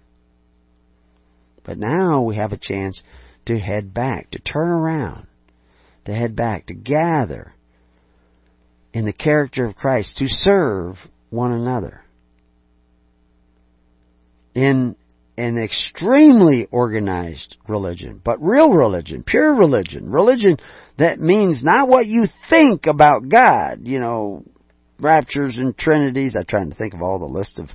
But 1.66 1.78
now 1.78 2.22
we 2.22 2.36
have 2.38 2.54
a 2.54 2.58
chance 2.58 3.02
to 3.46 3.58
head 3.58 3.94
back, 3.94 4.32
to 4.32 4.40
turn 4.40 4.70
around, 4.70 5.28
to 6.06 6.14
head 6.14 6.36
back, 6.36 6.68
to 6.68 6.74
gather 6.74 7.54
in 8.94 9.06
the 9.06 9.14
character 9.14 9.66
of 9.66 9.76
Christ, 9.76 10.18
to 10.18 10.28
serve 10.28 10.96
one 11.30 11.52
another. 11.52 12.02
In 14.54 14.96
an 15.38 15.58
extremely 15.58 16.68
organized 16.72 17.58
religion, 17.68 18.22
but 18.24 18.42
real 18.42 18.72
religion, 18.72 19.24
pure 19.24 19.54
religion, 19.56 20.10
religion 20.10 20.58
that 20.98 21.20
means 21.20 21.64
not 21.64 21.90
what 21.90 22.06
you 22.06 22.26
think 22.50 22.86
about 22.86 23.28
God, 23.30 23.80
you 23.84 24.00
know, 24.00 24.44
raptures 25.00 25.58
and 25.58 25.76
trinities. 25.76 26.36
I'm 26.36 26.46
trying 26.46 26.70
to 26.70 26.76
think 26.76 26.94
of 26.94 27.02
all 27.02 27.18
the 27.18 27.26
list 27.26 27.60
of 27.60 27.70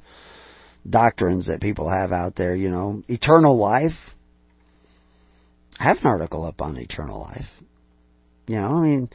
doctrines 0.88 1.48
that 1.48 1.60
people 1.60 1.90
have 1.90 2.12
out 2.12 2.36
there, 2.36 2.54
you 2.54 2.70
know, 2.70 3.02
eternal 3.08 3.56
life. 3.56 3.98
I 5.78 5.84
have 5.84 5.98
an 5.98 6.06
article 6.06 6.44
up 6.44 6.60
on 6.60 6.78
eternal 6.78 7.20
life. 7.20 7.48
You 8.46 8.56
know, 8.56 8.68
I 8.68 8.82
mean, 8.82 9.10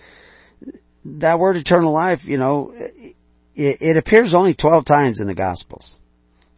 that 1.06 1.40
word 1.40 1.56
eternal 1.56 1.94
life, 1.94 2.20
you 2.24 2.38
know, 2.38 2.74
it, 2.76 3.16
it 3.56 3.98
appears 3.98 4.34
only 4.34 4.54
12 4.54 4.86
times 4.86 5.20
in 5.20 5.28
the 5.28 5.36
Gospels 5.36 5.98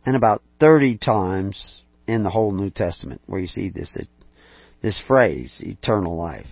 and 0.06 0.16
about 0.16 0.42
30 0.60 0.98
times 0.98 1.82
in 2.08 2.24
the 2.24 2.30
whole 2.30 2.52
New 2.52 2.70
Testament 2.70 3.22
where 3.26 3.40
you 3.40 3.48
see 3.48 3.70
this 3.70 3.98
this 4.82 5.02
phrase 5.08 5.62
eternal 5.66 6.16
life. 6.16 6.48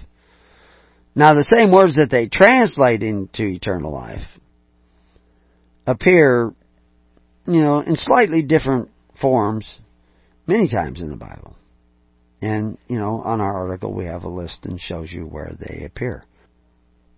Now 1.15 1.35
the 1.35 1.43
same 1.43 1.71
words 1.71 1.97
that 1.97 2.09
they 2.09 2.27
translate 2.27 3.03
into 3.03 3.43
eternal 3.43 3.93
life 3.93 4.25
appear 5.85 6.53
you 7.45 7.61
know 7.61 7.79
in 7.79 7.95
slightly 7.95 8.43
different 8.43 8.89
forms 9.21 9.79
many 10.47 10.67
times 10.67 11.01
in 11.01 11.09
the 11.09 11.17
Bible. 11.17 11.55
And 12.41 12.77
you 12.87 12.97
know 12.97 13.21
on 13.21 13.39
our 13.39 13.53
article 13.53 13.93
we 13.93 14.05
have 14.05 14.23
a 14.23 14.29
list 14.29 14.65
and 14.65 14.81
shows 14.81 15.11
you 15.11 15.25
where 15.25 15.51
they 15.59 15.85
appear. 15.85 16.25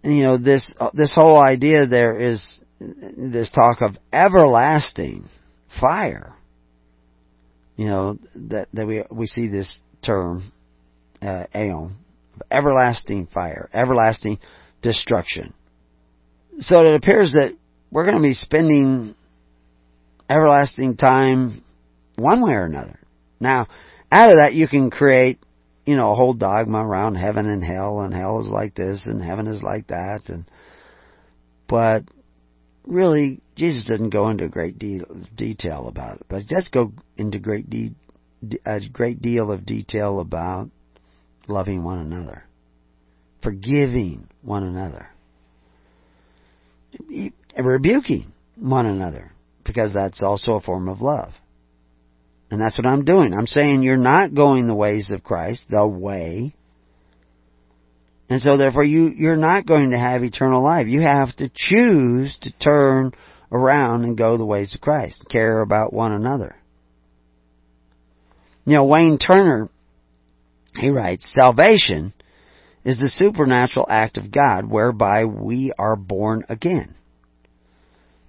And 0.03 0.15
you 0.17 0.23
know 0.23 0.37
this 0.37 0.75
this 0.93 1.15
whole 1.15 1.39
idea 1.39 1.87
there 1.87 2.19
is 2.19 2.61
this 2.79 3.51
talk 3.51 3.81
of 3.81 3.95
everlasting 4.11 5.29
fire. 5.79 6.33
You 7.75 7.85
know 7.85 8.19
that 8.35 8.67
that 8.73 8.87
we 8.87 9.03
we 9.11 9.27
see 9.27 9.47
this 9.47 9.81
term 10.01 10.51
uh, 11.21 11.45
aeon 11.53 11.97
everlasting 12.51 13.27
fire, 13.27 13.69
everlasting 13.73 14.39
destruction. 14.81 15.53
So 16.59 16.81
it 16.81 16.95
appears 16.95 17.33
that 17.33 17.53
we're 17.91 18.05
going 18.05 18.17
to 18.17 18.21
be 18.21 18.33
spending 18.33 19.15
everlasting 20.29 20.97
time 20.97 21.63
one 22.17 22.41
way 22.41 22.53
or 22.53 22.65
another. 22.65 22.99
Now, 23.39 23.67
out 24.11 24.29
of 24.29 24.37
that 24.37 24.53
you 24.53 24.67
can 24.67 24.89
create, 24.89 25.39
you 25.85 25.95
know, 25.95 26.11
a 26.11 26.15
whole 26.15 26.33
dogma 26.33 26.85
around 26.85 27.15
heaven 27.15 27.47
and 27.47 27.63
hell, 27.63 28.01
and 28.01 28.13
hell 28.13 28.39
is 28.39 28.47
like 28.47 28.75
this, 28.75 29.05
and 29.05 29.21
heaven 29.21 29.47
is 29.47 29.61
like 29.61 29.87
that, 29.87 30.29
and 30.29 30.45
but 31.67 32.03
really, 32.87 33.41
Jesus 33.55 33.85
doesn't 33.85 34.09
go 34.09 34.29
into 34.29 34.47
great 34.47 34.77
deal 34.79 35.05
detail 35.35 35.87
about 35.87 36.17
it, 36.17 36.25
but 36.29 36.41
he 36.41 36.47
does 36.47 36.67
go 36.67 36.93
into 37.17 37.39
great 37.39 37.69
de- 37.69 37.95
a 38.65 38.79
great 38.91 39.21
deal 39.21 39.51
of 39.51 39.65
detail 39.65 40.19
about 40.19 40.69
loving 41.47 41.83
one 41.83 41.99
another, 41.99 42.43
forgiving 43.41 44.27
one 44.41 44.63
another, 44.63 45.07
rebuking 47.57 48.31
one 48.55 48.85
another, 48.85 49.31
because 49.63 49.93
that's 49.93 50.21
also 50.21 50.53
a 50.53 50.61
form 50.61 50.89
of 50.89 51.01
love. 51.01 51.33
And 52.51 52.61
that's 52.61 52.77
what 52.77 52.85
I'm 52.85 53.05
doing. 53.05 53.33
I'm 53.33 53.47
saying 53.47 53.81
you're 53.81 53.97
not 53.97 54.35
going 54.35 54.67
the 54.67 54.75
ways 54.75 55.11
of 55.11 55.23
Christ, 55.23 55.65
the 55.69 55.87
way, 55.87 56.53
and 58.29 58.41
so 58.41 58.57
therefore 58.57 58.83
you, 58.83 59.07
you're 59.15 59.37
not 59.37 59.65
going 59.65 59.91
to 59.91 59.97
have 59.97 60.23
eternal 60.23 60.63
life. 60.63 60.87
You 60.87 61.01
have 61.01 61.35
to 61.37 61.49
choose 61.53 62.37
to 62.41 62.51
turn 62.57 63.11
around 63.51 64.03
and 64.03 64.17
go 64.17 64.37
the 64.37 64.45
ways 64.45 64.73
of 64.73 64.81
Christ. 64.81 65.25
Care 65.29 65.61
about 65.61 65.93
one 65.93 66.11
another. 66.11 66.55
You 68.65 68.73
know, 68.73 68.85
Wayne 68.85 69.19
Turner, 69.19 69.69
he 70.73 70.89
writes, 70.89 71.31
Salvation 71.31 72.13
is 72.83 72.99
the 72.99 73.09
supernatural 73.09 73.85
act 73.89 74.17
of 74.17 74.31
God 74.31 74.69
whereby 74.69 75.25
we 75.25 75.71
are 75.77 75.95
born 75.95 76.45
again. 76.49 76.95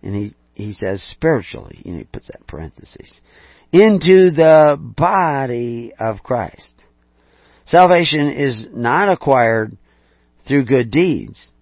And 0.03 0.15
he, 0.15 0.35
he 0.53 0.73
says 0.75 1.03
spiritually, 1.03 1.81
you 1.85 1.93
know, 1.93 1.99
he 1.99 2.05
puts 2.05 2.27
that 2.29 2.41
in 2.41 2.45
parentheses, 2.47 3.21
into 3.73 4.31
the 4.31 4.79
body 4.79 5.93
of 5.99 6.23
Christ. 6.23 6.75
Salvation 7.65 8.31
is 8.31 8.67
not 8.71 9.11
acquired 9.11 9.77
through 10.47 10.65
good 10.65 10.91
deeds, 10.91 11.53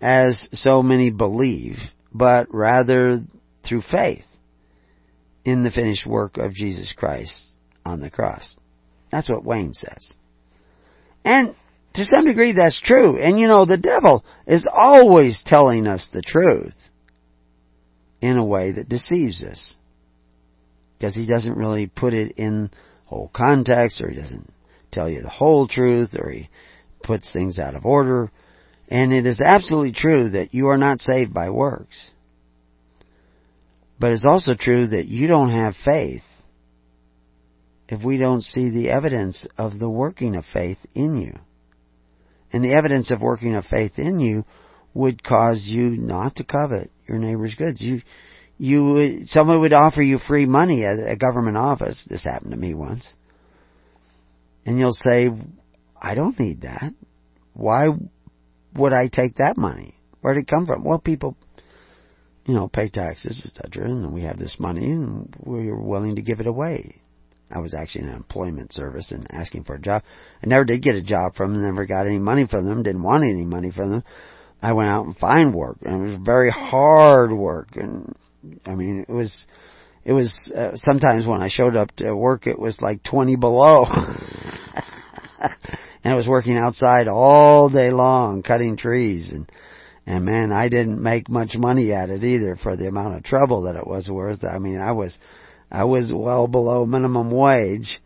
as 0.00 0.48
so 0.52 0.82
many 0.82 1.10
believe, 1.10 1.76
but 2.12 2.52
rather 2.52 3.20
through 3.66 3.82
faith 3.82 4.24
in 5.44 5.62
the 5.62 5.70
finished 5.70 6.06
work 6.06 6.36
of 6.36 6.52
Jesus 6.52 6.92
Christ 6.92 7.56
on 7.84 8.00
the 8.00 8.10
cross. 8.10 8.56
That's 9.10 9.28
what 9.28 9.44
Wayne 9.44 9.74
says. 9.74 10.12
And 11.24 11.54
to 11.94 12.04
some 12.04 12.26
degree 12.26 12.52
that's 12.52 12.80
true. 12.80 13.18
And 13.18 13.38
you 13.38 13.46
know, 13.46 13.64
the 13.64 13.78
devil 13.78 14.24
is 14.46 14.68
always 14.70 15.42
telling 15.44 15.86
us 15.86 16.08
the 16.12 16.22
truth 16.22 16.76
in 18.20 18.36
a 18.36 18.44
way 18.44 18.72
that 18.72 18.88
deceives 18.88 19.42
us. 19.42 19.76
Because 20.94 21.14
he 21.14 21.26
doesn't 21.26 21.56
really 21.56 21.86
put 21.86 22.12
it 22.14 22.32
in 22.36 22.70
whole 23.04 23.30
context 23.32 24.00
or 24.00 24.10
he 24.10 24.16
doesn't 24.16 24.52
tell 24.90 25.08
you 25.08 25.22
the 25.22 25.28
whole 25.28 25.68
truth 25.68 26.14
or 26.18 26.30
he 26.30 26.48
puts 27.06 27.32
things 27.32 27.58
out 27.58 27.74
of 27.74 27.86
order. 27.86 28.30
And 28.88 29.12
it 29.12 29.26
is 29.26 29.40
absolutely 29.40 29.92
true 29.92 30.30
that 30.30 30.54
you 30.54 30.68
are 30.68 30.78
not 30.78 31.00
saved 31.00 31.32
by 31.32 31.50
works. 31.50 32.10
But 33.98 34.12
it's 34.12 34.26
also 34.26 34.54
true 34.54 34.88
that 34.88 35.06
you 35.06 35.26
don't 35.26 35.50
have 35.50 35.74
faith 35.84 36.22
if 37.88 38.04
we 38.04 38.18
don't 38.18 38.42
see 38.42 38.70
the 38.70 38.90
evidence 38.90 39.46
of 39.56 39.78
the 39.78 39.88
working 39.88 40.34
of 40.34 40.44
faith 40.52 40.78
in 40.94 41.20
you. 41.20 41.32
And 42.52 42.62
the 42.64 42.74
evidence 42.76 43.10
of 43.10 43.20
working 43.20 43.54
of 43.54 43.64
faith 43.64 43.98
in 43.98 44.20
you 44.20 44.44
would 44.94 45.22
cause 45.22 45.62
you 45.64 45.90
not 45.90 46.36
to 46.36 46.44
covet 46.44 46.90
your 47.06 47.18
neighbor's 47.18 47.54
goods. 47.54 47.80
You, 47.80 48.00
you 48.58 48.84
would, 48.84 49.28
someone 49.28 49.60
would 49.60 49.72
offer 49.72 50.02
you 50.02 50.18
free 50.18 50.46
money 50.46 50.84
at 50.84 50.98
a 50.98 51.16
government 51.16 51.56
office. 51.56 52.04
This 52.08 52.24
happened 52.24 52.52
to 52.52 52.56
me 52.56 52.74
once. 52.74 53.12
And 54.64 54.78
you'll 54.78 54.92
say, 54.92 55.28
I 56.06 56.14
don't 56.14 56.38
need 56.38 56.60
that. 56.60 56.94
Why 57.52 57.88
would 58.76 58.92
I 58.92 59.08
take 59.08 59.38
that 59.38 59.56
money? 59.56 59.94
Where 60.20 60.34
did 60.34 60.44
it 60.44 60.48
come 60.48 60.64
from? 60.64 60.84
Well, 60.84 61.00
people, 61.00 61.36
you 62.44 62.54
know, 62.54 62.68
pay 62.68 62.88
taxes, 62.88 63.44
etc., 63.44 63.90
and 63.90 64.14
we 64.14 64.22
have 64.22 64.38
this 64.38 64.56
money, 64.60 64.84
and 64.84 65.34
we're 65.40 65.76
willing 65.76 66.14
to 66.14 66.22
give 66.22 66.38
it 66.38 66.46
away. 66.46 67.02
I 67.50 67.58
was 67.58 67.74
actually 67.74 68.04
in 68.04 68.10
an 68.10 68.16
employment 68.16 68.72
service 68.72 69.10
and 69.10 69.26
asking 69.30 69.64
for 69.64 69.74
a 69.74 69.80
job. 69.80 70.04
I 70.44 70.46
never 70.46 70.64
did 70.64 70.80
get 70.80 70.94
a 70.94 71.02
job 71.02 71.34
from 71.34 71.54
them, 71.54 71.64
never 71.64 71.86
got 71.86 72.06
any 72.06 72.20
money 72.20 72.46
from 72.46 72.66
them, 72.66 72.84
didn't 72.84 73.02
want 73.02 73.24
any 73.24 73.44
money 73.44 73.72
from 73.72 73.90
them. 73.90 74.04
I 74.62 74.74
went 74.74 74.88
out 74.88 75.06
and 75.06 75.16
find 75.16 75.52
work, 75.52 75.78
and 75.82 76.02
it 76.02 76.10
was 76.12 76.20
very 76.24 76.52
hard 76.52 77.32
work, 77.32 77.70
and 77.74 78.14
I 78.64 78.76
mean, 78.76 79.04
it 79.08 79.12
was, 79.12 79.44
it 80.04 80.12
was, 80.12 80.52
uh, 80.54 80.76
sometimes 80.76 81.26
when 81.26 81.42
I 81.42 81.48
showed 81.48 81.74
up 81.74 81.90
to 81.96 82.14
work, 82.14 82.46
it 82.46 82.60
was 82.60 82.80
like 82.80 83.02
20 83.02 83.34
below. 83.34 83.86
and 86.06 86.12
I 86.12 86.16
was 86.16 86.28
working 86.28 86.56
outside 86.56 87.08
all 87.08 87.68
day 87.68 87.90
long, 87.90 88.44
cutting 88.44 88.76
trees, 88.76 89.32
and, 89.32 89.50
and 90.06 90.24
man, 90.24 90.52
I 90.52 90.68
didn't 90.68 91.02
make 91.02 91.28
much 91.28 91.56
money 91.56 91.92
at 91.92 92.10
it 92.10 92.22
either 92.22 92.54
for 92.54 92.76
the 92.76 92.86
amount 92.86 93.16
of 93.16 93.24
trouble 93.24 93.62
that 93.62 93.74
it 93.74 93.88
was 93.88 94.08
worth. 94.08 94.44
I 94.44 94.60
mean, 94.60 94.78
I 94.78 94.92
was, 94.92 95.18
I 95.68 95.82
was 95.82 96.08
well 96.08 96.46
below 96.46 96.86
minimum 96.86 97.32
wage. 97.32 98.00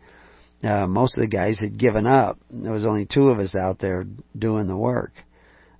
Uh, 0.63 0.87
most 0.87 1.15
of 1.15 1.21
the 1.21 1.27
guys 1.27 1.59
had 1.59 1.77
given 1.77 2.07
up. 2.07 2.39
There 2.49 2.73
was 2.73 2.85
only 2.87 3.05
two 3.05 3.29
of 3.29 3.37
us 3.37 3.55
out 3.55 3.77
there 3.77 4.05
doing 4.35 4.65
the 4.65 4.75
work. 4.75 5.11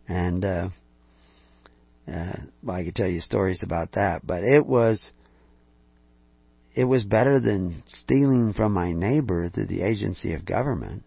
And, 0.07 0.45
uh, 0.45 0.69
uh, 2.07 2.34
well, 2.61 2.77
I 2.77 2.84
could 2.84 2.93
tell 2.93 3.10
you 3.10 3.22
stories 3.22 3.64
about 3.64 3.93
that, 3.93 4.22
but 4.23 4.43
it 4.43 4.64
was, 4.64 5.11
it 6.76 6.85
was 6.85 7.03
better 7.03 7.39
than 7.39 7.81
stealing 7.88 8.53
from 8.53 8.73
my 8.73 8.91
neighbor 8.91 9.49
through 9.49 9.65
the 9.65 9.81
agency 9.81 10.35
of 10.35 10.45
government. 10.45 11.03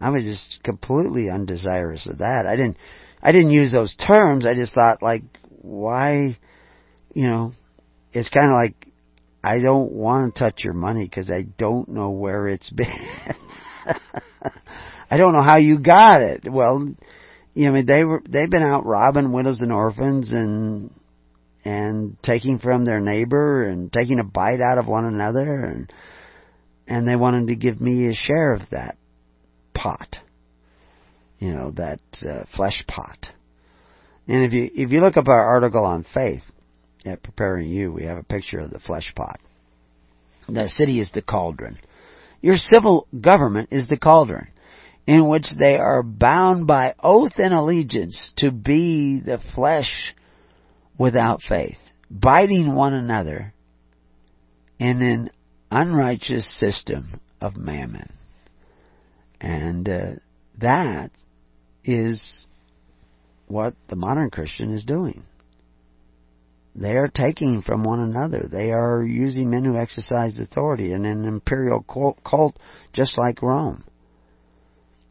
I 0.00 0.10
was 0.10 0.24
just 0.24 0.62
completely 0.62 1.30
undesirous 1.30 2.08
of 2.08 2.18
that. 2.18 2.46
I 2.46 2.56
didn't, 2.56 2.76
I 3.22 3.32
didn't 3.32 3.50
use 3.50 3.72
those 3.72 3.94
terms. 3.94 4.46
I 4.46 4.54
just 4.54 4.74
thought 4.74 5.02
like, 5.02 5.22
why, 5.48 6.36
you 7.14 7.28
know, 7.28 7.52
it's 8.12 8.28
kind 8.28 8.46
of 8.46 8.54
like 8.54 8.74
I 9.42 9.60
don't 9.60 9.92
want 9.92 10.34
to 10.34 10.38
touch 10.38 10.64
your 10.64 10.74
money 10.74 11.04
because 11.04 11.30
I 11.30 11.42
don't 11.42 11.88
know 11.88 12.10
where 12.10 12.48
it's 12.48 12.70
been. 12.70 12.86
I 15.10 15.16
don't 15.16 15.32
know 15.32 15.42
how 15.42 15.58
you 15.58 15.78
got 15.78 16.20
it. 16.20 16.48
Well, 16.50 16.94
you 17.54 17.64
know, 17.64 17.70
I 17.70 17.74
mean, 17.74 17.86
they 17.86 18.04
were 18.04 18.22
they've 18.28 18.50
been 18.50 18.62
out 18.62 18.84
robbing 18.84 19.32
widows 19.32 19.60
and 19.60 19.72
orphans 19.72 20.32
and 20.32 20.90
and 21.64 22.16
taking 22.22 22.58
from 22.58 22.84
their 22.84 23.00
neighbor 23.00 23.64
and 23.64 23.92
taking 23.92 24.18
a 24.18 24.24
bite 24.24 24.60
out 24.60 24.78
of 24.78 24.88
one 24.88 25.04
another 25.04 25.64
and 25.64 25.92
and 26.88 27.08
they 27.08 27.16
wanted 27.16 27.48
to 27.48 27.56
give 27.56 27.80
me 27.80 28.08
a 28.08 28.14
share 28.14 28.52
of 28.52 28.60
that 28.70 28.96
pot. 29.76 30.18
You 31.38 31.52
know, 31.52 31.70
that 31.72 32.00
uh, 32.26 32.44
flesh 32.56 32.84
pot. 32.88 33.28
And 34.26 34.44
if 34.44 34.52
you 34.52 34.70
if 34.74 34.90
you 34.90 35.00
look 35.00 35.16
up 35.16 35.28
our 35.28 35.44
article 35.44 35.84
on 35.84 36.04
faith, 36.14 36.42
at 37.06 37.22
Preparing 37.22 37.70
You, 37.70 37.92
we 37.92 38.04
have 38.04 38.18
a 38.18 38.24
picture 38.24 38.58
of 38.58 38.70
the 38.70 38.78
flesh 38.78 39.12
pot. 39.14 39.38
The 40.48 40.68
city 40.68 41.00
is 41.00 41.10
the 41.12 41.22
cauldron. 41.22 41.78
Your 42.40 42.56
civil 42.56 43.06
government 43.18 43.70
is 43.72 43.88
the 43.88 43.98
cauldron, 43.98 44.48
in 45.06 45.28
which 45.28 45.46
they 45.58 45.76
are 45.76 46.02
bound 46.02 46.66
by 46.66 46.94
oath 47.02 47.38
and 47.38 47.54
allegiance 47.54 48.32
to 48.38 48.50
be 48.50 49.20
the 49.20 49.40
flesh 49.54 50.14
without 50.98 51.42
faith, 51.42 51.78
biting 52.10 52.74
one 52.74 52.94
another 52.94 53.52
in 54.78 55.02
an 55.02 55.30
unrighteous 55.70 56.46
system 56.58 57.20
of 57.40 57.56
mammon. 57.56 58.10
And 59.40 59.88
uh, 59.88 60.10
that 60.60 61.10
is 61.84 62.46
what 63.46 63.74
the 63.88 63.96
modern 63.96 64.30
Christian 64.30 64.72
is 64.72 64.84
doing. 64.84 65.22
They 66.74 66.96
are 66.96 67.08
taking 67.08 67.62
from 67.62 67.84
one 67.84 68.00
another. 68.00 68.48
They 68.50 68.70
are 68.70 69.02
using 69.02 69.50
men 69.50 69.64
who 69.64 69.78
exercise 69.78 70.38
authority 70.38 70.92
in 70.92 71.06
an 71.06 71.24
imperial 71.24 71.82
cult 71.82 72.58
just 72.92 73.16
like 73.16 73.40
Rome. 73.42 73.84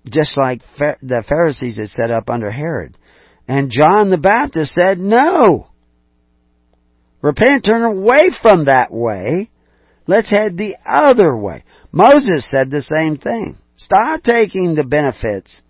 Just 0.05 0.37
like 0.37 0.61
the 0.77 1.23
Pharisees 1.27 1.77
had 1.77 1.89
set 1.89 2.11
up 2.11 2.29
under 2.29 2.51
Herod. 2.51 2.95
And 3.47 3.71
John 3.71 4.11
the 4.11 4.19
Baptist 4.19 4.73
said, 4.73 4.99
no! 4.99 5.67
Repent, 7.21 7.65
turn 7.65 7.81
away 7.81 8.29
from 8.39 8.65
that 8.65 8.91
way. 8.93 9.49
Let's 10.05 10.29
head 10.29 10.57
the 10.57 10.75
other 10.85 11.35
way. 11.35 11.63
Moses 11.91 12.47
said 12.49 12.69
the 12.69 12.83
same 12.83 13.17
thing. 13.17 13.57
Stop 13.77 14.23
taking 14.23 14.75
the 14.75 14.85
benefits, 14.85 15.61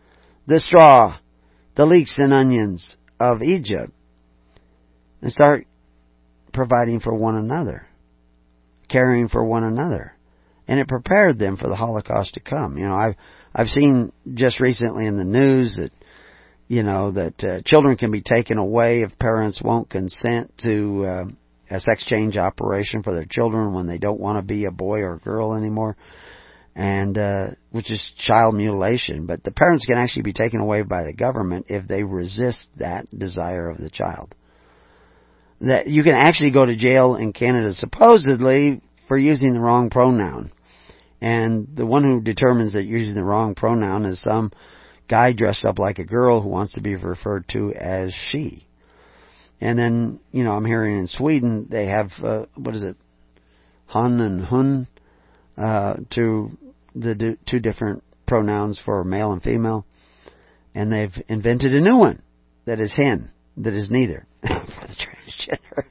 the 0.46 0.60
straw, 0.60 1.18
the 1.76 1.86
leeks 1.86 2.20
and 2.20 2.34
onions 2.34 2.98
of 3.20 3.42
Egypt, 3.42 3.92
and 5.22 5.32
start 5.32 5.66
providing 6.54 7.00
for 7.00 7.14
one 7.14 7.36
another, 7.36 7.88
caring 8.90 9.28
for 9.28 9.44
one 9.44 9.64
another. 9.64 10.14
And 10.68 10.80
it 10.80 10.88
prepared 10.88 11.40
them 11.40 11.58
for 11.58 11.68
the 11.68 11.76
Holocaust 11.76 12.36
to 12.36 12.40
come. 12.40 12.78
You 12.78 12.86
know, 12.86 12.96
I've, 12.96 13.16
I've 13.54 13.68
seen 13.68 14.12
just 14.34 14.60
recently 14.60 15.06
in 15.06 15.18
the 15.18 15.26
news 15.26 15.78
that, 15.78 15.92
you 16.68 16.84
know, 16.84 17.12
that 17.12 17.44
uh, 17.44 17.62
children 17.64 17.98
can 17.98 18.12
be 18.12 18.22
taken 18.22 18.58
away 18.58 19.02
if 19.02 19.18
parents 19.20 19.62
won't 19.62 19.90
consent 19.90 20.52
to 20.60 21.06
uh, 21.06 21.26
a 21.70 21.80
sex 21.80 22.04
change 22.04 22.38
operation 22.38 23.04
for 23.04 23.14
their 23.14 23.26
children 23.30 23.74
when 23.74 23.88
they 23.88 23.98
don't 23.98 24.20
want 24.20 24.38
to 24.38 24.42
be 24.42 24.66
a 24.66 24.72
boy 24.72 25.00
or 25.00 25.16
a 25.16 25.20
girl 25.20 25.54
anymore 25.54 25.96
and 26.76 27.18
uh, 27.18 27.48
which 27.72 27.90
is 27.90 28.14
child 28.18 28.56
mutilation. 28.56 29.26
But 29.26 29.44
the 29.44 29.52
parents 29.52 29.86
can 29.86 29.98
actually 29.98 30.24
be 30.24 30.34
taken 30.34 30.60
away 30.60 30.82
by 30.82 31.04
the 31.04 31.14
government 31.14 31.68
if 31.70 31.88
they 31.88 32.04
resist 32.04 32.68
that 32.78 33.08
desire 33.18 33.70
of 33.70 33.78
the 33.78 33.90
child 33.90 34.36
that 35.62 35.88
you 35.88 36.04
can 36.04 36.14
actually 36.14 36.52
go 36.52 36.66
to 36.66 36.76
jail 36.76 37.16
in 37.16 37.34
Canada 37.34 37.74
supposedly 37.74 38.82
for 39.08 39.18
using 39.18 39.54
the 39.54 39.60
wrong 39.60 39.90
pronoun. 39.90 40.52
And 41.22 41.68
the 41.74 41.86
one 41.86 42.04
who 42.04 42.22
determines 42.22 42.74
that 42.74 42.84
using 42.84 43.16
the 43.16 43.24
wrong 43.24 43.56
pronoun 43.56 44.06
is 44.06 44.22
some 44.22 44.52
guy 45.10 45.34
dressed 45.34 45.66
up 45.66 45.80
like 45.80 46.00
a 46.00 46.04
girl 46.04 46.42
who 46.42 46.50
wants 46.50 46.74
to 46.74 46.82
be 46.82 46.96
referred 46.96 47.48
to 47.50 47.74
as 47.74 48.14
she. 48.14 48.68
And 49.62 49.80
then, 49.80 50.20
you 50.32 50.44
know, 50.44 50.52
I'm 50.52 50.66
hearing 50.66 51.00
in 51.00 51.08
Sweden 51.08 51.68
they 51.70 51.86
have, 51.86 52.12
uh, 52.22 52.46
what 52.56 52.76
is 52.76 52.84
it, 52.84 52.98
hun 53.86 54.20
and 54.20 54.44
hun, 54.44 54.88
uh, 55.58 55.96
to 56.12 56.50
the 56.96 57.38
two 57.46 57.60
different 57.60 58.04
pronouns 58.26 58.80
for 58.84 59.04
male 59.04 59.32
and 59.32 59.42
female. 59.42 59.86
And 60.74 60.92
they've 60.92 61.14
invented 61.28 61.74
a 61.74 61.82
new 61.82 61.98
one 61.98 62.22
that 62.66 62.80
is 62.80 62.94
hen, 62.96 63.32
that 63.58 63.74
is 63.74 63.90
neither 63.90 64.26
for 64.42 64.88
the 64.88 64.96
transgender. 64.96 65.86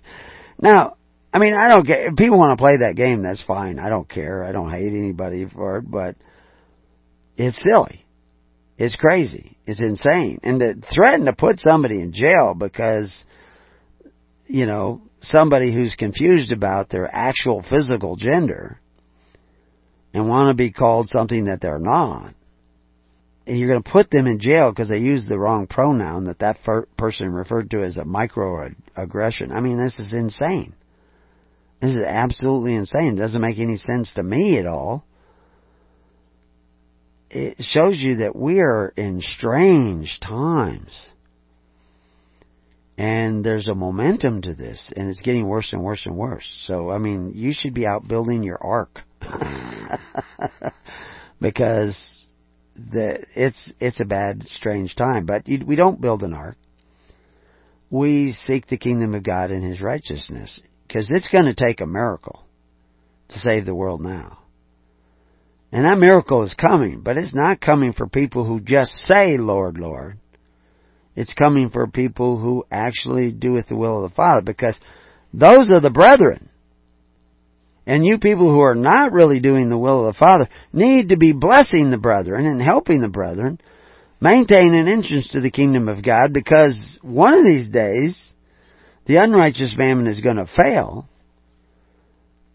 Now, 0.60 0.96
I 1.32 1.38
mean, 1.38 1.54
I 1.54 1.68
don't 1.68 1.86
care. 1.86 2.08
If 2.08 2.16
people 2.16 2.38
want 2.38 2.56
to 2.56 2.62
play 2.62 2.78
that 2.78 2.96
game, 2.96 3.22
that's 3.22 3.42
fine. 3.42 3.78
I 3.78 3.88
don't 3.88 4.08
care. 4.08 4.44
I 4.44 4.52
don't 4.52 4.70
hate 4.70 4.92
anybody 4.92 5.46
for 5.48 5.78
it, 5.78 5.90
but 5.90 6.16
it's 7.36 7.60
silly. 7.62 8.04
It's 8.76 8.96
crazy. 8.96 9.56
It's 9.66 9.80
insane. 9.80 10.40
And 10.42 10.60
to 10.60 10.74
threaten 10.94 11.26
to 11.26 11.32
put 11.32 11.60
somebody 11.60 12.00
in 12.00 12.12
jail 12.12 12.54
because 12.56 13.24
you 14.46 14.66
know, 14.66 15.02
somebody 15.20 15.72
who's 15.72 15.96
confused 15.96 16.52
about 16.52 16.90
their 16.90 17.08
actual 17.10 17.62
physical 17.62 18.16
gender 18.16 18.80
and 20.14 20.28
want 20.28 20.48
to 20.48 20.54
be 20.54 20.72
called 20.72 21.08
something 21.08 21.46
that 21.46 21.60
they're 21.60 21.78
not, 21.78 22.34
and 23.46 23.58
you're 23.58 23.68
going 23.68 23.82
to 23.82 23.90
put 23.90 24.10
them 24.10 24.26
in 24.26 24.38
jail 24.38 24.70
because 24.70 24.88
they 24.88 24.98
use 24.98 25.26
the 25.28 25.38
wrong 25.38 25.66
pronoun 25.66 26.24
that 26.24 26.38
that 26.38 26.58
person 26.96 27.34
referred 27.34 27.70
to 27.72 27.82
as 27.82 27.98
a 27.98 28.04
microaggression. 28.04 29.50
I 29.52 29.60
mean, 29.60 29.76
this 29.76 29.98
is 29.98 30.14
insane. 30.14 30.74
This 31.82 31.96
is 31.96 32.02
absolutely 32.02 32.74
insane. 32.74 33.14
It 33.14 33.20
doesn't 33.20 33.42
make 33.42 33.58
any 33.58 33.76
sense 33.76 34.14
to 34.14 34.22
me 34.22 34.56
at 34.58 34.66
all. 34.66 35.04
It 37.28 37.56
shows 37.62 37.98
you 37.98 38.16
that 38.16 38.34
we 38.34 38.60
are 38.60 38.94
in 38.96 39.20
strange 39.20 40.20
times. 40.20 41.10
And 42.96 43.44
there's 43.44 43.68
a 43.68 43.74
momentum 43.74 44.40
to 44.42 44.54
this, 44.54 44.92
and 44.96 45.10
it's 45.10 45.20
getting 45.20 45.48
worse 45.48 45.72
and 45.72 45.82
worse 45.82 46.06
and 46.06 46.16
worse. 46.16 46.48
So, 46.64 46.90
I 46.90 46.98
mean, 46.98 47.32
you 47.34 47.52
should 47.52 47.74
be 47.74 47.86
out 47.86 48.06
building 48.06 48.44
your 48.44 48.62
ark. 48.62 49.00
because 51.40 52.26
the, 52.74 53.24
it's, 53.34 53.72
it's 53.80 54.00
a 54.00 54.04
bad, 54.04 54.42
strange 54.44 54.96
time. 54.96 55.26
But 55.26 55.48
you, 55.48 55.64
we 55.66 55.76
don't 55.76 56.00
build 56.00 56.22
an 56.22 56.34
ark. 56.34 56.56
We 57.90 58.32
seek 58.32 58.66
the 58.66 58.78
kingdom 58.78 59.14
of 59.14 59.22
God 59.22 59.50
and 59.50 59.62
His 59.62 59.80
righteousness. 59.80 60.60
Because 60.86 61.10
it's 61.10 61.28
going 61.28 61.46
to 61.46 61.54
take 61.54 61.80
a 61.80 61.86
miracle 61.86 62.44
to 63.28 63.38
save 63.38 63.64
the 63.64 63.74
world 63.74 64.00
now. 64.00 64.38
And 65.72 65.84
that 65.84 65.98
miracle 65.98 66.42
is 66.44 66.54
coming, 66.54 67.00
but 67.02 67.16
it's 67.16 67.34
not 67.34 67.60
coming 67.60 67.92
for 67.92 68.06
people 68.06 68.44
who 68.44 68.60
just 68.60 68.92
say, 68.92 69.36
Lord, 69.38 69.76
Lord. 69.76 70.18
It's 71.16 71.34
coming 71.34 71.70
for 71.70 71.86
people 71.86 72.38
who 72.38 72.64
actually 72.70 73.32
do 73.32 73.54
doeth 73.54 73.68
the 73.68 73.76
will 73.76 74.04
of 74.04 74.10
the 74.10 74.14
Father, 74.14 74.42
because 74.42 74.78
those 75.32 75.70
are 75.70 75.80
the 75.80 75.90
brethren. 75.90 76.48
And 77.86 78.04
you 78.04 78.18
people 78.18 78.50
who 78.50 78.60
are 78.60 78.74
not 78.74 79.12
really 79.12 79.40
doing 79.40 79.68
the 79.68 79.78
will 79.78 80.06
of 80.06 80.14
the 80.14 80.18
Father 80.18 80.48
need 80.72 81.10
to 81.10 81.18
be 81.18 81.32
blessing 81.32 81.90
the 81.90 81.98
brethren 81.98 82.46
and 82.46 82.60
helping 82.62 83.02
the 83.02 83.08
brethren 83.08 83.60
maintain 84.20 84.72
an 84.74 84.88
entrance 84.88 85.28
to 85.28 85.40
the 85.40 85.50
kingdom 85.50 85.88
of 85.88 86.02
God 86.02 86.32
because 86.32 86.98
one 87.02 87.34
of 87.34 87.44
these 87.44 87.68
days 87.68 88.34
the 89.06 89.16
unrighteous 89.16 89.74
mammon 89.76 90.06
is 90.06 90.20
going 90.20 90.36
to 90.36 90.46
fail, 90.46 91.06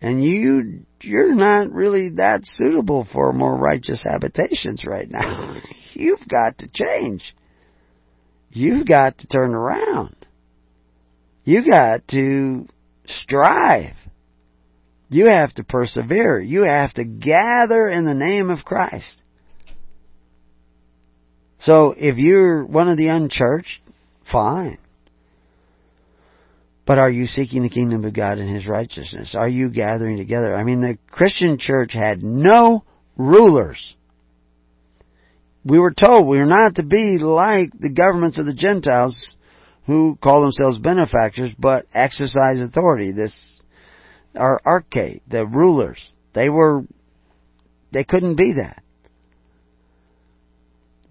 and 0.01 0.23
you 0.23 0.85
you're 1.01 1.33
not 1.33 1.71
really 1.71 2.09
that 2.17 2.41
suitable 2.43 3.07
for 3.11 3.31
more 3.33 3.55
righteous 3.55 4.03
habitations 4.03 4.83
right 4.85 5.09
now. 5.09 5.61
You've 5.93 6.27
got 6.27 6.57
to 6.59 6.69
change. 6.73 7.35
You've 8.49 8.87
got 8.87 9.19
to 9.19 9.27
turn 9.27 9.53
around. 9.53 10.15
You 11.43 11.63
got 11.63 12.07
to 12.09 12.67
strive. 13.05 13.95
You 15.09 15.27
have 15.27 15.53
to 15.55 15.63
persevere. 15.63 16.39
You 16.39 16.63
have 16.63 16.93
to 16.93 17.03
gather 17.03 17.87
in 17.87 18.05
the 18.05 18.13
name 18.13 18.49
of 18.49 18.63
Christ. 18.63 19.23
So 21.59 21.93
if 21.97 22.17
you're 22.17 22.63
one 22.63 22.87
of 22.87 22.97
the 22.97 23.07
unchurched, 23.07 23.81
fine. 24.31 24.77
But 26.85 26.97
are 26.97 27.09
you 27.09 27.25
seeking 27.25 27.61
the 27.61 27.69
kingdom 27.69 28.03
of 28.05 28.13
God 28.13 28.39
and 28.39 28.49
His 28.49 28.65
righteousness? 28.65 29.35
Are 29.35 29.47
you 29.47 29.69
gathering 29.69 30.17
together? 30.17 30.55
I 30.55 30.63
mean, 30.63 30.81
the 30.81 30.97
Christian 31.11 31.57
church 31.59 31.91
had 31.93 32.23
no 32.23 32.83
rulers. 33.15 33.95
We 35.65 35.77
were 35.77 35.93
told 35.93 36.27
we 36.27 36.39
were 36.39 36.45
not 36.45 36.75
to 36.75 36.83
be 36.83 37.17
like 37.19 37.71
the 37.77 37.93
governments 37.93 38.39
of 38.39 38.45
the 38.45 38.55
Gentiles 38.55 39.35
who 39.85 40.17
call 40.21 40.41
themselves 40.41 40.79
benefactors 40.79 41.53
but 41.59 41.85
exercise 41.93 42.61
authority. 42.61 43.11
This, 43.11 43.58
our 44.35 44.61
arche, 44.65 45.21
the 45.27 45.45
rulers, 45.45 46.11
they 46.33 46.49
were, 46.49 46.83
they 47.91 48.03
couldn't 48.03 48.35
be 48.35 48.53
that. 48.53 48.83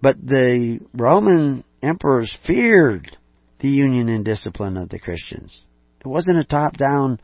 But 0.01 0.25
the 0.25 0.79
Roman 0.93 1.63
emperors 1.81 2.35
feared 2.45 3.17
the 3.59 3.67
union 3.67 4.07
and 4.07 4.23
discipline 4.23 4.77
of 4.77 4.89
the 4.89 4.99
Christians. 4.99 5.65
It 5.99 6.07
wasn't 6.07 6.37
a 6.37 6.45
top 6.45 6.77
down 6.77 7.19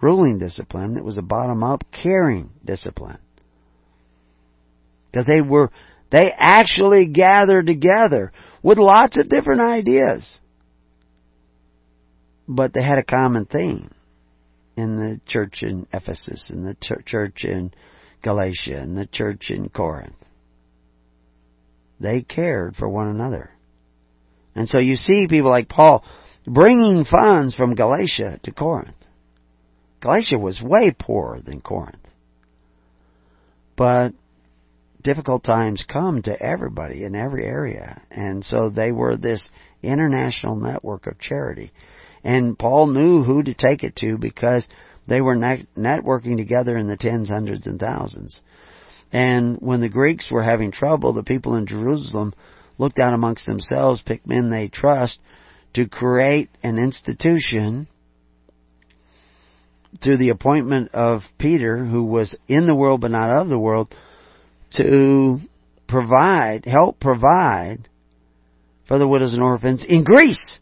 ruling 0.00 0.38
discipline, 0.38 0.96
it 0.96 1.04
was 1.04 1.18
a 1.18 1.22
bottom 1.22 1.62
up 1.62 1.84
caring 1.90 2.50
discipline. 2.64 3.18
Because 5.06 5.26
they 5.26 5.40
were, 5.40 5.70
they 6.10 6.30
actually 6.38 7.08
gathered 7.08 7.66
together 7.66 8.32
with 8.62 8.78
lots 8.78 9.18
of 9.18 9.28
different 9.28 9.60
ideas. 9.60 10.40
But 12.46 12.72
they 12.72 12.82
had 12.82 12.98
a 12.98 13.04
common 13.04 13.44
theme 13.46 13.90
in 14.80 14.96
the 14.96 15.20
church 15.26 15.62
in 15.62 15.86
Ephesus, 15.92 16.50
in 16.50 16.64
the 16.64 16.76
church 17.06 17.44
in 17.44 17.72
Galatia, 18.22 18.82
in 18.82 18.94
the 18.94 19.06
church 19.06 19.50
in 19.50 19.68
Corinth. 19.68 20.16
They 22.00 22.22
cared 22.22 22.76
for 22.76 22.88
one 22.88 23.08
another. 23.08 23.50
And 24.54 24.68
so 24.68 24.78
you 24.78 24.96
see 24.96 25.28
people 25.28 25.50
like 25.50 25.68
Paul 25.68 26.04
bringing 26.46 27.04
funds 27.04 27.54
from 27.54 27.74
Galatia 27.74 28.40
to 28.42 28.52
Corinth. 28.52 28.96
Galatia 30.00 30.38
was 30.38 30.62
way 30.62 30.94
poorer 30.98 31.40
than 31.44 31.60
Corinth. 31.60 31.96
But 33.76 34.12
difficult 35.02 35.44
times 35.44 35.84
come 35.86 36.22
to 36.22 36.42
everybody 36.42 37.04
in 37.04 37.14
every 37.14 37.44
area. 37.44 38.00
And 38.10 38.44
so 38.44 38.70
they 38.70 38.92
were 38.92 39.16
this 39.16 39.48
international 39.82 40.56
network 40.56 41.06
of 41.06 41.18
charity. 41.18 41.72
And 42.22 42.58
Paul 42.58 42.88
knew 42.88 43.22
who 43.22 43.42
to 43.42 43.54
take 43.54 43.82
it 43.82 43.96
to 43.96 44.18
because 44.18 44.68
they 45.06 45.20
were 45.20 45.36
networking 45.36 46.36
together 46.36 46.76
in 46.76 46.86
the 46.86 46.96
tens, 46.96 47.30
hundreds, 47.30 47.66
and 47.66 47.80
thousands. 47.80 48.40
And 49.12 49.56
when 49.60 49.80
the 49.80 49.88
Greeks 49.88 50.30
were 50.30 50.42
having 50.42 50.70
trouble, 50.70 51.12
the 51.12 51.22
people 51.22 51.56
in 51.56 51.66
Jerusalem 51.66 52.34
looked 52.78 52.98
out 52.98 53.14
amongst 53.14 53.46
themselves, 53.46 54.02
picked 54.02 54.26
men 54.26 54.50
they 54.50 54.68
trust, 54.68 55.18
to 55.74 55.88
create 55.88 56.50
an 56.62 56.78
institution 56.78 57.88
through 60.02 60.18
the 60.18 60.28
appointment 60.28 60.90
of 60.94 61.22
Peter, 61.38 61.84
who 61.84 62.04
was 62.04 62.36
in 62.46 62.66
the 62.66 62.74
world 62.74 63.00
but 63.00 63.10
not 63.10 63.30
of 63.30 63.48
the 63.48 63.58
world, 63.58 63.94
to 64.70 65.38
provide, 65.88 66.64
help 66.64 67.00
provide 67.00 67.88
for 68.86 68.98
the 68.98 69.08
widows 69.08 69.34
and 69.34 69.42
orphans 69.42 69.84
in 69.84 70.04
Greece. 70.04 70.60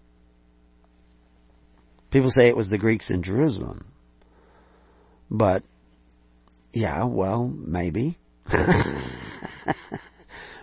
People 2.11 2.31
say 2.31 2.49
it 2.49 2.57
was 2.57 2.71
the 2.71 2.79
Greeks 2.79 3.11
in 3.11 3.23
Jerusalem. 3.23 3.87
But, 5.31 5.63
yeah, 6.73 7.05
well, 7.05 7.47
maybe. 7.49 8.19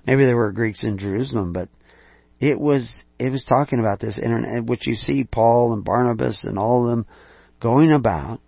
maybe 0.05 0.25
there 0.25 0.35
were 0.35 0.51
Greeks 0.51 0.83
in 0.83 0.97
Jerusalem, 0.97 1.53
but 1.53 1.69
it 2.39 2.59
was 2.59 3.03
it 3.17 3.31
was 3.31 3.45
talking 3.45 3.79
about 3.79 3.99
this 3.99 4.19
internet, 4.19 4.65
which 4.65 4.87
you 4.87 4.95
see 4.95 5.23
Paul 5.23 5.73
and 5.73 5.83
Barnabas 5.83 6.43
and 6.43 6.57
all 6.57 6.83
of 6.83 6.89
them 6.89 7.05
going 7.61 7.91
about. 7.91 8.39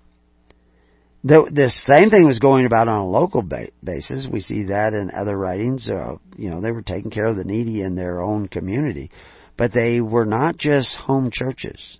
The, 1.24 1.50
the 1.54 1.70
same 1.70 2.10
thing 2.10 2.26
was 2.26 2.40
going 2.40 2.66
about 2.66 2.88
on 2.88 3.00
a 3.00 3.08
local 3.08 3.42
ba- 3.42 3.72
basis. 3.84 4.28
We 4.32 4.40
see 4.40 4.66
that 4.66 4.94
in 4.94 5.12
other 5.12 5.36
writings. 5.38 5.90
Uh, 5.90 6.18
you 6.38 6.50
know, 6.50 6.62
they 6.62 6.72
were 6.72 6.84
taking 6.84 7.12
care 7.12 7.26
of 7.26 7.36
the 7.36 7.44
needy 7.44 7.82
in 7.82 7.96
their 7.96 8.22
own 8.22 8.48
community, 8.48 9.10
but 9.58 9.74
they 9.74 10.00
were 10.00 10.26
not 10.26 10.58
just 10.58 10.96
home 10.96 11.30
churches, 11.32 11.98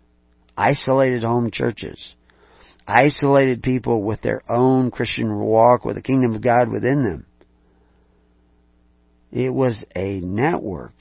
isolated 0.58 1.24
home 1.24 1.52
churches, 1.52 2.16
isolated 2.88 3.64
people 3.64 4.04
with 4.04 4.22
their 4.22 4.42
own 4.50 4.92
Christian 4.92 5.34
walk 5.40 5.86
with 5.86 5.96
the 5.96 6.02
kingdom 6.02 6.36
of 6.36 6.42
God 6.42 6.70
within 6.70 7.04
them. 7.04 7.28
It 9.32 9.54
was 9.54 9.86
a 9.96 10.20
network 10.20 10.94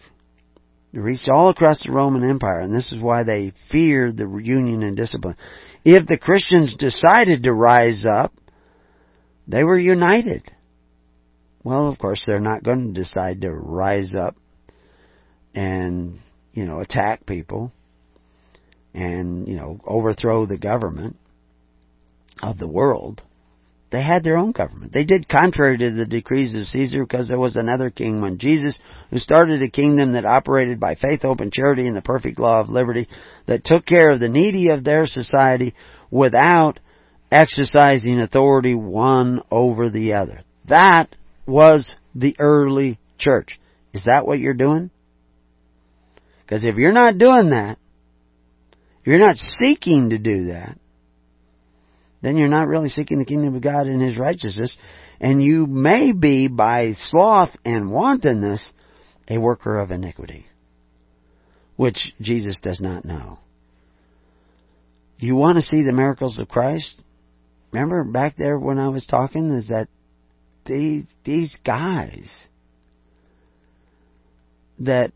it 0.96 1.00
reached 1.00 1.28
all 1.28 1.50
across 1.50 1.82
the 1.82 1.92
Roman 1.92 2.28
Empire, 2.28 2.60
and 2.60 2.74
this 2.74 2.90
is 2.90 3.02
why 3.02 3.22
they 3.22 3.52
feared 3.70 4.16
the 4.16 4.26
union 4.42 4.82
and 4.82 4.96
discipline. 4.96 5.36
If 5.84 6.06
the 6.06 6.16
Christians 6.16 6.74
decided 6.74 7.42
to 7.42 7.52
rise 7.52 8.06
up, 8.06 8.32
they 9.46 9.62
were 9.62 9.78
united. 9.78 10.50
Well, 11.62 11.88
of 11.88 11.98
course, 11.98 12.24
they're 12.24 12.40
not 12.40 12.62
going 12.62 12.94
to 12.94 12.98
decide 12.98 13.42
to 13.42 13.50
rise 13.50 14.14
up 14.14 14.36
and, 15.54 16.18
you 16.54 16.64
know, 16.64 16.80
attack 16.80 17.26
people 17.26 17.72
and, 18.96 19.46
you 19.46 19.56
know, 19.56 19.78
overthrow 19.86 20.46
the 20.46 20.58
government 20.58 21.16
of 22.42 22.58
the 22.58 22.66
world. 22.66 23.22
They 23.90 24.02
had 24.02 24.24
their 24.24 24.38
own 24.38 24.52
government. 24.52 24.92
They 24.92 25.04
did 25.04 25.28
contrary 25.28 25.78
to 25.78 25.92
the 25.92 26.06
decrees 26.06 26.54
of 26.54 26.66
Caesar 26.66 27.04
because 27.04 27.28
there 27.28 27.38
was 27.38 27.56
another 27.56 27.90
king 27.90 28.20
when 28.20 28.38
Jesus, 28.38 28.80
who 29.10 29.18
started 29.18 29.62
a 29.62 29.70
kingdom 29.70 30.14
that 30.14 30.24
operated 30.24 30.80
by 30.80 30.96
faith, 30.96 31.22
hope, 31.22 31.40
and 31.40 31.52
charity 31.52 31.86
and 31.86 31.94
the 31.94 32.02
perfect 32.02 32.38
law 32.38 32.58
of 32.60 32.68
liberty, 32.68 33.06
that 33.46 33.64
took 33.64 33.86
care 33.86 34.10
of 34.10 34.18
the 34.18 34.28
needy 34.28 34.70
of 34.70 34.82
their 34.82 35.06
society 35.06 35.74
without 36.10 36.80
exercising 37.30 38.18
authority 38.18 38.74
one 38.74 39.42
over 39.50 39.90
the 39.90 40.14
other. 40.14 40.40
That 40.68 41.14
was 41.46 41.94
the 42.14 42.34
early 42.38 42.98
church. 43.18 43.60
Is 43.92 44.04
that 44.06 44.26
what 44.26 44.38
you're 44.38 44.54
doing? 44.54 44.90
Because 46.44 46.64
if 46.64 46.76
you're 46.76 46.92
not 46.92 47.18
doing 47.18 47.50
that, 47.50 47.78
you're 49.06 49.18
not 49.18 49.36
seeking 49.36 50.10
to 50.10 50.18
do 50.18 50.46
that, 50.46 50.78
then 52.22 52.36
you're 52.36 52.48
not 52.48 52.68
really 52.68 52.88
seeking 52.88 53.18
the 53.18 53.24
kingdom 53.24 53.54
of 53.54 53.62
God 53.62 53.86
and 53.86 54.00
His 54.00 54.18
righteousness, 54.18 54.76
and 55.20 55.42
you 55.42 55.66
may 55.66 56.12
be, 56.12 56.48
by 56.48 56.92
sloth 56.94 57.56
and 57.64 57.90
wantonness, 57.90 58.72
a 59.28 59.38
worker 59.38 59.78
of 59.78 59.90
iniquity, 59.90 60.46
which 61.76 62.14
Jesus 62.20 62.60
does 62.60 62.80
not 62.80 63.04
know. 63.04 63.38
You 65.18 65.34
want 65.36 65.56
to 65.56 65.62
see 65.62 65.82
the 65.82 65.92
miracles 65.92 66.38
of 66.38 66.48
Christ? 66.48 67.02
Remember 67.72 68.04
back 68.04 68.36
there 68.36 68.58
when 68.58 68.78
I 68.78 68.88
was 68.88 69.06
talking, 69.06 69.50
is 69.50 69.68
that 69.68 69.88
these, 70.64 71.04
these 71.24 71.56
guys 71.64 72.48
that, 74.78 75.12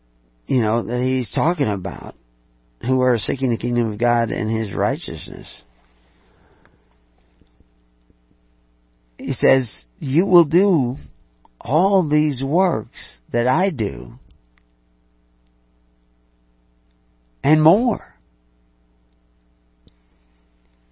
you 0.47 0.61
know, 0.61 0.83
that 0.83 1.01
he's 1.01 1.31
talking 1.31 1.67
about, 1.67 2.15
who 2.85 3.01
are 3.01 3.17
seeking 3.17 3.49
the 3.49 3.57
kingdom 3.57 3.91
of 3.91 3.99
God 3.99 4.31
and 4.31 4.49
His 4.49 4.73
righteousness. 4.73 5.63
He 9.17 9.33
says, 9.33 9.85
you 9.99 10.25
will 10.25 10.45
do 10.45 10.95
all 11.59 12.07
these 12.09 12.41
works 12.43 13.19
that 13.31 13.47
I 13.47 13.69
do 13.69 14.13
and 17.43 17.61
more. 17.61 17.99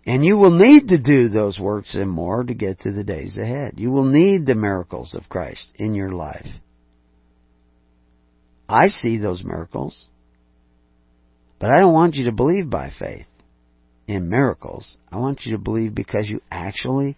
And 0.06 0.24
you 0.26 0.38
will 0.38 0.58
need 0.58 0.88
to 0.90 1.02
do 1.02 1.30
those 1.30 1.60
works 1.60 1.96
and 1.96 2.10
more 2.10 2.44
to 2.44 2.54
get 2.54 2.80
to 2.82 2.92
the 2.92 3.04
days 3.04 3.38
ahead. 3.38 3.74
You 3.78 3.92
will 3.92 4.06
need 4.06 4.46
the 4.46 4.56
miracles 4.56 5.14
of 5.14 5.30
Christ 5.30 5.72
in 5.76 5.94
your 5.94 6.12
life. 6.12 6.48
I 8.68 8.88
see 8.88 9.18
those 9.18 9.44
miracles. 9.44 10.08
But 11.60 11.72
I 11.72 11.80
don't 11.80 11.94
want 11.94 12.16
you 12.16 12.26
to 12.26 12.32
believe 12.32 12.70
by 12.70 12.90
faith 12.98 13.28
in 14.08 14.30
miracles. 14.30 14.98
I 15.12 15.18
want 15.18 15.46
you 15.46 15.54
to 15.54 15.58
believe 15.58 15.94
because 15.94 16.30
you 16.30 16.42
actually 16.50 17.18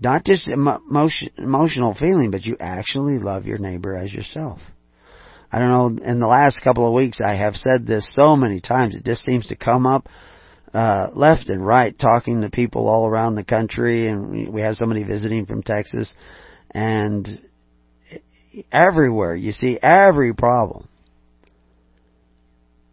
not 0.00 0.24
just 0.24 0.48
emotion, 0.48 1.30
emotional 1.38 1.94
feeling, 1.94 2.30
but 2.30 2.44
you 2.44 2.56
actually 2.58 3.18
love 3.18 3.46
your 3.46 3.58
neighbor 3.58 3.94
as 3.94 4.12
yourself. 4.12 4.58
I 5.52 5.58
don't 5.58 5.70
know, 5.70 6.04
in 6.04 6.18
the 6.18 6.26
last 6.26 6.64
couple 6.64 6.86
of 6.86 6.94
weeks 6.94 7.20
I 7.24 7.34
have 7.34 7.54
said 7.54 7.86
this 7.86 8.12
so 8.12 8.34
many 8.34 8.60
times, 8.60 8.96
it 8.96 9.04
just 9.04 9.22
seems 9.22 9.48
to 9.48 9.56
come 9.56 9.86
up 9.86 10.08
uh, 10.72 11.08
left 11.12 11.50
and 11.50 11.64
right 11.64 11.96
talking 11.96 12.40
to 12.40 12.50
people 12.50 12.88
all 12.88 13.06
around 13.06 13.34
the 13.34 13.44
country 13.44 14.08
and 14.08 14.52
we 14.52 14.62
have 14.62 14.74
somebody 14.74 15.04
visiting 15.04 15.44
from 15.44 15.62
Texas 15.62 16.14
and 16.70 17.28
everywhere 18.70 19.34
you 19.34 19.52
see 19.52 19.78
every 19.82 20.34
problem 20.34 20.88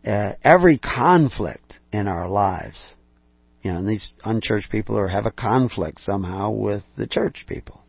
uh, 0.05 0.33
every 0.43 0.77
conflict 0.77 1.79
in 1.91 2.07
our 2.07 2.27
lives 2.27 2.77
you 3.61 3.71
know, 3.71 3.79
and 3.79 3.87
these 3.87 4.15
unchurched 4.23 4.71
people 4.71 4.97
are 4.97 5.07
have 5.07 5.25
a 5.25 5.31
conflict 5.31 5.99
somehow 5.99 6.51
with 6.51 6.83
the 6.97 7.07
church 7.07 7.45
people. 7.47 7.81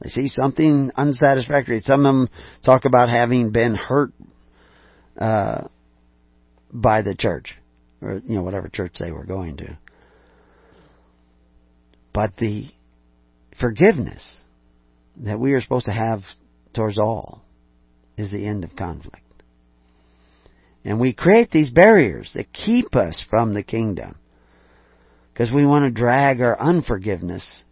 They 0.00 0.10
see 0.10 0.28
something 0.28 0.92
unsatisfactory. 0.94 1.80
Some 1.80 2.00
of 2.00 2.14
them 2.14 2.28
talk 2.64 2.84
about 2.84 3.08
having 3.08 3.50
been 3.50 3.74
hurt 3.74 4.12
uh, 5.18 5.66
by 6.72 7.02
the 7.02 7.14
church, 7.14 7.56
or 8.02 8.20
you 8.24 8.36
know, 8.36 8.42
whatever 8.42 8.68
church 8.68 8.96
they 9.00 9.10
were 9.10 9.24
going 9.24 9.56
to. 9.56 9.78
But 12.12 12.36
the 12.36 12.66
forgiveness 13.58 14.40
that 15.16 15.40
we 15.40 15.52
are 15.52 15.60
supposed 15.60 15.86
to 15.86 15.92
have 15.92 16.20
towards 16.74 16.98
all 16.98 17.42
is 18.16 18.30
the 18.30 18.46
end 18.46 18.62
of 18.62 18.76
conflict. 18.76 19.22
And 20.88 20.98
we 20.98 21.12
create 21.12 21.50
these 21.50 21.68
barriers 21.68 22.32
that 22.32 22.50
keep 22.50 22.96
us 22.96 23.22
from 23.28 23.52
the 23.52 23.62
kingdom 23.62 24.16
because 25.30 25.52
we 25.52 25.66
want 25.66 25.84
to 25.84 25.90
drag 25.90 26.40
our 26.40 26.58
unforgiveness 26.58 27.62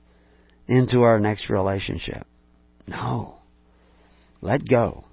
into 0.68 1.00
our 1.00 1.18
next 1.18 1.48
relationship. 1.48 2.26
No. 2.86 3.36
Let 4.42 4.68
go. 4.68 5.06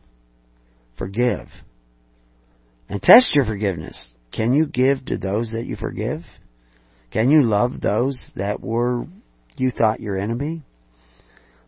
Forgive. 0.97 1.47
And 2.89 3.01
test 3.01 3.33
your 3.33 3.45
forgiveness. 3.45 4.13
Can 4.33 4.51
you 4.51 4.65
give 4.65 5.05
to 5.05 5.17
those 5.17 5.51
that 5.53 5.65
you 5.65 5.77
forgive? 5.77 6.23
Can 7.09 7.29
you 7.31 7.41
love 7.41 7.79
those 7.79 8.29
that 8.35 8.59
were 8.59 9.05
you 9.55 9.71
thought 9.71 10.01
your 10.01 10.17
enemy? 10.17 10.63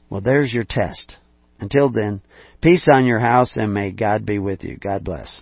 Well, 0.09 0.19
there's 0.19 0.53
your 0.53 0.65
test. 0.67 1.17
Until 1.61 1.89
then, 1.89 2.21
peace 2.61 2.89
on 2.91 3.05
your 3.05 3.19
house 3.19 3.55
and 3.55 3.73
may 3.73 3.93
God 3.93 4.25
be 4.25 4.37
with 4.37 4.65
you. 4.65 4.75
God 4.75 5.05
bless. 5.05 5.41